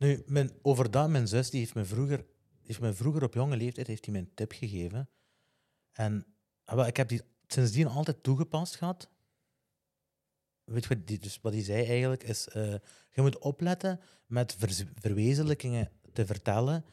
Nu, 0.00 0.22
mijn, 0.26 0.50
over 0.62 0.90
dat, 0.90 1.08
mijn 1.08 1.28
zus 1.28 1.50
die 1.50 1.60
heeft 1.60 1.74
me 1.74 1.84
vroeger, 1.84 2.24
heeft 2.62 2.80
me 2.80 2.92
vroeger 2.92 3.22
op 3.22 3.34
jonge 3.34 3.56
leeftijd 3.56 3.86
heeft 3.86 4.04
die 4.04 4.14
een 4.14 4.34
tip 4.34 4.52
gegeven. 4.52 5.08
En 5.92 6.26
ah, 6.64 6.86
ik 6.86 6.96
heb 6.96 7.08
die 7.08 7.22
sindsdien 7.46 7.86
altijd 7.86 8.22
toegepast 8.22 8.76
gehad. 8.76 9.10
Weet 10.64 10.84
je 10.84 11.18
dus 11.18 11.40
wat 11.40 11.52
hij 11.52 11.62
zei 11.62 11.84
eigenlijk 11.86 12.22
is: 12.22 12.48
eh, 12.48 12.74
je 13.10 13.22
moet 13.22 13.38
opletten 13.38 14.00
met 14.26 14.56
verwezenlijkingen 14.94 15.90
te 16.12 16.26
vertellen 16.26 16.84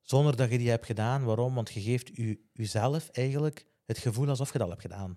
zonder 0.00 0.36
dat 0.36 0.50
je 0.50 0.58
die 0.58 0.70
hebt 0.70 0.86
gedaan. 0.86 1.24
Waarom? 1.24 1.54
Want 1.54 1.72
je 1.72 1.80
geeft 1.80 2.10
jezelf 2.52 3.08
eigenlijk 3.08 3.66
het 3.84 3.98
gevoel 3.98 4.28
alsof 4.28 4.52
je 4.52 4.58
dat 4.58 4.66
al 4.66 4.72
hebt 4.72 4.82
gedaan. 4.82 5.16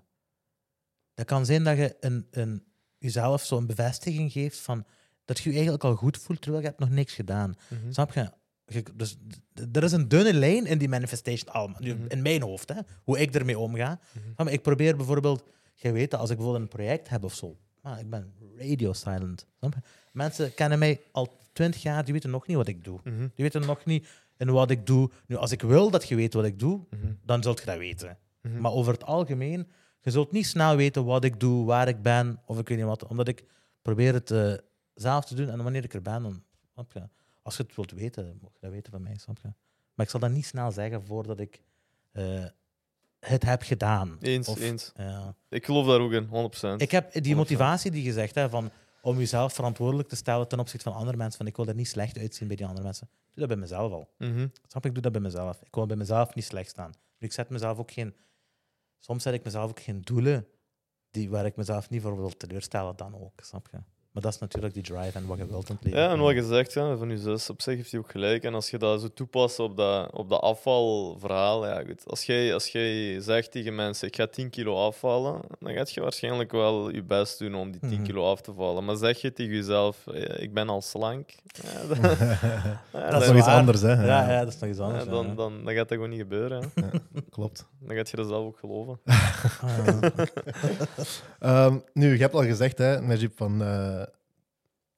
Dat 1.14 1.26
kan 1.26 1.46
zijn 1.46 1.64
dat 1.64 1.78
je 1.78 1.98
een, 2.00 2.28
een, 2.32 2.66
jezelf 2.98 3.46
zo'n 3.46 3.66
bevestiging 3.66 4.32
geeft 4.32 4.60
van 4.60 4.86
dat 5.28 5.38
je 5.38 5.44
je 5.50 5.56
eigenlijk 5.56 5.84
al 5.84 5.96
goed 5.96 6.18
voelt 6.18 6.42
terwijl 6.42 6.64
je 6.64 6.68
hebt 6.70 6.80
nog 6.80 6.90
niks 6.90 7.14
gedaan. 7.14 7.56
mhm. 7.68 7.92
Snap 7.92 8.14
je? 8.14 8.30
Je- 8.66 8.84
Dus 8.96 9.18
er 9.72 9.84
is 9.84 9.92
een 9.92 10.08
dunne 10.08 10.34
lijn 10.34 10.66
in 10.66 10.78
die 10.78 10.90
manifestation 10.90 11.54
allemaal. 11.54 11.82
Mhm. 11.82 12.06
In 12.08 12.22
mijn 12.22 12.42
hoofd, 12.42 12.70
hè, 12.70 12.80
hoe 13.04 13.20
ik 13.20 13.36
ermee 13.36 13.60
omga. 13.60 14.00
Mhm. 14.12 14.26
Maar 14.36 14.54
ik 14.54 14.62
probeer 14.62 14.96
bijvoorbeeld, 14.96 15.44
je 15.74 15.92
weet 15.92 16.12
dat 16.12 16.20
als 16.20 16.30
ik 16.30 16.36
bijvoorbeeld 16.38 16.66
een 16.72 16.76
project 16.78 17.10
heb 17.10 17.24
of 17.24 17.34
zo, 17.34 17.58
maar 17.82 18.00
ik 18.00 18.10
ben 18.10 18.34
radio 18.58 18.94
silent. 18.94 19.46
Snap 19.60 19.74
je? 19.74 19.80
Mensen 20.12 20.54
kennen 20.54 20.80
mij 20.80 21.02
al 21.12 21.38
twintig 21.54 21.82
jaar, 21.82 22.04
die 22.04 22.14
weten 22.14 22.30
nog 22.30 22.48
niet 22.48 22.58
wat 22.58 22.68
ik 22.68 22.84
doe. 22.84 23.00
Die 23.04 23.30
weten 23.36 23.66
nog 23.66 23.86
niet 23.86 24.08
in 24.38 24.52
wat 24.52 24.70
ik 24.72 24.86
doe. 24.86 25.10
Nu, 25.28 25.36
als 25.36 25.52
ik 25.52 25.62
wil 25.62 25.90
dat 25.90 26.08
je 26.08 26.16
weet 26.16 26.34
wat 26.34 26.46
ik 26.46 26.60
doe, 26.60 26.82
dan 27.26 27.44
zult 27.44 27.60
je 27.60 27.66
dat 27.66 27.78
weten. 27.78 28.18
Maar 28.60 28.72
over 28.72 28.94
het 28.94 29.04
algemeen, 29.04 29.68
je 30.02 30.12
zult 30.12 30.32
niet 30.32 30.48
snel 30.48 30.76
weten 30.76 31.06
wat 31.06 31.24
ik 31.24 31.40
doe, 31.40 31.66
waar 31.66 31.88
ik 31.88 32.02
ben, 32.02 32.40
of 32.46 32.60
ik 32.60 32.68
weet 32.68 32.78
niet 32.78 32.88
wat. 32.88 33.06
Omdat 33.08 33.28
ik 33.28 33.44
probeer 33.82 34.14
het 34.14 34.32
eh, 34.32 34.54
zelf 35.00 35.26
te 35.26 35.36
doen 35.36 35.50
en 35.50 35.64
wanneer 35.64 35.84
ik 35.84 35.94
er 35.94 36.02
ben, 36.02 36.24
dan 36.24 36.44
snap 36.74 36.92
je. 36.92 37.10
Als 37.42 37.58
je 37.58 37.64
het 37.64 37.76
wilt 37.76 37.92
weten, 37.92 38.38
mag 38.42 38.52
je 38.54 38.58
dat 38.62 38.72
weten 38.72 38.92
van 38.92 39.02
mij, 39.02 39.18
snap 39.18 39.38
je. 39.42 39.48
Maar 39.94 40.06
ik 40.06 40.12
zal 40.12 40.20
dat 40.20 40.32
niet 40.32 40.46
snel 40.46 40.72
zeggen 40.72 41.06
voordat 41.06 41.40
ik 41.40 41.62
eh, 42.12 42.46
het 43.20 43.44
heb 43.44 43.62
gedaan. 43.62 44.18
Eens, 44.22 44.48
Of, 44.48 44.60
eens. 44.60 44.92
ja. 44.96 45.36
Ik 45.50 45.66
geloof 45.66 45.88
daar 45.88 46.00
ook 46.00 46.12
in, 46.12 46.28
100%. 46.76 46.82
Ik 46.82 46.92
heb 46.92 47.14
die 47.14 47.34
100%. 47.34 47.38
motivatie 47.38 47.92
die 47.92 48.04
je 48.04 48.14
zegt, 48.14 48.36
hè, 48.36 48.50
van, 48.50 48.72
om 49.02 49.18
jezelf 49.18 49.54
verantwoordelijk 49.54 50.10
te 50.10 50.16
stellen 50.16 50.48
ten 50.48 50.60
opzichte 50.60 50.90
van 50.90 51.00
andere 51.00 51.18
mensen. 51.18 51.38
Van, 51.38 51.48
ik 51.48 51.56
wil 51.56 51.68
er 51.68 51.76
niet 51.76 51.88
slecht 51.88 52.18
uitzien 52.18 52.48
bij 52.48 52.58
die 52.58 52.66
andere 52.66 52.84
mensen. 52.84 53.08
Ik 53.08 53.34
doe 53.34 53.48
dat 53.48 53.48
bij 53.48 53.58
mezelf 53.58 53.92
al. 53.92 54.10
Mhm. 54.18 54.48
Snap 54.68 54.84
je? 54.84 54.88
Ik 54.88 54.94
doe 54.94 55.04
dat 55.04 55.12
bij 55.12 55.22
mezelf. 55.22 55.62
Ik 55.62 55.76
wil 55.76 55.86
bij 55.86 55.98
mezelf 55.98 56.36
niet 56.36 56.46
slecht 56.46 56.70
staan. 56.70 56.92
Ik 57.18 57.32
zet 57.32 57.50
mezelf 57.50 57.78
ook 57.78 57.92
geen... 57.92 58.16
Soms 59.00 59.24
zet 59.24 59.34
ik 59.34 59.44
mezelf 59.44 59.70
ook 59.70 59.80
geen 59.80 60.02
doelen 60.02 60.48
die, 61.12 61.30
waar 61.30 61.46
ik 61.46 61.56
mezelf 61.56 61.90
niet 61.90 62.02
voor 62.02 62.18
wil 62.18 62.30
teleurstellen, 62.38 62.96
dan 62.96 63.16
ook. 63.16 63.40
Snap 63.44 63.68
je? 63.72 63.78
Maar 64.18 64.26
dat 64.26 64.36
is 64.36 64.42
natuurlijk 64.42 64.74
die 64.74 64.84
drive 64.84 65.18
en 65.18 65.26
wat 65.28 65.38
je 65.38 65.48
wilt 65.48 65.70
in 65.70 65.76
het 65.76 65.84
leven. 65.84 66.00
Ja, 66.00 66.10
en 66.12 66.20
wat 66.20 66.34
je 66.34 66.44
zegt 66.44 66.74
hè, 66.74 66.98
van 66.98 67.10
je 67.10 67.18
zus, 67.18 67.50
op 67.50 67.62
zich 67.62 67.76
heeft 67.76 67.92
hij 67.92 68.00
ook 68.00 68.12
gelijk. 68.12 68.44
En 68.44 68.54
als 68.54 68.70
je 68.70 68.78
dat 68.78 69.02
zo 69.02 69.08
toepast 69.14 69.60
op 69.60 69.78
dat, 69.78 70.12
op 70.14 70.30
dat 70.30 70.42
afvalverhaal, 70.42 71.68
ja 71.68 71.84
goed. 71.84 72.04
Als 72.08 72.24
jij, 72.24 72.54
als 72.54 72.68
jij 72.68 73.22
zegt 73.22 73.52
tegen 73.52 73.76
mensen, 73.76 74.08
ik 74.08 74.16
ga 74.16 74.28
10 74.28 74.50
kilo 74.50 74.86
afvallen, 74.86 75.42
dan 75.60 75.74
gaat 75.74 75.92
je 75.94 76.02
waarschijnlijk 76.02 76.52
wel 76.52 76.90
je 76.90 77.04
best 77.04 77.40
doen 77.40 77.56
om 77.56 77.72
die 77.72 77.80
10 77.82 77.90
Mhm. 77.92 78.04
kilo 78.04 78.32
af 78.32 78.42
te 78.42 78.54
vallen. 78.54 78.86
Maar 78.86 78.96
zeg 78.96 79.22
je 79.22 79.34
tegen 79.34 79.56
jezelf, 79.56 80.06
ik 80.38 80.54
ben 80.54 80.70
al 80.70 80.82
slank, 80.82 81.30
ja, 81.46 81.96
Dat 83.12 83.22
is 83.22 83.28
nog 83.28 83.38
iets 83.38 83.48
anders, 83.48 83.82
hè? 83.82 84.06
Ja, 84.06 84.30
ja, 84.32 84.40
dat 84.44 84.54
is 84.54 84.60
nog 84.60 84.70
iets 84.70 84.80
anders. 84.80 85.04
ja, 85.04 85.10
dan, 85.10 85.36
dan, 85.36 85.64
dan 85.64 85.74
gaat 85.74 85.90
dat 85.90 85.94
gewoon 85.98 86.10
niet 86.10 86.20
gebeuren. 86.20 86.72
Hè. 86.76 86.88
Klopt. 87.30 87.66
Dan 87.80 87.96
gaat 87.96 88.10
je 88.10 88.16
dat 88.18 88.28
zelf 88.28 88.46
ook 88.46 88.60
geloven. 88.60 89.00
Ehm, 91.40 91.78
nu, 91.94 92.12
je 92.14 92.22
hebt 92.22 92.34
al 92.34 92.44
gezegd, 92.44 92.78
hè, 92.78 93.02
Najib, 93.02 93.32
van 93.36 93.62
eh, 93.62 94.02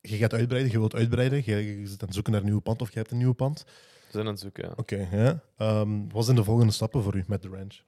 je 0.01 0.17
gaat 0.17 0.33
uitbreiden, 0.33 0.71
je 0.71 0.79
wilt 0.79 0.95
uitbreiden, 0.95 1.41
je, 1.45 1.79
je 1.79 1.87
zit 1.87 2.01
aan 2.01 2.05
het 2.07 2.13
zoeken 2.13 2.31
naar 2.33 2.41
een 2.41 2.47
nieuw 2.47 2.59
pand 2.59 2.81
of 2.81 2.91
je 2.91 2.97
hebt 2.97 3.11
een 3.11 3.17
nieuw 3.17 3.33
pand. 3.33 3.63
We 3.65 4.11
zijn 4.11 4.25
aan 4.25 4.31
het 4.31 4.41
zoeken, 4.41 4.63
ja. 4.63 4.73
Oké, 4.75 5.07
ja. 5.11 5.43
Ehm, 5.57 6.07
wat 6.07 6.25
zijn 6.25 6.35
de 6.35 6.43
volgende 6.43 6.73
stappen 6.73 7.03
voor 7.03 7.15
u 7.15 7.23
met 7.27 7.41
de 7.41 7.47
ranch? 7.47 7.81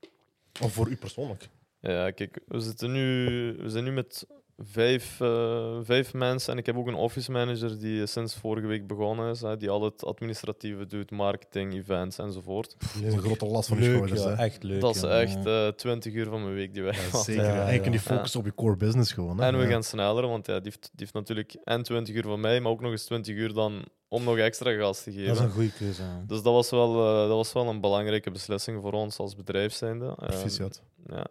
Of 0.62 0.74
voor 0.74 0.90
u 0.90 0.96
persoonlijk? 0.96 1.50
Ja, 1.80 2.12
kijk, 2.12 2.40
we, 2.48 2.60
zitten 2.60 2.92
nu, 2.92 3.26
we 3.58 3.70
zijn 3.70 3.84
nu 3.84 3.92
met 3.92 4.28
vijf, 4.64 5.22
eh, 5.22 5.78
vijf 5.84 6.14
mensen 6.14 6.54
en 6.54 6.60
ik 6.60 6.66
heb 6.66 6.76
ook 6.78 6.88
een 6.88 6.94
office 6.94 7.32
manager 7.32 7.80
die 7.80 8.06
sinds 8.06 8.36
vorige 8.36 8.68
week 8.68 8.88
begonnen 8.88 9.32
is, 9.32 9.42
hè, 9.42 9.58
die 9.58 9.70
al 9.70 9.84
het 9.84 10.06
administratieve 10.06 10.86
doet, 10.86 11.12
marketing, 11.12 11.74
events 11.74 12.18
enzovoort. 12.18 12.76
Dat 12.80 13.04
is 13.04 13.14
een 13.14 13.20
grote 13.20 13.46
last 13.46 13.68
van 13.70 13.78
je 13.78 13.84
Leuk, 13.84 13.94
schouders. 13.94 14.24
ja, 14.24 14.30
hè. 14.30 14.36
echt 14.44 14.64
leuk. 14.64 14.82
dat 14.82 14.96
is 14.96 15.02
ja. 15.02 15.20
echt 15.22 15.46
eh 15.46 15.68
20 15.68 16.14
uur 16.14 16.26
van 16.26 16.44
mijn 16.44 16.56
week 16.56 16.74
die 16.74 16.84
wij 16.84 16.94
Ja, 17.12 17.18
zeker. 17.24 17.44
Ja, 17.44 17.68
en 17.68 17.74
je 17.74 17.80
kunt 17.82 18.02
focussen 18.02 18.40
op 18.40 18.46
je 18.46 18.54
core 18.56 18.76
business 18.78 19.12
gewoon. 19.12 19.38
Hè. 19.40 19.46
En 19.46 19.58
we 19.58 19.64
Ja. 19.64 19.70
gaan 19.70 19.84
sneller, 19.84 20.28
want 20.28 20.46
ja, 20.48 20.54
die, 20.60 20.64
heeft, 20.72 20.82
die 20.82 20.92
heeft 21.00 21.14
natuurlijk 21.14 21.56
en 21.64 21.84
20 21.84 22.16
uur 22.16 22.24
van 22.24 22.40
mij, 22.40 22.60
maar 22.62 22.72
ook 22.72 22.82
nog 22.82 22.92
eens 22.92 23.06
20 23.06 23.36
uur 23.36 23.54
dan 23.54 23.84
om 24.08 24.24
nog 24.24 24.38
extra 24.38 24.74
gas 24.78 25.04
te 25.04 25.12
geven. 25.12 25.28
Dat 25.28 25.36
is 25.36 25.42
een 25.42 25.52
goede 25.52 25.72
keuze. 25.72 26.02
ja. 26.02 26.24
Dus 26.28 26.42
dat 26.42 26.54
was, 26.54 26.70
wel, 26.70 27.08
eh, 27.08 27.20
dat 27.28 27.36
was 27.38 27.54
wel 27.54 27.68
een 27.68 27.82
belangrijke 27.82 28.32
beslissing 28.32 28.82
voor 28.82 28.94
ons 28.94 29.18
als 29.18 29.36
bedrijf 29.36 29.74
zijnde. 29.74 30.14
Proficiat. 30.16 30.82
ja. 31.08 31.26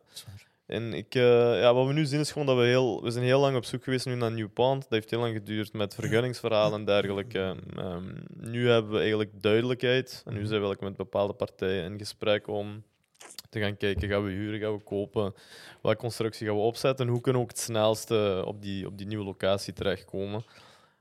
En 0.71 0.93
ik, 0.93 1.15
eh, 1.15 1.61
ja, 1.61 1.75
wat 1.75 1.87
we 1.87 1.93
nu 1.93 2.05
zien 2.05 2.21
is 2.21 2.33
gewoon 2.33 2.47
dat 2.47 2.57
we 2.57 2.63
heel... 2.63 3.03
We 3.03 3.11
zijn 3.11 3.25
heel 3.25 3.41
lang 3.41 3.57
op 3.57 3.65
zoek 3.65 3.85
geweest 3.85 4.07
nu 4.07 4.15
naar 4.15 4.29
een 4.29 4.35
nieuw 4.35 4.49
pand. 4.49 4.83
Dat 4.83 4.91
heeft 4.91 5.11
heel 5.11 5.21
lang 5.21 5.35
geduurd 5.35 5.73
met 5.73 5.95
vergunningsverhalen 5.95 6.79
en 6.79 6.85
dergelijke. 6.85 7.57
Ehm, 7.77 8.05
nu 8.37 8.69
hebben 8.69 8.93
we 8.93 8.99
eigenlijk 8.99 9.43
duidelijkheid. 9.43 10.23
En 10.27 10.33
nu 10.33 10.39
zijn 10.39 10.61
we 10.61 10.67
eigenlijk 10.67 10.81
met 10.81 10.97
bepaalde 10.97 11.33
partijen 11.33 11.93
in 11.93 11.99
gesprek 11.99 12.49
om 12.49 12.83
te 13.49 13.61
gaan 13.61 13.77
kijken, 13.77 14.09
gaan 14.09 14.25
we 14.25 14.31
huren, 14.31 14.61
gaan 14.61 14.73
we 14.73 14.83
kopen? 14.83 15.35
Welke 15.83 15.99
constructie 15.99 16.47
gaan 16.47 16.57
we 16.57 16.63
opzetten? 16.63 17.07
En 17.07 17.13
hoe 17.13 17.21
kunnen 17.21 17.41
we 17.43 17.47
ook 17.49 17.55
het 17.55 17.65
snelste 17.65 18.43
op 18.47 18.63
die, 18.63 18.87
op 18.87 18.99
die 18.99 19.07
nieuwe 19.07 19.25
locatie 19.25 19.73
terechtkomen? 19.73 20.45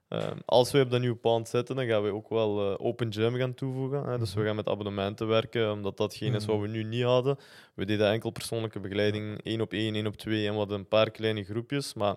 Ehm, 0.10 0.38
als 0.46 0.72
we 0.72 0.82
op 0.82 0.90
dat 0.92 1.00
nieuwe 1.00 1.16
pand 1.16 1.48
zitten, 1.48 1.76
dan 1.76 1.86
gaan 1.86 2.04
we 2.04 2.14
ook 2.14 2.30
wel 2.30 2.72
eh, 2.72 2.86
open 2.86 3.14
gym 3.14 3.36
gaan 3.36 3.54
toevoegen. 3.54 4.04
Hè? 4.04 4.18
Dus 4.18 4.34
we 4.34 4.44
gaan 4.46 4.56
met 4.56 4.68
abonnementen 4.68 5.28
werken, 5.28 5.72
omdat 5.72 5.98
datgene 5.98 6.38
is 6.38 6.46
wat 6.46 6.60
we 6.60 6.68
nu 6.68 6.84
niet 6.84 7.04
hadden. 7.04 7.38
We 7.74 7.86
deden 7.86 8.10
enkel 8.12 8.30
persoonlijke 8.30 8.80
begeleiding, 8.80 9.44
één 9.44 9.62
op 9.62 9.74
één, 9.74 9.96
één 9.96 10.08
op 10.08 10.16
twee 10.18 10.48
en 10.48 10.56
wat 10.56 10.72
een 10.72 10.88
paar 10.88 11.12
kleine 11.12 11.44
groepjes. 11.44 11.94
Maar 11.94 12.16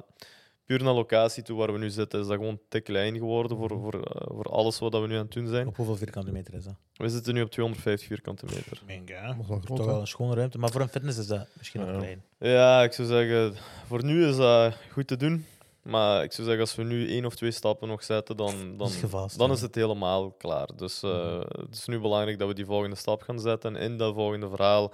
puur 0.66 0.82
naar 0.82 0.95
locatie 0.95 1.43
toe 1.43 1.59
waar 1.59 1.72
we 1.72 1.78
nu 1.78 1.90
zitten, 1.90 2.20
is 2.20 2.26
dat 2.26 2.36
gewoon 2.36 2.61
te 2.68 2.80
klein 2.80 3.16
geworden 3.16 3.57
voor, 3.57 3.68
voor, 3.68 3.95
eh, 4.03 4.26
voor 4.34 4.45
alles 4.45 4.78
wat 4.78 4.93
we 4.93 5.07
nu 5.07 5.14
aan 5.14 5.22
het 5.22 5.32
doen 5.32 5.47
zijn. 5.49 5.66
Op 5.66 5.76
hoeveel 5.76 5.97
vierkante 5.97 6.32
meter 6.32 6.55
is 6.55 6.64
dat? 6.64 6.74
We 6.93 7.09
zitten 7.09 7.34
nu 7.34 7.43
op 7.43 7.51
250 7.51 8.09
vierkante 8.09 8.45
meter. 8.45 8.82
Dat 8.86 9.09
is 9.09 9.47
wel 9.49 9.59
groot, 9.59 9.66
Toch 9.76 9.86
wel 9.86 10.01
een 10.01 10.07
schone 10.07 10.34
ruimte. 10.34 10.59
Maar 10.59 10.70
voor 10.70 10.80
een 10.80 10.88
fitness 10.88 11.18
is 11.18 11.26
dat 11.26 11.47
misschien 11.59 11.80
nog 11.80 11.90
Ja. 11.90 11.97
klein. 11.97 12.22
Ja, 12.38 12.82
ik 12.82 12.93
zou 12.93 13.09
zeggen, 13.09 13.55
voor 13.86 14.05
nu 14.05 14.26
is 14.26 14.36
dat 14.36 14.74
goed 14.90 15.07
te 15.07 15.16
doen. 15.16 15.45
Maar 15.83 16.22
ik 16.22 16.33
zou 16.33 16.47
zeggen, 16.47 16.64
als 16.64 16.74
we 16.74 16.83
nu 16.83 17.09
één 17.09 17.24
of 17.24 17.35
twee 17.35 17.51
stappen 17.51 17.89
nog 17.89 18.05
zetten, 18.05 18.37
dan, 18.37 18.55
dan, 18.78 18.91
dan 19.37 19.49
ja. 19.49 19.55
is 19.55 19.61
het 19.61 19.74
helemaal 19.74 20.30
klaar. 20.30 20.68
Dus 20.76 21.03
eh, 21.03 21.41
het 21.41 21.74
is 21.74 21.87
nu 21.87 22.01
belangrijk 22.01 22.39
dat 22.39 22.49
we 22.49 22.55
die 22.55 22.64
volgende 22.64 22.97
stap 22.97 23.22
gaan 23.22 23.41
zetten. 23.41 23.76
En 23.76 23.83
in 23.83 23.97
dat 23.97 24.14
volgende 24.14 24.49
verhaal 24.49 24.93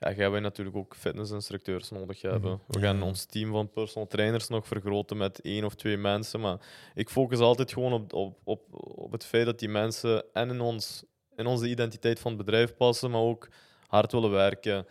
ja, 0.00 0.12
gaan 0.12 0.30
wij 0.30 0.40
natuurlijk 0.40 0.76
ook 0.76 0.96
fitnessinstructeurs 0.96 1.90
nodig 1.90 2.22
hebben. 2.22 2.60
We 2.66 2.80
gaan 2.80 3.02
ons 3.02 3.24
team 3.24 3.50
van 3.50 3.70
personal 3.70 4.08
trainers 4.08 4.48
nog 4.48 4.66
vergroten 4.66 5.16
met 5.16 5.40
één 5.40 5.64
of 5.64 5.74
twee 5.74 5.96
mensen. 5.96 6.40
Maar 6.40 6.58
ik 6.94 7.10
focus 7.10 7.38
altijd 7.38 7.72
gewoon 7.72 7.92
op, 7.92 8.12
op, 8.12 8.38
op, 8.44 8.62
op 8.96 9.12
het 9.12 9.24
feit 9.24 9.46
dat 9.46 9.58
die 9.58 9.68
mensen 9.68 10.24
en 10.32 10.50
in, 10.50 10.60
ons, 10.60 11.04
in 11.36 11.46
onze 11.46 11.68
identiteit 11.68 12.20
van 12.20 12.32
het 12.32 12.44
bedrijf 12.44 12.76
passen, 12.76 13.10
maar 13.10 13.20
ook 13.20 13.48
hard 13.86 14.12
willen 14.12 14.30
werken. 14.30 14.86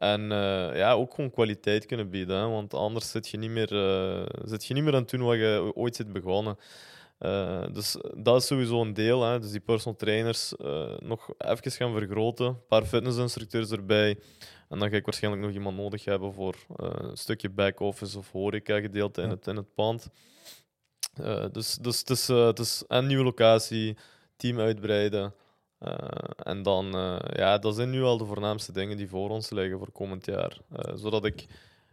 En 0.00 0.32
eh, 0.32 0.76
ja, 0.76 0.92
ook 0.92 1.14
gewoon 1.14 1.30
kwaliteit 1.30 1.86
kunnen 1.86 2.10
bieden. 2.10 2.36
Hè? 2.36 2.48
Want 2.48 2.74
anders 2.74 3.10
zit 3.10 3.28
je, 3.28 3.36
niet 3.36 3.50
meer, 3.50 3.72
eh, 3.72 4.26
zit 4.44 4.64
je 4.64 4.74
niet 4.74 4.84
meer 4.84 4.94
aan 4.94 5.00
het 5.00 5.10
doen 5.10 5.22
wat 5.22 5.36
je 5.36 5.72
ooit 5.74 5.96
zit 5.96 6.12
begonnen. 6.12 6.58
Eh, 7.18 7.64
dus 7.72 7.96
dat 8.16 8.40
is 8.40 8.46
sowieso 8.46 8.80
een 8.80 8.92
deel. 8.94 9.22
Hè? 9.22 9.40
Dus 9.40 9.50
die 9.50 9.60
personal 9.60 9.98
trainers 9.98 10.54
nog 10.98 11.30
even 11.38 11.70
gaan 11.70 11.92
vergroten. 11.92 12.46
Een 12.46 12.66
paar 12.68 12.84
fitnessinstructeurs 12.84 13.70
erbij. 13.70 14.18
En 14.68 14.78
dan 14.78 14.90
ga 14.90 14.96
ik 14.96 15.04
waarschijnlijk 15.04 15.44
nog 15.44 15.52
iemand 15.52 15.76
nodig 15.76 16.04
hebben 16.04 16.32
voor 16.32 16.54
een 16.76 17.16
stukje 17.16 17.50
back-office 17.50 18.18
of 18.18 18.30
horeca-gedeelte 18.32 19.20
in, 19.22 19.28
Ja. 19.28 19.34
het, 19.34 19.46
in 19.46 19.56
het 19.56 19.74
pand. 19.74 20.08
Dus 21.52 21.74
dus 21.74 21.98
het, 21.98 22.10
is, 22.10 22.28
het 22.28 22.58
is 22.58 22.84
een 22.88 23.06
nieuwe 23.06 23.24
locatie, 23.24 23.96
team 24.36 24.58
uitbreiden. 24.60 25.34
Eh, 25.80 25.94
en 26.36 26.62
dan, 26.62 26.94
eh, 26.96 27.16
ja, 27.36 27.58
dat 27.58 27.74
zijn 27.74 27.90
nu 27.90 28.02
al 28.02 28.18
de 28.18 28.24
voornaamste 28.24 28.72
dingen 28.72 28.96
die 28.96 29.08
voor 29.08 29.30
ons 29.30 29.50
liggen 29.50 29.78
voor 29.78 29.92
komend 29.92 30.26
jaar. 30.26 30.58
Eh, 30.76 30.92
zodat 30.96 31.24
ik, 31.24 31.46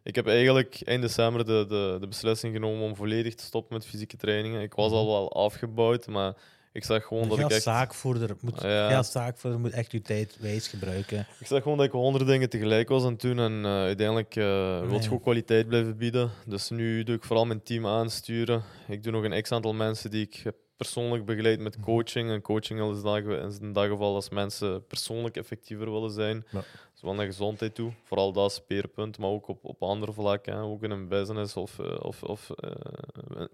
ik 0.03 0.15
heb 0.15 0.27
eigenlijk 0.27 0.81
eind 0.85 1.01
december 1.01 1.45
de, 1.45 1.65
de, 1.67 1.97
de 1.99 2.07
beslissing 2.07 2.53
genomen 2.53 2.83
om 2.83 2.95
volledig 2.95 3.35
te 3.35 3.43
stoppen 3.43 3.73
met 3.77 3.85
fysieke 3.85 4.17
trainingen. 4.17 4.61
Ik 4.61 4.73
was 4.73 4.91
al 4.91 5.05
wel 5.07 5.33
afgebouwd, 5.33 6.07
maar 6.07 6.33
ik 6.71 6.83
zag 6.83 7.05
gewoon 7.05 7.29
dat 7.29 7.39
ik 7.39 7.49
echt... 7.49 7.61
zaakvoerder 7.63 8.35
moet, 8.41 8.61
Ja. 8.61 8.97
als 8.97 9.11
zaakvoerder 9.11 9.59
moet 9.59 9.71
echt 9.71 9.91
je 9.91 10.01
tijd 10.01 10.37
wijs 10.39 10.67
gebruiken. 10.67 11.27
Ik 11.39 11.47
zag 11.47 11.61
gewoon 11.61 11.77
dat 11.77 11.85
ik 11.85 11.91
honderd 11.91 12.27
dingen 12.27 12.49
tegelijk 12.49 12.89
was 12.89 13.03
aan 13.03 13.11
het 13.11 13.21
doen 13.21 13.39
en 13.39 13.65
uiteindelijk 13.65 14.33
wil 14.33 14.43
je 14.91 14.97
Nee. 14.99 15.11
ook 15.11 15.21
kwaliteit 15.21 15.67
blijven 15.67 15.97
bieden. 15.97 16.31
Dus 16.45 16.69
nu 16.69 17.03
doe 17.03 17.15
ik 17.15 17.23
vooral 17.23 17.45
mijn 17.45 17.63
team 17.63 17.87
aansturen. 17.87 18.63
Ik 18.87 19.03
doe 19.03 19.11
nog 19.11 19.23
een 19.23 19.41
x-aantal 19.41 19.73
mensen 19.73 20.11
die 20.11 20.25
ik 20.25 20.41
heb 20.43 20.55
persoonlijk 20.77 21.25
begeleid 21.25 21.59
met 21.59 21.79
coaching. 21.79 22.29
En 22.29 22.41
coaching 22.41 22.79
is, 22.95 23.59
in 23.59 23.73
dat 23.73 23.85
geval 23.87 24.15
als 24.15 24.29
mensen 24.29 24.85
persoonlijk 24.85 25.37
effectiever 25.37 25.91
willen 25.91 26.11
zijn. 26.11 26.45
Ja. 26.51 26.63
Zowel 26.93 27.15
naar 27.15 27.25
gezondheid 27.25 27.75
toe, 27.75 27.91
vooral 28.03 28.31
dat 28.31 28.51
speerpunt, 28.53 29.17
maar 29.17 29.29
ook 29.29 29.47
op, 29.47 29.65
op 29.65 29.81
andere 29.83 30.13
vlakken. 30.13 30.53
Hè. 30.53 30.61
Ook 30.61 30.83
in 30.83 30.91
een 30.91 31.07
business 31.07 31.55
of, 31.55 31.79
eh, 31.79 31.99
of, 32.01 32.23
of 32.23 32.49
eh, 32.49 32.71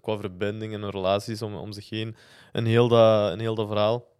qua 0.00 0.16
verbinding 0.18 0.72
en 0.74 0.90
relaties 0.90 1.42
om, 1.42 1.54
om 1.54 1.72
zich 1.72 1.88
heen. 1.90 2.16
Een 2.52 2.66
heel, 2.66 2.88
dat, 2.88 3.32
een 3.32 3.40
heel 3.40 3.54
dat 3.54 3.66
verhaal. 3.68 4.12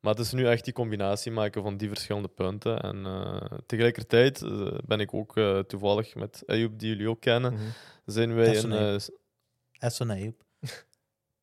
Maar 0.00 0.14
het 0.14 0.22
is 0.24 0.32
nu 0.32 0.46
echt 0.46 0.64
die 0.64 0.72
combinatie 0.72 1.32
maken 1.32 1.62
van 1.62 1.76
die 1.76 1.88
verschillende 1.88 2.28
punten. 2.28 2.80
En 2.80 3.06
eh, 3.06 3.58
tegelijkertijd 3.66 4.42
eh, 4.42 4.78
ben 4.86 5.00
ik 5.00 5.14
ook 5.14 5.36
eh, 5.36 5.58
toevallig 5.58 6.14
met 6.14 6.42
Ayoub, 6.46 6.78
die 6.78 6.88
jullie 6.88 7.08
ook 7.08 7.20
kennen, 7.20 7.52
Mhm. 7.52 7.62
zijn 8.04 8.34
wij 8.34 8.46
een... 8.64 8.72
eh, 8.72 10.08
Ayoub. 10.10 10.42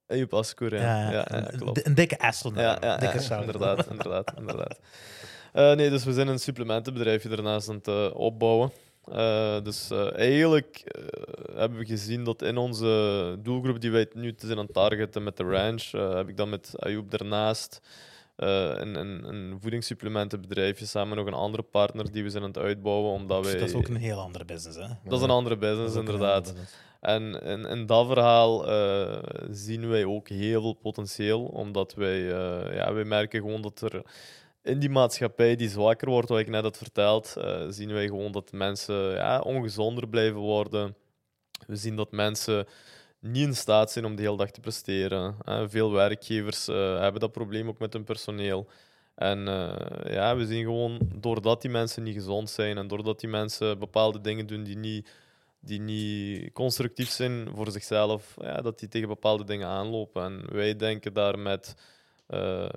Ayoub 0.08 0.34
Ascour, 0.34 0.76
ja. 0.76 1.12
Ja, 1.12 1.52
klopt. 1.58 1.86
een 1.86 1.96
dikke 1.96 2.18
Essen. 2.18 2.56
Ja, 2.56 2.98
dikke 2.98 3.22
ja, 3.22 3.40
inderdaad, 3.40 3.88
inderdaad, 3.92 4.34
inderdaad. 4.38 4.80
Eh, 5.56 5.76
nee, 5.76 5.90
dus 5.90 6.04
we 6.04 6.14
zijn 6.14 6.28
een 6.28 6.40
supplementenbedrijfje 6.40 7.30
daarnaast 7.30 7.70
aan 7.70 7.76
het 7.76 7.88
eh, 7.88 8.10
opbouwen. 8.14 8.72
Eh, 9.12 9.62
dus 9.64 9.92
eigenlijk 10.16 10.84
hebben 11.56 11.80
we 11.80 11.86
gezien 11.86 12.24
dat 12.24 12.42
in 12.42 12.58
onze 12.58 13.38
doelgroep 13.40 13.82
die 13.82 13.92
wij 13.92 14.08
nu 14.14 14.34
te 14.34 14.46
zijn 14.46 14.58
aan 14.58 14.66
het 14.66 14.74
targeten 14.74 15.24
met 15.24 15.38
de 15.38 15.44
ranch, 15.44 15.92
heb 15.92 16.30
ik 16.30 16.38
dan 16.38 16.50
met 16.50 16.72
Ayoub 16.80 17.12
daarnaast 17.12 17.80
een, 18.36 18.96
een, 18.96 19.24
een 19.24 19.58
voedingssupplementenbedrijfje 19.62 20.86
samen 20.86 21.18
nog 21.18 21.28
een 21.28 21.34
andere 21.34 21.64
partner 21.64 22.12
die 22.12 22.24
we 22.24 22.30
zijn 22.30 22.44
aan 22.44 22.50
het 22.50 22.58
uitbouwen, 22.58 23.12
omdat 23.12 23.44
wij... 23.46 23.60
Dat 23.60 23.70
is 23.70 23.76
ook 23.76 23.88
een 23.88 23.96
heel 23.96 24.20
andere 24.20 24.46
business, 24.46 24.78
hè? 24.78 24.88
dat 25.04 25.18
is 25.18 25.24
een 25.24 25.30
andere 25.30 25.58
business, 25.58 25.96
inderdaad. 25.96 26.36
andere 26.36 26.54
business. 26.54 26.74
En 27.06 27.42
in, 27.70 27.86
dat 27.86 28.08
verhaal 28.08 28.68
eh, 28.68 29.24
zien 29.50 29.90
wij 29.90 30.06
ook 30.06 30.30
heel 30.30 30.62
veel 30.62 30.74
potentieel, 30.74 31.44
omdat 31.44 31.94
wij, 31.94 32.32
eh, 32.32 32.76
ja, 32.76 32.94
wij 32.94 33.04
merken 33.04 33.42
gewoon 33.42 33.62
dat 33.62 33.82
er 33.82 34.02
in 34.62 34.80
die 34.80 34.90
maatschappij 34.90 35.56
die 35.56 35.70
zwakker 35.70 36.10
wordt, 36.10 36.30
wat 36.30 36.40
ik 36.40 36.50
net 36.50 36.64
had 36.64 36.78
verteld, 36.78 37.36
eh, 37.38 37.66
zien 37.70 37.94
wij 37.94 38.06
gewoon 38.06 38.32
dat 38.32 38.52
mensen 38.52 39.12
ja, 39.12 39.40
ongezonder 39.40 40.08
blijven 40.08 40.40
worden. 40.40 40.96
We 41.68 41.76
zien 41.76 41.96
dat 41.96 42.12
mensen 42.12 42.66
niet 43.20 43.48
in 43.48 43.56
staat 43.56 43.92
zijn 43.92 44.06
om 44.06 44.16
de 44.16 44.22
hele 44.22 44.38
dag 44.38 44.52
te 44.52 44.60
presteren. 44.60 45.36
Veel 45.68 45.92
werkgevers 45.92 46.66
hebben 46.66 47.22
dat 47.22 47.32
probleem 47.32 47.68
ook 47.68 47.80
met 47.80 47.94
hun 47.94 48.04
personeel. 48.04 48.68
En 49.16 49.40
ja, 50.04 50.36
we 50.36 50.46
zien 50.46 50.64
gewoon, 50.64 51.00
doordat 51.16 51.62
die 51.62 51.72
mensen 51.72 52.04
niet 52.04 52.14
gezond 52.14 52.50
zijn 52.50 52.78
en 52.78 52.88
doordat 52.88 53.20
die 53.20 53.30
mensen 53.30 53.80
bepaalde 53.80 54.22
dingen 54.22 54.48
doen 54.48 54.64
die 54.64 54.78
niet 54.78 55.08
die 55.66 55.80
niet 55.80 56.54
constructief 56.54 57.10
zijn 57.10 57.48
voor 57.54 57.72
zichzelf, 57.72 58.36
ja, 58.42 58.62
dat 58.62 58.80
die 58.80 58.90
tegen 58.90 59.08
bepaalde 59.08 59.44
dingen 59.44 59.68
aanlopen. 59.68 60.24
En 60.24 60.44
wij 60.52 60.76
denken 60.76 61.14
daar 61.14 61.40
met 61.40 61.76
eh, 62.28 62.70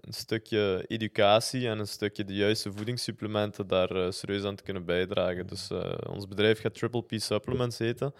een 0.00 0.12
stukje 0.12 0.84
educatie 0.86 1.68
en 1.68 1.78
een 1.78 1.86
stukje 1.86 2.24
de 2.24 2.34
juiste 2.34 2.72
voedingssupplementen 2.72 3.66
daar 3.66 3.90
eh, 3.90 4.10
serieus 4.10 4.44
aan 4.44 4.56
te 4.56 4.62
kunnen 4.62 4.84
bijdragen. 4.84 5.46
Dus 5.46 5.70
eh, 5.70 5.94
ons 6.08 6.28
bedrijf 6.28 6.60
gaat 6.60 6.74
Triple 6.74 7.02
P 7.02 7.12
Supplements 7.14 7.78
heten. 7.78 8.14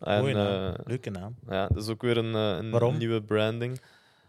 En, 0.00 0.20
Mooie 0.20 0.34
naam. 0.34 0.74
Leuke 0.84 1.10
naam. 1.10 1.34
ja, 1.48 1.66
dat 1.68 1.82
is 1.82 1.88
ook 1.88 2.02
weer 2.02 2.16
een, 2.16 2.34
een 2.34 2.96
nieuwe 2.96 3.22
branding. 3.22 3.80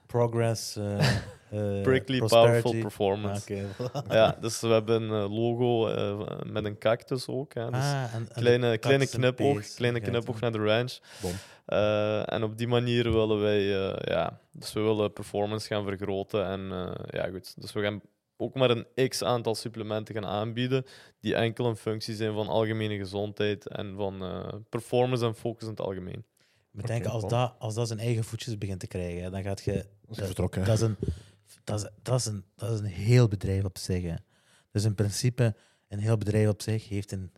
Progress. 0.07 0.75
eh, 0.75 0.99
eh, 1.51 1.81
Prickly. 1.81 2.19
Powerful 2.19 2.71
Performance. 2.81 3.67
Ah. 3.93 4.01
Ja, 4.17 4.37
dus 4.41 4.59
we 4.61 4.67
hebben 4.67 5.01
een 5.01 5.23
eh, 5.23 5.33
logo 5.37 5.87
met 6.45 6.65
een 6.65 6.77
cactus 6.77 7.27
ook. 7.27 7.53
Hè. 7.53 7.65
Dus 7.69 7.79
Ah, 7.79 8.03
en- 8.03 8.09
en 8.13 8.23
de 8.25 8.33
kleine, 8.33 8.77
kleine 8.77 9.07
knipoog, 9.07 9.67
kleine 9.75 9.99
knipoog 9.99 10.39
naar 10.39 10.51
de 10.51 10.57
ranch. 10.63 10.97
Bom. 11.21 11.31
Eh, 11.65 12.33
en 12.33 12.43
op 12.43 12.57
die 12.57 12.67
manier 12.67 13.11
willen 13.11 13.41
wij, 13.41 13.61
ja, 14.01 14.39
dus 14.51 14.73
we 14.73 14.81
willen 14.81 15.13
performance 15.13 15.67
gaan 15.67 15.83
vergroten. 15.85 16.45
En 16.45 16.59
ja, 17.09 17.27
goed. 17.29 17.61
Dus 17.61 17.73
we 17.73 17.81
gaan 17.81 18.01
ook 18.37 18.53
maar 18.55 18.69
een 18.69 19.09
x 19.09 19.23
aantal 19.23 19.55
supplementen 19.55 20.15
gaan 20.15 20.25
aanbieden, 20.25 20.85
die 21.19 21.35
enkel 21.35 21.65
een 21.65 21.75
functie 21.75 22.15
zijn 22.15 22.33
van 22.33 22.47
algemene 22.47 22.97
gezondheid 22.97 23.67
en 23.67 23.95
van 23.95 24.23
performance 24.69 25.25
en 25.25 25.35
focus 25.35 25.63
in 25.63 25.69
het 25.69 25.81
algemeen. 25.81 26.23
Ik 26.73 26.87
denk, 26.87 27.01
Oké, 27.05 27.09
als, 27.09 27.19
cool. 27.23 27.31
dat, 27.31 27.55
als 27.59 27.73
dat 27.73 27.87
zijn 27.87 27.99
eigen 27.99 28.23
voetjes 28.23 28.57
begint 28.57 28.79
te 28.79 28.87
krijgen, 28.87 29.31
dan 29.31 29.43
gaat 29.43 29.61
je... 29.63 29.73
Dat 29.73 29.83
is 30.09 30.17
Dat, 30.17 30.25
vertrokken. 30.25 30.61
hè. 30.61 30.67
dat, 30.67 30.75
is 30.75 30.81
een, 30.81 30.95
dat, 31.63 31.83
is, 31.83 31.89
dat, 32.01 32.19
is 32.19 32.25
een, 32.25 32.43
dat 32.55 32.71
is 32.71 32.79
een 32.79 32.85
heel 32.85 33.27
bedrijf 33.27 33.63
op 33.63 33.77
zich. 33.77 34.03
Hè. 34.03 34.15
Dus 34.71 34.83
in 34.83 34.95
principe, 34.95 35.55
een 35.87 35.99
heel 35.99 36.17
bedrijf 36.17 36.47
op 36.49 36.61
zich 36.61 36.89
heeft 36.89 37.11
een 37.11 37.31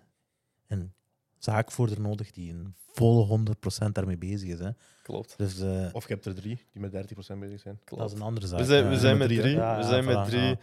een 0.68 0.94
zaakvoerder 1.38 2.02
nodig 2.02 2.32
die 2.32 2.54
een 2.54 2.76
volle 2.94 3.40
100% 3.88 3.92
daarmee 3.92 4.18
bezig 4.18 4.50
is. 4.50 4.60
Hè. 4.60 4.70
Klopt. 5.04 5.34
Dus 5.38 5.60
eh, 5.60 5.88
Of 5.92 6.08
je 6.08 6.14
hebt 6.14 6.26
er 6.26 6.36
drie 6.36 6.66
die 6.72 6.82
met 6.82 6.92
30% 6.92 7.38
bezig 7.40 7.60
zijn. 7.60 7.80
dat 7.86 8.10
is 8.12 8.16
een 8.16 8.22
andere 8.22 8.48
zaak. 8.48 8.60
We 8.60 8.66
zijn, 8.66 8.90
we 8.90 8.98
zijn 9.00 9.18
met 9.18 9.28
met 9.30 9.38
drie? 9.40 9.56
Ja, 9.56 9.76
we 9.76 9.82
ja, 9.82 9.88
zijn 9.88 10.04
voilà, 10.04 10.08
met 10.08 10.26
drie. 10.26 10.42
ja. 10.42 10.58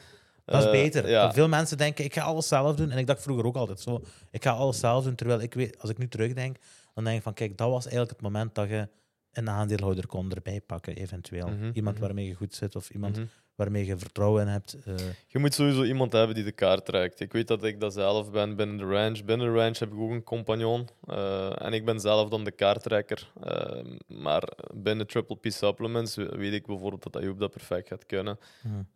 Dat 0.45 0.61
is 0.61 0.65
Eh, 0.65 0.71
beter. 0.71 1.09
Ja. 1.09 1.33
Veel 1.33 1.49
mensen 1.49 1.77
denken, 1.79 2.05
ik 2.05 2.15
ga 2.15 2.23
alles 2.23 2.49
zelf 2.49 2.77
doen. 2.77 2.91
En 2.91 2.99
ik 2.99 3.07
dacht 3.07 3.23
vroeger 3.23 3.45
ook 3.47 3.57
altijd 3.57 3.81
zo. 3.81 4.01
Ik 4.31 4.43
ga 4.43 4.51
alles 4.51 4.79
zelf 4.79 5.05
doen. 5.05 5.15
Terwijl 5.15 5.41
ik 5.41 5.55
weet, 5.55 5.79
als 5.81 5.91
ik 5.91 5.99
nu 5.99 6.09
terugdenk, 6.09 6.57
dan 6.95 7.05
denk 7.05 7.17
ik 7.17 7.23
van, 7.23 7.35
kijk, 7.35 7.59
dat 7.59 7.69
was 7.71 7.83
eigenlijk 7.85 8.11
het 8.13 8.21
moment 8.21 8.55
dat 8.55 8.69
je 8.69 8.89
een 9.33 9.49
aandeelhouder 9.51 10.07
kon 10.07 10.31
erbij 10.33 10.61
pakken, 10.61 10.95
eventueel. 10.97 11.49
Mhm, 11.49 11.71
Iemand 11.73 11.97
mhm. 11.97 12.05
waarmee 12.05 12.27
je 12.27 12.35
goed 12.35 12.55
zit 12.55 12.77
of 12.77 12.91
iemand 12.91 13.17
Mhm. 13.17 13.27
waarmee 13.55 13.87
je 13.87 13.99
vertrouwen 13.99 14.43
in 14.43 14.49
hebt. 14.49 14.77
eh, 14.85 14.95
Je 15.27 15.39
moet 15.39 15.55
sowieso 15.55 15.83
iemand 15.85 16.13
hebben 16.13 16.35
die 16.35 16.45
de 16.45 16.53
kaart 16.53 16.85
trekt. 16.85 17.21
Ik 17.21 17.33
weet 17.33 17.49
dat 17.49 17.65
ik 17.65 17.81
dat 17.81 17.93
zelf 17.93 18.31
ben 18.31 18.57
binnen 18.57 18.77
de 18.77 18.85
ranch. 18.85 19.25
Binnen 19.25 19.47
de 19.47 19.59
ranch 19.61 19.79
heb 19.79 19.93
ik 19.93 19.99
ook 19.99 20.11
een 20.11 20.23
compagnon. 20.25 20.89
eh, 21.07 21.63
en 21.63 21.73
ik 21.73 21.85
ben 21.85 22.01
zelf 22.01 22.29
dan 22.29 22.45
de 22.45 22.51
kaarttrekker. 22.51 23.31
Eh, 23.43 23.85
maar 24.07 24.49
binnen 24.75 25.07
Triple 25.07 25.37
P 25.37 25.45
Supplements 25.47 26.15
weet 26.15 26.53
ik 26.53 26.67
bijvoorbeeld 26.67 27.03
dat 27.03 27.17
Ayoub 27.17 27.39
dat 27.39 27.51
perfect 27.51 27.89
gaat 27.89 28.07
kunnen. 28.07 28.39
hmm. 28.63 28.87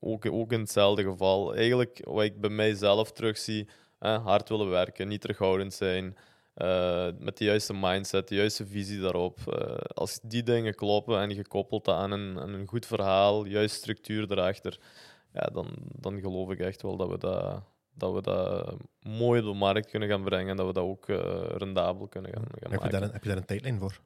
Ook, 0.00 0.26
ook 0.26 0.52
in 0.52 0.60
hetzelfde 0.60 1.02
geval. 1.02 1.54
Eigenlijk 1.54 2.00
wat 2.04 2.24
ik 2.24 2.40
bij 2.40 2.50
mijzelf 2.50 3.12
terugzie, 3.12 3.68
eh, 3.98 4.24
hard 4.24 4.48
willen 4.48 4.68
werken, 4.70 5.08
niet 5.08 5.20
terughoudend 5.20 5.74
zijn, 5.74 6.16
eh, 6.54 7.08
met 7.18 7.38
de 7.38 7.44
juiste 7.44 7.74
mindset, 7.74 8.28
de 8.28 8.34
juiste 8.34 8.66
visie 8.66 9.00
daarop. 9.00 9.38
Eh, 9.46 9.76
als 9.76 10.20
die 10.22 10.42
dingen 10.42 10.74
kloppen 10.74 11.20
en 11.20 11.30
je 11.30 11.46
koppelt 11.46 11.84
dat 11.84 11.94
aan 11.94 12.10
een, 12.10 12.38
aan 12.38 12.52
een 12.52 12.66
goed 12.66 12.86
verhaal, 12.86 13.44
juiste 13.44 13.78
structuur 13.78 14.32
erachter, 14.32 14.80
ja, 15.32 15.40
dan, 15.52 15.76
dan 15.78 16.20
geloof 16.20 16.50
ik 16.50 16.58
echt 16.58 16.82
wel 16.82 16.96
dat 16.96 17.08
we 17.08 17.18
dat, 17.18 17.62
dat, 17.94 18.12
we 18.14 18.22
dat 18.22 18.76
mooi 19.00 19.40
op 19.40 19.46
de 19.46 19.58
markt 19.58 19.90
kunnen 19.90 20.08
gaan 20.08 20.24
brengen 20.24 20.48
en 20.48 20.56
dat 20.56 20.66
we 20.66 20.72
dat 20.72 20.84
ook 20.84 21.08
eh, 21.08 21.44
rendabel 21.56 22.08
kunnen 22.08 22.32
gaan, 22.32 22.44
gaan 22.44 22.70
Heb 22.70 22.70
je, 22.70 22.76
maken. 22.76 22.90
daar 22.90 23.02
een, 23.02 23.12
heb 23.12 23.22
je 23.22 23.28
daar 23.28 23.38
een 23.38 23.44
tijdlijn 23.44 23.78
voor? 23.78 24.00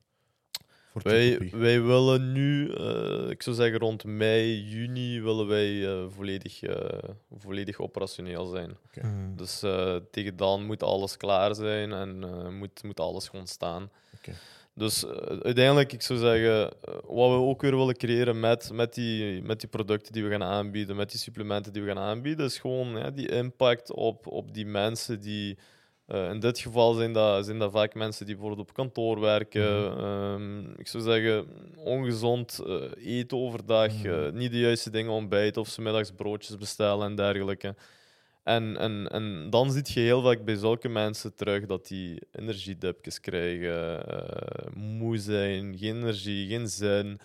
Voor 1.02 1.12
Wij, 1.12 1.50
wij 1.52 1.82
willen 1.82 2.32
nu, 2.32 2.70
eh, 2.70 3.30
ik 3.30 3.42
zou 3.42 3.56
zeggen 3.56 3.78
rond 3.78 4.04
mei, 4.04 4.62
juni, 4.62 5.20
willen 5.20 5.46
wij 5.46 5.86
eh, 5.86 6.04
volledig, 6.08 6.62
eh, 6.62 7.08
volledig 7.38 7.78
operationeel 7.78 8.46
zijn. 8.46 8.76
Hmm. 9.00 9.36
Dus 9.36 9.62
eh, 9.62 9.96
tegen 10.10 10.36
dan 10.36 10.64
moet 10.66 10.82
alles 10.82 11.16
klaar 11.16 11.54
zijn 11.54 11.92
en 11.92 12.24
eh, 12.24 12.48
moet, 12.48 12.82
moet 12.82 13.00
alles 13.00 13.28
gewoon 13.28 13.46
staan. 13.46 13.90
Oké. 14.16 14.32
Dus 14.74 15.06
uiteindelijk, 15.42 15.92
ik 15.92 16.02
zou 16.02 16.18
zeggen, 16.18 16.72
wat 17.06 17.30
we 17.30 17.36
ook 17.36 17.62
weer 17.62 17.76
willen 17.76 17.96
creëren 17.96 18.40
met, 18.40 18.70
met, 18.72 18.94
die, 18.94 19.42
met 19.42 19.60
die 19.60 19.68
producten 19.68 20.12
die 20.12 20.24
we 20.24 20.30
gaan 20.30 20.42
aanbieden, 20.42 20.96
met 20.96 21.10
die 21.10 21.20
supplementen 21.20 21.72
die 21.72 21.82
we 21.82 21.88
gaan 21.88 22.02
aanbieden, 22.02 22.46
is 22.46 22.58
gewoon 22.58 22.88
ja, 22.88 23.10
die 23.10 23.28
impact 23.28 23.92
op, 23.92 24.26
op 24.26 24.54
die 24.54 24.66
mensen 24.66 25.20
die. 25.20 25.58
Eh, 26.06 26.30
in 26.30 26.40
dit 26.40 26.58
geval 26.58 26.94
zijn 26.94 27.12
dat, 27.12 27.44
zijn 27.44 27.58
dat 27.58 27.72
vaak 27.72 27.94
mensen 27.94 28.26
die 28.26 28.34
bijvoorbeeld 28.36 28.68
op 28.68 28.74
kantoor 28.74 29.20
werken. 29.20 29.90
Mhm. 29.92 29.98
ehm, 30.04 30.70
ik 30.80 30.86
zou 30.88 31.02
zeggen, 31.02 31.46
ongezond 31.76 32.62
eh, 32.66 33.16
eten 33.18 33.36
overdag, 33.38 33.92
Mhm. 33.92 34.06
eh, 34.08 34.32
niet 34.32 34.50
de 34.50 34.58
juiste 34.58 34.90
dingen 34.90 35.12
ontbijten 35.12 35.60
of 35.60 35.68
's 35.68 35.78
middags 35.78 36.10
broodjes 36.16 36.56
bestellen 36.56 37.06
en 37.08 37.14
dergelijke. 37.16 37.74
En, 38.42 38.76
en, 38.76 39.08
en 39.08 39.50
dan 39.50 39.70
zie 39.72 39.82
je 39.84 40.00
heel 40.00 40.22
vaak 40.22 40.44
bij 40.44 40.56
zulke 40.56 40.88
mensen 40.88 41.34
terug 41.34 41.66
dat 41.66 41.86
die 41.86 42.18
energiedipjes 42.32 43.20
krijgen, 43.20 44.02
moe 44.74 45.18
zijn, 45.18 45.76
geen 45.78 45.96
energie, 45.96 46.48
geen 46.48 46.68
zin. 46.68 47.18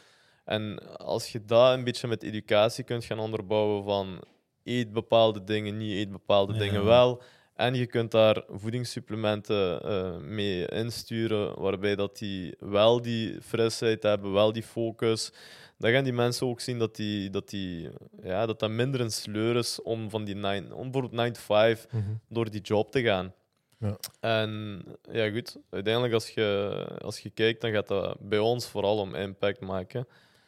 En 0.46 0.98
als 0.98 1.32
je 1.32 1.46
dat 1.46 1.74
een 1.74 1.84
beetje 1.84 2.08
met 2.08 2.24
educatie 2.24 2.84
kunt 2.84 3.06
gaan 3.06 3.20
onderbouwen 3.20 3.84
van 3.84 4.22
eet 4.64 4.94
bepaalde 4.94 5.44
dingen 5.44 5.78
niet, 5.78 5.98
eet 5.98 6.12
bepaalde 6.12 6.54
Ja. 6.54 6.60
dingen 6.60 6.84
wel. 6.86 7.22
En 7.54 7.74
je 7.76 7.86
kunt 7.86 8.12
daar 8.12 8.44
voedingssupplementen 8.50 9.82
eh, 9.84 10.18
mee 10.18 10.68
insturen, 10.68 11.60
waarbij 11.62 11.96
dat 11.96 12.18
die 12.18 12.56
wel 12.60 13.02
die 13.02 13.42
frisheid 13.42 14.04
hebben, 14.04 14.32
wel 14.34 14.52
die 14.52 14.64
focus. 14.64 15.32
Dan 15.78 15.92
gaan 15.92 16.04
die 16.04 16.14
mensen 16.14 16.48
ook 16.48 16.60
zien 16.62 16.80
dat 16.80 16.96
die, 16.96 17.30
dat, 17.30 17.50
die, 17.50 17.90
ja, 18.24 18.46
dat, 18.46 18.60
dat 18.60 18.70
minder 18.70 19.02
een 19.02 19.12
sleur 19.12 19.56
is 19.56 19.82
om 19.82 20.10
van 20.10 20.24
die 20.24 20.36
9, 20.36 20.72
om 20.72 20.82
bijvoorbeeld 20.84 21.12
9 21.14 21.34
to 21.34 21.40
5 21.42 21.88
Mhm. 21.92 22.04
door 22.30 22.50
die 22.50 22.62
job 22.62 22.92
te 22.92 23.02
gaan. 23.02 23.34
Ja. 23.80 23.98
En 24.20 24.84
ja, 25.12 25.30
goed, 25.32 25.58
uiteindelijk 25.70 26.14
als 26.14 26.30
je, 26.30 26.86
als 27.02 27.20
je 27.20 27.30
kijkt, 27.30 27.62
dan 27.62 27.72
gaat 27.72 27.88
dat 27.88 28.18
bij 28.20 28.40
ons 28.40 28.68
vooral 28.68 28.98
om 28.98 29.16
impact 29.16 29.60
maken. 29.60 30.08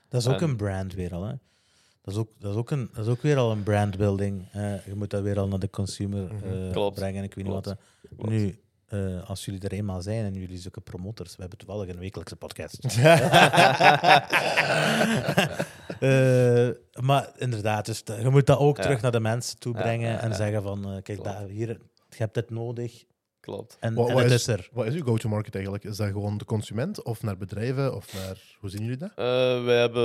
Dat 0.10 0.22
is 0.22 0.28
ook 0.28 0.42
En- 0.42 0.50
een 0.50 0.58
brand 0.58 0.94
weer 0.94 1.14
al. 1.14 1.24
Hè. 1.24 1.34
Dat, 2.04 2.14
is 2.14 2.20
ook, 2.20 2.30
dat, 2.40 2.52
is 2.52 2.58
ook 2.58 2.72
een, 2.72 2.90
dat 2.94 3.06
is 3.06 3.12
ook 3.12 3.22
weer 3.22 3.38
al 3.38 3.52
een 3.52 3.64
brandbuilding. 3.64 4.46
Eh, 4.52 4.86
je 4.86 4.96
moet 4.96 5.10
dat 5.10 5.22
weer 5.22 5.40
al 5.40 5.48
naar 5.48 5.60
de 5.60 5.70
consumer 5.70 6.32
Klopt. 6.72 6.96
brengen. 6.96 7.24
Ik 7.24 7.34
weet 7.34 7.46
niet. 7.46 7.62
Klopt. 7.62 7.76
Klopt. 8.16 8.30
Nu, 8.30 8.60
eh, 8.88 9.30
als 9.30 9.46
jullie 9.46 9.60
er 9.62 9.72
eenmaal 9.72 10.02
zijn 10.02 10.26
en 10.26 10.34
jullie 10.34 10.58
zoeken 10.58 10.84
promotors, 10.84 11.36
we 11.36 11.42
hebben 11.42 11.58
toevallig 11.60 11.90
een 11.90 12.00
wekelijkse 12.00 12.36
podcast. 12.36 12.80
Eh, 16.00 16.70
maar 17.02 17.30
inderdaad, 17.38 17.86
dus 17.86 18.04
je 18.22 18.30
moet 18.30 18.46
dat 18.46 18.58
ook 18.60 18.78
Ja. 18.78 18.84
terug 18.84 19.02
naar 19.02 19.12
de 19.12 19.20
mensen 19.20 19.60
toe 19.60 19.74
brengen 19.74 20.12
ja, 20.12 20.20
en 20.20 20.36
zeggen 20.36 20.62
van, 20.64 21.00
kijk, 21.04 21.24
daar, 21.24 21.48
hier, 21.48 21.68
je 22.10 22.16
hebt 22.18 22.34
dit 22.34 22.50
nodig 22.50 23.04
Klopt. 23.44 23.78
en, 23.80 23.94
Wat- 23.94 24.08
en 24.08 24.14
wat 24.14 24.24
het 24.24 24.32
is- 24.32 24.48
is 24.48 24.48
er. 24.48 24.70
Wat 24.72 24.86
is 24.86 24.94
uw 24.94 25.04
go-to-market 25.04 25.54
eigenlijk? 25.56 25.84
Is 25.84 25.98
dat 25.98 26.08
gewoon 26.08 26.38
de 26.38 26.46
consument 26.46 27.04
of 27.04 27.24
naar 27.24 27.38
bedrijven? 27.38 27.96
Of 27.96 28.14
naar... 28.14 28.38
Hoe 28.60 28.70
zien 28.70 28.82
jullie 28.82 28.98
dat? 28.98 29.10
Eh, 29.16 29.26
wij 29.64 29.80
hebben, 29.80 30.04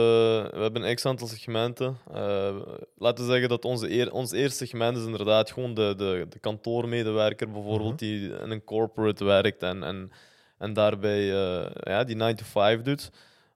we 0.55 0.61
hebben 0.61 0.89
een 0.89 0.95
x-aantal 0.95 1.27
segmenten. 1.27 1.97
Eh, 2.15 2.57
laten 2.97 3.25
we 3.25 3.31
zeggen 3.31 3.49
dat 3.49 3.65
onze 3.65 3.91
eer, 3.91 4.13
ons 4.13 4.33
eerste 4.33 4.67
segment 4.67 4.97
is 4.97 5.05
inderdaad 5.05 5.51
gewoon 5.53 5.75
de, 5.75 5.95
de, 5.97 6.27
de 6.29 6.39
kantoormedewerker 6.39 7.51
bijvoorbeeld, 7.51 7.89
Mhm. 7.91 7.97
die 7.97 8.31
in 8.39 8.51
een 8.51 8.65
corporate 8.65 9.25
werkt 9.25 9.63
en, 9.63 9.83
en, 9.83 10.11
en 10.59 10.73
daarbij 10.73 11.21
eh, 11.33 11.71
ja, 11.81 12.05
die 12.05 12.17
9 12.17 12.37
to 12.37 12.45
5 12.45 12.83
doet. 12.83 13.11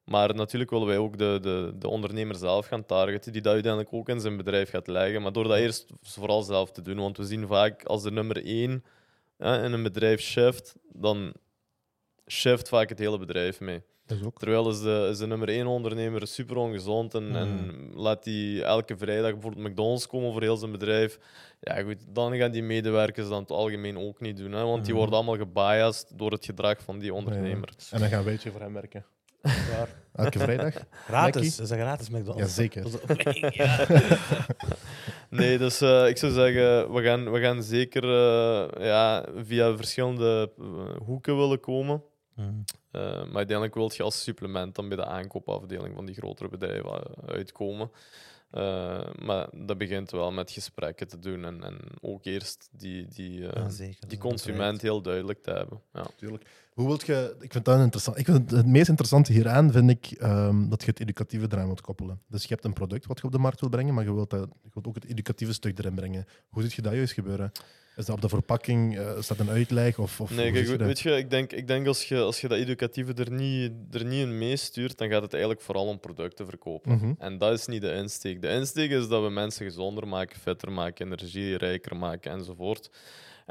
Maar 0.05 0.35
natuurlijk 0.35 0.71
willen 0.71 0.87
wij 0.87 0.99
ook 0.99 1.19
de, 1.19 1.39
de, 1.43 1.73
de 1.79 1.89
ondernemer 1.89 2.37
zelf 2.37 2.67
gaan 2.67 2.87
targeten, 2.87 3.33
die 3.33 3.43
dat 3.43 3.53
uiteindelijk 3.53 3.93
ook 3.95 4.09
in 4.09 4.21
zijn 4.21 4.37
bedrijf 4.37 4.71
gaat 4.71 4.87
leggen. 4.87 5.23
Maar 5.23 5.33
door 5.33 5.49
dat 5.49 5.57
eerst 5.59 5.87
vooral 6.03 6.43
zelf 6.43 6.73
te 6.73 6.83
doen, 6.83 6.97
want 6.97 7.17
we 7.17 7.25
zien 7.25 7.47
vaak 7.47 7.85
als 7.85 8.03
de 8.03 8.11
nummer 8.11 8.45
één 8.45 8.85
ja, 9.43 9.63
in 9.63 9.73
een 9.73 9.83
bedrijf 9.83 10.21
shift, 10.21 10.75
dan 10.93 11.33
shift 12.31 12.69
vaak 12.69 12.89
het 12.89 12.99
hele 12.99 13.19
bedrijf 13.19 13.61
mee. 13.61 13.83
Dat 14.07 14.19
is 14.19 14.27
ook. 14.27 14.39
Terwijl 14.39 14.71
is 14.71 14.81
de, 14.81 15.09
is 15.11 15.19
de 15.19 15.27
nummer 15.27 15.49
één 15.49 15.67
ondernemer 15.67 16.27
super 16.27 16.57
ongezond 16.57 17.15
en, 17.15 17.37
en 17.37 17.89
laat 17.95 18.25
die 18.25 18.65
elke 18.65 18.97
vrijdag 18.97 19.33
bijvoorbeeld 19.33 19.69
McDonald's 19.69 20.07
komen 20.07 20.33
voor 20.33 20.43
heel 20.43 20.57
zijn 20.57 20.73
bedrijf. 20.73 21.19
Ja, 21.61 21.83
goed, 21.83 21.97
dan 22.09 22.37
gaan 22.37 22.51
die 22.51 22.63
medewerkers 22.63 23.29
dan 23.29 23.41
het 23.41 23.51
algemeen 23.51 23.99
ook 23.99 24.21
niet 24.21 24.37
doen, 24.37 24.53
hè, 24.53 24.63
want 24.65 24.85
die 24.85 24.95
Mhm. 24.95 24.97
worden 24.97 25.15
allemaal 25.15 25.37
gebiased 25.37 26.13
door 26.19 26.31
het 26.33 26.45
gedrag 26.45 26.83
van 26.83 26.99
die 26.99 27.15
ondernemer. 27.15 27.69
En 27.91 28.01
dan 28.01 28.09
gaan 28.09 28.25
wij 28.25 28.39
voor 28.39 28.61
hem 28.61 28.73
werken. 28.73 29.05
Elke 30.13 30.39
vrijdag? 30.39 30.75
Gratis, 30.91 31.35
Mackie? 31.35 31.43
is 31.43 31.57
dat 31.57 31.69
gratis 31.69 32.09
McDonald's? 32.09 32.39
Jazeker. 32.57 32.83
Dat 33.07 33.55
ja. 33.55 33.87
Nee, 35.31 35.59
dus 35.59 35.81
eh, 35.81 36.09
ik 36.09 36.17
zou 36.17 36.33
zeggen, 36.33 36.93
we 36.93 37.03
gaan, 37.03 37.31
we 37.33 37.41
gaan 37.41 37.63
zeker 37.63 38.05
eh, 38.05 38.85
ja, 38.87 39.25
via 39.37 39.77
verschillende 39.77 40.53
eh, 40.59 40.65
hoeken 41.07 41.37
willen 41.37 41.61
komen. 41.61 42.03
Eh, 42.37 42.45
maar 43.03 43.37
uiteindelijk 43.37 43.75
wil 43.75 43.91
je 43.95 44.03
als 44.03 44.23
supplement 44.23 44.75
dan 44.75 44.89
bij 44.89 44.97
de 44.97 45.05
aankoopafdeling 45.05 45.95
van 45.95 46.07
die 46.07 46.15
grotere 46.15 46.49
bedrijven 46.49 47.03
uitkomen. 47.27 47.91
Eh, 48.51 49.01
maar 49.19 49.49
dat 49.53 49.79
begint 49.79 50.11
wel 50.11 50.33
met 50.33 50.51
gesprekken 50.51 51.09
te 51.09 51.19
doen 51.19 51.45
en, 51.45 51.63
en 51.65 51.79
ook 52.01 52.25
eerst 52.25 52.69
die, 52.73 53.07
die, 53.07 53.49
eh, 53.49 53.63
Ja, 53.63 53.69
zeker. 53.69 54.01
Dat 54.01 54.11
die 54.11 54.19
een 54.19 54.25
consument 54.25 54.83
heel 54.83 55.03
duidelijk 55.03 55.43
te 55.43 55.51
hebben. 55.51 55.81
Ja. 55.93 56.07
Tuurlijk. 56.17 56.45
Hoe 56.73 56.87
wilt 56.87 57.07
je... 57.07 57.37
Ik 57.41 57.53
vind 57.53 57.65
dat 57.65 57.81
interessant. 57.81 58.19
Ik 58.19 58.25
vind 58.25 58.51
het, 58.51 58.67
meest 58.67 58.89
interessante 58.89 59.33
hieraan 59.33 59.73
vind 59.73 59.91
ik 59.91 60.11
ehm, 60.11 60.69
dat 60.69 60.83
je 60.83 60.91
het 60.91 61.01
educatieve 61.01 61.47
eraan 61.51 61.67
wilt 61.67 61.81
koppelen. 61.81 62.21
Dus 62.29 62.43
je 62.43 62.49
hebt 62.49 62.65
een 62.65 62.73
product 62.73 63.07
wat 63.07 63.19
je 63.19 63.25
op 63.25 63.33
de 63.33 63.39
markt 63.39 63.61
wil 63.61 63.69
brengen, 63.69 63.95
maar 63.95 64.05
je 64.05 64.15
wilt, 64.15 64.31
dat, 64.31 64.49
je 64.63 64.71
wilt 64.73 64.87
ook 64.87 64.95
het 64.95 65.05
educatieve 65.05 65.53
stuk 65.53 65.79
erin 65.79 65.95
brengen. 65.95 66.27
Hoe 66.49 66.63
ziet 66.63 66.73
je 66.73 66.83
dat 66.83 66.93
juist 66.93 67.13
gebeuren? 67.13 67.53
Is 67.97 68.05
dat 68.05 68.15
op 68.15 68.21
de 68.21 68.29
verpakking? 68.29 68.99
eh, 68.99 69.17
is 69.17 69.27
dat 69.27 69.39
een 69.39 69.51
uitleg? 69.51 69.99
Of, 69.99 70.21
of 70.21 70.31
Nee, 70.31 70.53
kijk, 70.53 70.67
je 70.67 70.77
weet 70.77 71.01
je, 71.01 71.17
ik 71.17 71.31
denk, 71.31 71.53
ik 71.53 71.67
denk 71.67 71.87
als, 71.87 72.05
je, 72.05 72.21
als 72.21 72.41
je 72.41 72.49
dat 72.49 72.59
educatieve 72.59 73.15
er 73.15 73.31
niet, 73.33 73.73
er 73.91 74.05
niet 74.05 74.21
in 74.21 74.39
meestuurt, 74.39 74.99
dan 74.99 75.09
gaat 75.09 75.23
het 75.23 75.33
eigenlijk 75.33 75.63
vooral 75.63 75.87
om 75.87 76.01
producten 76.01 76.47
verkopen. 76.47 76.93
Mhm. 76.93 77.13
En 77.19 77.39
dat 77.39 77.53
is 77.53 77.67
niet 77.67 77.83
de 77.83 77.93
insteek. 77.93 78.43
De 78.43 78.49
insteek 78.49 78.91
is 78.91 79.09
dat 79.09 79.23
we 79.23 79.31
mensen 79.31 79.65
gezonder 79.65 80.09
maken, 80.09 80.41
fitter 80.41 80.73
maken, 80.73 81.07
energierijker 81.07 81.97
maken 81.97 82.33
enzovoort. 82.33 82.91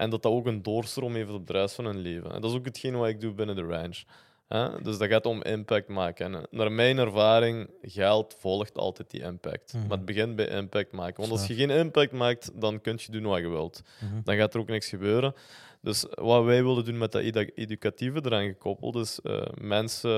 En 0.02 0.10
dat 0.10 0.24
dat 0.24 0.32
ook 0.32 0.45
een 0.45 0.62
doorstroom 0.62 1.16
heeft 1.16 1.32
op 1.32 1.47
de 1.47 1.54
rest 1.54 1.76
van 1.76 1.86
hun 1.86 1.99
leven. 1.99 2.32
En 2.32 2.41
dat 2.41 2.52
is 2.52 2.58
ook 2.58 2.66
hetgeen 2.66 2.97
wat 2.97 3.08
ik 3.08 3.20
doe 3.20 3.34
binnen 3.34 3.56
de 3.56 3.62
ranch. 3.62 4.04
Hè? 4.47 4.82
Dus 4.82 4.97
dat 4.97 5.10
gaat 5.10 5.26
om 5.26 5.43
impact 5.43 5.88
maken. 5.88 6.26
En 6.26 6.36
eh, 6.36 6.41
naar 6.49 6.72
mijn 6.72 6.97
ervaring, 6.97 7.70
geld 7.82 8.36
volgt 8.39 8.78
altijd 8.78 9.10
die 9.10 9.22
impact. 9.22 9.74
Mhm. 9.74 9.88
Maar 9.88 9.97
het 9.97 10.06
begint 10.06 10.36
bij 10.36 10.47
impact 10.47 10.91
maken. 10.91 11.20
Want 11.20 11.32
als 11.32 11.47
je 11.47 11.56
geen 11.56 11.70
impact 11.70 12.12
maakt, 12.12 12.52
dan 12.54 12.82
kun 12.82 12.99
je 13.02 13.12
doen 13.12 13.24
wat 13.24 13.39
je 13.39 13.49
wilt. 13.49 13.82
Mhm. 13.99 14.22
Dan 14.24 14.36
gaat 14.36 14.54
er 14.54 14.60
ook 14.60 14.68
niks 14.68 14.89
gebeuren. 14.89 15.34
Dus 15.82 16.06
wat 16.10 16.43
wij 16.43 16.64
willen 16.64 16.86
doen 16.86 16.97
met 16.97 17.12
dat 17.12 17.22
edu- 17.22 17.52
educatieve 17.56 18.22
eraan 18.26 18.45
gekoppeld, 18.45 18.95
is 18.95 19.20
eh, 19.24 19.41
mensen 19.62 20.12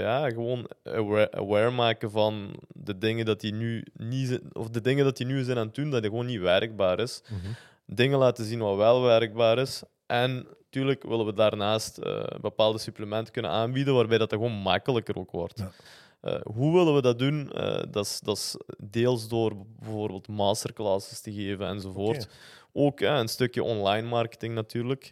ja, 0.00 0.30
gewoon 0.30 0.70
aware, 0.84 1.32
aware 1.32 1.70
maken 1.70 2.10
van 2.10 2.60
de 2.68 2.98
dingen 2.98 3.24
dat 3.24 3.40
die 3.40 3.52
nu 3.52 3.84
niet 3.92 4.28
zijn, 4.28 4.40
of 4.52 4.68
de 4.68 4.80
dingen 4.80 5.04
dat 5.04 5.16
die 5.16 5.26
nu 5.26 5.42
zijn 5.42 5.58
aan 5.58 5.66
het 5.66 5.74
doen, 5.74 5.90
dat 5.90 6.00
die 6.00 6.10
gewoon 6.10 6.26
niet 6.26 6.40
werkbaar 6.40 6.98
is. 6.98 7.22
Mhm. 7.28 7.52
Dingen 7.94 8.18
laten 8.18 8.44
zien 8.44 8.58
wat 8.58 8.76
wel 8.76 9.02
werkbaar 9.02 9.58
is. 9.58 9.82
en 10.06 10.46
natuurlijk 10.70 11.02
willen 11.02 11.26
we 11.26 11.34
daarnaast 11.34 11.98
eh, 11.98 12.22
bepaalde 12.40 12.78
supplementen 12.78 13.32
kunnen 13.32 13.50
aanbieden, 13.50 13.94
waarbij 13.94 14.18
dat, 14.18 14.30
dat 14.30 14.38
gewoon 14.38 14.56
makkelijker 14.56 15.18
ook 15.18 15.30
wordt. 15.30 15.58
Ja. 15.58 15.70
Eh, 16.20 16.40
hoe 16.54 16.72
willen 16.72 16.94
we 16.94 17.02
dat 17.02 17.18
doen? 17.18 17.52
Eh, 17.52 17.82
dat, 17.90 18.20
is, 18.24 18.56
deels 18.78 19.28
door 19.28 19.52
bijvoorbeeld 19.78 20.28
masterclasses 20.28 21.20
te 21.20 21.32
geven 21.32 21.66
enzovoort. 21.66 22.28
Ook 22.72 23.00
een 23.00 23.28
stukje 23.28 23.62
online 23.62 24.08
marketing 24.08 24.54
natuurlijk. 24.54 25.10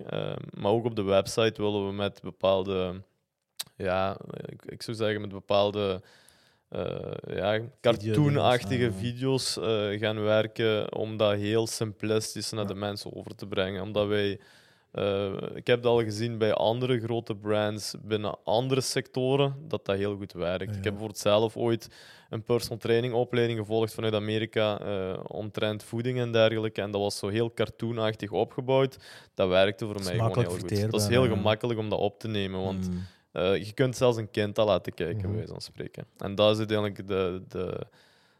Maar 0.50 0.72
ook 0.72 0.84
op 0.84 0.96
de 0.96 1.02
website 1.02 1.62
willen 1.62 1.86
we 1.86 1.92
met 1.92 2.20
bepaalde, 2.22 3.02
ja, 3.76 4.16
ik, 4.46 4.64
ik 4.64 4.82
zou 4.82 4.96
zeggen 4.96 5.20
met 5.20 5.30
bepaalde 5.30 6.02
ja, 6.70 7.60
cartoonachtige 7.80 8.86
ah, 8.86 8.94
video's 8.94 9.56
eh, 9.56 9.88
gaan 9.98 10.22
werken 10.22 10.94
om 10.94 11.16
dat 11.16 11.34
heel 11.34 11.66
simplistisch 11.66 12.50
naar 12.50 12.66
de 12.66 12.74
mensen 12.74 13.14
over 13.16 13.34
te 13.34 13.46
brengen. 13.46 13.82
Omdat 13.82 14.06
wij, 14.06 14.40
eh, 14.90 15.32
ik 15.54 15.66
heb 15.66 15.82
dat 15.82 15.92
al 15.92 16.02
gezien 16.02 16.38
bij 16.38 16.52
andere 16.54 17.00
grote 17.00 17.34
brands 17.36 17.94
binnen 18.02 18.38
andere 18.44 18.80
sectoren, 18.80 19.54
dat 19.68 19.84
dat 19.86 19.96
heel 19.96 20.16
goed 20.16 20.32
werkt. 20.32 20.62
Ja, 20.72 20.78
Ik 20.78 20.84
heb 20.84 20.92
bijvoorbeeld 20.92 21.18
zelf 21.18 21.56
ooit 21.56 21.88
een 22.30 22.42
personal 22.42 22.78
training 22.78 23.12
opleiding 23.14 23.58
gevolgd 23.58 23.94
vanuit 23.94 24.14
Amerika 24.14 24.80
eh 24.80 25.20
omtrent 25.26 25.82
voeding 25.82 26.18
en 26.18 26.32
dergelijke. 26.32 26.82
En 26.82 26.90
dat 26.90 27.00
was 27.00 27.18
zo 27.18 27.28
heel 27.28 27.52
cartoonachtig 27.54 28.30
opgebouwd. 28.30 28.98
Dat 29.34 29.48
werkte 29.48 29.86
voor 29.86 30.02
mij 30.02 30.14
gewoon 30.14 30.38
heel 30.38 30.50
goed. 30.50 30.90
Dat 30.90 31.00
is 31.00 31.06
heel 31.06 31.26
gemakkelijk 31.26 31.78
om 31.78 31.88
dat 31.88 31.98
op 31.98 32.18
te 32.18 32.28
nemen, 32.28 32.62
want 32.62 32.88
Mm. 32.90 33.06
Eh, 33.38 33.64
je 33.64 33.72
kunt 33.72 33.96
zelfs 33.96 34.16
een 34.16 34.30
kind 34.30 34.58
al 34.58 34.66
laten 34.66 34.94
kijken, 34.94 35.16
Mhm. 35.16 35.26
bij 35.26 35.36
wijze 35.36 35.52
van 35.52 35.60
spreken. 35.60 36.06
En 36.16 36.34
dat 36.34 36.52
is 36.52 36.58
uiteindelijk 36.58 37.08
de, 37.08 37.42
de, 37.48 37.86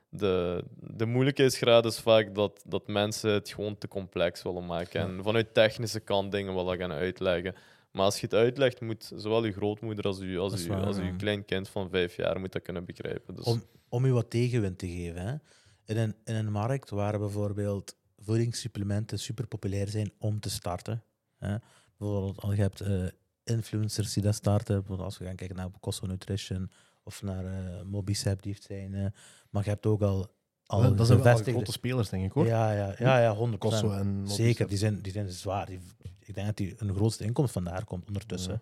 de, 0.09 0.65
de 0.81 1.07
moeilijkheidsgraad 1.07 1.85
is 1.85 1.99
vaak 1.99 2.35
dat, 2.35 2.63
dat 2.67 2.87
mensen 2.87 3.31
het 3.31 3.49
gewoon 3.49 3.79
te 3.79 3.89
complex 3.89 4.43
willen 4.43 4.67
maken. 4.67 5.01
En 5.01 5.23
vanuit 5.23 5.55
technische 5.55 6.01
kant 6.01 6.33
dingen 6.33 6.55
willen 6.55 6.79
gaan 6.79 6.93
uitleggen. 6.93 7.55
Maar 7.91 8.05
als 8.05 8.17
je 8.21 8.27
het 8.27 8.35
uitlegt, 8.35 8.81
moet 8.81 9.13
zowel 9.17 9.45
je 9.45 9.53
grootmoeder 9.53 10.05
als 10.05 10.19
je, 10.19 10.39
als 10.39 10.65
je, 10.65 10.75
als 10.75 10.97
je 10.97 11.17
klein 11.17 11.45
kind 11.45 11.69
van 11.69 11.91
vijf 11.91 12.17
jaar 12.17 12.41
moet 12.41 12.53
dat 12.53 12.63
kunnen 12.63 12.85
begrijpen. 12.85 13.35
Dus, 13.35 13.45
Om, 13.45 13.63
om 13.89 14.05
u 14.05 14.13
wat 14.13 14.31
tegenwind 14.31 14.79
te 14.79 14.89
geven. 14.89 15.27
Hè. 15.27 15.35
In, 15.85 15.97
een, 15.97 16.15
in 16.25 16.35
een 16.35 16.53
markt 16.53 16.91
waar 16.91 17.19
bijvoorbeeld 17.19 17.97
voedingssupplementen 18.19 19.19
super 19.19 19.47
populair 19.47 19.89
zijn 19.89 20.13
om 20.19 20.41
te 20.41 20.51
starten. 20.51 21.03
Hè. 21.39 21.57
Bijvoorbeeld, 21.99 22.41
al 22.41 22.53
je 22.53 22.61
hebt 22.61 22.81
eh, 22.81 23.05
influencers 23.49 24.13
die 24.13 24.23
dat 24.23 24.35
starten. 24.35 24.75
Bijvoorbeeld 24.77 25.09
als 25.09 25.19
we 25.19 25.25
gaan 25.25 25.37
kijken 25.37 25.57
naar 25.57 25.69
Cosmo 25.81 26.09
Nutrition 26.09 26.71
of 27.03 27.23
naar 27.23 27.45
eh 27.45 27.83
Mobicep, 27.83 28.43
die 28.43 28.53
heeft 28.53 28.65
zijn. 28.65 28.95
eh, 28.95 29.07
maar 29.51 29.65
je 29.65 29.71
hebt 29.71 29.87
ook 29.87 30.03
al, 30.03 30.35
al 30.67 30.95
dat 30.95 31.07
zijn 31.07 31.23
wel 31.23 31.37
grote 31.37 31.73
spelers, 31.73 32.09
denk 32.09 32.25
ik 32.25 32.33
hoor. 32.33 32.47
Ja, 32.47 32.73
ja, 32.73 32.95
ja, 32.99 33.19
ja, 33.21 33.37
100%. 33.37 33.59
Kosso 33.59 33.91
en 33.91 34.29
Zeker, 34.29 34.69
die 34.69 34.79
zijn, 34.79 35.01
die 35.03 35.13
zijn 35.13 35.31
zwaar. 35.31 35.67
Die, 35.67 35.81
ik 36.19 36.35
denk 36.35 36.47
dat 36.47 36.57
die 36.57 36.75
een 36.77 36.95
grootste 36.95 37.25
inkomst 37.25 37.53
vandaar 37.53 37.85
komt 37.85 38.07
ondertussen. 38.07 38.53
Ja. 38.53 38.61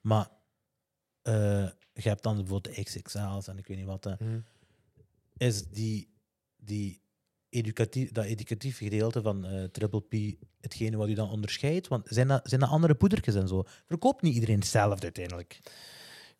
Maar 0.00 0.28
eh, 1.22 1.68
je 1.92 2.08
hebt 2.08 2.22
dan 2.22 2.36
bijvoorbeeld 2.36 2.76
de 2.76 2.82
XXL's 2.82 3.48
en 3.48 3.58
ik 3.58 3.66
weet 3.66 3.76
niet 3.76 3.86
wat. 3.86 4.04
Mhm. 4.04 4.38
is 5.36 5.68
die, 5.68 6.14
die 6.56 7.02
educatief, 7.50 8.12
dat 8.12 8.24
educatief 8.24 8.78
gedeelte 8.78 9.22
van 9.22 9.44
eh, 9.44 9.64
Triple 9.64 10.00
P 10.00 10.36
hetgene 10.60 10.96
wat 10.96 11.08
u 11.08 11.14
dan 11.14 11.30
onderscheidt? 11.30 11.88
Want 11.88 12.06
zijn 12.08 12.28
dat, 12.28 12.40
zijn 12.44 12.60
dat 12.60 12.70
andere 12.70 12.94
poedertjes 12.94 13.34
en 13.34 13.48
zo? 13.48 13.64
Verkoopt 13.86 14.22
niet 14.22 14.34
iedereen 14.34 14.58
hetzelfde 14.58 15.02
uiteindelijk? 15.02 15.60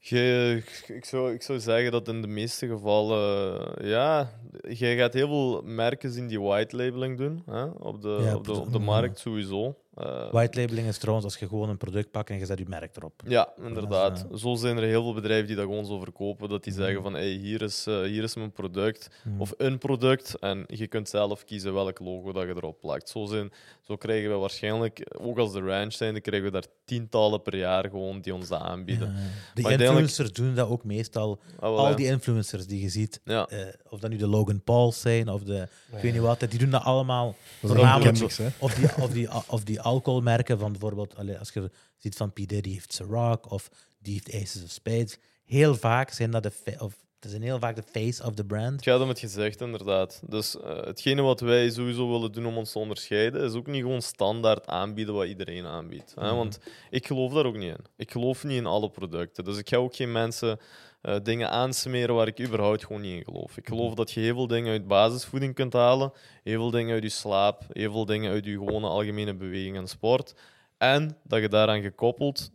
Je, 0.01 0.63
ik, 0.87 1.05
zou, 1.05 1.33
ik 1.33 1.43
zou 1.43 1.61
zeggen 1.61 1.93
dat 1.93 2.09
in 2.09 2.21
de 2.21 2.27
meeste 2.27 2.67
gevallen, 2.67 3.77
eh, 3.79 3.91
ja, 3.91 4.31
je 4.69 4.97
gaat 4.97 5.13
heel 5.13 5.29
veel 5.29 5.63
merken 5.63 6.13
zien 6.13 6.27
die 6.27 6.41
white 6.41 6.77
labeling 6.77 7.19
doen 7.19 7.43
hè, 7.47 7.65
op, 7.65 8.03
de, 8.03 8.19
Ja, 8.23 8.37
op, 8.37 8.45
de, 8.45 8.53
op 8.53 8.73
de 8.73 8.79
markt 8.79 9.19
sowieso. 9.19 9.77
Eh, 9.99 10.31
White 10.33 10.61
labeling 10.61 10.89
is 10.89 10.99
trouwens 10.99 11.27
als 11.27 11.37
je 11.39 11.49
gewoon 11.49 11.69
een 11.69 11.77
product 11.77 12.11
pakt 12.11 12.31
en 12.31 12.39
je 12.39 12.47
zet 12.47 12.59
je 12.59 12.65
merk 12.69 12.97
erop. 12.97 13.23
Ja, 13.27 13.53
inderdaad. 13.63 14.27
Dat 14.31 14.41
Zo 14.41 14.55
zijn 14.55 14.77
er 14.77 14.83
heel 14.83 15.03
veel 15.03 15.15
bedrijven 15.15 15.47
die 15.47 15.57
dat 15.57 15.65
gewoon 15.65 15.87
zo 15.87 15.99
verkopen, 15.99 16.49
dat 16.49 16.65
die 16.65 16.73
Mhm. 16.73 16.83
zeggen 16.83 17.03
van 17.03 17.13
hey, 17.15 17.29
hier, 17.31 17.63
is, 17.63 17.85
eh, 17.87 18.01
hier 18.03 18.23
is 18.23 18.35
mijn 18.35 18.53
product 18.53 19.09
Hmm. 19.23 19.41
of 19.41 19.53
een 19.57 19.79
product 19.79 20.35
en 20.39 20.65
je 20.67 20.87
kunt 20.87 21.09
zelf 21.09 21.45
kiezen 21.45 21.75
welk 21.75 21.99
logo 21.99 22.33
dat 22.33 22.43
je 22.43 22.49
erop 22.57 22.81
plakt. 22.81 23.09
Zo, 23.09 23.27
zijn, 23.27 23.53
zo 23.87 23.97
krijgen 23.97 24.31
we 24.31 24.37
waarschijnlijk, 24.37 25.15
ook 25.21 25.39
als 25.39 25.53
de 25.53 25.61
ranch 25.61 25.93
zijn, 25.93 26.13
dan 26.13 26.21
krijgen 26.23 26.45
we 26.47 26.53
daar 26.53 26.67
tientallen 26.85 27.43
per 27.43 27.57
jaar 27.57 27.85
gewoon 27.91 28.21
die 28.21 28.35
ons 28.35 28.49
dat 28.49 28.61
aanbieden. 28.61 29.13
Ja. 29.55 29.63
De 29.63 29.71
influencers 29.71 30.33
doen 30.33 30.55
dat 30.55 30.69
ook 30.69 30.85
meestal. 30.85 31.39
Ah, 31.57 31.61
wel, 31.61 31.79
Al 31.87 31.97
die 31.97 32.07
influencers 32.07 32.67
die 32.67 32.81
je 32.83 32.89
ziet, 32.89 33.21
Ja. 33.25 33.47
eh, 33.47 33.59
of 33.89 34.01
dat 34.01 34.11
nu 34.11 34.17
de 34.17 34.27
Logan 34.29 34.63
Pauls 34.63 35.01
zijn 35.01 35.29
of 35.29 35.43
de, 35.43 35.69
ik 35.93 36.03
weet 36.03 36.13
niet 36.13 36.23
wat, 36.23 36.41
die 36.41 36.59
doen 36.59 36.71
dat 36.71 36.83
allemaal. 36.83 37.35
Dat 37.61 37.71
Voornamelijk. 37.71 38.23
Of 38.59 38.75
die, 38.75 38.89
of, 39.03 39.11
die, 39.13 39.29
of 39.49 39.65
die 39.65 39.81
alcoholmerken 39.89 40.59
van 40.59 40.73
bijvoorbeeld, 40.73 41.39
als 41.39 41.51
je 41.53 41.71
ziet 41.97 42.17
van 42.17 42.33
P. 42.33 42.37
Diddy 42.37 42.73
heeft 42.73 42.93
Ciroc 42.93 43.51
of 43.51 43.71
die 43.99 44.13
heeft 44.13 44.43
Aces 44.43 44.65
of 44.65 44.71
Spades. 44.71 45.19
Heel 45.45 45.75
vaak 45.75 46.11
zijn 46.11 46.31
dat 46.31 46.43
de, 46.43 46.53
of, 46.79 46.95
dat 47.19 47.31
zijn 47.31 47.43
heel 47.43 47.59
vaak 47.59 47.77
de 47.77 47.83
face 47.83 48.25
of 48.25 48.35
the 48.35 48.45
brand. 48.45 48.73
Het 48.73 48.83
gaat 48.83 49.01
om 49.01 49.09
het 49.09 49.19
gezegd, 49.19 49.61
inderdaad. 49.61 50.23
Dus 50.27 50.61
eh, 50.61 50.85
hetgene 50.85 51.23
wat 51.23 51.41
wij 51.41 51.71
sowieso 51.71 52.11
willen 52.11 52.33
doen 52.33 52.47
om 52.47 52.57
ons 52.57 52.73
te 52.73 52.79
onderscheiden, 52.79 53.45
is 53.45 53.53
ook 53.53 53.67
niet 53.67 53.83
gewoon 53.83 54.03
standaard 54.03 54.67
aanbieden 54.67 55.15
wat 55.15 55.27
iedereen 55.27 55.67
aanbiedt. 55.67 56.15
Hè? 56.15 56.27
Mhm. 56.27 56.37
Want 56.37 56.59
ik 56.91 57.07
geloof 57.07 57.33
daar 57.33 57.47
ook 57.47 57.57
niet 57.57 57.77
in. 57.77 57.85
Ik 57.97 58.11
geloof 58.11 58.45
niet 58.45 58.57
in 58.57 58.67
alle 58.67 58.91
producten. 58.91 59.45
Dus 59.45 59.59
ik 59.59 59.69
ga 59.69 59.77
ook 59.77 59.97
geen 59.97 60.13
mensen 60.13 60.59
eh, 61.01 61.17
dingen 61.23 61.51
aansmeren 61.51 62.15
waar 62.15 62.27
ik 62.27 62.41
überhaupt 62.41 62.85
gewoon 62.87 63.03
niet 63.03 63.17
in 63.17 63.25
geloof. 63.25 63.57
Ik 63.57 63.69
geloof 63.69 63.95
dat 63.95 64.11
je 64.11 64.21
heel 64.21 64.35
veel 64.35 64.47
dingen 64.47 64.73
uit 64.73 64.87
basisvoeding 64.87 65.55
kunt 65.55 65.73
halen, 65.73 66.13
heel 66.43 66.61
veel 66.61 66.71
dingen 66.71 66.95
uit 66.95 67.03
je 67.03 67.09
slaap, 67.09 67.65
heel 67.73 67.93
veel 67.93 68.05
dingen 68.05 68.31
uit 68.31 68.45
je 68.45 68.53
gewone 68.53 68.87
algemene 68.87 69.35
beweging 69.35 69.77
en 69.77 69.87
sport. 69.87 70.35
En 70.79 71.17
dat 71.25 71.41
je 71.41 71.49
daaraan 71.49 71.83
gekoppeld 71.83 72.51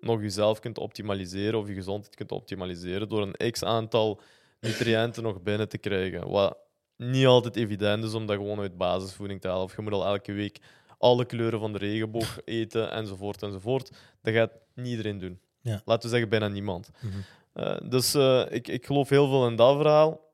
nog 0.00 0.20
jezelf 0.20 0.60
kunt 0.60 0.78
optimaliseren 0.78 1.58
of 1.58 1.68
je 1.68 1.74
gezondheid 1.74 2.14
kunt 2.14 2.32
optimaliseren 2.32 3.08
door 3.08 3.22
een 3.22 3.50
x 3.52 3.64
aantal 3.64 4.20
nutriënten 4.60 5.22
nog 5.22 5.42
binnen 5.42 5.68
te 5.68 5.78
krijgen. 5.78 6.28
Wat 6.28 6.58
niet 6.96 7.26
altijd 7.26 7.56
evident 7.56 8.04
is 8.04 8.14
om 8.14 8.26
dat 8.26 8.36
gewoon 8.36 8.60
uit 8.60 8.76
basisvoeding 8.76 9.40
te 9.40 9.48
halen. 9.48 9.64
Of 9.64 9.76
je 9.76 9.82
moet 9.82 9.92
al 9.92 10.06
elke 10.06 10.32
week 10.32 10.58
alle 10.98 11.24
kleuren 11.24 11.60
van 11.60 11.72
de 11.72 11.78
regenboog 11.78 12.38
eten, 12.44 12.92
enzovoort, 12.92 13.42
enzovoort. 13.42 13.90
Dat 14.22 14.34
gaat 14.34 14.52
niet 14.74 14.86
iedereen 14.86 15.18
doen. 15.18 15.40
Ja. 15.60 15.82
Laten 15.84 16.02
we 16.02 16.08
zeggen, 16.08 16.28
bijna 16.28 16.48
niemand. 16.48 16.90
Mhm. 17.00 17.18
Eh, 17.58 17.76
dus 17.88 18.14
eh, 18.14 18.42
ik, 18.50 18.68
ik 18.68 18.86
geloof 18.86 19.08
heel 19.08 19.28
veel 19.28 19.46
in 19.46 19.56
dat 19.56 19.76
verhaal. 19.76 20.26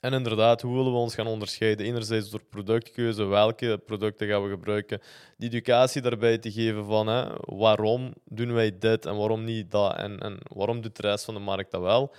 En 0.00 0.12
inderdaad, 0.12 0.62
hoe 0.62 0.76
willen 0.76 0.92
we 0.92 0.98
ons 0.98 1.14
gaan 1.14 1.26
onderscheiden? 1.26 1.86
Enerzijds 1.86 2.30
door 2.30 2.42
productkeuze, 2.50 3.24
welke 3.24 3.80
producten 3.86 4.28
gaan 4.28 4.42
we 4.44 4.50
gebruiken. 4.50 5.00
Die 5.36 5.48
educatie 5.48 6.02
daarbij 6.02 6.38
te 6.38 6.52
geven 6.52 6.84
van 6.84 7.06
hè, 7.06 7.24
waarom 7.40 8.14
doen 8.24 8.52
wij 8.52 8.78
dit 8.78 9.06
en 9.06 9.16
waarom 9.16 9.44
niet 9.44 9.70
dat 9.70 9.96
en, 9.96 10.18
en 10.18 10.38
waarom 10.54 10.80
doet 10.80 10.96
de 10.96 11.02
rest 11.08 11.24
van 11.24 11.34
de 11.34 11.40
markt 11.40 11.70
dat 11.70 11.80
wel. 11.80 12.14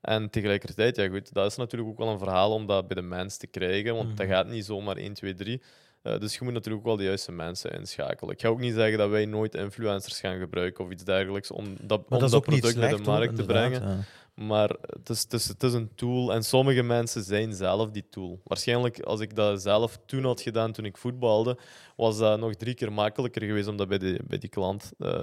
En 0.00 0.30
tegelijkertijd, 0.30 0.96
ja 0.96 1.08
goed, 1.08 1.32
dat 1.32 1.50
is 1.50 1.56
natuurlijk 1.56 1.90
ook 1.90 1.98
wel 1.98 2.08
een 2.08 2.18
verhaal 2.18 2.52
om 2.52 2.66
dat 2.66 2.86
bij 2.88 2.96
de 2.96 3.08
mens 3.08 3.36
te 3.36 3.46
krijgen, 3.46 3.94
want 3.94 4.16
dat 4.16 4.26
Mhm. 4.26 4.34
gaat 4.34 4.46
niet 4.48 4.64
zomaar 4.64 4.96
1, 4.96 5.12
2, 5.14 5.34
3. 5.34 5.62
Eh, 6.02 6.18
dus 6.18 6.34
je 6.34 6.44
moet 6.44 6.52
natuurlijk 6.52 6.80
ook 6.80 6.86
wel 6.86 6.96
de 6.96 7.04
juiste 7.04 7.32
mensen 7.32 7.72
inschakelen. 7.72 8.34
Ik 8.34 8.40
ga 8.40 8.48
ook 8.48 8.60
niet 8.60 8.74
zeggen 8.74 8.98
dat 8.98 9.10
wij 9.10 9.24
nooit 9.24 9.54
influencers 9.54 10.20
gaan 10.20 10.38
gebruiken 10.38 10.84
of 10.84 10.90
iets 10.90 11.04
dergelijks 11.04 11.50
om 11.50 11.76
dat, 11.80 12.02
om 12.08 12.18
dat 12.18 12.42
product 12.42 12.66
slecht, 12.66 12.90
de 12.90 12.96
hoor, 12.96 13.18
markt 13.18 13.36
te 13.36 13.44
brengen. 13.44 13.82
ja. 13.82 13.98
Maar 14.38 14.76
het 14.80 15.08
is, 15.08 15.22
het, 15.22 15.32
is, 15.32 15.48
het 15.48 15.62
is 15.62 15.72
een 15.72 15.94
tool 15.94 16.32
en 16.32 16.42
sommige 16.42 16.82
mensen 16.82 17.22
zijn 17.22 17.52
zelf 17.52 17.90
die 17.90 18.08
tool. 18.10 18.40
Waarschijnlijk, 18.44 19.00
als 19.00 19.20
ik 19.20 19.34
dat 19.34 19.62
zelf 19.62 19.98
toen 20.06 20.24
had 20.24 20.40
gedaan 20.40 20.72
toen 20.72 20.84
ik 20.84 20.96
voetbalde, 20.96 21.58
was 21.96 22.18
dat 22.18 22.40
nog 22.40 22.54
drie 22.54 22.74
keer 22.74 22.92
makkelijker 22.92 23.42
geweest 23.42 23.68
om 23.68 23.76
dat 23.76 23.88
bij, 23.88 23.98
de, 23.98 24.20
bij 24.26 24.38
die 24.38 24.48
klant 24.48 24.92
eh, 24.98 25.22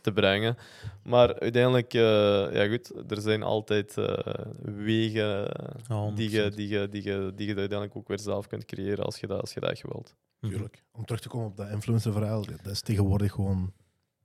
te 0.00 0.12
brengen. 0.12 0.56
Maar 1.02 1.40
uiteindelijk, 1.40 1.94
eh, 1.94 2.00
ja 2.54 2.68
goed, 2.68 3.10
er 3.10 3.20
zijn 3.20 3.42
altijd 3.42 3.98
eh, 3.98 4.34
wegen 4.62 6.14
die, 6.14 6.30
je, 6.30 6.50
100%. 6.50 6.50
die, 6.54 6.68
je, 6.68 6.88
die, 6.88 7.02
je, 7.02 7.32
die 7.34 7.46
je 7.46 7.56
uiteindelijk 7.56 7.96
ook 7.96 8.08
weer 8.08 8.20
zelf 8.20 8.46
kunt 8.46 8.64
creëren 8.64 9.04
als 9.04 9.20
je 9.20 9.26
dat, 9.26 9.40
als 9.40 9.54
je 9.54 9.60
dat 9.60 9.70
echt 9.70 9.82
wilt. 9.82 10.14
Mhm. 10.40 10.52
Tuurlijk. 10.52 10.82
Om 10.92 11.04
terug 11.04 11.20
te 11.20 11.28
komen 11.28 11.46
op 11.46 11.56
dat 11.56 11.70
influencer-verhaal, 11.70 12.44
dat 12.44 12.72
is 12.72 12.80
tegenwoordig 12.80 13.32
gewoon 13.32 13.72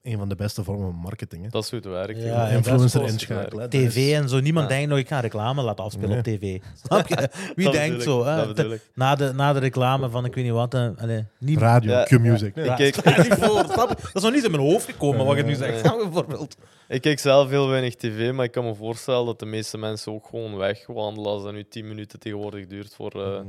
een 0.04 0.18
van 0.18 0.30
de 0.30 0.36
beste 0.36 0.64
vormen 0.64 0.92
van 0.92 1.00
marketing. 1.02 1.44
Hè. 1.44 1.50
Dat 1.50 1.64
is 1.64 1.70
hoe 1.70 1.80
het 1.80 1.88
werkt. 1.88 2.22
Ja, 2.24 2.48
influencer 2.48 3.04
inschakelen. 3.08 3.70
TV 3.70 4.14
en 4.14 4.30
zo. 4.30 4.40
Niemand 4.40 4.70
Ja. 4.70 4.76
denkt 4.76 4.90
nog, 4.90 4.98
ik 5.00 5.08
ga 5.08 5.20
reclame 5.20 5.62
laten 5.62 5.84
afspelen 5.84 6.10
Nee. 6.10 6.18
op 6.18 6.24
tv. 6.24 6.62
Snap 6.86 7.08
je? 7.08 7.30
Wie 7.56 7.66
Dat 7.66 7.74
denkt 7.74 8.04
zo? 8.04 8.26
hè? 8.26 8.54
Na, 8.94 9.16
de, 9.16 9.32
na 9.36 9.54
de 9.54 9.60
reclame 9.60 10.10
van 10.10 10.26
ik 10.26 10.36
weet 10.36 10.44
niet 10.44 10.54
wat. 10.54 10.74
allee, 10.74 11.26
niet, 11.40 11.58
Radio, 11.58 11.92
Ja, 11.92 12.04
Q-music. 12.04 12.56
Nee, 12.56 12.70
Ik 12.70 12.96
voor, 13.40 13.66
snap 13.72 13.90
je? 13.90 13.96
Dat 14.02 14.16
is 14.16 14.22
nog 14.22 14.32
niet 14.34 14.44
in 14.44 14.52
mijn 14.52 14.64
hoofd 14.64 14.86
gekomen 14.86 15.26
wat 15.26 15.38
je 15.38 15.44
nu 15.44 15.56
zegt. 15.56 15.82
Bijvoorbeeld. 16.04 16.56
Ik 16.88 17.02
kijk 17.02 17.20
zelf 17.20 17.50
heel 17.50 17.68
weinig 17.68 17.96
tv, 17.96 18.32
maar 18.34 18.46
ik 18.46 18.52
kan 18.52 18.64
me 18.64 18.76
voorstellen 18.76 19.26
dat 19.26 19.40
de 19.40 19.46
meeste 19.46 19.78
mensen 19.78 20.12
ook 20.14 20.28
gewoon 20.30 20.58
wegwandelen 20.58 21.32
als 21.32 21.44
dat 21.44 21.54
nu 21.54 21.64
10 21.68 21.88
minuten 21.88 22.20
tegenwoordig 22.20 22.68
duurt 22.68 22.96
voor 22.96 23.12
eh, 23.26 23.40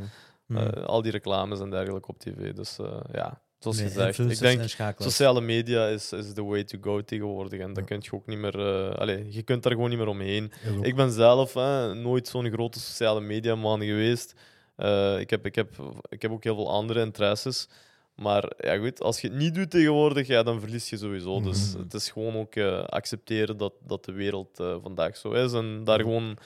Mhm. 0.46 0.58
eh, 0.58 0.84
al 0.84 1.02
die 1.02 1.12
reclames 1.12 1.60
en 1.60 1.70
dergelijke 1.70 2.08
op 2.08 2.18
tv. 2.18 2.52
Dus 2.52 2.78
eh, 2.78 2.86
ja, 3.12 3.40
zoals 3.60 3.76
Nee, 3.78 3.86
gezegd. 3.88 4.18
Ik 4.18 4.38
denk, 4.38 4.94
sociale 4.98 5.40
media 5.40 5.86
is, 5.86 6.12
is 6.12 6.32
the 6.32 6.44
way 6.44 6.64
to 6.64 6.78
go 6.80 7.00
tegenwoordig. 7.04 7.60
En 7.60 7.72
dan 7.72 7.84
kun 7.84 7.98
je 8.02 8.12
ook 8.12 8.26
niet 8.26 8.38
meer... 8.38 8.58
eh, 8.90 8.94
allee, 8.98 9.26
je 9.28 9.42
kunt 9.42 9.62
daar 9.62 9.72
gewoon 9.72 9.88
niet 9.88 9.98
meer 9.98 10.08
omheen. 10.08 10.52
Ik 10.82 10.94
ben 10.96 11.12
zelf 11.12 11.54
hè, 11.54 11.94
nooit 11.94 12.28
zo'n 12.28 12.50
grote 12.52 12.80
sociale 12.80 13.20
media 13.20 13.54
man 13.54 13.80
geweest. 13.82 14.34
Eh, 14.76 15.18
ik, 15.20 15.30
heb, 15.30 15.46
ik, 15.46 15.54
heb, 15.54 15.70
ik 16.08 16.22
heb 16.22 16.30
ook 16.30 16.44
heel 16.44 16.54
veel 16.54 16.70
andere 16.70 17.00
interesses. 17.00 17.68
Maar 18.14 18.52
ja, 18.58 18.76
goed, 18.78 19.00
als 19.02 19.20
je 19.20 19.28
het 19.28 19.36
niet 19.36 19.54
doet 19.54 19.70
tegenwoordig, 19.70 20.26
ja, 20.26 20.42
dan 20.42 20.60
verlies 20.60 20.90
je 20.90 20.96
sowieso. 20.96 21.40
Dus 21.40 21.72
Mhm. 21.72 21.82
het 21.82 21.94
is 21.94 22.10
gewoon 22.10 22.36
ook 22.36 22.54
eh, 22.54 22.82
accepteren 22.84 23.56
dat, 23.56 23.72
dat 23.86 24.04
de 24.04 24.12
wereld 24.12 24.60
eh, 24.60 24.76
vandaag 24.82 25.16
zo 25.16 25.32
is 25.32 25.52
en 25.52 25.84
daar 25.84 26.00
gewoon 26.00 26.36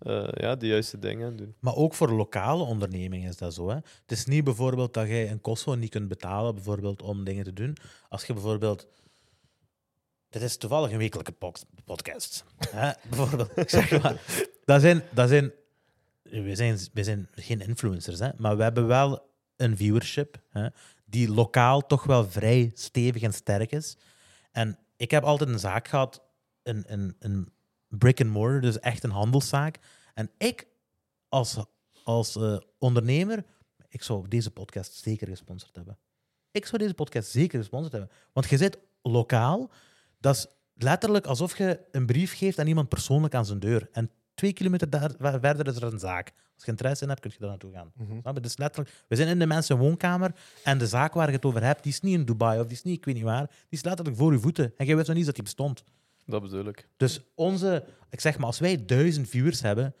eh, 0.00 0.28
ja, 0.30 0.56
de 0.56 0.66
juiste 0.66 0.98
dingen 0.98 1.36
doen. 1.36 1.54
Maar 1.58 1.74
ook 1.74 1.94
voor 1.94 2.12
lokale 2.12 2.62
ondernemingen 2.62 3.28
is 3.28 3.36
dat 3.36 3.54
zo. 3.54 3.68
Hè? 3.68 3.74
Het 3.74 4.10
is 4.10 4.24
niet 4.24 4.44
bijvoorbeeld 4.44 4.94
dat 4.94 5.06
jij 5.06 5.30
een 5.30 5.40
Kosovo 5.40 5.74
niet 5.74 5.90
kunt 5.90 6.08
betalen 6.08 6.54
bijvoorbeeld, 6.54 7.02
om 7.02 7.24
dingen 7.24 7.44
te 7.44 7.52
doen. 7.52 7.76
Als 8.08 8.24
je 8.24 8.32
bijvoorbeeld. 8.32 8.86
Dit 10.28 10.42
is 10.42 10.56
toevallig 10.56 10.90
een 10.90 10.98
wekelijke 10.98 11.34
podcast. 11.84 12.44
Hè? 12.68 12.90
Bijvoorbeeld, 13.10 13.70
zeg 13.70 14.02
maar. 14.02 14.46
Dat 14.64 14.80
zijn, 14.80 15.02
dat 15.12 15.28
zijn, 15.28 15.52
we, 16.22 16.54
zijn, 16.54 16.78
we 16.92 17.04
zijn 17.04 17.28
geen 17.30 17.60
influencers, 17.60 18.18
hè? 18.18 18.28
maar 18.36 18.56
we 18.56 18.62
hebben 18.62 18.86
wel 18.86 19.28
een 19.56 19.76
viewership 19.76 20.42
hè? 20.48 20.66
die 21.04 21.30
lokaal 21.30 21.86
toch 21.86 22.04
wel 22.04 22.30
vrij 22.30 22.70
stevig 22.74 23.22
en 23.22 23.32
sterk 23.32 23.72
is. 23.72 23.96
En 24.52 24.78
ik 24.96 25.10
heb 25.10 25.24
altijd 25.24 25.50
een 25.50 25.58
zaak 25.58 25.88
gehad, 25.88 26.22
een, 26.62 26.84
een, 26.86 27.16
een 27.18 27.52
brick 27.90 28.20
and 28.20 28.30
mortar, 28.30 28.60
dus 28.60 28.78
echt 28.78 29.04
een 29.04 29.10
handelszaak. 29.10 29.78
En 30.14 30.30
ik 30.38 30.66
als, 31.28 31.56
als 32.04 32.36
eh, 32.36 32.56
ondernemer, 32.78 33.44
ik 33.88 34.02
zou 34.02 34.28
deze 34.28 34.50
podcast 34.50 34.92
zeker 34.94 35.28
gesponsord 35.28 35.76
hebben. 35.76 35.98
Ik 36.50 36.66
zou 36.66 36.82
deze 36.82 36.94
podcast 36.94 37.30
zeker 37.30 37.58
gesponsord 37.58 37.92
hebben. 37.92 38.10
Want 38.32 38.48
je 38.48 38.56
zit 38.56 38.78
lokaal, 39.02 39.70
dat 40.18 40.34
is 40.34 40.46
letterlijk 40.74 41.26
alsof 41.26 41.58
je 41.58 41.80
een 41.90 42.06
brief 42.06 42.36
geeft 42.36 42.58
aan 42.58 42.66
iemand 42.66 42.88
persoonlijk 42.88 43.34
aan 43.34 43.46
zijn 43.46 43.58
deur. 43.58 43.88
En 43.92 44.10
twee 44.34 44.52
kilometer 44.52 44.90
daar, 44.90 45.10
ver- 45.18 45.40
verder 45.40 45.66
is 45.66 45.76
er 45.76 45.82
een 45.92 45.98
zaak. 45.98 46.32
Als 46.54 46.64
je 46.64 46.70
interesse 46.70 47.02
in 47.02 47.08
hebt, 47.08 47.20
kun 47.20 47.30
je 47.32 47.38
daar 47.38 47.48
naartoe 47.48 47.72
gaan. 47.72 47.92
Mhm. 47.94 48.40
Dus 48.40 48.56
letterlijk, 48.56 49.04
we 49.08 49.16
zijn 49.16 49.28
in 49.28 49.38
de 49.38 49.46
mensen 49.46 49.78
woonkamer 49.78 50.34
en 50.64 50.78
de 50.78 50.86
zaak 50.86 51.14
waar 51.14 51.26
je 51.26 51.32
het 51.34 51.44
over 51.44 51.62
hebt, 51.62 51.82
die 51.82 51.92
is 51.92 52.00
niet 52.00 52.14
in 52.14 52.24
Dubai 52.24 52.60
of 52.60 52.66
die 52.66 52.76
is 52.76 52.82
niet, 52.82 52.96
ik 52.96 53.04
weet 53.04 53.14
niet 53.14 53.24
waar, 53.24 53.46
die 53.46 53.78
is 53.78 53.84
letterlijk 53.84 54.16
voor 54.16 54.32
je 54.32 54.38
voeten. 54.38 54.72
En 54.76 54.86
jij 54.86 54.96
wist 54.96 55.06
nog 55.08 55.16
niet 55.16 55.26
dat 55.26 55.34
die 55.34 55.44
bestond. 55.44 55.84
Dat 56.30 56.42
bedoel 56.42 56.66
ik. 56.66 56.88
Dus 56.96 57.20
onze, 57.34 57.84
ik 58.10 58.20
zeg 58.20 58.36
maar, 58.38 58.46
als 58.46 58.58
wij 58.58 58.84
duizend 58.84 59.28
viewers 59.28 59.60
hebben, 59.60 59.94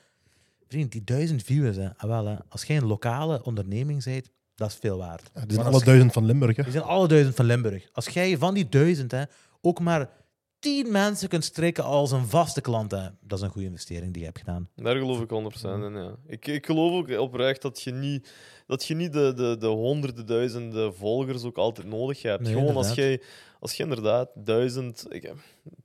vriend, 0.68 0.92
die 0.92 1.04
duizend 1.04 1.42
viewers, 1.42 1.76
hè, 1.76 1.96
ah, 1.96 2.08
wel, 2.08 2.26
hè, 2.26 2.36
als 2.48 2.64
jij 2.64 2.76
een 2.76 2.86
lokale 2.86 3.42
onderneming 3.44 4.04
bent, 4.04 4.30
dat 4.54 4.68
is 4.68 4.76
veel 4.80 4.98
waard. 4.98 5.30
Ja, 5.34 5.40
die 5.40 5.52
zijn 5.52 5.64
Maar 5.64 5.74
alle 5.74 5.84
duizend 5.84 6.12
van 6.12 6.24
Limburg. 6.24 6.56
Hè? 6.56 6.62
Die 6.62 6.72
zijn 6.72 6.84
alle 6.84 7.08
duizend 7.08 7.34
van 7.34 7.44
Limburg. 7.44 7.88
Als 7.92 8.08
jij 8.08 8.38
van 8.38 8.54
die 8.54 8.68
duizend 8.68 9.10
hè, 9.10 9.22
ook 9.60 9.80
maar 9.80 10.10
tien 10.58 10.92
mensen 10.92 11.28
kunt 11.28 11.44
strikken 11.44 11.84
als 11.84 12.10
een 12.10 12.26
vaste 12.26 12.60
klant, 12.60 12.90
hè, 12.90 13.08
dat 13.20 13.38
is 13.38 13.44
een 13.44 13.50
goede 13.50 13.66
investering 13.66 14.12
die 14.12 14.20
je 14.20 14.26
hebt 14.26 14.38
gedaan. 14.38 14.68
Daar 14.74 14.96
geloof 14.96 15.20
ik 15.20 15.28
100% 15.28 15.62
in. 15.62 15.92
Ja. 15.92 16.16
Ik, 16.26 16.46
ik 16.46 16.66
geloof 16.66 16.92
ook 16.92 17.18
oprecht 17.18 17.62
dat 17.62 17.82
je 17.82 17.92
niet, 17.92 18.32
dat 18.66 18.84
je 18.84 18.94
niet 18.94 19.12
de, 19.12 19.32
de, 19.34 19.56
de 19.58 19.66
honderden 19.66 20.26
duizenden 20.26 20.94
volgers 20.94 21.44
ook 21.44 21.58
altijd 21.58 21.86
nodig 21.86 22.22
hebt. 22.22 22.42
Nee, 22.42 22.52
Gewoon 22.52 22.76
als 22.76 22.94
jij, 22.94 23.22
als 23.60 23.74
je 23.74 23.82
inderdaad 23.82 24.30
duizend. 24.34 25.06
Ik, 25.08 25.32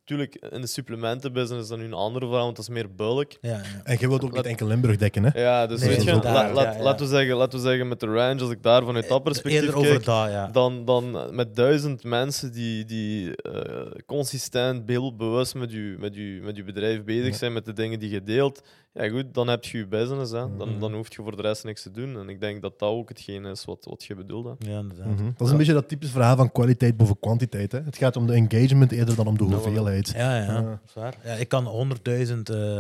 natuurlijk, 0.10 0.54
in 0.54 0.62
de 0.62 0.68
supplementenbusiness 0.68 1.64
is 1.64 1.68
dat 1.70 1.78
nu 1.78 1.84
een 1.86 1.94
andere 1.94 2.26
verhaal, 2.26 2.44
want 2.44 2.56
dat 2.56 2.68
is 2.68 2.74
meer 2.74 2.96
bulk. 2.96 3.32
Ja, 3.42 3.50
ja. 3.52 3.62
En 3.84 3.98
je 4.00 4.08
wilt 4.08 4.24
ook 4.24 4.34
niet 4.36 4.46
enkel 4.46 4.68
Limburg 4.68 4.98
dekken. 4.98 5.24
Hè? 5.24 5.40
Ja, 5.42 5.68
dus 5.68 5.80
Nee, 5.80 5.90
weet 5.90 6.04
je, 6.04 6.14
laat- 6.14 6.56
ja. 6.76 6.84
Laten, 6.84 7.06
we 7.06 7.12
zeggen, 7.12 7.36
laten 7.36 7.60
we 7.60 7.66
zeggen 7.66 7.88
met 7.88 8.00
de 8.00 8.06
range, 8.06 8.42
als 8.42 8.50
ik 8.52 8.64
daar 8.64 8.84
vanuit 8.84 9.08
dat 9.10 9.24
perspectief 9.24 9.60
Eerder 9.62 9.74
kijk, 9.82 9.86
over 9.86 10.04
dat, 10.04 10.30
ja. 10.32 10.48
dan, 10.52 10.86
dan 10.86 11.36
met 11.36 11.56
duizend 11.56 12.04
mensen 12.04 12.52
die, 12.52 12.86
die 12.86 13.36
eh, 13.36 13.92
consistent, 14.06 14.86
beeldbewust 14.86 15.56
met 15.56 15.72
je, 15.72 15.96
met, 16.00 16.16
je, 16.16 16.40
met 16.44 16.56
je 16.56 16.64
bedrijf 16.64 17.04
bezig 17.04 17.26
Ja. 17.32 17.34
zijn, 17.38 17.54
met 17.54 17.66
de 17.66 17.74
dingen 17.74 18.00
die 18.00 18.10
je 18.10 18.24
deelt, 18.24 18.62
ja 18.94 19.10
goed, 19.10 19.26
dan 19.34 19.48
heb 19.48 19.64
je 19.66 19.78
je 19.78 19.88
business. 19.88 20.32
Hè. 20.32 20.38
Dan, 20.58 20.70
Mhm. 20.70 20.80
dan 20.80 20.94
hoef 20.94 21.16
je 21.16 21.22
voor 21.22 21.36
de 21.36 21.42
rest 21.42 21.64
niks 21.64 21.82
te 21.82 21.92
doen. 21.92 22.20
En 22.20 22.30
ik 22.30 22.40
denk 22.40 22.62
dat 22.62 22.80
dat 22.80 22.90
ook 22.90 23.10
hetgeen 23.10 23.46
is 23.46 23.66
wat, 23.66 23.86
wat 23.90 24.04
je 24.04 24.16
bedoelde. 24.16 24.56
Ja, 24.60 24.80
inderdaad. 24.80 25.06
Mhm. 25.08 25.24
Dat 25.38 25.48
is 25.48 25.52
een 25.52 25.58
beetje 25.58 25.74
dat 25.74 25.88
typisch 25.88 26.10
verhaal 26.10 26.36
van 26.36 26.52
kwaliteit 26.52 26.98
boven 26.98 27.20
kwantiteit. 27.20 27.72
Hè? 27.72 27.80
Het 27.80 27.98
gaat 27.98 28.16
om 28.16 28.28
de 28.28 28.34
engagement 28.34 28.92
eerder 28.92 29.16
dan 29.16 29.28
om 29.28 29.38
de 29.38 29.44
Nou, 29.44 29.56
hoeveelheid. 29.56 29.95
Ja, 30.04 30.36
ja, 30.38 30.44
Ja. 30.44 30.62
dat 30.62 30.80
is 30.86 30.94
waar. 30.94 31.16
Ja, 31.24 31.34
ik 31.34 31.48
kan 31.48 31.66
100.000 31.68 32.50
eh, 32.50 32.80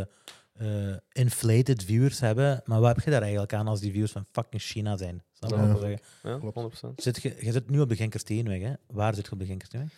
eh, 0.54 0.96
inflated 1.12 1.84
viewers 1.84 2.20
hebben, 2.20 2.62
maar 2.66 2.80
wat 2.80 2.96
heb 2.96 3.06
je 3.06 3.12
daar 3.12 3.22
eigenlijk 3.22 3.54
aan 3.54 3.68
als 3.68 3.80
die 3.80 3.92
viewers 3.92 4.12
van 4.12 4.26
fucking 4.32 4.62
China 4.62 4.98
zijn? 4.98 5.24
Snap 5.34 5.50
je 5.50 5.56
Ja. 5.56 5.62
wat 5.62 5.72
ik 5.72 5.78
wil 5.82 5.90
zeggen? 5.90 6.06
Ja, 6.24 6.38
Klopt. 6.40 6.56
100%. 6.56 7.02
Zit 7.04 7.22
je, 7.22 7.36
je 7.40 7.52
zit 7.52 7.70
nu 7.70 7.80
op 7.80 7.90
de 7.90 7.96
Genkersteenweg, 7.96 8.62
hè? 8.62 8.74
Waar 8.88 9.14
zit 9.16 9.26
je 9.26 9.32
op 9.32 9.40
de 9.40 9.46
Genkersteenweg? 9.46 9.90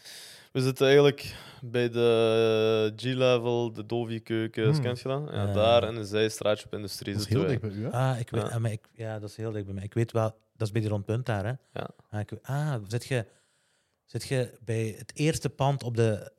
We 0.52 0.62
zitten 0.62 0.86
eigenlijk 0.86 1.36
bij 1.62 1.90
de 1.90 2.94
G-level, 2.96 3.74
de 3.74 3.86
Dovi 3.86 4.20
keukens, 4.20 4.76
Hmm. 4.76 4.86
kent 4.86 5.00
je 5.00 5.08
dat? 5.08 5.24
Ja, 5.32 5.46
Ja. 5.48 5.54
daar 5.54 5.84
en 5.84 5.96
de 5.96 6.06
zijstraatje 6.06 6.66
op 6.66 6.74
industrie 6.74 7.14
Dat 7.14 7.22
is 7.22 7.28
zitten 7.28 7.50
heel 7.50 7.60
dicht 7.60 7.74
bij 7.74 7.82
u. 7.82 7.86
Hè? 7.86 7.92
Ah, 8.12 8.20
ik 8.20 8.30
weet, 8.30 8.42
Ja. 8.42 8.48
ah, 8.50 8.58
maar 8.58 8.72
ik, 8.72 8.88
ja, 8.94 9.20
dat 9.20 9.30
is 9.30 9.36
heel 9.36 9.52
dicht 9.52 9.66
bij 9.66 9.74
mij. 9.74 9.84
Ik 9.84 9.94
weet 9.94 10.12
wel, 10.12 10.36
dat 10.56 10.68
is 10.68 10.72
bij 10.72 10.82
die 10.82 10.90
rondpunt 10.90 11.26
daar, 11.26 11.44
hè? 11.46 11.52
Ja. 11.74 11.88
Ah, 12.10 12.20
ik, 12.20 12.32
ah 12.42 12.76
zit, 12.88 13.06
je, 13.06 13.26
zit 14.06 14.28
je 14.28 14.58
bij 14.66 14.96
het 14.98 15.12
eerste 15.16 15.50
pand 15.50 15.84
op 15.84 15.96
de 15.96 16.32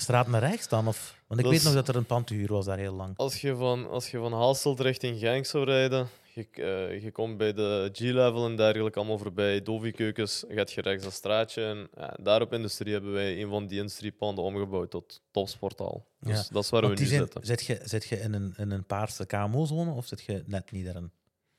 straat 0.00 0.26
naar 0.26 0.40
rechts 0.40 0.68
dan? 0.68 0.88
Of, 0.88 1.14
want 1.26 1.40
ik 1.40 1.46
weet 1.46 1.62
nog 1.62 1.74
dat 1.74 1.88
er 1.88 1.96
een 1.96 2.04
pand 2.06 2.26
te 2.26 2.34
huur 2.34 2.52
was 2.52 2.64
daar 2.64 2.78
heel 2.78 2.94
lang. 2.94 3.16
Als 3.16 3.40
je 3.40 3.56
van, 3.56 3.88
als 3.90 4.10
je 4.10 4.18
van 4.18 4.32
Hasselt 4.32 4.80
richting 4.80 5.18
Genk 5.18 5.46
zou 5.46 5.64
rijden, 5.64 6.08
je, 6.34 6.46
eh, 6.52 7.02
je 7.02 7.12
komt 7.12 7.36
bij 7.36 7.52
de 7.52 7.90
G-level 7.92 8.46
en 8.46 8.56
dergelijke 8.56 8.98
allemaal 8.98 9.18
voorbij, 9.18 9.62
Dovi 9.62 9.90
keukens, 9.92 10.44
gaat 10.48 10.72
je 10.72 10.80
rechts 10.80 11.04
dat 11.04 11.12
straatje 11.12 11.64
en 11.64 11.88
ja, 11.96 12.16
daar 12.20 12.40
op 12.40 12.52
industrie 12.52 12.92
hebben 12.92 13.12
wij 13.12 13.42
een 13.42 13.48
van 13.48 13.66
die 13.66 13.78
industriepanden 13.78 14.44
omgebouwd 14.44 14.90
tot 14.90 15.22
topsporthal. 15.30 16.06
Dus 16.20 16.36
Ja. 16.36 16.44
dat 16.52 16.64
is 16.64 16.70
waar 16.70 16.82
Want 16.82 16.98
we 16.98 17.04
nu 17.04 17.08
zijn, 17.10 17.20
zitten. 17.20 17.46
zit, 17.46 17.64
je, 17.66 17.80
zit 17.84 18.04
je 18.04 18.20
in 18.20 18.32
een, 18.32 18.54
in 18.56 18.70
een 18.70 18.84
paarse 18.84 19.26
KMO-zone 19.26 19.90
of 19.92 20.06
zit 20.06 20.22
je 20.22 20.42
net 20.46 20.70
niet 20.70 20.84
daarin? 20.84 21.10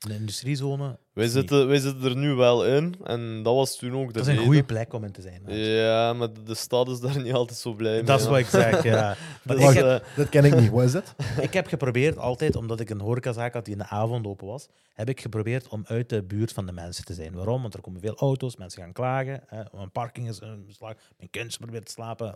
In 0.04 0.10
een 0.10 0.16
industriezone? 0.20 0.98
Wij 1.12 1.28
zitten, 1.28 1.66
wij 1.68 1.78
zitten 1.78 2.04
er 2.10 2.16
nu 2.16 2.32
wel 2.34 2.66
in 2.66 2.94
en 3.04 3.42
dat 3.42 3.54
was 3.54 3.76
toen 3.76 3.94
ook 3.96 4.06
de 4.06 4.12
Dat 4.12 4.22
is 4.22 4.26
een 4.28 4.32
reden. 4.34 4.44
goede 4.46 4.64
plek 4.64 4.92
om 4.92 5.04
in 5.04 5.12
te 5.12 5.20
zijn. 5.22 5.42
Ja, 5.46 6.12
maar 6.12 6.32
de- 6.32 6.42
de 6.42 6.54
stad 6.54 6.88
is 6.88 7.00
daar 7.00 7.20
niet 7.22 7.32
altijd 7.32 7.58
zo 7.58 7.72
blij 7.72 7.92
mee. 7.92 8.02
Dat 8.02 8.20
is 8.20 8.26
wat 8.26 8.38
ik 8.38 8.46
zeg, 8.46 8.82
ja. 8.82 9.10
Ik, 9.44 9.58
heb, 9.60 9.84
eh, 9.84 9.98
Dat 10.16 10.28
ken 10.28 10.44
ik 10.44 10.54
niet. 10.60 10.70
Wat 10.70 10.84
is 10.84 10.92
dat? 10.92 11.14
ik 11.40 11.52
heb 11.52 11.66
geprobeerd 11.66 12.18
altijd, 12.18 12.56
omdat 12.56 12.80
ik 12.80 12.90
een 12.90 13.00
horecazaak 13.00 13.52
had 13.52 13.64
die 13.64 13.72
in 13.74 13.78
de 13.80 13.88
avond 13.88 14.26
open 14.26 14.46
was, 14.46 14.68
heb 14.94 15.08
ik 15.08 15.20
geprobeerd 15.20 15.68
om 15.68 15.82
uit 15.86 16.08
de 16.08 16.22
buurt 16.22 16.52
van 16.52 16.66
de 16.66 16.72
mensen 16.72 17.04
te 17.04 17.14
zijn. 17.14 17.32
Waarom? 17.34 17.62
Want 17.62 17.74
er 17.74 17.80
komen 17.80 18.00
veel 18.00 18.16
auto's, 18.16 18.56
mensen 18.56 18.82
gaan 18.82 18.92
klagen. 18.92 19.42
Hè, 19.46 19.62
een 19.72 19.90
parking 19.90 20.28
is 20.28 20.40
een 20.40 20.64
beslag. 20.66 20.94
Mijn 21.18 21.30
kindje 21.30 21.58
probeert 21.58 21.84
te 21.86 21.92
slapen. 21.92 22.34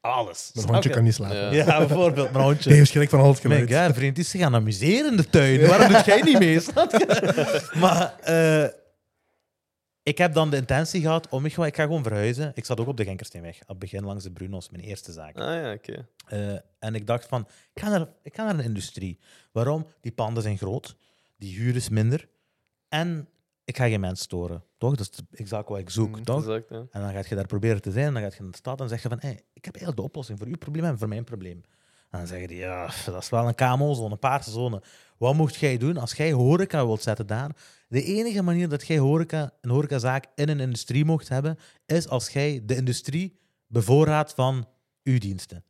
Alles. 0.00 0.50
Mijn 0.54 0.68
hondje 0.68 0.88
je? 0.88 0.94
kan 0.94 1.04
niet 1.04 1.14
slapen. 1.14 1.36
Ja. 1.36 1.50
Ja, 1.50 1.78
bijvoorbeeld 1.78 2.32
mijn 2.32 2.44
hondje. 2.44 2.70
Nee, 2.70 2.84
schrik 2.84 3.08
van 3.08 3.20
al 3.20 3.32
het 3.32 3.42
Mijn 3.42 3.66
geluid. 3.66 3.88
ja, 3.88 3.94
vriend 3.94 4.18
is 4.18 4.30
zich 4.30 4.40
gaan 4.40 4.54
amuseren 4.54 5.10
in 5.10 5.16
de 5.16 5.28
tuin. 5.28 5.66
Waarom 5.66 5.92
doet 5.92 6.04
jij 6.04 6.22
niet 6.22 6.38
mee? 6.38 6.60
Maar 7.82 8.18
eh, 8.20 8.68
ik 10.02 10.18
heb 10.18 10.34
dan 10.34 10.50
de 10.50 10.56
intentie 10.56 11.00
gehad 11.00 11.28
om 11.28 11.44
ik, 11.44 11.56
ik 11.56 11.74
ga 11.74 11.82
gewoon 11.82 12.02
verhuizen. 12.02 12.52
Ik 12.54 12.64
zat 12.64 12.80
ook 12.80 12.86
op 12.86 12.96
de 12.96 13.04
Genkersteenweg, 13.04 13.60
op 13.60 13.68
het 13.68 13.78
begin 13.78 14.04
langs 14.04 14.24
de 14.24 14.30
Brunos, 14.30 14.70
mijn 14.70 14.84
eerste 14.84 15.12
zaak. 15.12 15.36
Ah 15.36 15.54
ja, 15.54 15.72
oké. 15.72 16.08
Eh, 16.26 16.52
en 16.78 16.94
ik 16.94 17.06
dacht 17.06 17.26
van, 17.26 17.48
ik 17.72 17.82
ga, 17.82 17.88
naar, 17.88 18.08
ik 18.22 18.34
ga 18.34 18.44
naar 18.44 18.54
een 18.54 18.64
industrie. 18.64 19.18
Waarom? 19.52 19.86
Die 20.00 20.12
panden 20.12 20.42
zijn 20.42 20.58
groot, 20.58 20.96
die 21.36 21.54
huur 21.58 21.76
is 21.76 21.88
minder 21.88 22.28
en 22.88 23.28
ik 23.70 23.76
ga 23.76 23.88
geen 23.88 24.00
mensen 24.00 24.24
storen. 24.24 24.64
Toch? 24.78 24.96
Dat 24.96 25.08
is 25.12 25.38
exact 25.38 25.68
wat 25.68 25.78
ik 25.78 25.90
zoek, 25.90 26.16
Mm, 26.16 26.24
toch? 26.24 26.38
Exact, 26.38 26.68
ja. 26.68 26.86
En 26.90 27.00
dan 27.00 27.12
ga 27.12 27.22
je 27.28 27.34
daar 27.34 27.46
proberen 27.46 27.82
te 27.82 27.90
zijn. 27.90 28.06
En 28.06 28.12
dan 28.12 28.22
ga 28.22 28.28
je 28.36 28.42
naar 28.42 28.50
de 28.50 28.56
stad 28.56 28.80
en 28.80 28.88
zeg 28.88 29.02
je 29.02 29.08
van... 29.08 29.18
Hey, 29.20 29.42
ik 29.52 29.64
heb 29.64 29.74
eigenlijk 29.74 29.96
de 29.96 30.02
oplossing 30.02 30.38
voor 30.38 30.46
uw 30.46 30.56
probleem 30.56 30.84
en 30.84 30.98
voor 30.98 31.08
mijn 31.08 31.24
probleem. 31.24 31.62
En 32.10 32.18
dan 32.18 32.26
zeggen 32.26 32.48
die... 32.48 32.56
Ja, 32.56 32.90
dat 33.06 33.22
is 33.22 33.28
wel 33.28 33.48
een 33.48 33.54
KMO-zone, 33.54 34.10
een 34.10 34.18
paarse 34.18 34.50
zone. 34.50 34.82
Wat 35.18 35.34
mocht 35.34 35.54
jij 35.56 35.76
doen 35.76 35.96
als 35.96 36.12
jij 36.12 36.32
horeca 36.32 36.86
wilt 36.86 37.02
zetten 37.02 37.26
daar? 37.26 37.56
De 37.88 38.02
enige 38.02 38.42
manier 38.42 38.68
dat 38.68 38.86
jij 38.86 38.98
horeca, 38.98 39.52
een 39.60 39.70
horecazaak 39.70 40.26
in 40.34 40.48
een 40.48 40.60
industrie 40.60 41.04
mocht 41.04 41.28
hebben... 41.28 41.58
is 41.86 42.08
als 42.08 42.28
jij 42.28 42.62
de 42.64 42.76
industrie 42.76 43.38
bevoorraadt 43.66 44.34
van 44.34 44.68
uw 45.02 45.18
diensten. 45.18 45.64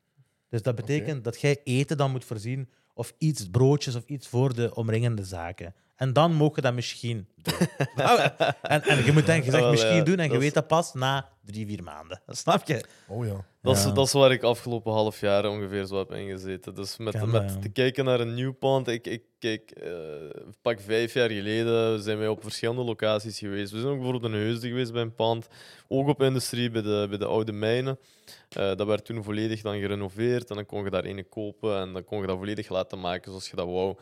Dus 0.48 0.62
dat 0.62 0.74
betekent 0.74 1.24
dat 1.24 1.40
jij 1.40 1.60
eten 1.64 1.96
dan 1.96 2.10
moet 2.10 2.24
voorzien... 2.24 2.68
of 2.94 3.14
iets, 3.18 3.50
broodjes 3.50 3.94
of 3.94 4.04
iets 4.06 4.28
voor 4.28 4.54
de 4.54 4.74
omringende 4.74 5.24
zaken. 5.24 5.74
En 6.00 6.12
dan 6.12 6.32
mogen 6.34 6.54
je 6.56 6.60
dat 6.62 6.74
misschien 6.74 7.26
doen. 7.42 7.54
Nou, 7.96 8.20
en, 8.62 8.82
en 8.82 9.04
je 9.04 9.12
moet 9.12 9.26
denken, 9.26 9.44
je 9.44 9.50
zegt 9.50 9.62
Wel, 9.62 9.70
misschien 9.70 9.94
ja, 9.96 10.02
doen 10.04 10.16
en 10.16 10.22
je 10.22 10.28
dat 10.28 10.38
is- 10.38 10.44
weet 10.44 10.54
dat 10.54 10.66
pas 10.66 10.92
na 10.94 11.28
drie, 11.44 11.66
vier 11.66 11.82
maanden. 11.82 12.20
Snap 12.44 12.66
je? 12.66 12.84
Oh 13.08 13.26
ja. 13.26 13.44
Dat, 13.62 13.76
Ja. 13.82 13.88
is, 13.88 13.94
dat 13.94 14.06
is 14.06 14.12
waar 14.12 14.32
ik 14.32 14.42
afgelopen 14.42 14.92
half 14.92 15.20
jaar 15.20 15.48
ongeveer 15.48 15.84
zo 15.84 15.98
heb 15.98 16.12
ingezeten. 16.12 16.74
Dus 16.74 16.96
met, 16.96 17.26
met 17.26 17.50
ja. 17.50 17.58
te 17.58 17.68
kijken 17.68 18.04
naar 18.04 18.20
een 18.20 18.34
nieuw 18.34 18.52
pand. 18.52 18.88
Ik, 18.88 19.06
ik 19.06 19.22
kijk, 19.38 19.70
eh, 19.70 19.92
pak 20.62 20.80
vijf 20.80 21.14
jaar 21.14 21.30
geleden 21.30 22.02
zijn 22.02 22.18
wij 22.18 22.28
op 22.28 22.42
verschillende 22.42 22.82
locaties 22.82 23.38
geweest. 23.38 23.72
We 23.72 23.78
zijn 23.80 23.90
ook 23.92 23.98
bijvoorbeeld 23.98 24.32
in 24.32 24.38
Heusden 24.38 24.68
geweest 24.68 24.92
bij 24.92 25.02
een 25.02 25.14
pand. 25.14 25.46
Ook 25.88 26.08
op 26.08 26.22
industrie 26.22 26.70
bij 26.70 26.82
de, 26.82 27.06
bij 27.08 27.18
de 27.18 27.26
oude 27.26 27.52
mijnen. 27.52 27.98
Eh, 28.48 28.74
dat 28.76 28.86
werd 28.86 29.04
toen 29.04 29.22
volledig 29.24 29.62
dan 29.62 29.78
gerenoveerd. 29.80 30.50
En 30.50 30.56
dan 30.56 30.66
kon 30.66 30.84
je 30.84 30.90
daar 30.90 31.04
ene 31.04 31.24
kopen 31.24 31.78
en 31.80 31.92
dan 31.92 32.04
kon 32.04 32.20
je 32.20 32.26
dat 32.26 32.36
volledig 32.38 32.68
laten 32.68 33.00
maken 33.00 33.30
zoals 33.30 33.50
je 33.50 33.56
dat 33.56 33.66
wou. 33.66 33.96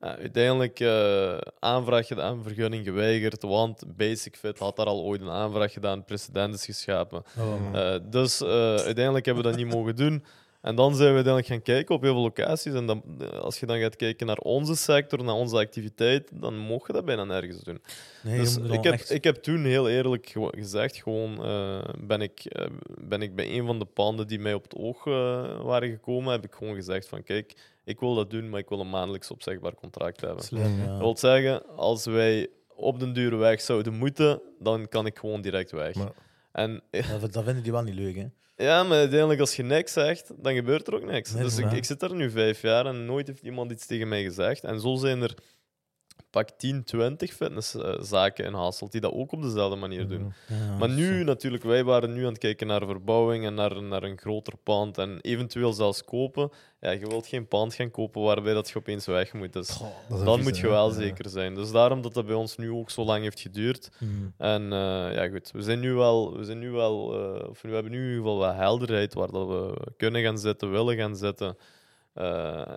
Uiteindelijk 0.00 0.80
eh 0.80 1.38
aanvraag 1.58 2.06
gedaan, 2.06 2.42
vergunning 2.42 2.84
geweigerd, 2.84 3.42
want 3.42 3.82
Basic 3.96 4.36
Fit 4.36 4.58
had 4.58 4.76
daar 4.76 4.86
al 4.86 5.02
ooit 5.02 5.20
een 5.20 5.30
aanvraag 5.30 5.72
gedaan, 5.72 6.04
precedent 6.04 6.54
is 6.54 6.64
geschapen. 6.64 7.22
Oh. 7.38 7.78
Eh, 7.80 8.00
dus 8.10 8.40
eh, 8.40 8.74
uiteindelijk 8.74 9.24
hebben 9.26 9.44
we 9.44 9.50
dat 9.50 9.58
niet 9.58 9.74
mogen 9.76 9.96
doen. 9.96 10.24
En 10.60 10.74
dan 10.74 10.94
zijn 10.94 11.08
we 11.08 11.14
uiteindelijk 11.14 11.46
gaan 11.52 11.62
kijken 11.74 11.94
op 11.94 12.02
heel 12.02 12.12
veel 12.12 12.22
locaties. 12.22 12.72
En 12.74 12.86
dan, 12.86 13.02
als 13.40 13.60
je 13.60 13.66
dan 13.66 13.78
gaat 13.80 13.96
kijken 13.96 14.26
naar 14.26 14.36
onze 14.38 14.76
sector, 14.76 15.24
naar 15.24 15.34
onze 15.34 15.56
activiteit, 15.56 16.30
dan 16.34 16.56
mogen 16.56 16.86
we 16.86 16.92
dat 16.92 17.04
bijna 17.04 17.24
nergens 17.24 17.60
doen. 17.62 17.82
Nee, 18.22 18.34
je 18.34 18.40
Dus 18.40 18.56
ik, 18.56 18.82
heb, 18.82 18.92
echt- 18.92 19.10
ik 19.10 19.24
heb 19.24 19.36
toen 19.36 19.64
heel 19.64 19.88
eerlijk 19.88 20.34
gezegd, 20.50 20.96
gewoon 20.96 21.36
ben, 21.98 22.20
ik, 22.20 22.42
ben 23.00 23.22
ik 23.22 23.34
bij 23.34 23.58
een 23.58 23.66
van 23.66 23.78
de 23.78 23.84
panden 23.84 24.26
die 24.26 24.38
mij 24.38 24.54
op 24.54 24.62
het 24.62 24.74
oog 24.76 25.04
waren 25.62 25.90
gekomen, 25.90 26.32
heb 26.32 26.44
ik 26.44 26.52
gewoon 26.54 26.74
gezegd 26.74 27.08
van 27.08 27.22
kijk, 27.22 27.54
ik 27.90 28.00
wil 28.00 28.14
dat 28.14 28.30
doen, 28.30 28.48
maar 28.48 28.60
ik 28.60 28.68
wil 28.68 28.80
een 28.80 28.90
maandelijks 28.90 29.30
opzegbaar 29.30 29.74
contract 29.74 30.20
hebben. 30.20 30.44
Slim, 30.44 30.78
ja. 30.78 30.86
Dat 30.86 30.98
wil 30.98 31.16
zeggen, 31.16 31.76
als 31.76 32.04
wij 32.04 32.48
op 32.68 32.98
den 33.00 33.12
dure 33.12 33.36
weg 33.36 33.60
zouden 33.60 33.94
moeten, 33.94 34.40
dan 34.58 34.88
kan 34.88 35.06
ik 35.06 35.18
gewoon 35.18 35.40
direct 35.40 35.70
weg. 35.70 35.94
Maar- 35.94 36.12
En 36.52 36.82
Dat, 37.20 37.32
dat 37.32 37.44
vinden 37.44 37.62
die 37.62 37.72
wel 37.72 37.82
niet 37.82 37.94
leuk, 37.94 38.16
hè? 38.16 38.26
ja, 38.64 38.82
maar 38.82 38.98
uiteindelijk 38.98 39.40
als 39.40 39.56
je 39.56 39.62
niks 39.62 39.92
zegt, 39.92 40.32
dan 40.42 40.54
gebeurt 40.54 40.86
er 40.86 40.94
ook 40.94 41.04
niks. 41.04 41.32
Nee, 41.32 41.42
dus 41.42 41.58
ik, 41.58 41.72
ik 41.72 41.84
zit 41.84 42.02
er 42.02 42.14
nu 42.14 42.30
vijf 42.30 42.62
jaar 42.62 42.86
en 42.86 43.04
nooit 43.04 43.26
heeft 43.26 43.42
iemand 43.42 43.70
iets 43.72 43.86
tegen 43.86 44.08
mij 44.08 44.22
gezegd. 44.22 44.64
En 44.64 44.80
zo 44.80 44.94
zijn 44.96 45.22
er 45.22 45.34
pak 46.30 46.48
10, 46.50 46.84
20 46.84 47.32
fitnesszaken 47.32 48.44
in 48.44 48.52
Hasselt 48.52 48.92
die 48.92 49.00
dat 49.00 49.12
ook 49.12 49.32
op 49.32 49.42
dezelfde 49.42 49.76
manier 49.76 50.08
doen. 50.08 50.32
Ja, 50.48 50.76
Maar 50.78 50.88
nu 50.88 51.24
natuurlijk, 51.24 51.62
wij 51.62 51.84
waren 51.84 52.12
nu 52.12 52.20
aan 52.24 52.28
het 52.32 52.38
kijken 52.38 52.66
naar 52.66 52.86
verbouwing 52.86 53.44
en 53.44 53.54
naar, 53.54 53.82
naar 53.82 54.02
een 54.02 54.18
groter 54.18 54.56
pand 54.62 54.98
en 54.98 55.18
eventueel 55.20 55.72
zelfs 55.72 56.04
kopen. 56.04 56.50
Ja, 56.80 56.90
je 56.90 57.06
wilt 57.06 57.26
geen 57.26 57.48
pand 57.48 57.74
gaan 57.74 57.90
kopen 57.90 58.22
waarbij 58.22 58.54
dat 58.54 58.68
je 58.68 58.76
opeens 58.78 59.06
weg 59.06 59.32
moet. 59.32 59.52
Dus 59.52 59.70
Goh, 59.70 59.88
dan 60.08 60.18
vieze, 60.34 60.42
moet 60.42 60.58
je 60.58 60.68
wel 60.68 60.88
Ja. 60.88 60.94
zeker 60.94 61.28
zijn. 61.28 61.54
Dus 61.54 61.70
daarom 61.70 62.02
dat 62.02 62.14
dat 62.14 62.26
bij 62.26 62.34
ons 62.34 62.56
nu 62.56 62.70
ook 62.70 62.90
zo 62.90 63.04
lang 63.04 63.22
heeft 63.22 63.40
geduurd. 63.40 63.90
hmm. 63.98 64.34
En 64.38 64.62
eh, 64.62 65.14
ja, 65.14 65.28
goed, 65.28 65.50
we 65.50 65.62
zijn 65.62 65.80
nu 65.80 65.92
wel, 65.92 66.36
we 66.36 66.44
zijn 66.44 66.58
nu 66.58 66.70
wel 66.70 67.14
eh, 67.38 67.48
of 67.48 67.62
we 67.62 67.68
hebben 67.68 67.92
nu 67.92 67.98
in 67.98 68.04
ieder 68.08 68.16
geval 68.22 68.38
wat 68.38 68.54
helderheid 68.54 69.14
waar 69.14 69.30
dat 69.30 69.46
we 69.46 69.86
kunnen 69.96 70.22
gaan 70.22 70.38
zitten, 70.38 70.70
willen 70.70 70.96
gaan 70.96 71.16
zitten, 71.16 71.56
eh, 72.12 72.72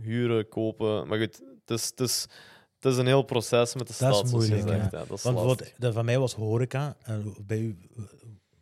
huren, 0.00 0.48
kopen. 0.48 1.08
Maar 1.08 1.18
goed, 1.18 1.40
het 1.66 1.70
is, 1.80 1.84
het 1.90 2.00
is, 2.00 2.26
het 2.80 2.92
is 2.92 2.96
een 2.98 3.06
heel 3.06 3.22
proces 3.22 3.74
met 3.74 3.86
de 3.86 3.94
Dat 3.98 4.10
is 4.12 4.16
stad, 4.18 4.28
zoals 4.28 4.46
je 4.46 4.54
moeilijk, 4.54 4.78
zegt. 4.80 4.90
ja. 4.92 4.98
Ja, 4.98 5.04
dat 5.04 5.16
is 5.18 5.22
Want 5.22 5.36
lastig. 5.36 5.56
bijvoorbeeld, 5.56 5.80
dat 5.80 5.92
van 5.94 6.04
mij 6.04 6.18
was 6.18 6.34
horeca. 6.34 6.96
En 7.02 7.34
bij 7.46 7.58
u, 7.58 7.78
eh, 7.96 8.02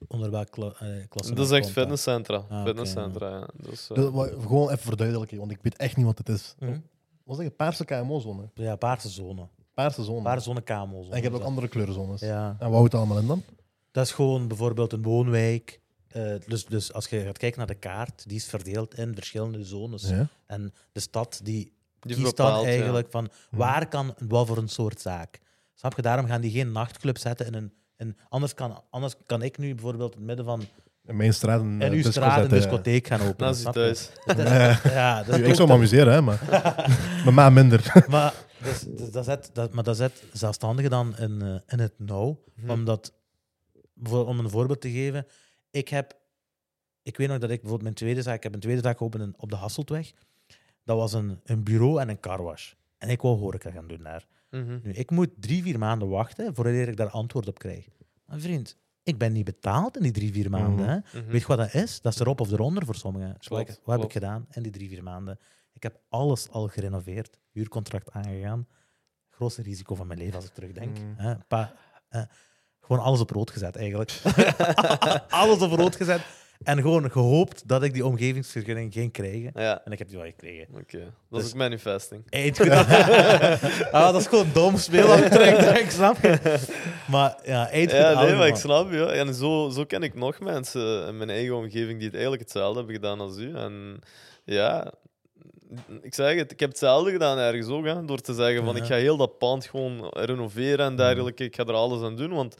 onder 0.08 0.30
welke 0.30 0.50
kla 0.50 0.72
eh, 0.78 0.88
klasse? 1.08 1.34
Dat 1.34 1.46
is 1.46 1.52
echt 1.52 1.70
fitnesscentra. 1.70 2.44
Ah, 2.48 2.64
fitnesscentra, 2.64 3.28
ja. 3.28 3.48
Dus, 3.56 3.90
eh, 3.90 3.96
Dus, 3.96 4.28
gewoon 4.40 4.66
even 4.70 4.78
verduidelijken, 4.82 5.38
want 5.38 5.50
ik 5.50 5.58
weet 5.62 5.76
echt 5.76 5.96
niet 5.96 6.06
wat 6.06 6.18
het 6.18 6.28
is. 6.28 6.54
Hm? 6.58 6.78
Wat 7.24 7.36
zeg 7.36 7.44
je? 7.46 7.50
Paarse 7.52 7.84
KMO-zone. 7.84 8.48
Ja, 8.54 8.76
paarse 8.76 9.08
zone. 9.08 9.48
Paarse 9.74 10.04
zone. 10.04 10.22
Paarse 10.22 10.44
zone 10.44 10.60
KMO. 10.62 11.00
en 11.10 11.16
je 11.16 11.22
hebt 11.22 11.34
ook 11.34 11.42
andere 11.42 11.68
kleurzones. 11.68 12.20
Ja. 12.20 12.48
En 12.58 12.66
wat 12.66 12.70
houdt 12.76 12.92
het 12.92 12.94
allemaal 13.00 13.18
in 13.18 13.26
dan? 13.26 13.42
Dat 13.90 14.04
is 14.06 14.12
gewoon 14.12 14.48
bijvoorbeeld 14.48 14.92
een 14.92 15.02
woonwijk. 15.02 15.80
Eh, 16.08 16.32
dus, 16.46 16.64
dus 16.66 16.92
als 16.92 17.06
je 17.08 17.20
gaat 17.20 17.38
kijken 17.38 17.58
naar 17.58 17.66
de 17.66 17.74
kaart, 17.74 18.28
die 18.28 18.36
is 18.36 18.46
verdeeld 18.46 18.94
in 18.98 19.14
verschillende 19.14 19.64
zones. 19.64 20.08
Ja. 20.08 20.28
En 20.46 20.72
de 20.92 21.00
stad 21.00 21.40
die 21.42 21.72
die 22.06 22.16
kiest 22.16 22.36
bepaalt, 22.36 22.54
dan 22.54 22.72
ja. 22.72 22.76
eigenlijk 22.76 23.10
van 23.10 23.28
waar 23.50 23.88
kan 23.88 24.14
wat 24.28 24.46
voor 24.46 24.56
een 24.56 24.68
soort 24.68 25.00
zaak. 25.00 25.40
Snap 25.74 25.96
je? 25.96 26.02
Daarom 26.02 26.26
gaan 26.26 26.40
die 26.40 26.50
geen 26.50 26.72
nachtclub 26.72 27.18
zetten 27.18 27.46
in 27.46 27.54
een. 27.54 27.72
In, 27.98 28.16
anders, 28.28 28.54
kan, 28.54 28.82
anders 28.90 29.14
kan 29.26 29.42
ik 29.42 29.58
nu 29.58 29.74
bijvoorbeeld 29.74 30.12
in 30.12 30.18
het 30.18 30.26
midden 30.26 30.44
van 30.44 30.64
In 31.04 31.16
mijn 31.16 31.34
straat 31.34 31.60
een 31.60 31.72
in 31.72 31.80
eh, 31.80 31.88
uw 31.88 31.94
disco 31.94 32.10
straat 32.10 32.42
een 32.42 32.48
discotheek 32.48 33.06
gaan 33.06 33.20
openen. 33.20 33.36
Naast 33.38 33.56
je 33.56 33.62
snap 33.62 33.74
je? 33.74 34.34
thuis. 34.34 34.82
Ja, 34.82 35.22
dat 35.22 35.38
is 35.38 35.48
Ik 35.48 35.54
zou 35.54 35.68
me 35.68 35.74
amuseren, 35.74 36.12
hè, 36.12 36.20
maar 36.20 36.42
met 37.24 37.34
mij 37.34 37.50
minder. 37.50 38.04
Maar, 38.08 38.34
dus, 38.62 38.80
dus 38.80 39.10
dat 39.10 39.24
zet, 39.24 39.50
dat, 39.52 39.72
maar 39.72 39.84
dat 39.84 39.96
zet 39.96 40.24
zelfstandigen 40.32 40.90
dan 40.90 41.16
in, 41.16 41.42
eh, 41.42 41.54
in 41.66 41.78
het 41.78 41.94
nauw. 41.96 42.42
Mhm. 42.54 42.70
Omdat, 42.70 43.12
voor, 44.02 44.26
om 44.26 44.38
een 44.38 44.50
voorbeeld 44.50 44.80
te 44.80 44.90
geven, 44.90 45.26
ik 45.70 45.88
heb... 45.88 46.16
Ik 47.02 47.16
weet 47.16 47.28
nog 47.28 47.38
dat 47.38 47.50
ik 47.50 47.60
bijvoorbeeld 47.60 47.82
mijn 47.82 47.94
tweede 47.94 48.22
zaak... 48.22 48.36
Ik 48.36 48.42
heb 48.42 48.54
een 48.54 48.60
tweede 48.60 48.82
zaak 48.82 48.98
geopend 48.98 49.36
op 49.36 49.50
de 49.50 49.56
Hasseltweg. 49.56 50.12
Dat 50.86 50.96
was 50.96 51.12
een, 51.12 51.40
een 51.44 51.64
bureau 51.64 52.00
en 52.00 52.08
een 52.08 52.20
carwash. 52.20 52.72
En 52.98 53.08
ik 53.08 53.20
wou 53.20 53.38
horeca 53.38 53.70
gaan 53.70 53.86
doen 53.88 54.02
daar. 54.02 54.26
Mhm. 54.50 54.78
Nu, 54.82 54.92
ik 54.92 55.10
moet 55.10 55.30
drie, 55.40 55.62
vier 55.62 55.78
maanden 55.78 56.08
wachten 56.08 56.54
voordat 56.54 56.74
ik 56.88 56.96
daar 56.96 57.10
antwoord 57.10 57.48
op 57.48 57.58
krijg. 57.58 57.88
Maar 58.26 58.40
vriend, 58.40 58.76
ik 59.02 59.18
ben 59.18 59.32
niet 59.32 59.44
betaald 59.44 59.96
in 59.96 60.02
die 60.02 60.12
drie, 60.12 60.32
vier 60.32 60.50
maanden. 60.50 60.84
Mhm. 60.84 60.88
Hè? 60.88 61.20
Mhm. 61.20 61.30
Weet 61.30 61.40
je 61.40 61.46
wat 61.46 61.58
dat 61.58 61.74
is? 61.74 62.00
Dat 62.00 62.12
is 62.12 62.20
erop 62.20 62.40
of 62.40 62.50
eronder 62.50 62.84
voor 62.84 62.94
sommigen. 62.94 63.28
Wat, 63.28 63.46
Klopt, 63.46 63.80
wat 63.84 63.96
heb 63.96 64.04
ik 64.04 64.12
gedaan 64.12 64.46
in 64.50 64.62
die 64.62 64.72
drie, 64.72 64.88
vier 64.88 65.02
maanden? 65.02 65.38
Ik 65.72 65.82
heb 65.82 66.00
alles 66.08 66.48
al 66.50 66.68
gerenoveerd, 66.68 67.38
huurcontract 67.52 68.10
aangegaan. 68.12 68.66
Grootste 69.30 69.62
risico 69.62 69.94
van 69.94 70.06
mijn 70.06 70.18
leven 70.18 70.34
als 70.34 70.44
ik 70.44 70.52
terugdenk. 70.52 70.98
Mm. 70.98 71.14
Hè? 71.16 71.34
Pa- 71.36 71.74
eh, 72.08 72.22
gewoon 72.80 73.02
alles 73.02 73.20
op 73.20 73.30
rood 73.30 73.50
gezet, 73.50 73.76
eigenlijk. 73.76 74.20
alles 75.28 75.60
op 75.60 75.72
rood 75.72 75.96
gezet. 75.96 76.20
En 76.66 76.80
gewoon 76.80 77.10
gehoopt 77.10 77.68
dat 77.68 77.82
ik 77.82 77.92
die 77.92 78.06
omgevingsvergunning 78.06 78.92
ging 78.92 79.12
krijgen. 79.12 79.50
Ja, 79.54 79.80
En 79.84 79.92
ik 79.92 79.98
heb 79.98 80.08
die 80.08 80.16
wel 80.16 80.26
gekregen. 80.26 80.66
oké. 80.80 80.98
Dat 80.98 81.10
Dus- 81.30 81.44
is 81.44 81.50
ook 81.52 81.56
manifesting. 81.58 82.22
Ah, 83.92 84.12
dat 84.12 84.20
is 84.20 84.26
gewoon 84.26 84.46
dom 84.52 84.76
spelen 84.76 85.08
als 85.10 85.20
ik 85.26 85.30
terugdenk, 85.30 85.90
snap 85.90 86.16
je? 86.22 86.58
Maar 87.10 87.36
ja, 87.44 87.64
goed. 87.64 87.90
Ja, 87.90 88.06
nee, 88.08 88.16
ouder, 88.16 88.36
maar 88.36 88.46
ik 88.46 88.56
snap 88.56 88.92
je. 88.92 89.04
En 89.04 89.34
zo, 89.34 89.68
zo 89.68 89.84
ken 89.84 90.02
ik 90.02 90.14
nog 90.14 90.40
mensen 90.40 91.06
in 91.08 91.16
mijn 91.16 91.30
eigen 91.30 91.54
omgeving 91.56 91.96
die 91.96 92.04
het 92.06 92.12
eigenlijk 92.14 92.42
hetzelfde 92.42 92.76
hebben 92.76 92.94
gedaan 92.94 93.20
als 93.20 93.36
u. 93.38 93.54
En 93.54 94.00
ja, 94.44 94.92
ik 96.02 96.14
zeg 96.14 96.36
het, 96.36 96.52
ik 96.52 96.60
heb 96.60 96.68
hetzelfde 96.68 97.10
gedaan 97.10 97.38
ergens 97.38 97.68
ook. 97.68 97.84
Hè, 97.84 98.04
door 98.04 98.20
te 98.20 98.34
zeggen 98.34 98.64
van 98.64 98.74
Ja. 98.76 98.80
ik 98.82 98.86
ga 98.86 98.94
heel 98.94 99.16
dat 99.16 99.38
pand 99.38 99.66
gewoon 99.66 100.08
renoveren 100.12 100.86
en 100.86 100.96
dergelijke. 100.96 101.44
Ik 101.44 101.54
ga 101.54 101.64
er 101.64 101.72
alles 101.72 102.02
aan 102.02 102.16
doen, 102.16 102.32
want 102.34 102.56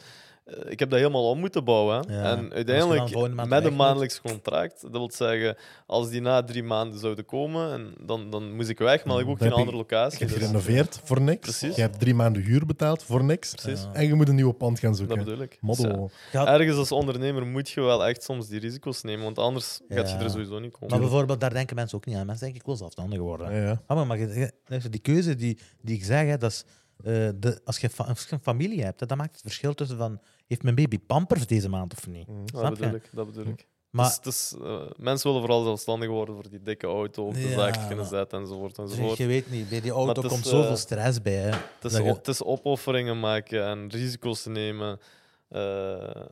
ik 0.68 0.78
heb 0.78 0.90
dat 0.90 0.98
helemaal 0.98 1.30
om 1.30 1.38
moeten 1.38 1.64
bouwen. 1.64 2.04
Ja. 2.08 2.22
En 2.22 2.44
je 2.44 2.50
uiteindelijk, 2.52 3.34
met 3.48 3.64
een 3.64 3.76
maandelijks 3.76 4.20
contract, 4.20 4.80
dat 4.82 4.90
wil 4.90 5.10
zeggen, 5.12 5.56
als 5.86 6.10
die 6.10 6.20
na 6.20 6.42
drie 6.44 6.62
maanden 6.62 6.98
zouden 7.00 7.24
komen, 7.24 7.72
en 7.72 7.94
dan, 8.06 8.30
dan 8.30 8.54
moest 8.56 8.68
ik 8.68 8.78
weg, 8.78 9.04
maar 9.04 9.14
ik 9.14 9.20
heb 9.20 9.28
ook 9.28 9.36
geen 9.38 9.46
heb 9.46 9.52
je- 9.54 9.58
andere 9.58 9.76
locatie. 9.76 10.12
Ik 10.12 10.18
heb 10.18 10.28
dus- 10.28 10.38
gerenoveerd 10.38 11.00
voor 11.04 11.20
niks. 11.20 11.40
Precies. 11.40 11.74
Je 11.76 11.80
hebt 11.80 11.98
drie 11.98 12.14
maanden 12.14 12.42
huur 12.42 12.66
betaald 12.66 13.02
voor 13.02 13.24
niks. 13.24 13.54
Precies. 13.54 13.86
En 13.92 14.06
je 14.06 14.14
moet 14.14 14.28
een 14.28 14.34
nieuwe 14.34 14.52
pand 14.52 14.78
gaan 14.78 14.88
dat 14.90 14.98
zoeken. 14.98 15.18
bedoel 15.18 15.40
ik. 15.42 15.58
Model. 15.60 16.02
Dus 16.02 16.12
ja. 16.32 16.46
Ergens 16.58 16.76
als 16.76 16.92
ondernemer 16.92 17.46
moet 17.46 17.68
je 17.70 17.80
wel 17.80 18.06
echt 18.06 18.22
soms 18.22 18.48
die 18.48 18.60
risico's 18.60 19.02
nemen, 19.02 19.24
want 19.24 19.38
anders 19.38 19.80
gaat 19.88 20.10
je 20.10 20.16
er 20.16 20.30
sowieso 20.30 20.58
niet 20.58 20.72
komen. 20.72 20.88
maar 20.90 20.98
bijvoorbeeld, 21.00 21.40
daar 21.40 21.52
denken 21.52 21.76
mensen 21.76 21.96
ook 21.98 22.06
niet 22.06 22.16
aan. 22.16 22.26
Mensen 22.26 22.42
denken, 22.44 22.60
ik 22.60 22.66
wil 22.66 22.76
zelfstandig 22.76 23.18
worden. 23.18 23.52
Ja, 23.52 23.62
ja. 23.62 23.82
Ah, 23.86 23.96
maar, 23.96 24.06
maar 24.06 24.18
je- 24.18 24.52
je- 24.68 24.88
die 24.90 25.00
keuze 25.00 25.34
die, 25.34 25.58
die 25.80 25.96
ik 25.96 26.04
zeg, 26.04 26.26
hè, 26.26 26.36
dat 26.38 26.50
is, 26.50 26.64
eh, 27.04 27.28
de, 27.36 27.60
als, 27.64 27.78
je 27.78 27.90
als 27.96 28.22
je 28.28 28.32
een 28.34 28.40
familie 28.40 28.82
hebt, 28.84 29.00
hè, 29.00 29.06
dan 29.06 29.16
maakt 29.16 29.32
het 29.32 29.40
verschil 29.40 29.74
tussen 29.74 29.96
van, 29.96 30.20
heeft 30.46 30.62
mijn 30.62 30.74
baby 30.74 30.98
pampers 31.06 31.46
deze 31.46 31.68
maand 31.68 31.92
of 31.92 32.06
niet? 32.06 32.26
Mm. 32.28 32.44
dat 32.52 32.70
bedoel 32.70 32.88
je? 32.88 32.94
ik. 32.96 33.08
Dat 33.12 33.26
bedoel 33.26 33.46
ik. 33.52 33.66
Maar 33.90 34.18
Dus, 34.22 34.54
eh, 34.62 34.80
mensen 34.96 35.26
willen 35.30 35.46
vooral 35.46 35.64
zelfstandig 35.64 36.08
worden 36.08 36.34
voor 36.34 36.48
die 36.50 36.62
dikke 36.62 36.86
auto 36.86 37.26
op 37.26 37.34
de 37.34 37.40
Ja, 37.48 37.54
zaak 37.54 37.86
kunnen 37.86 38.04
zetten 38.06 38.40
enzovoort. 38.40 38.78
enzovoort. 38.78 39.18
je 39.18 39.26
weet 39.26 39.50
niet, 39.50 39.68
bij 39.68 39.80
die 39.80 39.90
auto 39.90 40.22
is, 40.22 40.28
komt 40.28 40.46
zoveel 40.46 40.70
eh, 40.70 40.76
stress 40.76 41.22
bij. 41.22 41.32
Hè, 41.34 41.50
Het 41.80 41.92
is, 41.92 41.96
je- 41.96 42.02
het 42.02 42.28
is 42.28 42.42
opofferingen 42.42 43.20
maken 43.20 43.64
en 43.66 43.88
risico's 43.90 44.42
te 44.42 44.50
nemen. 44.50 45.00
Eh, 45.48 46.22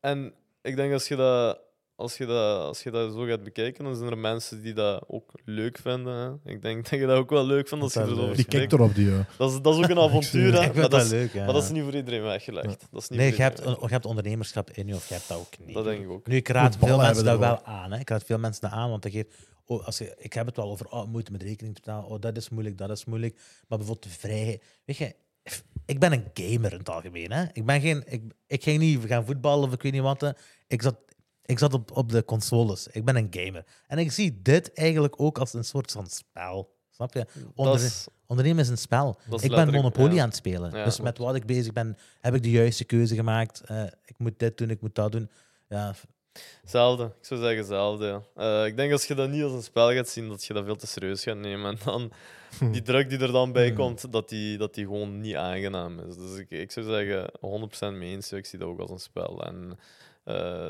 en 0.00 0.32
ik 0.62 0.76
denk 0.76 0.92
als 0.92 1.08
je, 1.08 1.16
dat, 1.16 1.58
als, 1.96 2.16
je 2.16 2.26
dat, 2.26 2.60
als 2.60 2.82
je 2.82 2.90
dat 2.90 3.12
zo 3.12 3.24
gaat 3.24 3.42
bekijken, 3.42 3.84
dan 3.84 3.96
zijn 3.96 4.10
er 4.10 4.18
mensen 4.18 4.62
die 4.62 4.72
dat 4.72 5.04
ook 5.06 5.32
leuk 5.44 5.78
vinden. 5.78 6.14
Hè. 6.14 6.52
Ik 6.52 6.62
denk 6.62 6.90
dat 6.90 7.00
je 7.00 7.06
dat 7.06 7.16
ook 7.16 7.30
wel 7.30 7.46
leuk 7.46 7.68
vindt 7.68 7.84
als 7.84 7.92
je 7.92 7.98
Dat 7.98 8.08
er 8.08 8.14
zo 8.14 8.22
over 8.22 8.36
Die 8.36 8.44
kijkt 8.44 8.72
erop, 8.72 8.94
die. 8.94 9.10
ja. 9.10 9.26
Dat 9.38 9.52
is, 9.52 9.60
dat 9.60 9.74
is 9.78 9.84
ook 9.84 9.90
een 9.90 9.98
avontuur, 10.08 10.52
hè. 10.52 10.58
ik 10.58 10.62
vind 10.62 10.74
maar, 10.74 10.82
dat 10.82 10.90
dat 10.90 11.02
is, 11.04 11.10
leuk. 11.10 11.32
Ja. 11.32 11.44
maar 11.44 11.54
dat 11.54 11.62
is 11.62 11.70
niet 11.70 11.82
voor 11.82 11.94
iedereen 11.94 12.22
weggelegd. 12.22 12.86
Dat 12.90 13.02
is 13.02 13.08
niet 13.08 13.18
nee, 13.18 13.36
je 13.36 13.42
hebt, 13.42 13.58
je 13.64 13.86
hebt 13.88 14.06
ondernemerschap 14.06 14.70
in 14.70 14.86
je 14.86 14.94
of 14.94 15.08
je 15.08 15.14
hebt 15.14 15.28
dat 15.28 15.38
ook 15.38 15.58
niet. 15.64 15.74
Dat 15.74 15.84
denk 15.84 16.02
ik 16.02 16.10
ook. 16.10 16.26
Nu, 16.26 16.36
ik 16.36 16.48
raad 16.48 16.76
veel 16.76 16.96
mensen 16.98 17.24
dat 17.24 17.38
hebben 17.40 17.48
wel 17.48 17.64
aan. 17.64 17.92
Hè. 17.92 17.98
Ik 17.98 18.08
raad 18.08 18.24
veel 18.24 18.38
mensen 18.38 18.62
dat 18.62 18.70
aan, 18.70 18.90
want 18.90 19.02
dat 19.02 19.12
geeft... 19.12 19.34
Oh, 19.66 19.86
als 19.86 19.98
je, 19.98 20.14
ik 20.18 20.32
heb 20.32 20.46
het 20.46 20.56
wel 20.56 20.70
over 20.70 20.86
oh, 20.86 21.06
moeite 21.06 21.32
met 21.32 21.42
rekening 21.42 21.74
te 21.74 21.80
betalen. 21.80 22.08
Oh, 22.08 22.20
dat 22.20 22.36
is 22.36 22.48
moeilijk, 22.48 22.78
dat 22.78 22.90
is 22.90 23.04
moeilijk. 23.04 23.34
Maar 23.68 23.78
bijvoorbeeld 23.78 24.12
de 24.12 24.18
vrijheid... 24.18 24.62
Weet 24.84 24.96
je, 24.96 25.14
ik 25.86 25.98
ben 25.98 26.12
een 26.12 26.24
gamer 26.34 26.72
in 26.72 26.78
het 26.78 26.90
algemeen. 26.90 27.32
Hè. 27.32 27.44
Ik, 27.52 27.64
ben 27.64 27.80
geen, 27.80 28.02
ik, 28.06 28.22
ik 28.46 28.62
ging 28.62 28.78
niet 28.78 29.04
gaan 29.06 29.24
voetballen 29.24 29.68
of 29.68 29.74
ik 29.74 29.82
weet 29.82 29.92
niet 29.92 30.02
wat. 30.02 30.34
Ik 30.66 30.82
zat, 30.82 30.96
ik 31.44 31.58
zat 31.58 31.74
op, 31.74 31.96
op 31.96 32.10
de 32.10 32.24
consoles. 32.24 32.86
Ik 32.86 33.04
ben 33.04 33.16
een 33.16 33.28
gamer. 33.30 33.64
En 33.86 33.98
ik 33.98 34.12
zie 34.12 34.40
dit 34.42 34.72
eigenlijk 34.72 35.20
ook 35.20 35.38
als 35.38 35.54
een 35.54 35.64
soort 35.64 35.92
van 35.92 36.06
spel. 36.06 36.72
Snap 36.90 37.14
je? 37.14 37.26
Onder, 37.54 37.84
is, 37.84 38.06
ondernemen 38.26 38.62
is 38.62 38.68
een 38.68 38.78
spel. 38.78 39.18
is 39.30 39.42
Ik 39.42 39.50
ben 39.50 39.70
Monopoly 39.70 40.14
ja. 40.14 40.22
aan 40.22 40.28
het 40.28 40.36
spelen. 40.36 40.76
Ja, 40.76 40.84
dus 40.84 41.00
met 41.00 41.18
wat 41.18 41.34
ik 41.34 41.46
bezig 41.46 41.72
ben, 41.72 41.96
heb 42.20 42.34
ik 42.34 42.42
de 42.42 42.50
juiste 42.50 42.84
keuze 42.84 43.14
gemaakt. 43.14 43.60
Eh, 43.60 43.82
ik 44.04 44.18
moet 44.18 44.38
dit 44.38 44.58
doen, 44.58 44.70
ik 44.70 44.80
moet 44.80 44.94
dat 44.94 45.12
doen. 45.12 45.30
Ja, 45.68 45.94
Hetzelfde. 46.60 47.04
Ik 47.04 47.26
zou 47.26 47.40
zeggen 47.40 47.58
hetzelfde, 47.58 48.06
ja. 48.06 48.22
Eh, 48.34 48.66
ik 48.66 48.76
denk 48.76 48.92
als 48.92 49.04
je 49.06 49.14
dat 49.14 49.28
niet 49.30 49.42
als 49.42 49.52
een 49.52 49.62
spel 49.62 49.92
gaat 49.92 50.08
zien, 50.08 50.28
dat 50.28 50.44
je 50.44 50.52
dat 50.52 50.64
veel 50.64 50.76
te 50.76 50.86
serieus 50.86 51.22
gaat 51.22 51.36
nemen. 51.36 51.70
En 51.70 51.78
dan 51.84 52.12
die 52.72 52.82
druk 52.82 53.08
die 53.08 53.18
er 53.18 53.32
dan 53.32 53.52
bij 53.52 53.66
Hmm. 53.66 53.76
komt, 53.76 54.12
dat 54.12 54.28
die, 54.28 54.58
dat 54.58 54.74
die 54.74 54.84
gewoon 54.84 55.20
niet 55.20 55.34
aangenaam 55.34 55.98
is. 55.98 56.16
Dus 56.16 56.38
ik, 56.38 56.50
ik 56.50 56.70
zou 56.70 56.86
zeggen, 56.86 57.30
100% 57.40 57.98
mee 57.98 58.10
eens. 58.10 58.32
Ik 58.32 58.46
zie 58.46 58.58
dat 58.58 58.68
ook 58.68 58.80
als 58.80 58.90
een 58.90 58.98
spel. 58.98 59.44
En 59.44 59.78
eh, 60.24 60.68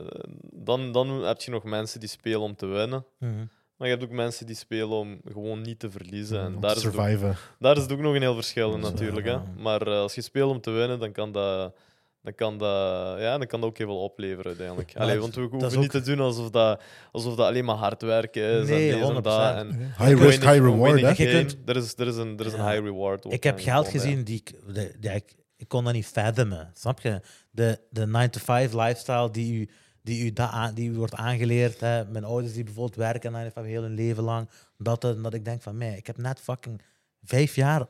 dan, 0.52 0.92
dan 0.92 1.24
heb 1.24 1.40
je 1.40 1.50
nog 1.50 1.64
mensen 1.64 2.00
die 2.00 2.08
spelen 2.08 2.40
om 2.40 2.56
te 2.56 2.66
winnen. 2.66 3.04
mhm. 3.18 3.32
Maar 3.76 3.88
je 3.88 3.94
hebt 3.94 4.06
ook 4.08 4.16
mensen 4.16 4.46
die 4.46 4.56
spelen 4.56 4.88
om 4.88 5.20
gewoon 5.24 5.60
niet 5.62 5.78
te 5.78 5.90
verliezen. 5.90 6.40
En 6.40 6.54
Om 6.54 6.60
daar 6.60 6.76
is, 6.76 6.82
het 6.82 6.94
ook, 6.96 7.00
surviven. 7.00 7.36
daar 7.58 7.76
is 7.76 7.82
het 7.82 7.92
ook 7.92 7.98
nog 8.00 8.14
een 8.14 8.20
heel 8.20 8.34
verschil 8.34 8.72
in, 8.74 8.80
natuurlijk. 8.80 9.26
Hè. 9.26 9.38
Maar 9.56 9.86
eh, 9.86 9.98
als 9.98 10.14
je 10.14 10.20
speelt 10.20 10.50
om 10.50 10.60
te 10.60 10.70
winnen, 10.70 10.98
dan 10.98 11.12
kan 11.12 11.32
dat, 11.32 11.76
dan 12.22 12.34
kan 12.34 12.58
dat, 12.58 13.18
ja, 13.20 13.38
dan 13.38 13.46
kan 13.46 13.60
dat 13.60 13.68
ook 13.68 13.78
heel 13.78 13.86
veel 13.86 14.02
opleveren 14.02 14.44
uiteindelijk. 14.46 14.92
Allee, 14.96 15.18
want 15.18 15.34
we 15.34 15.40
hoeven 15.40 15.68
ook- 15.68 15.76
niet 15.76 15.90
te 15.90 16.00
doen 16.00 16.20
alsof 16.20 16.50
dat, 16.50 16.82
alsof 17.12 17.34
dat 17.34 17.46
alleen 17.46 17.64
maar 17.64 17.76
hard 17.76 18.02
werken 18.02 18.42
is. 18.42 18.68
Nee, 18.68 18.92
en 18.92 18.98
dit 18.98 19.08
en 19.08 19.14
100%. 19.14 19.22
dat. 19.24 19.56
En 19.56 19.94
High 19.98 20.22
risk, 20.22 20.42
high 20.42 20.52
reward. 20.64 21.02
Er 21.02 21.76
is, 21.76 21.94
er 21.96 22.06
is 22.06 22.16
een, 22.16 22.38
er 22.38 22.46
is 22.46 22.52
een 22.52 22.68
high 22.70 22.82
reward. 22.84 23.24
Ik 23.32 23.42
heb 23.44 23.58
geld 23.60 23.88
gezien 23.88 24.24
die 24.24 24.42
ik, 24.44 24.52
ja, 25.00 25.10
ik, 25.12 25.34
ik 25.56 25.68
kon 25.68 25.84
dat 25.84 25.92
niet 25.92 26.06
fathomen. 26.06 26.70
Snap 26.74 27.00
je? 27.00 27.20
De, 27.50 27.80
de 27.90 28.06
9-to-5 28.06 28.72
lifestyle 28.74 29.30
die 29.30 29.54
u, 29.60 29.68
die, 30.02 30.24
u 30.24 30.32
da, 30.32 30.72
die 30.72 30.90
u 30.90 30.94
wordt 30.94 31.14
aangeleerd. 31.14 31.80
Hè. 31.80 32.04
Mijn 32.04 32.24
ouders 32.24 32.52
die 32.54 32.64
bijvoorbeeld 32.64 32.96
werken 32.96 33.32
9 33.32 33.46
to 33.48 33.52
5 33.60 33.66
heel 33.66 33.82
hun 33.82 33.94
leven 33.94 34.22
lang. 34.22 34.48
Dat, 34.78 35.04
eh, 35.04 35.22
dat 35.22 35.34
ik 35.34 35.44
denk 35.44 35.62
van, 35.62 35.76
mij, 35.76 35.96
ik 35.96 36.06
heb 36.06 36.16
net 36.16 36.40
fucking 36.40 36.82
vijf 37.22 37.54
jaar. 37.54 37.86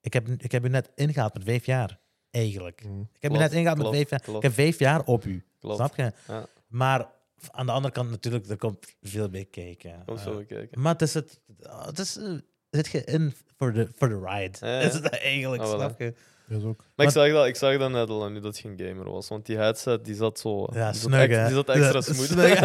Ik 0.00 0.12
heb, 0.12 0.28
ik 0.28 0.52
heb 0.52 0.64
u 0.64 0.68
net 0.68 0.90
ingehaald 0.94 1.34
met 1.34 1.44
vijf 1.44 1.66
jaar, 1.66 1.98
eigenlijk. 2.30 2.84
Mm. 2.84 3.00
Ik 3.00 3.22
heb 3.22 3.30
u 3.30 3.34
Klopt, 3.34 3.50
net 3.50 3.52
ingehaald 3.52 3.78
met 3.78 3.88
vijf 3.92 4.10
jaar. 4.10 4.20
klopt. 4.20 4.36
Ik 4.38 4.42
heb 4.44 4.52
vijf 4.52 4.78
jaar 4.78 5.02
op 5.04 5.24
u. 5.24 5.44
Snap 5.60 5.96
je? 5.96 6.12
Ja. 6.28 6.46
Maar 6.66 7.06
aan 7.50 7.66
de 7.66 7.72
andere 7.72 7.94
kant 7.94 8.10
natuurlijk, 8.10 8.46
er 8.48 8.56
komt 8.56 8.94
veel 9.02 9.28
bij 9.28 9.44
kijken. 9.44 10.02
Eh, 10.06 10.18
zo 10.18 10.36
bekijken. 10.36 10.80
maar 10.80 10.92
het 10.92 11.02
is 11.02 11.14
het. 11.14 11.40
Het 11.62 11.98
is. 11.98 12.16
eh, 12.16 12.32
Zit 12.70 12.86
je 12.88 13.04
in 13.04 13.34
voor 13.56 13.72
de 13.72 14.20
ride? 14.24 14.56
Ja, 14.66 14.80
ja. 14.80 14.80
Is 14.80 14.92
het 14.94 15.06
eigenlijk, 15.08 15.62
Ah, 15.62 15.68
snap 15.68 16.00
je? 16.00 16.14
Dat 16.48 16.58
is 16.58 16.64
ook. 16.64 16.84
Maar 16.96 17.06
ik 17.06 17.12
zag, 17.12 17.30
dat, 17.32 17.46
ik 17.46 17.56
zag 17.56 17.78
dat 17.78 17.90
net 17.90 18.08
al 18.08 18.28
nu 18.28 18.34
dat 18.34 18.44
het 18.44 18.58
geen 18.58 18.78
gamer 18.86 19.10
was. 19.10 19.28
Want 19.28 19.46
die 19.46 19.56
headset 19.56 20.04
die 20.04 20.14
zat 20.14 20.38
zo. 20.38 20.66
Ja, 20.72 20.90
die 20.90 21.00
zat 21.00 21.10
snug, 21.10 21.28
hè? 21.30 21.44
Die 21.46 21.54
zat 21.54 21.68
extra 21.68 21.92
Ja, 21.92 22.00
smooth. 22.14 22.26
snug. 22.28 22.60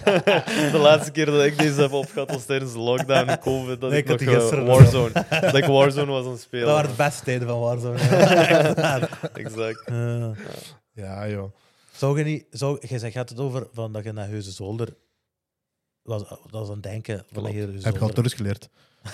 de 0.72 0.78
laatste 0.78 1.10
keer 1.10 1.26
dat 1.26 1.44
ik 1.44 1.58
deze 1.58 1.80
heb 1.80 1.92
opgehad 1.92 2.30
was 2.30 2.44
tijdens 2.44 2.72
de 2.72 2.78
lockdown 2.78 3.28
en 3.28 3.38
COVID. 3.48 3.80
Dat 3.80 3.90
Nee, 3.90 3.98
ik, 3.98 4.08
nog 4.08 4.20
eh, 4.20 4.28
gisteren. 4.34 4.66
Warzone. 4.66 5.12
dat 5.28 5.54
ik 5.54 5.64
Warzone 5.64 6.10
was 6.12 6.24
aan 6.24 6.30
het 6.32 6.40
spelen. 6.40 6.66
Dat 6.66 6.74
waren 6.74 6.90
de 6.90 6.96
beste 6.96 7.24
tijden 7.24 7.48
van 7.48 7.60
Warzone. 7.60 7.98
Exact. 9.32 9.90
Ja, 10.92 11.28
joh. 11.28 11.52
zou 11.92 12.18
je 12.18 12.24
niet... 12.24 12.46
Zou, 12.50 12.78
je 12.88 12.98
zegt, 12.98 13.12
gaat 13.14 13.28
het 13.28 13.40
over 13.40 13.68
van 13.72 13.92
dat 13.92 14.04
je 14.04 14.12
naar 14.12 14.28
Heuze 14.28 14.50
Zolder... 14.50 14.88
Was, 16.02 16.28
dat 16.28 16.38
was 16.50 16.68
aan 16.68 16.74
het 16.74 16.82
denken 16.82 17.24
van 17.32 17.42
dat 17.42 17.52
je 17.52 17.58
Heuse 17.58 17.84
Heb 17.86 17.94
je 17.94 18.00
al. 18.00 18.08
Turks 18.08 18.34
geleerd? 18.34 18.68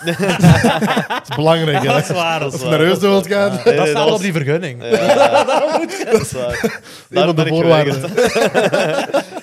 Dat 0.04 1.28
is 1.28 1.36
belangrijk, 1.36 1.78
hè? 1.78 1.92
Dat 1.92 2.02
is 2.02 2.08
waar. 2.08 2.40
Dat 2.40 2.52
Als 2.52 2.62
je 2.62 2.68
naar 2.68 2.78
dat 2.78 3.00
wilt 3.00 3.26
gaan. 3.26 3.50
Dat 3.50 3.60
staat 3.60 3.94
dat 3.94 4.12
op 4.12 4.20
die 4.20 4.32
vergunning. 4.32 4.82
Dat 6.10 6.20
is 6.20 6.32
waar. 6.32 6.80
De 7.08 7.46
voorwaarden. 7.46 7.94
geweigerd. 7.94 9.28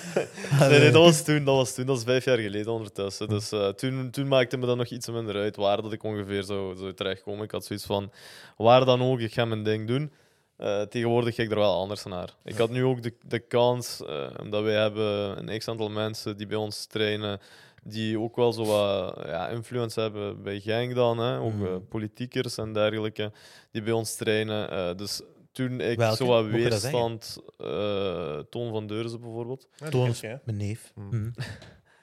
Nee, 0.60 0.78
nee, 0.78 0.90
dat 0.90 1.02
was 1.02 1.22
toen. 1.22 1.44
Dat 1.44 1.54
was 1.54 1.74
toen. 1.74 1.86
Dat 1.86 1.96
is 1.96 2.02
vijf 2.02 2.24
jaar 2.24 2.38
geleden 2.38 2.72
ondertussen. 2.72 3.28
Dus 3.28 3.52
eh, 3.52 3.68
toen, 3.68 4.10
toen 4.10 4.28
maakte 4.28 4.56
me 4.56 4.66
dat 4.66 4.76
nog 4.76 4.86
iets 4.86 5.08
minder 5.08 5.34
uit 5.34 5.56
waar 5.56 5.82
dat 5.82 5.92
ik 5.92 6.02
ongeveer 6.02 6.42
zou, 6.42 6.76
zou 6.76 6.94
terechtkomen. 6.94 7.44
Ik 7.44 7.50
had 7.50 7.64
zoiets 7.64 7.84
van, 7.84 8.10
waar 8.56 8.84
dan 8.84 9.02
ook, 9.02 9.20
ik 9.20 9.32
ga 9.32 9.44
mijn 9.44 9.62
ding 9.62 9.86
doen. 9.86 10.12
Eh, 10.56 10.82
tegenwoordig 10.82 11.34
kijk 11.34 11.48
ik 11.48 11.54
er 11.54 11.60
wel 11.60 11.80
anders 11.80 12.04
naar. 12.04 12.28
Ik 12.44 12.56
had 12.56 12.70
nu 12.70 12.84
ook 12.84 13.02
de, 13.02 13.14
de 13.22 13.38
kans, 13.38 14.02
eh, 14.06 14.26
omdat 14.42 14.62
wij 14.62 14.74
hebben 14.74 15.38
een 15.48 15.58
x-aantal 15.58 15.90
mensen 15.90 16.36
die 16.36 16.46
bij 16.46 16.56
ons 16.56 16.86
trainen, 16.86 17.40
die 17.88 18.18
ook 18.20 18.36
wel 18.36 18.52
zo 18.52 18.64
wat 18.64 19.14
ja, 19.26 19.48
influence 19.48 20.00
hebben 20.00 20.42
bij 20.42 20.60
Genk 20.60 20.94
dan. 20.94 21.18
Hè? 21.18 21.38
Ook 21.40 21.52
Mhm. 21.54 21.64
eh, 21.66 21.74
politiekers 21.88 22.56
en 22.56 22.72
dergelijke, 22.72 23.32
die 23.70 23.82
bij 23.82 23.92
ons 23.92 24.14
trainen. 24.16 24.70
Eh, 24.70 24.94
dus 24.96 25.20
toen 25.52 25.80
ik 25.80 25.98
Welke? 25.98 26.16
zo 26.16 26.26
wat 26.26 26.46
weerstand... 26.46 27.36
eh, 27.58 28.38
Toon 28.50 28.70
van 28.72 28.86
Deurzen 28.86 29.20
bijvoorbeeld. 29.20 29.68
Toon 29.90 30.08
is 30.08 30.20
mijn 30.20 30.40
neef. 30.56 30.92
Mm. 30.94 31.08
Mhm. 31.18 31.30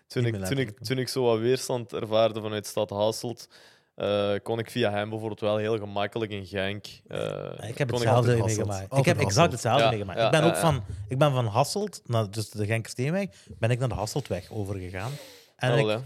Toen 0.08 0.26
ik, 0.26 0.46
toen, 0.46 0.58
ik, 0.58 0.80
toen 0.80 0.98
ik 0.98 1.08
zo 1.08 1.24
wat 1.24 1.40
weerstand 1.40 1.94
ervaarde 1.94 2.42
vanuit 2.42 2.68
Stad 2.68 2.90
Hasselt, 2.90 3.50
eh, 3.96 4.34
kon 4.44 4.60
ik 4.60 4.72
via 4.72 4.92
hem 4.92 5.10
bijvoorbeeld 5.10 5.40
wel 5.40 5.58
heel 5.58 5.78
gemakkelijk 5.78 6.32
in 6.32 6.46
Genk. 6.46 6.86
eh, 7.08 7.70
Ik 7.70 7.78
heb 7.78 7.90
kon 7.90 8.00
hetzelfde 8.00 8.38
meegemaakt. 8.44 8.98
Ik 8.98 9.06
heb 9.06 9.20
exact 9.20 9.52
hetzelfde 9.52 9.84
Ja, 9.84 9.90
meegemaakt. 9.90 10.20
ja, 10.20 10.26
ik 10.26 10.32
ben 10.32 10.42
ja, 10.42 10.48
ook 10.48 10.54
ja. 10.54 10.60
van, 10.60 10.84
ik 11.08 11.18
ben 11.18 11.32
van 11.32 11.46
Hasselt, 11.46 12.02
naar, 12.06 12.32
dus 12.32 12.50
de 12.50 12.66
Genkersteenweg, 12.66 13.28
ben 13.60 13.70
ik 13.70 13.80
naar 13.80 13.90
de 13.90 13.96
Hasseltweg 13.96 14.52
overgegaan. 14.52 15.12
En 15.72 15.86
wel, 15.86 15.90
ik, 15.98 16.02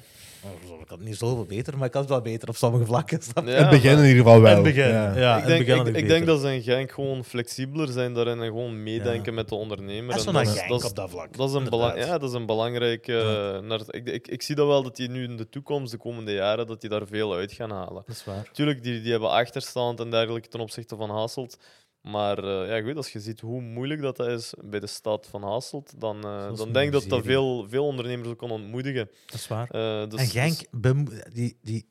oh, 0.72 0.82
ik 0.82 0.90
had 0.90 1.00
niet 1.00 1.18
zoveel 1.18 1.46
beter, 1.46 1.78
maar 1.78 1.88
ik 1.88 1.94
had 1.94 2.02
het 2.02 2.12
wel 2.12 2.22
beter 2.22 2.50
op 2.50 2.56
sommige 2.56 2.86
vlakken. 2.86 3.20
Ja, 3.36 3.42
In 3.42 3.48
het 3.48 3.70
begin 3.70 3.92
in 3.98 4.06
ieder 4.06 4.18
geval 4.24 4.42
wel. 4.42 4.50
In 4.50 4.56
het 4.66 4.76
begin, 4.76 4.90
Ja. 4.90 5.16
ja. 5.18 5.36
ik 5.38 5.44
het 5.58 5.66
denk, 5.68 5.88
ik, 5.96 6.08
denk 6.08 6.26
dat 6.26 6.42
ze 6.42 6.54
in 6.54 6.62
Genk 6.62 6.92
gewoon 6.92 7.24
flexibeler 7.26 7.88
zijn 7.88 8.14
daarin 8.14 8.40
en 8.40 8.46
gewoon 8.46 8.84
meedenken 8.84 9.34
met 9.34 9.50
de 9.50 9.56
ondernemer. 9.56 10.14
En 10.20 10.26
En 10.28 10.34
dat 10.34 10.42
is- 10.48 10.52
Genk 10.58 10.70
dat 10.70 10.84
is- 10.84 10.90
op 10.90 10.96
dat 10.96 11.10
vlak. 11.10 11.38
Dat 11.38 11.50
is, 11.50 11.56
een 11.56 11.70
belang, 11.70 11.98
ja, 12.06 12.18
dat 12.18 12.30
is 12.30 12.36
een 12.36 12.46
belangrijke. 12.46 13.12
Ja. 13.14 13.60
naar, 13.60 13.82
ik, 13.88 14.08
ik, 14.08 14.28
ik 14.28 14.42
zie 14.42 14.56
dat 14.56 14.68
wel 14.68 14.84
dat 14.84 14.96
die 14.96 15.10
nu 15.10 15.24
in 15.24 15.38
de 15.38 15.50
toekomst, 15.50 15.92
de 15.92 15.98
komende 15.98 16.32
jaren, 16.34 16.68
dat 16.68 16.82
die 16.82 16.90
daar 16.90 17.08
veel 17.08 17.34
uit 17.34 17.52
gaan 17.52 17.72
halen. 17.72 18.04
Dat 18.06 18.16
is 18.16 18.26
waar. 18.26 18.50
Tuurlijk, 18.52 18.84
die, 18.84 19.02
die 19.02 19.12
hebben 19.12 19.30
achterstand 19.30 20.00
en 20.00 20.10
dergelijke 20.12 20.48
ten 20.48 20.60
opzichte 20.60 20.96
van 20.96 21.10
Hasselt. 21.10 21.58
Maar 22.02 22.38
eh, 22.44 22.68
ja, 22.78 22.82
goed, 22.88 22.96
als 22.96 23.12
je 23.12 23.20
ziet 23.20 23.40
hoe 23.40 23.62
moeilijk 23.62 24.02
dat, 24.02 24.18
dat 24.18 24.28
is 24.28 24.54
bij 24.66 24.80
de 24.80 24.88
stad 24.88 25.28
van 25.30 25.44
Hasselt, 25.44 25.94
dan, 25.98 26.18
eh, 26.24 26.48
Dat 26.48 26.58
dan 26.58 26.74
denk 26.74 26.86
ik 26.86 26.92
dat 26.92 27.10
dat 27.10 27.24
veel, 27.26 27.66
veel 27.70 27.86
ondernemers 27.86 28.30
ook 28.30 28.38
kan 28.38 28.52
ontmoedigen. 28.52 29.10
Dat 29.26 29.36
is 29.36 29.48
waar. 29.48 29.70
Eh, 29.70 30.10
dus, 30.10 30.20
en 30.20 30.28
Genk, 30.28 30.58
dus- 30.72 31.24
die, 31.34 31.58
die, 31.62 31.88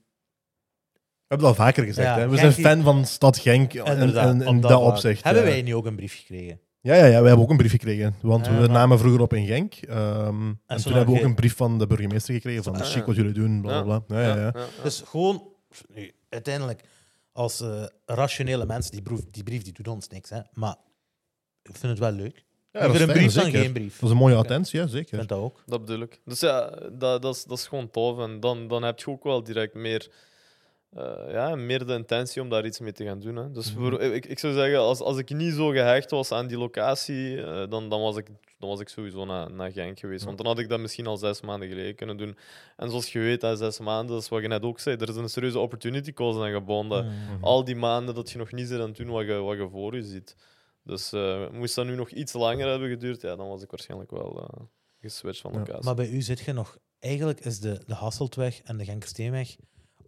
We 1.29 1.35
hebben 1.35 1.49
het 1.49 1.59
al 1.59 1.65
vaker 1.67 1.85
gezegd. 1.85 2.09
Ja, 2.09 2.15
hè. 2.19 2.29
We 2.29 2.37
Genk 2.37 2.53
zijn 2.53 2.55
die- 2.55 2.65
fan 2.65 2.83
van 2.95 3.05
stad 3.05 3.39
Genk 3.39 3.73
in, 3.75 4.61
dat, 4.61 4.81
opzicht. 4.81 5.25
Hebben 5.25 5.43
wij 5.43 5.63
nu 5.63 5.75
ook 5.75 5.87
een 5.87 5.97
brief 5.97 6.17
gekregen? 6.17 6.61
Ja, 6.81 6.95
ja, 6.95 7.05
ja, 7.05 7.21
we 7.21 7.27
hebben 7.27 7.45
ook 7.45 7.51
een 7.51 7.57
brief 7.57 7.71
gekregen. 7.71 8.15
Want 8.23 8.47
Ja, 8.47 8.53
we 8.53 8.59
maar- 8.59 8.71
namen 8.71 8.99
vroeger 8.99 9.21
op 9.21 9.33
in 9.33 9.47
Genk. 9.47 9.75
ehm, 9.75 10.53
en 10.67 10.83
toen 10.83 10.93
hebben 10.93 11.15
we 11.15 11.21
ook 11.21 11.27
een 11.27 11.35
brief 11.35 11.57
van 11.57 11.79
de 11.79 11.87
burgemeester 11.87 12.35
gekregen. 12.35 12.63
Van, 12.63 12.85
chic 12.85 13.05
wat 13.05 13.17
jullie 13.17 13.33
doen, 13.33 13.61
bla 13.61 13.83
bla 13.83 13.99
bla. 13.99 14.21
Ja, 14.21 14.27
ja, 14.29 14.35
ja. 14.37 14.41
ja, 14.43 14.53
ja. 14.55 14.83
Dus 14.83 15.03
gewoon, 15.07 15.43
nu, 15.95 16.13
uiteindelijk, 16.29 16.83
als 17.39 17.61
eh, 17.61 17.85
rationele 18.07 18.67
mensen, 18.67 18.93
die 18.93 19.03
brief, 19.03 19.21
die 19.31 19.43
brief 19.43 19.63
die 19.63 19.73
doet 19.73 19.89
ons 19.89 20.09
niks, 20.09 20.31
hè, 20.31 20.41
maar 20.53 20.77
ik 21.63 21.77
vind 21.77 21.83
het 21.93 21.99
wel 21.99 22.11
leuk. 22.13 22.45
Ja, 22.73 22.81
Liever 22.81 22.95
is 22.95 23.01
een 23.07 23.13
brief 23.13 23.33
dan 23.33 23.51
geen 23.51 23.73
brief. 23.73 23.95
Dat 23.95 24.03
is 24.03 24.11
een 24.11 24.17
mooie 24.17 24.35
attentie, 24.35 24.79
ja, 24.79 24.85
Ik 24.85 24.91
zeker. 24.91 25.17
vind 25.17 25.29
dat 25.29 25.39
ook. 25.39 25.63
Dat 25.67 25.85
bedoel 25.85 26.01
ik. 26.03 26.21
Dus 26.25 26.41
ja, 26.41 26.71
dat, 26.93 27.23
dat, 27.23 27.35
is, 27.35 27.45
dat 27.45 27.59
is 27.59 27.67
gewoon 27.67 27.91
tof. 27.91 28.19
En 28.19 28.41
dan, 28.41 28.69
dan 28.69 28.83
heb 28.83 28.99
je 28.99 29.09
ook 29.11 29.25
wel 29.25 29.43
direct 29.43 29.75
meer, 29.75 30.11
eh, 30.91 31.31
ja, 31.31 31.55
meer 31.55 31.87
de 31.87 31.95
intentie 31.95 32.43
om 32.43 32.49
daar 32.49 32.67
iets 32.67 32.79
mee 32.81 32.93
te 32.93 33.05
gaan 33.05 33.21
doen. 33.21 33.37
Hè. 33.37 33.51
Dus 33.51 33.73
Mhm. 33.75 33.81
voor- 33.81 34.01
ik, 34.03 34.27
ik 34.27 34.39
zou 34.39 34.53
zeggen, 34.55 34.79
als, 34.79 35.01
als 35.01 35.19
ik 35.19 35.31
niet 35.31 35.55
zo 35.55 35.69
gehecht 35.69 36.11
was 36.11 36.33
aan 36.33 36.47
die 36.47 36.59
locatie, 36.59 37.43
eh, 37.43 37.69
dan, 37.69 37.89
dan, 37.89 38.01
was 38.01 38.17
ik, 38.17 38.27
dan 38.59 38.69
was 38.69 38.81
ik 38.81 38.89
sowieso 38.89 39.25
naar, 39.25 39.53
naar 39.53 39.73
Genk 39.73 39.99
geweest. 39.99 40.25
Want 40.25 40.37
dan 40.37 40.47
had 40.47 40.59
ik 40.59 40.69
dat 40.69 40.81
misschien 40.81 41.07
al 41.07 41.17
zes 41.17 41.41
maanden 41.41 41.69
geleden 41.69 41.95
kunnen 41.95 42.17
doen. 42.17 42.37
En 42.77 42.89
zoals 42.91 43.13
je 43.13 43.19
weet, 43.19 43.43
hè, 43.43 43.57
zes 43.57 43.79
maanden, 43.79 44.15
dat 44.15 44.23
is 44.23 44.29
wat 44.29 44.43
je 44.43 44.49
net 44.49 44.63
ook 44.63 44.81
zei, 44.81 44.97
er 44.97 45.09
is 45.09 45.17
een 45.17 45.29
serieuze 45.29 45.59
opportunity 45.59 46.13
cost 46.13 46.41
aan 46.41 46.53
gebonden. 46.53 47.05
Mm. 47.07 47.45
Al 47.45 47.65
die 47.65 47.77
maanden 47.77 48.15
dat 48.15 48.31
je 48.31 48.39
nog 48.39 48.53
niet 48.53 48.69
zit 48.69 48.81
aan 48.81 48.89
het 48.89 48.97
doen 48.97 49.09
wat 49.09 49.27
je, 49.27 49.33
wat 49.35 49.57
je 49.57 49.69
voor 49.69 49.95
je 49.95 50.03
ziet. 50.03 50.37
Dus 50.85 51.13
eh, 51.13 51.51
moest 51.51 51.75
dat 51.75 51.87
nu 51.87 51.95
nog 51.95 52.11
iets 52.11 52.33
langer 52.33 52.69
hebben 52.69 52.89
geduurd, 52.89 53.21
ja, 53.21 53.37
dan 53.37 53.49
was 53.49 53.63
ik 53.63 53.71
waarschijnlijk 53.71 54.11
wel 54.11 54.37
eh, 54.43 54.65
geswitcht 55.01 55.41
van 55.41 55.53
Ja. 55.53 55.59
locatie. 55.59 55.85
Maar 55.85 55.95
bij 55.95 56.09
u 56.09 56.21
zit 56.21 56.41
je 56.41 56.53
nog... 56.53 56.79
Eigenlijk 56.99 57.41
is 57.41 57.61
de, 57.61 57.81
de 57.87 57.95
Hasseltweg 57.95 58.61
en 58.65 58.77
de 58.77 58.85
Genkersteenweg 58.85 59.57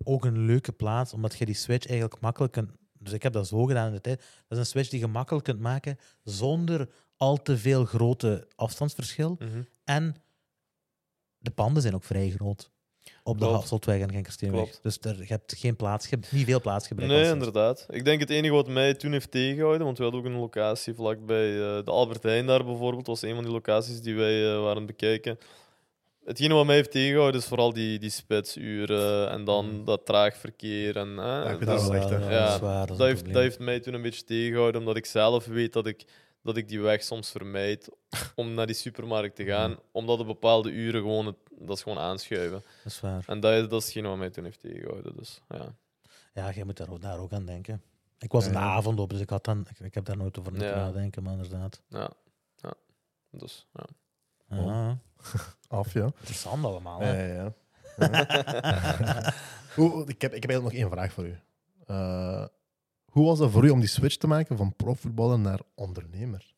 ook 0.05 0.24
een 0.24 0.39
leuke 0.39 0.72
plaats, 0.72 1.12
omdat 1.12 1.39
je 1.39 1.47
die 1.47 1.55
switch 1.55 1.86
eigenlijk 1.86 2.20
makkelijk 2.20 2.52
kunt... 2.52 2.70
Dus 2.98 3.12
ik 3.12 3.22
heb 3.22 3.32
dat 3.32 3.47
zo 3.47 3.64
gedaan 3.64 3.86
in 3.86 3.93
de 3.93 4.01
tijd. 4.01 4.18
Dat 4.18 4.59
is 4.59 4.59
een 4.59 4.70
switch 4.70 4.89
die 4.89 5.01
je 5.01 5.06
makkelijk 5.06 5.44
kunt 5.44 5.60
maken 5.60 5.98
zonder 6.22 6.89
al 7.16 7.43
te 7.43 7.59
veel 7.59 7.85
grote 7.85 8.47
afstandsverschil. 8.56 9.36
Mhm. 9.39 9.62
En 9.85 10.14
de 11.39 11.51
panden 11.51 11.82
zijn 11.82 11.94
ook 11.94 12.05
vrij 12.05 12.31
groot. 12.31 12.70
Op 13.22 13.39
de. 13.39 13.44
Hasseltweg 13.44 14.01
en 14.01 14.10
Genkersteenweg. 14.10 14.81
Dus 14.81 14.98
er, 15.01 15.18
je 15.18 15.27
hebt 15.27 15.55
geen 15.56 15.77
plaats, 15.77 16.09
je 16.09 16.16
hebt 16.16 16.32
niet 16.32 16.44
veel 16.44 16.60
plaatsgebrek. 16.60 17.09
Nee, 17.09 17.32
inderdaad. 17.32 17.86
Ik 17.90 18.05
denk 18.05 18.20
het 18.20 18.31
enige 18.31 18.55
wat 18.55 18.68
mij 18.68 18.94
toen 18.94 19.12
heeft 19.12 19.31
tegengehouden, 19.31 19.85
want 19.85 19.98
we 19.98 20.02
hadden 20.02 20.20
ook 20.20 20.27
een 20.27 20.39
locatie 20.40 20.94
vlakbij 20.94 21.52
eh, 21.52 21.85
de 21.85 21.90
Albert 21.90 22.22
Heijn 22.22 22.47
daar 22.47 22.64
bijvoorbeeld, 22.64 23.06
was 23.06 23.22
een 23.22 23.35
van 23.35 23.44
die 23.44 23.52
locaties 23.52 24.01
die 24.01 24.14
wij 24.14 24.52
eh, 24.52 24.62
waren 24.62 24.86
bekijken. 24.86 25.39
Hetgene 26.24 26.55
wat 26.55 26.66
mij 26.66 26.74
heeft 26.74 26.90
tegengehouden 26.90 27.40
is 27.40 27.47
vooral 27.47 27.72
die, 27.72 27.98
die 27.98 28.10
spitsuren 28.10 29.30
en 29.30 29.44
dan 29.44 29.74
Mhm. 29.74 29.84
dat 29.84 30.06
traag 30.06 30.36
verkeer. 30.36 30.97
En, 30.97 31.09
Ja, 31.14 31.42
ik 31.42 31.48
vind 31.56 31.66
Dat 31.70 31.82
wel 31.82 31.94
echt, 31.94 32.09
hè. 32.10 32.16
ja, 32.16 32.30
Ja, 32.30 32.44
dat 32.47 32.55
is 32.55 32.60
waar, 32.60 32.86
dat 32.86 33.01
een 33.01 33.06
heeft, 33.06 33.24
dat 33.24 33.42
heeft 33.42 33.59
mij 33.59 33.80
toen 33.80 33.94
een 33.94 34.02
beetje 34.02 34.24
tegengehouden, 34.24 34.80
omdat 34.80 34.97
ik 34.97 35.06
zelf 35.06 35.47
weet 35.47 35.72
dat 35.72 35.86
ik, 35.86 36.05
dat 36.42 36.56
ik 36.56 36.68
die 36.68 36.80
weg 36.80 37.02
soms 37.02 37.30
vermijd 37.30 37.88
om 38.34 38.55
naar 38.55 38.66
die 38.66 38.74
supermarkt 38.74 39.36
te 39.36 39.44
gaan, 39.44 39.78
omdat 39.92 40.18
op 40.20 40.26
bepaalde 40.26 40.70
uren 40.70 41.01
gewoon, 41.01 41.26
het, 41.26 41.36
dat 41.59 41.76
is 41.76 41.82
gewoon 41.82 41.98
aanschuiven. 41.98 42.62
Dat 42.82 42.92
is 42.92 43.01
waar. 43.01 43.24
En 43.26 43.40
dat, 43.40 43.52
is- 43.62 43.68
dat 43.68 43.80
is 43.80 43.84
hetgene 43.84 44.09
wat 44.09 44.18
mij 44.18 44.30
toen 44.30 44.44
heeft 44.44 44.60
tegengehouden. 44.60 45.16
Dus, 45.16 45.40
ja. 45.48 45.74
Ja, 46.34 46.51
jij 46.52 46.64
moet 46.64 46.76
daar 46.76 46.90
ook, 46.90 47.01
daar 47.02 47.18
ook 47.18 47.32
aan 47.32 47.47
denken. 47.47 47.82
Ik 48.18 48.32
was 48.32 48.47
Ja. 48.47 48.52
avond 48.52 49.01
op, 49.01 49.10
dus 49.10 49.20
ik, 49.20 49.30
had 49.30 49.44
dan, 49.44 49.66
ik, 49.70 49.78
ik 49.86 49.94
heb 49.94 50.05
daar 50.05 50.16
nooit 50.16 50.38
over 50.38 50.52
moeten 50.52 50.70
Ja. 50.70 50.76
nadenken, 50.76 51.22
maar 51.22 51.32
inderdaad. 51.32 51.82
Ja. 51.88 52.10
ja. 52.56 52.72
Dus, 53.30 53.66
ja. 53.72 53.84
Ja, 54.51 54.98
Af, 55.68 55.93
ja. 55.93 56.05
interessant 56.18 56.64
allemaal. 56.64 57.01
Ja, 57.02 57.06
Hè? 57.06 57.35
ja, 57.35 57.35
ja. 57.43 57.52
Hoe, 59.74 60.02
ik, 60.06 60.20
heb, 60.20 60.35
ik 60.35 60.43
heb 60.43 60.51
eigenlijk 60.51 60.62
nog 60.62 60.72
één 60.72 60.90
vraag 60.90 61.12
voor 61.12 61.24
u. 61.27 61.39
Eh, 61.86 62.44
hoe 63.05 63.27
was 63.27 63.39
dat 63.39 63.51
voor 63.51 63.64
u 63.64 63.70
om 63.70 63.81
die 63.81 63.89
switch 63.89 64.16
te 64.16 64.27
maken 64.27 64.56
van 64.56 64.74
profvoetballer 64.77 65.39
naar 65.39 65.60
ondernemer? 65.74 66.52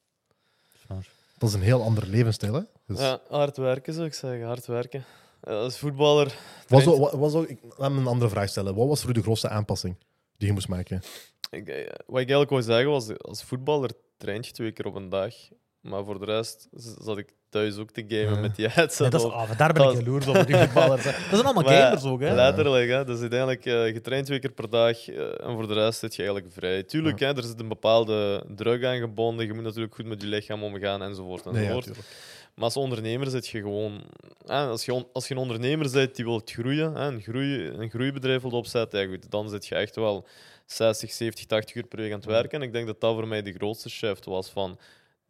Dat 1.39 1.48
is 1.48 1.55
een 1.55 1.62
heel 1.62 1.82
ander 1.82 2.06
levensstijl, 2.06 2.55
hè? 2.55 2.60
Dus, 2.86 2.98
Ja, 2.98 3.20
hard 3.28 3.56
werken 3.56 3.94
zou 3.94 4.06
ik 4.06 4.14
zeggen, 4.14 4.47
hard 4.47 4.66
werken. 4.66 5.05
Als 5.40 5.78
voetballer. 5.78 6.35
was, 6.69 6.85
wat, 6.85 7.12
was 7.12 7.35
ook, 7.35 7.47
ik, 7.48 7.59
laat 7.77 7.90
me 7.93 7.98
een 8.01 8.06
andere 8.06 8.31
vraag 8.31 8.48
stellen. 8.48 8.74
Wat 8.74 8.89
was 8.89 9.01
voor 9.01 9.10
u 9.10 9.12
de 9.12 9.23
grootste 9.23 9.48
aanpassing 9.48 9.97
die 10.36 10.47
je 10.47 10.52
moest 10.52 10.69
maken? 10.69 11.02
ik, 11.51 11.69
eh, 11.69 11.85
wat 11.86 12.20
ik 12.20 12.31
eigenlijk 12.31 12.51
wou 12.51 12.62
zeggen 12.62 12.90
was, 12.90 13.19
als 13.19 13.43
voetballer 13.43 13.90
traint 14.16 14.47
je 14.47 14.52
twee 14.52 14.73
keer 14.73 14.86
op 14.86 14.94
een 14.94 15.09
dag. 15.09 15.35
Maar 15.81 16.05
voor 16.05 16.19
de 16.19 16.24
rest 16.24 16.69
z- 16.73 16.94
zat 16.98 17.19
ik 17.19 17.35
thuis 17.53 17.77
ook 17.77 17.91
te 17.91 18.05
gamen 18.09 18.41
met 18.41 18.57
die 18.57 18.66
headset 18.69 18.99
Nee, 19.01 19.11
dat 19.11 19.20
is, 19.20 19.27
ah, 19.31 19.59
daar 19.59 19.73
ben 19.73 19.83
ik 19.83 19.91
is- 19.93 19.99
jaloers 19.99 20.27
op. 20.27 20.47
Die 20.47 20.57
voetballers. 20.57 21.05
Dat 21.05 21.15
zijn 21.31 21.43
allemaal 21.45 21.65
gamers 21.74 22.05
ook, 22.05 22.20
hè? 22.20 22.35
Letterlijk, 22.35 22.91
hè. 22.91 23.05
Dus 23.05 23.20
uiteindelijk, 23.20 23.66
eh 23.66 23.93
je 23.93 24.01
traint 24.01 24.27
twee 24.27 24.39
keer 24.39 24.53
per 24.53 24.70
dag 24.70 25.09
eh, 25.09 25.47
en 25.47 25.53
voor 25.55 25.69
de 25.69 25.74
rest 25.74 25.99
zit 25.99 26.15
je 26.15 26.23
eigenlijk 26.23 26.53
vrij. 26.55 26.83
Tuurlijk, 26.83 27.20
hè, 27.20 27.37
er 27.37 27.43
zit 27.43 27.61
een 27.61 27.69
bepaalde 27.69 28.45
druk 28.57 28.85
aan 28.85 28.99
gebonden. 28.99 29.47
Je 29.47 29.53
moet 29.53 29.62
natuurlijk 29.65 29.95
goed 29.95 30.07
met 30.07 30.23
je 30.23 30.29
lichaam 30.29 30.62
omgaan 30.62 31.03
enzovoort. 31.03 31.45
Nee, 31.45 31.55
ja, 31.55 31.61
enzovoort. 31.61 31.85
tuurlijk. 31.85 32.07
Maar 32.55 32.65
als 32.65 32.77
ondernemer 32.77 33.31
zit 33.31 33.47
je 33.49 33.61
gewoon... 33.61 34.01
Hè, 34.47 34.66
als, 34.66 34.85
je 34.85 34.95
on- 34.95 35.07
als 35.12 35.29
je 35.29 35.35
een 35.35 35.41
ondernemer 35.41 35.91
bent 35.93 36.16
die 36.16 36.24
wilt 36.24 36.51
groeien, 36.51 36.95
hè, 36.95 37.07
een, 37.07 37.20
groei, 37.20 37.66
een 37.69 37.91
groeibedrijf 37.91 38.41
wilt 38.43 38.55
opzetten, 38.55 39.01
ja, 39.01 39.07
goed, 39.09 39.31
dan 39.31 39.49
zit 39.49 39.66
je 39.66 39.74
echt 39.74 39.97
wel 39.97 40.27
60, 40.66 41.12
70, 41.12 41.47
80 41.47 41.74
uur 41.74 41.87
per 41.87 41.99
week 41.99 42.11
aan 42.12 42.16
het 42.19 42.27
werken. 42.29 42.61
En 42.61 42.66
ik 42.66 42.73
denk 42.73 42.87
dat 42.87 43.01
dat 43.01 43.15
voor 43.15 43.29
mij 43.29 43.43
de 43.43 43.53
grootste 43.53 43.89
shift 43.91 44.24
was 44.24 44.51
van 44.51 44.79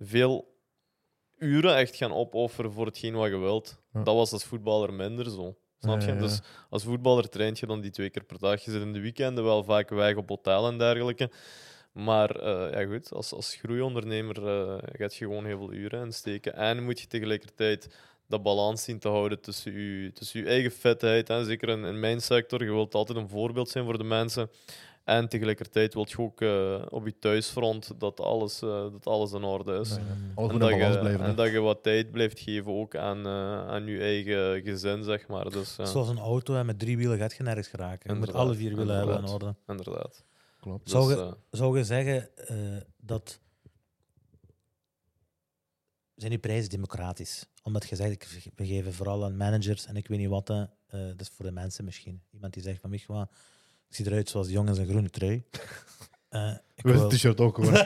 veel 0.00 0.51
uren 1.42 1.76
echt 1.76 1.96
gaan 1.96 2.12
opofferen 2.12 2.72
voor 2.72 2.86
hetgeen 2.86 3.14
wat 3.14 3.30
je 3.30 3.38
wilt. 3.38 3.78
Ja. 3.92 4.02
Dat 4.02 4.14
was 4.14 4.32
als 4.32 4.44
voetballer 4.44 4.92
minder 4.92 5.30
zo. 5.30 5.56
Snap 5.78 6.00
je? 6.00 6.06
Ja, 6.06 6.12
ja, 6.12 6.20
ja. 6.20 6.26
Dus 6.26 6.40
als 6.70 6.82
voetballer 6.82 7.28
traint 7.28 7.58
je 7.58 7.66
dan 7.66 7.80
die 7.80 7.90
twee 7.90 8.10
keer 8.10 8.24
per 8.24 8.38
dag. 8.38 8.64
Je 8.64 8.70
zit 8.70 8.82
in 8.82 8.92
de 8.92 9.00
weekenden 9.00 9.44
wel 9.44 9.64
vaak 9.64 9.88
weg 9.88 10.16
op 10.16 10.28
hotel 10.28 10.66
en 10.66 10.78
dergelijke. 10.78 11.30
Maar 11.92 12.30
eh, 12.30 12.80
ja, 12.80 12.86
goed, 12.86 13.12
als, 13.12 13.32
als 13.32 13.54
groeiondernemer 13.54 14.46
eh 14.46 14.78
gaat 14.98 15.14
je 15.14 15.24
gewoon 15.24 15.44
heel 15.44 15.58
veel 15.58 15.72
uren 15.72 16.04
insteken. 16.04 16.54
En 16.54 16.84
moet 16.84 17.00
je 17.00 17.06
tegelijkertijd 17.06 17.96
dat 18.28 18.42
balans 18.42 18.82
zien 18.82 18.98
te 18.98 19.08
houden 19.08 19.40
tussen 19.40 19.72
je, 19.72 20.12
tussen 20.12 20.40
je 20.40 20.46
eigen 20.46 20.70
fitheid. 20.70 21.28
Hè. 21.28 21.44
Zeker 21.44 21.68
in, 21.68 21.84
in 21.84 22.00
mijn 22.00 22.20
sector, 22.20 22.64
je 22.64 22.70
wilt 22.70 22.94
altijd 22.94 23.18
een 23.18 23.28
voorbeeld 23.28 23.68
zijn 23.68 23.84
voor 23.84 23.98
de 23.98 24.04
mensen. 24.04 24.50
En 25.04 25.28
tegelijkertijd 25.28 25.94
wil 25.94 26.06
je 26.08 26.18
ook 26.18 26.40
eh, 26.40 26.82
op 26.88 27.04
je 27.06 27.18
thuisfront 27.18 28.00
dat 28.00 28.20
alles, 28.20 28.62
eh, 28.62 28.68
dat 28.68 29.06
alles 29.06 29.32
in 29.32 29.42
orde 29.44 29.78
is. 29.80 29.88
Ja, 29.90 29.96
ja. 29.96 30.04
Alles 30.34 30.52
En 30.52 30.58
dat, 30.58 30.68
je, 30.68 30.76
blijven. 31.00 31.20
en 31.26 31.34
dat 31.36 31.50
je 31.50 31.60
wat 31.60 31.82
tijd 31.82 32.10
blijft 32.10 32.38
geven 32.40 32.72
ook 32.72 32.96
aan, 32.96 33.26
eh, 33.26 33.66
aan 33.68 33.86
je 33.86 34.00
eigen 34.00 34.62
gezin, 34.62 35.02
zeg 35.02 35.28
maar. 35.28 35.50
Dus 35.50 35.76
ja, 35.76 35.84
Zoals 35.84 36.08
een 36.08 36.18
auto 36.18 36.54
hè, 36.54 36.64
met 36.64 36.78
drie 36.78 36.96
wielen 36.96 37.18
gaat 37.18 37.32
je 37.32 37.42
nergens 37.42 37.68
geraken. 37.68 38.12
Je 38.14 38.18
moet 38.20 38.32
alle 38.34 38.54
vier 38.54 38.76
wielen 38.76 38.96
hebben 38.96 39.18
in 39.18 39.28
orde. 39.28 39.54
inderdaad. 39.66 40.24
Klopt. 40.60 40.90
Zou 40.90 41.08
Dus, 41.08 41.16
je- 41.16 41.36
Zou 41.50 41.78
je 41.78 41.84
zeggen 41.84 42.36
eh, 42.36 42.56
dat. 42.96 43.40
Zijn 46.14 46.30
die 46.30 46.40
prijzen 46.40 46.70
democratisch? 46.70 47.46
Omdat 47.62 47.88
je 47.88 47.96
zegt, 47.96 48.10
ik- 48.10 48.50
we 48.54 48.66
geven 48.66 48.92
vooral 48.94 49.24
aan 49.24 49.36
managers 49.36 49.86
en 49.86 49.96
ik 49.96 50.08
weet 50.08 50.18
niet 50.18 50.28
wat. 50.28 50.50
Eh, 50.50 50.66
dat 50.86 51.20
is 51.20 51.28
voor 51.28 51.44
de 51.44 51.52
mensen 51.52 51.84
misschien. 51.84 52.22
Iemand 52.30 52.52
die 52.52 52.62
zegt 52.62 52.80
van, 52.80 52.90
weet 52.90 53.00
je 53.00 53.06
wat, 53.12 53.30
ik 53.92 53.98
zie 53.98 54.06
eruit 54.06 54.28
zoals 54.28 54.48
jongens 54.50 54.78
een 54.78 54.86
groene 54.88 55.10
trui. 55.10 55.42
Eh, 56.28 56.52
ik 56.74 56.84
wil- 56.84 57.00
het 57.00 57.10
t-shirt 57.10 57.40
ook 57.40 57.56
hoor. 57.56 57.72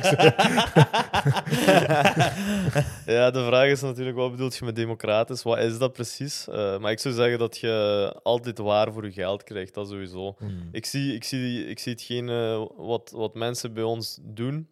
Ja, 3.07 3.31
de 3.31 3.45
vraag 3.47 3.69
is 3.69 3.81
natuurlijk, 3.81 4.17
wat 4.17 4.31
bedoelt 4.31 4.57
je 4.57 4.65
met 4.65 4.77
democratisch? 4.77 5.43
Wat 5.43 5.59
is 5.59 5.79
dat 5.79 5.93
precies? 5.93 6.49
Eh, 6.49 6.79
maar 6.79 6.91
ik 6.91 6.99
zou 6.99 7.15
zeggen 7.15 7.39
dat 7.39 7.59
je 7.59 8.15
altijd 8.23 8.59
waar 8.59 8.93
voor 8.93 9.05
je 9.05 9.13
geld 9.13 9.43
krijgt, 9.43 9.75
dat 9.75 9.89
sowieso. 9.89 10.35
Hmm. 10.39 10.69
Ik 10.73 10.87
zie, 10.87 11.15
ik 11.15 11.25
zie, 11.25 11.67
ik 11.67 11.79
zie 11.79 11.93
hetgeen 11.93 12.29
eh, 12.29 12.65
wat, 12.77 13.11
wat 13.11 13.35
mensen 13.35 13.75
bij 13.75 13.83
ons 13.83 14.19
doen, 14.23 14.69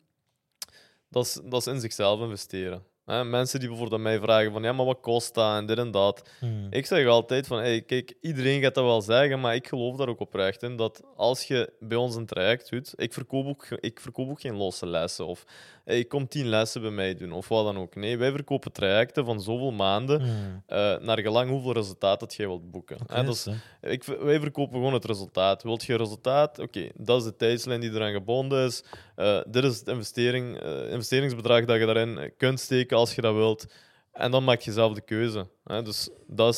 dat 1.09 1.25
is, 1.27 1.41
dat 1.45 1.67
is 1.67 1.73
in 1.73 1.81
zichzelf 1.81 2.21
investeren. 2.21 2.83
Hè, 3.05 3.25
mensen 3.25 3.61
die 3.61 3.69
bijvoorbeeld 3.69 4.01
aan 4.01 4.07
mij 4.07 4.21
vragen 4.21 4.53
van, 4.53 4.63
ja, 4.63 4.73
maar 4.73 4.87
wat 4.87 5.01
kost 5.01 5.35
dat 5.35 5.57
en 5.57 5.67
dit 5.67 5.79
en 5.79 5.91
dat. 5.91 6.31
Hmm. 6.39 6.67
Ik 6.71 6.87
zeg 6.87 7.07
altijd 7.07 7.47
van, 7.47 7.59
hey, 7.59 7.83
kijk, 7.83 8.15
iedereen 8.21 8.63
gaat 8.63 8.75
dat 8.75 8.85
wel 8.85 9.03
zeggen, 9.03 9.41
maar 9.41 9.55
ik 9.55 9.69
geloof 9.69 9.97
daar 9.97 10.09
ook 10.09 10.21
oprecht 10.21 10.63
in, 10.63 10.77
dat 10.77 11.03
als 11.17 11.45
je 11.45 11.73
bij 11.81 11.99
ons 11.99 12.15
een 12.15 12.27
traject 12.27 12.71
doet, 12.71 12.93
ik 12.97 13.13
verkoop 13.13 13.47
ook, 13.47 13.67
ik 13.69 14.01
verkoop 14.01 14.31
ook 14.31 14.41
geen 14.41 14.57
losse 14.57 14.87
lessen, 14.87 15.27
of 15.27 15.45
hey, 15.85 15.99
ik 15.99 16.09
kom 16.09 16.29
tien 16.29 16.47
lessen 16.47 16.81
bij 16.81 16.91
mij 16.91 17.15
doen, 17.15 17.33
of 17.33 17.49
wat 17.49 17.65
dan 17.65 17.79
ook. 17.79 17.95
Nee, 17.95 18.19
wij 18.19 18.31
verkopen 18.31 18.73
trajecten 18.73 19.25
van 19.25 19.41
zoveel 19.41 19.73
maanden, 19.73 20.21
Hmm. 20.21 20.63
eh, 20.67 20.99
naar 20.99 21.21
gelang 21.21 21.51
hoeveel 21.51 21.73
resultaat 21.73 22.21
dat 22.21 22.35
jij 22.35 22.47
wilt 22.47 22.71
boeken. 22.71 22.97
Zo. 23.35 23.51
ik, 23.81 24.05
wij 24.05 24.41
verkopen 24.41 24.75
gewoon 24.75 24.93
het 24.93 25.05
resultaat. 25.05 25.63
Wilt 25.63 25.85
je 25.85 25.97
resultaat? 25.97 26.59
Oké, 26.59 26.89
dat 26.95 27.19
is 27.19 27.25
de 27.25 27.37
tijdslijn 27.37 27.81
die 27.81 27.91
eraan 27.91 28.13
gebonden 28.13 28.67
is. 28.67 28.85
Eh, 29.17 29.41
dit 29.47 29.65
is 29.65 29.79
het 29.79 29.89
investering, 29.89 30.61
eh, 30.61 30.91
investeringsbedrag 30.91 31.65
dat 31.65 31.79
je 31.79 31.87
daarin 31.87 32.33
kunt 32.37 32.61
steken 32.61 32.97
als 32.97 33.15
je 33.15 33.21
dat 33.21 33.35
wilt. 33.35 33.67
En 34.13 34.31
dan 34.31 34.45
maak 34.45 34.61
je 34.61 34.73
zelf 34.73 34.95
de 34.95 35.01
keuze. 35.01 35.47
Hè? 35.65 35.83
Dus 35.83 36.11
dat 36.27 36.55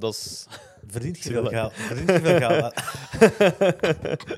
is. 0.00 0.46
Verdient 0.92 1.18
je 1.22 1.30
veel 1.30 1.46
geld? 1.46 1.72
Verdient 1.88 2.08
je 2.10 2.20
veel 2.20 2.38
geld? 2.38 2.74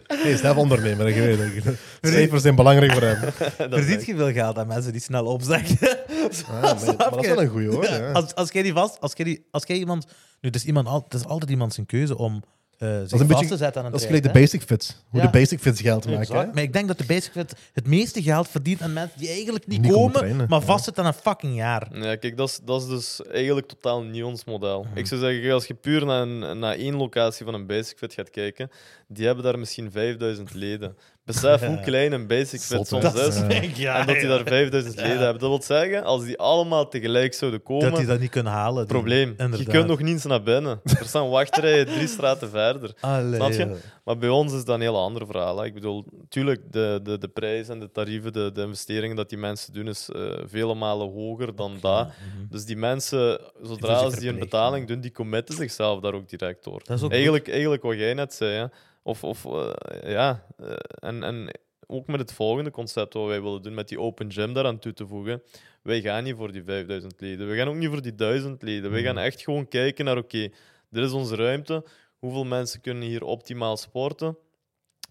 Hij 0.07 0.31
is 0.31 0.41
zelf 0.41 0.57
ondernemer, 0.57 1.09
je 1.15 1.37
weet 1.37 1.65
het. 1.65 1.79
Cijfers 2.01 2.43
zijn 2.43 2.55
belangrijk 2.55 2.93
voor 2.93 3.03
hem. 3.03 3.33
Verdient 3.73 4.07
je 4.07 4.17
veel 4.17 4.33
geld 4.33 4.59
aan 4.59 4.67
mensen 4.67 4.93
die 4.93 5.01
snel 5.01 5.25
opzeggen? 5.25 5.99
Ah, 6.47 6.63
maar, 6.63 6.85
maar 6.97 7.11
dat 7.11 7.23
is 7.23 7.29
wel 7.29 7.43
een 7.43 7.49
goeie 7.49 7.69
hoor. 7.69 7.85
Ja. 7.85 8.13
Als, 8.13 8.35
als 8.35 8.51
jij 8.53 8.63
die 8.63 8.73
vast, 8.73 9.01
als 9.01 9.13
jij, 9.17 9.25
die, 9.25 9.47
als 9.51 9.65
jij 9.67 9.77
iemand, 9.77 10.05
nu 10.41 10.49
het 10.49 10.55
is 10.57 10.65
iemand, 10.65 10.87
al- 10.89 11.03
het 11.09 11.15
is 11.15 11.25
altijd 11.27 11.51
iemand 11.51 11.75
zijn 11.75 11.87
keuze 11.87 12.19
om 12.19 12.43
eh 12.79 12.89
zich 12.89 13.01
een 13.01 13.09
vast 13.19 13.29
beetje- 13.29 13.47
te 13.47 13.57
zetten 13.57 13.81
aan 13.81 13.87
een 13.87 13.93
Dat 13.93 14.01
is 14.01 14.07
gelijk 14.07 14.25
de 14.25 14.31
basic 14.31 14.63
fits. 14.63 14.97
Hoe 15.09 15.21
Ja. 15.21 15.27
de 15.27 15.39
basic 15.39 15.61
fits 15.61 15.81
geld 15.81 16.05
maken. 16.07 16.21
Exact. 16.21 16.55
Maar 16.55 16.63
ik 16.63 16.73
denk 16.73 16.89
dat 16.89 16.99
de 16.99 17.05
basic 17.05 17.33
fit 17.33 17.55
het 17.73 17.87
meeste 17.87 18.23
geld 18.23 18.49
verdient 18.49 18.83
aan 18.83 18.93
mensen 18.93 19.19
die 19.19 19.29
eigenlijk 19.29 19.67
niet, 19.67 19.81
Niet 19.81 19.93
komen 19.93 20.13
trainen, 20.13 20.47
maar 20.49 20.61
ja. 20.61 20.67
vastzitten 20.67 21.03
aan 21.05 21.09
een 21.09 21.21
fucking 21.23 21.57
jaar. 21.57 21.89
Ja, 21.93 22.17
kijk, 22.17 22.37
dat 22.37 22.49
is, 22.49 22.61
dat 22.65 22.83
is 22.83 22.89
dus 22.89 23.21
eigenlijk 23.31 23.67
totaal 23.67 24.03
niet 24.03 24.23
ons 24.23 24.45
model. 24.45 24.83
Mhm. 24.83 24.99
Ik 24.99 25.07
zou 25.07 25.21
zeggen, 25.21 25.53
als 25.53 25.67
je 25.67 25.75
puur 25.75 26.07
naar, 26.07 26.23
een, 26.23 26.59
naar 26.59 26.75
één 26.75 26.97
locatie 26.97 27.45
van 27.45 27.55
een 27.55 27.67
Basic 27.67 27.99
Fit 27.99 28.15
gaat 28.15 28.31
kijken, 28.31 28.71
die 29.09 29.27
hebben 29.27 29.45
daar 29.45 29.59
misschien 29.59 29.91
5000 29.91 30.55
leden. 30.55 30.97
Besef 31.25 31.67
hoe 31.67 31.81
klein 31.91 32.13
een 32.13 32.27
Basic 32.27 32.61
Zot, 32.61 32.79
hè? 32.79 33.01
soms 33.01 33.03
Dat 33.15 33.17
is. 33.17 33.77
ja, 33.77 34.01
en 34.01 34.07
dat 34.07 34.15
die 34.17 34.29
daar 34.29 34.45
5000 34.45 34.97
leden 34.97 35.11
hebben. 35.19 35.39
Dat 35.39 35.49
wil 35.49 35.63
zeggen, 35.63 36.05
als 36.05 36.25
die 36.25 36.39
allemaal 36.39 36.89
tegelijk 36.89 37.35
zouden 37.35 37.63
komen, 37.63 37.89
dat 37.91 37.97
die 37.99 38.07
dat 38.07 38.21
niet 38.21 38.31
kunnen 38.31 38.53
halen. 38.53 38.77
die- 38.87 38.95
probleem. 38.97 39.35
Je 39.57 39.65
kunt 39.65 39.87
nog 39.87 39.99
niet 39.99 40.09
eens 40.09 40.25
naar 40.25 40.43
binnen. 40.43 40.81
Er 40.85 41.07
staan 41.07 41.29
wachtrijen 41.29 41.87
drie 41.87 42.07
straten 42.07 42.51
verder. 42.51 42.95
Allee, 43.01 43.35
Snap 43.35 43.53
je? 43.53 43.77
Maar 44.05 44.19
bij 44.19 44.29
ons 44.29 44.53
is 44.53 44.65
dat 44.65 44.75
een 44.75 44.81
heel 44.81 44.99
ander 44.99 45.27
verhaal. 45.27 45.59
Hè. 45.59 45.65
Ik 45.65 45.75
bedoel, 45.75 46.05
natuurlijk, 46.21 46.61
de, 46.73 47.01
de, 47.03 47.19
de 47.19 47.29
prijs 47.29 47.69
en 47.69 47.81
de 47.81 47.91
tarieven, 47.91 48.33
de, 48.33 48.51
de 48.55 48.63
investeringen 48.63 49.17
dat 49.17 49.29
die 49.29 49.39
mensen 49.39 49.73
doen, 49.73 49.89
is 49.89 50.09
eh, 50.15 50.23
vele 50.47 50.75
malen 50.75 51.13
hoger 51.13 51.57
dan 51.57 51.77
dat. 51.81 52.07
Mhm. 52.07 52.47
Dus 52.51 52.65
die 52.65 52.77
mensen, 52.77 53.41
zodra 53.63 53.95
als 53.95 54.15
die 54.15 54.29
een 54.29 54.39
betaling 54.39 54.87
doen, 54.87 55.01
die 55.01 55.13
committen 55.13 55.55
zichzelf 55.55 56.01
daar 56.01 56.15
ook 56.15 56.29
direct 56.29 56.65
door. 56.65 56.81
Dat 56.85 56.97
is 56.97 57.03
ook 57.03 57.11
Eigenlijk, 57.11 57.49
eigenlijk 57.49 57.83
wat 57.83 57.97
jij 57.97 58.15
net 58.15 58.35
zei. 58.35 58.53
Hè. 58.55 58.65
Of, 59.03 59.25
of 59.25 59.45
eh, 59.45 60.11
ja, 60.11 60.47
eh, 60.57 60.75
en, 60.95 61.23
en 61.23 61.51
ook 61.87 62.07
met 62.07 62.21
het 62.21 62.33
volgende 62.33 62.71
concept 62.71 63.15
wat 63.15 63.27
wij 63.27 63.43
willen 63.43 63.63
doen, 63.63 63.75
met 63.75 63.89
die 63.89 64.01
open 64.01 64.33
gym 64.33 64.53
daaraan 64.53 64.79
toe 64.79 64.93
te 64.93 65.07
voegen. 65.07 65.43
Wij 65.83 66.01
gaan 66.01 66.25
niet 66.25 66.37
voor 66.37 66.53
die 66.53 66.65
5000 66.65 67.21
leden. 67.21 67.49
We 67.49 67.57
gaan 67.57 67.69
ook 67.69 67.75
niet 67.75 67.89
voor 67.89 68.03
die 68.03 68.15
1000 68.15 68.63
leden. 68.63 68.91
Wij 68.91 69.03
gaan 69.03 69.19
echt 69.19 69.43
gewoon 69.43 69.69
kijken 69.69 70.05
naar, 70.05 70.17
oké, 70.17 70.49
dit 70.89 71.05
is 71.05 71.13
onze 71.13 71.37
ruimte. 71.37 71.85
Hoeveel 72.19 72.45
mensen 72.45 72.81
kunnen 72.81 73.09
hier 73.09 73.25
optimaal 73.25 73.77
sporten? 73.77 74.37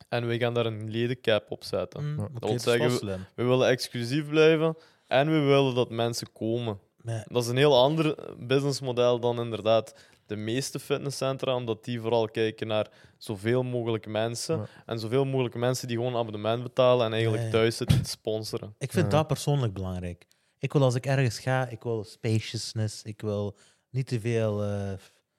En 0.09 0.27
wij 0.27 0.37
gaan 0.37 0.53
daar 0.53 0.65
een 0.65 0.91
ledencap 0.91 1.51
op 1.51 1.63
zetten. 1.63 2.09
Mm, 2.09 2.15
wil 2.15 2.29
dat 2.39 2.49
is 2.49 2.65
wel 2.65 2.73
zeggen, 2.75 2.97
slim. 2.97 3.25
We 3.35 3.43
willen 3.43 3.67
exclusief 3.67 4.27
blijven 4.27 4.77
en 5.07 5.31
we 5.31 5.39
willen 5.39 5.75
dat 5.75 5.89
mensen 5.89 6.31
komen. 6.31 6.79
Dat 7.03 7.43
is 7.43 7.47
een 7.49 7.57
heel 7.57 7.77
ander 7.77 8.15
businessmodel 8.39 9.19
dan 9.19 9.39
inderdaad 9.39 9.95
de 10.25 10.35
meeste 10.35 10.79
fitnesscentra, 10.79 11.55
omdat 11.55 11.83
die 11.83 12.01
vooral 12.01 12.27
kijken 12.29 12.67
naar 12.67 12.87
zoveel 13.17 13.63
mogelijk 13.63 14.07
mensen. 14.07 14.57
Ja. 14.57 14.65
En 14.85 14.99
zoveel 14.99 15.25
mogelijk 15.25 15.55
mensen 15.55 15.87
die 15.87 15.97
gewoon 15.97 16.13
een 16.13 16.19
abonnement 16.19 16.63
betalen 16.63 17.05
en 17.05 17.13
eigenlijk 17.13 17.51
thuis 17.51 17.77
zitten 17.77 18.01
te 18.03 18.09
sponsoren. 18.09 18.75
Ik 18.77 18.91
vind 18.91 19.05
Ja. 19.05 19.17
dat 19.17 19.27
persoonlijk 19.27 19.73
belangrijk. 19.73 20.25
Ik 20.59 20.73
wil 20.73 20.81
als 20.83 20.95
ik 20.95 21.05
ergens 21.05 21.39
ga, 21.39 21.67
ik 21.67 21.83
wil 21.83 22.03
spaciousness, 22.03 23.03
ik 23.03 23.21
wil 23.21 23.55
niet 23.89 24.07
te 24.07 24.19
veel 24.19 24.63
eh 24.63 24.91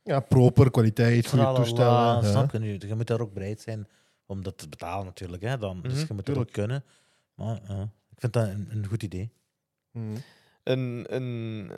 Ja, 0.02 0.20
proper, 0.20 0.70
kwaliteit, 0.70 1.26
goede 1.26 1.44
tralala, 1.44 1.56
toestellen. 1.64 2.22
ja. 2.22 2.22
Snap 2.22 2.52
je 2.52 2.58
nu? 2.58 2.76
Je 2.78 2.94
moet 2.94 3.06
daar 3.06 3.20
ook 3.20 3.32
bereid 3.32 3.60
zijn 3.60 3.88
om 4.26 4.42
dat 4.42 4.58
te 4.58 4.68
betalen 4.68 5.04
natuurlijk. 5.04 5.42
Hè, 5.42 5.58
dan. 5.58 5.80
Dus 5.82 5.92
Mhm, 5.92 6.04
je 6.08 6.14
moet 6.14 6.26
dat 6.26 6.36
ook 6.38 6.52
kunnen. 6.52 6.84
Maar 7.34 7.56
ik 8.10 8.18
vind 8.18 8.32
dat 8.32 8.48
een, 8.48 8.68
een 8.70 8.86
goed 8.86 9.02
idee. 9.02 9.32
Mhm. 9.90 10.16
En, 10.62 11.06
en, 11.08 11.24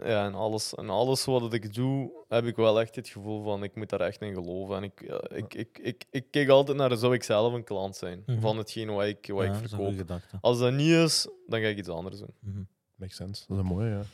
ja, 0.05 0.27
en, 0.27 0.35
alles, 0.35 0.74
en 0.74 0.90
alles 0.90 1.24
wat 1.24 1.52
ik 1.52 1.74
doe, 1.74 2.11
heb 2.28 2.44
ik 2.44 2.56
wel 2.56 2.81
echt 2.81 2.94
het 2.97 3.09
gevoel 3.09 3.43
van 3.43 3.62
ik 3.62 3.74
moet 3.74 3.89
daar 3.90 4.01
echt 4.01 4.20
in 4.20 4.35
geloven. 4.35 4.77
En 4.77 4.82
ik, 4.82 5.05
ja, 5.06 5.23
ik, 5.36 5.55
ik, 5.55 5.78
ik, 5.82 6.05
ik 6.11 6.24
kijk 6.31 6.48
altijd 6.48 6.77
naar, 6.77 6.97
zou 6.97 7.15
ik 7.15 7.23
zelf 7.23 7.52
een 7.52 7.65
klant 7.65 7.97
zijn 7.97 8.23
Mhm. 8.27 8.40
van 8.40 8.56
hetgeen 8.59 8.90
wat 8.94 9.05
ik, 9.05 9.27
wat 9.27 9.44
Ja, 9.44 9.52
ik 9.52 9.69
verkoop. 9.69 9.94
gedachte. 9.97 10.39
Als 10.40 10.59
dat 10.59 10.73
niet 10.73 10.90
is, 10.90 11.28
dan 11.47 11.61
ga 11.61 11.66
ik 11.66 11.78
iets 11.78 11.89
anders 11.89 12.19
doen. 12.19 12.35
Mhm. 12.39 12.62
Makes 12.94 13.16
sense. 13.16 13.44
Dat 13.48 13.56
is 13.56 13.62
een 13.62 13.69
mooie, 13.69 13.90
ja. 13.90 14.01
Ik 14.01 14.06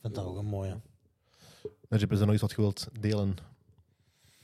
vind 0.00 0.14
dat 0.14 0.24
ook 0.24 0.36
een 0.38 0.44
mooie. 0.46 0.76
Najib, 1.88 2.12
is 2.12 2.18
er 2.20 2.24
nog 2.24 2.32
iets 2.34 2.42
wat 2.42 2.50
je 2.50 2.56
wilt 2.56 2.88
delen? 3.00 3.36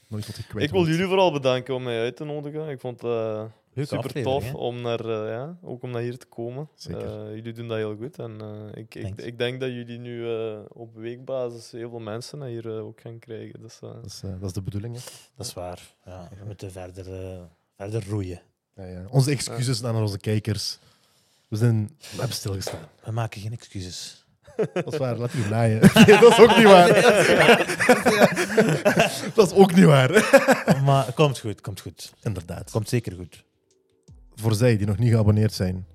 Nog 0.08 0.18
iets 0.18 0.28
wat 0.28 0.36
je 0.36 0.46
kwijt 0.46 0.64
Ik 0.66 0.70
wil 0.72 0.86
jullie 0.86 1.06
vooral 1.06 1.32
bedanken 1.32 1.74
om 1.74 1.82
mij 1.82 2.00
uit 2.00 2.16
te 2.16 2.24
nodigen. 2.24 2.68
Ik 2.68 2.80
vond 2.80 3.04
eh, 3.04 3.44
super 3.74 4.22
tof 4.22 4.44
hè? 4.44 4.56
om 4.56 4.80
naar, 4.80 5.00
eh, 5.00 5.30
ja, 5.30 5.56
ook 5.62 5.82
om 5.82 5.90
naar 5.90 6.02
hier 6.02 6.18
te 6.18 6.26
komen. 6.26 6.68
Zeker. 6.74 7.26
Eh, 7.26 7.34
jullie 7.34 7.52
doen 7.52 7.68
dat 7.68 7.76
heel 7.76 7.96
goed. 7.96 8.18
En 8.18 8.40
eh, 8.40 8.82
ik, 8.82 8.94
ik, 8.94 9.16
ik 9.16 9.38
denk 9.38 9.60
dat 9.60 9.70
jullie 9.70 9.98
nu 9.98 10.30
eh, 10.30 10.58
op 10.68 10.94
weekbasis 10.94 11.70
heel 11.70 11.90
veel 11.90 12.00
mensen 12.00 12.38
naar 12.38 12.48
hier 12.48 12.80
ook 12.80 13.00
gaan 13.00 13.18
krijgen. 13.18 13.60
Dus, 13.60 13.78
Dat 13.80 14.04
is, 14.04 14.20
dat 14.20 14.42
is 14.42 14.52
de 14.52 14.62
bedoeling. 14.62 14.94
Hè? 14.94 15.00
Dat 15.36 15.46
is 15.46 15.54
waar. 15.54 15.94
Ja, 16.04 16.28
we 16.38 16.44
moeten 16.44 16.72
verder, 16.72 17.04
verder 17.76 18.08
roeien. 18.08 18.40
Ja, 18.76 18.84
ja. 18.84 19.04
Onze 19.10 19.30
excuses 19.30 19.84
aan 19.84 19.96
onze 19.96 20.18
kijkers. 20.18 20.78
We, 21.48 21.56
zijn, 21.56 21.90
we 21.98 22.18
hebben 22.18 22.36
stilgestaan. 22.36 22.88
We 23.04 23.12
maken 23.12 23.40
geen 23.40 23.52
excuses. 23.52 24.24
Dat 24.72 24.92
is 24.92 24.98
waar, 24.98 25.16
laat 25.16 25.32
je 25.32 25.46
naaien. 25.50 25.80
Nee, 26.06 26.18
dat 26.18 26.32
is 26.32 26.38
ook 26.38 26.56
niet 26.56 26.66
waar. 26.66 26.88
Dat 29.34 29.46
is 29.46 29.52
ook 29.52 29.74
niet 29.74 29.84
waar. 29.84 30.10
maar 30.84 31.12
komt 31.12 31.38
goed, 31.38 31.60
komt 31.60 31.80
goed. 31.80 32.12
Inderdaad. 32.22 32.70
Komt 32.70 32.88
zeker 32.88 33.12
goed. 33.12 33.44
Voor 34.34 34.54
zij 34.54 34.76
die 34.76 34.86
nog 34.86 34.98
niet 34.98 35.10
geabonneerd 35.10 35.52
zijn. 35.52 35.86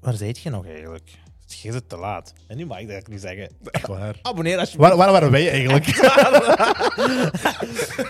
Waar 0.00 0.14
zijt 0.14 0.38
je 0.38 0.50
nog 0.50 0.66
eigenlijk? 0.66 1.18
Je 1.52 1.72
zit 1.72 1.88
te 1.88 1.96
laat. 1.96 2.32
En 2.46 2.56
nu 2.56 2.66
mag 2.66 2.78
ik 2.78 2.88
dat 2.88 3.08
niet 3.08 3.20
zeggen. 3.20 3.50
Echt 3.70 3.86
waar. 3.86 4.14
Abonneer 4.22 4.58
alsjeblieft. 4.58 4.88
Waar, 4.88 4.98
waar 4.98 5.12
waren 5.12 5.30
wij 5.30 5.50
eigenlijk? 5.50 5.86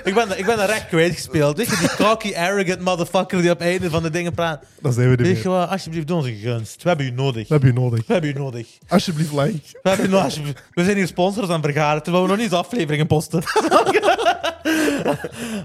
ik, 0.09 0.15
ben, 0.15 0.39
ik 0.39 0.47
ben 0.47 0.61
er 0.61 0.67
recht 0.67 0.87
kwijtgespeeld. 0.87 1.57
Weet 1.57 1.69
je, 1.69 1.77
die 1.79 2.07
cocky, 2.07 2.35
arrogant 2.35 2.81
motherfucker 2.81 3.41
die 3.41 3.51
op 3.51 3.59
het 3.59 3.69
einde 3.69 3.91
van 3.91 4.03
de 4.03 4.11
dingen 4.11 4.35
praat. 4.35 4.65
Dan 4.81 4.93
zijn 4.93 5.11
we 5.11 5.17
er 5.17 5.23
Weet 5.23 5.43
je 5.43 5.49
wat, 5.49 5.69
alsjeblieft, 5.69 6.07
doe 6.07 6.17
ons 6.17 6.27
een 6.27 6.37
gunst. 6.37 6.83
We 6.83 6.89
hebben 6.89 7.07
u 7.07 7.11
nodig. 7.11 7.49
We 7.49 7.53
hebben 7.53 7.73
je 7.73 7.81
nodig. 7.81 8.07
We 8.07 8.13
hebben 8.13 8.31
u 8.31 8.33
nodig. 8.33 8.69
Alsjeblieft, 8.89 9.33
like. 9.33 9.61
We, 9.83 9.89
hebben 9.89 10.07
u 10.07 10.09
nodig. 10.09 10.65
we 10.71 10.85
zijn 10.85 10.97
hier 10.97 11.07
sponsors 11.07 11.49
aan 11.49 11.63
vergaren, 11.63 12.03
terwijl 12.03 12.25
we 12.25 12.31
nog 12.31 12.39
niet 12.39 12.53
eens 12.53 12.61
afleveringen 12.61 13.07
posten. 13.07 13.43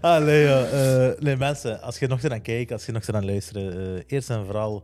Allee, 0.01 0.43
joh. 0.43 1.07
Eh, 1.07 1.19
nee, 1.19 1.35
mensen, 1.35 1.81
als 1.81 1.99
je 1.99 2.07
nog 2.07 2.19
zit 2.19 2.31
aan 2.31 2.41
kijken, 2.41 2.75
als 2.75 2.85
je 2.85 2.91
nog 2.91 3.03
zit 3.03 3.15
aan 3.15 3.25
luisteren, 3.25 3.95
eh, 3.97 4.03
eerst 4.07 4.29
en 4.29 4.45
vooral 4.45 4.83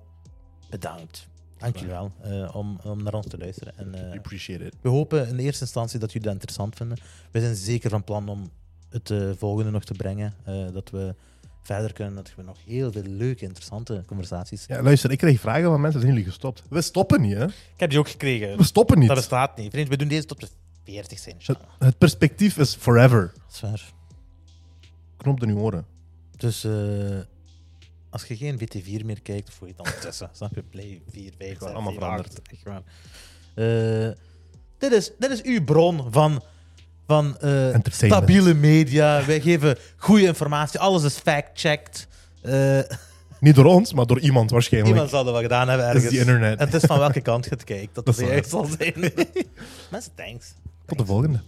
bedankt. 0.69 1.29
Dank 1.61 1.75
jullie 1.75 1.89
wel 1.91 2.11
eh, 2.21 2.55
om, 2.55 2.79
om 2.83 3.03
naar 3.03 3.13
ons 3.13 3.27
te 3.27 3.37
luisteren. 3.37 3.73
En, 3.77 4.11
eh, 4.11 4.17
Appreciate 4.17 4.65
it. 4.65 4.73
we 4.81 4.89
hopen 4.89 5.27
in 5.27 5.37
eerste 5.37 5.63
instantie 5.63 5.99
dat 5.99 6.07
jullie 6.11 6.25
dat 6.27 6.33
interessant 6.35 6.75
vinden. 6.75 6.97
We 7.31 7.39
zijn 7.39 7.55
zeker 7.55 7.89
van 7.89 8.03
plan 8.03 8.29
om 8.29 8.49
het 8.89 9.09
eh, 9.09 9.29
volgende 9.37 9.71
nog 9.71 9.83
te 9.83 9.93
brengen. 9.93 10.33
eh, 10.43 10.65
dat 10.73 10.89
we 10.89 11.15
verder 11.63 11.93
kunnen, 11.93 12.15
dat 12.15 12.31
we 12.35 12.43
nog 12.43 12.57
heel 12.65 12.91
veel 12.91 13.03
leuke, 13.03 13.43
interessante 13.45 14.03
conversaties. 14.07 14.65
Ja, 14.65 14.81
luister, 14.81 15.11
ik 15.11 15.17
krijg 15.17 15.39
vragen 15.39 15.63
van 15.63 15.81
mensen. 15.81 16.01
Zijn 16.01 16.13
jullie 16.13 16.27
gestopt? 16.29 16.63
We 16.69 16.81
stoppen 16.81 17.21
niet, 17.21 17.33
hè? 17.33 17.45
Ik 17.45 17.53
heb 17.77 17.89
die 17.89 17.99
ook 17.99 18.09
gekregen. 18.09 18.57
We 18.57 18.63
stoppen 18.63 18.99
niet. 18.99 19.07
Dat 19.07 19.17
bestaat 19.17 19.57
niet. 19.57 19.71
Vriend, 19.71 19.87
we 19.89 19.97
doen 19.97 20.07
deze 20.07 20.25
tot 20.25 20.41
we 20.41 20.47
40 20.83 21.19
zijn. 21.19 21.35
Het, 21.39 21.57
het 21.79 21.97
perspectief 21.97 22.57
is 22.57 22.75
forever. 22.75 23.31
Dat 23.35 23.53
is 23.53 23.59
waar. 23.61 23.91
Knop 25.17 25.43
in 25.43 25.49
uw 25.49 25.57
oren. 25.57 25.85
Dus 26.37 26.63
eh, 26.63 26.71
als 28.11 28.23
je 28.23 28.37
geen 28.37 28.59
WT4 28.59 29.05
meer 29.05 29.21
kijkt, 29.21 29.47
of 29.47 29.59
hoe 29.59 29.67
je 29.67 29.73
het 29.77 29.85
dan 29.85 29.93
tussen, 30.01 30.29
snap 30.37 30.55
je? 30.55 30.63
Play 30.69 31.01
4, 31.11 31.31
5, 31.37 31.57
6, 31.59 31.61
allemaal 31.61 31.91
7, 31.91 31.99
veranderd. 31.99 32.39
8, 32.39 32.51
echt 32.51 32.63
waar. 32.63 32.81
Eh, 33.53 34.11
dit, 34.77 34.91
is, 34.91 35.11
dit 35.19 35.31
is 35.31 35.41
uw 35.41 35.63
bron 35.63 36.11
van, 36.11 36.43
van 37.07 37.37
eh, 37.39 37.75
stabiele 37.91 38.53
media. 38.53 39.25
Wij 39.25 39.41
geven 39.41 39.77
goede 39.97 40.25
informatie. 40.25 40.79
Alles 40.79 41.03
is 41.03 41.17
fact-checked. 41.17 42.07
Eh, 42.41 42.79
Niet 43.39 43.55
door 43.55 43.65
ons, 43.65 43.93
maar 43.93 44.05
door 44.05 44.19
iemand 44.19 44.51
waarschijnlijk. 44.51 44.93
iemand 44.93 45.11
zal 45.11 45.23
dat 45.23 45.33
wel 45.33 45.41
gedaan 45.41 45.67
hebben 45.67 45.87
Dat 45.87 45.95
is 45.95 46.01
ergens. 46.03 46.23
die 46.23 46.33
internet. 46.33 46.59
En 46.59 46.65
het 46.65 46.73
is 46.73 46.83
van 46.83 46.99
welke 46.99 47.21
kant 47.21 47.43
je 47.43 47.49
het 47.49 47.63
kijkt. 47.63 47.95
Dat, 47.95 48.05
Dat 48.07 48.19
is 48.19 48.27
juist 48.27 48.49
zal 48.49 48.67
zijn. 48.79 48.93
Mensen, 49.91 50.11
thanks. 50.15 50.53
Tot 50.85 50.97
de 50.97 51.05
volgende. 51.05 51.39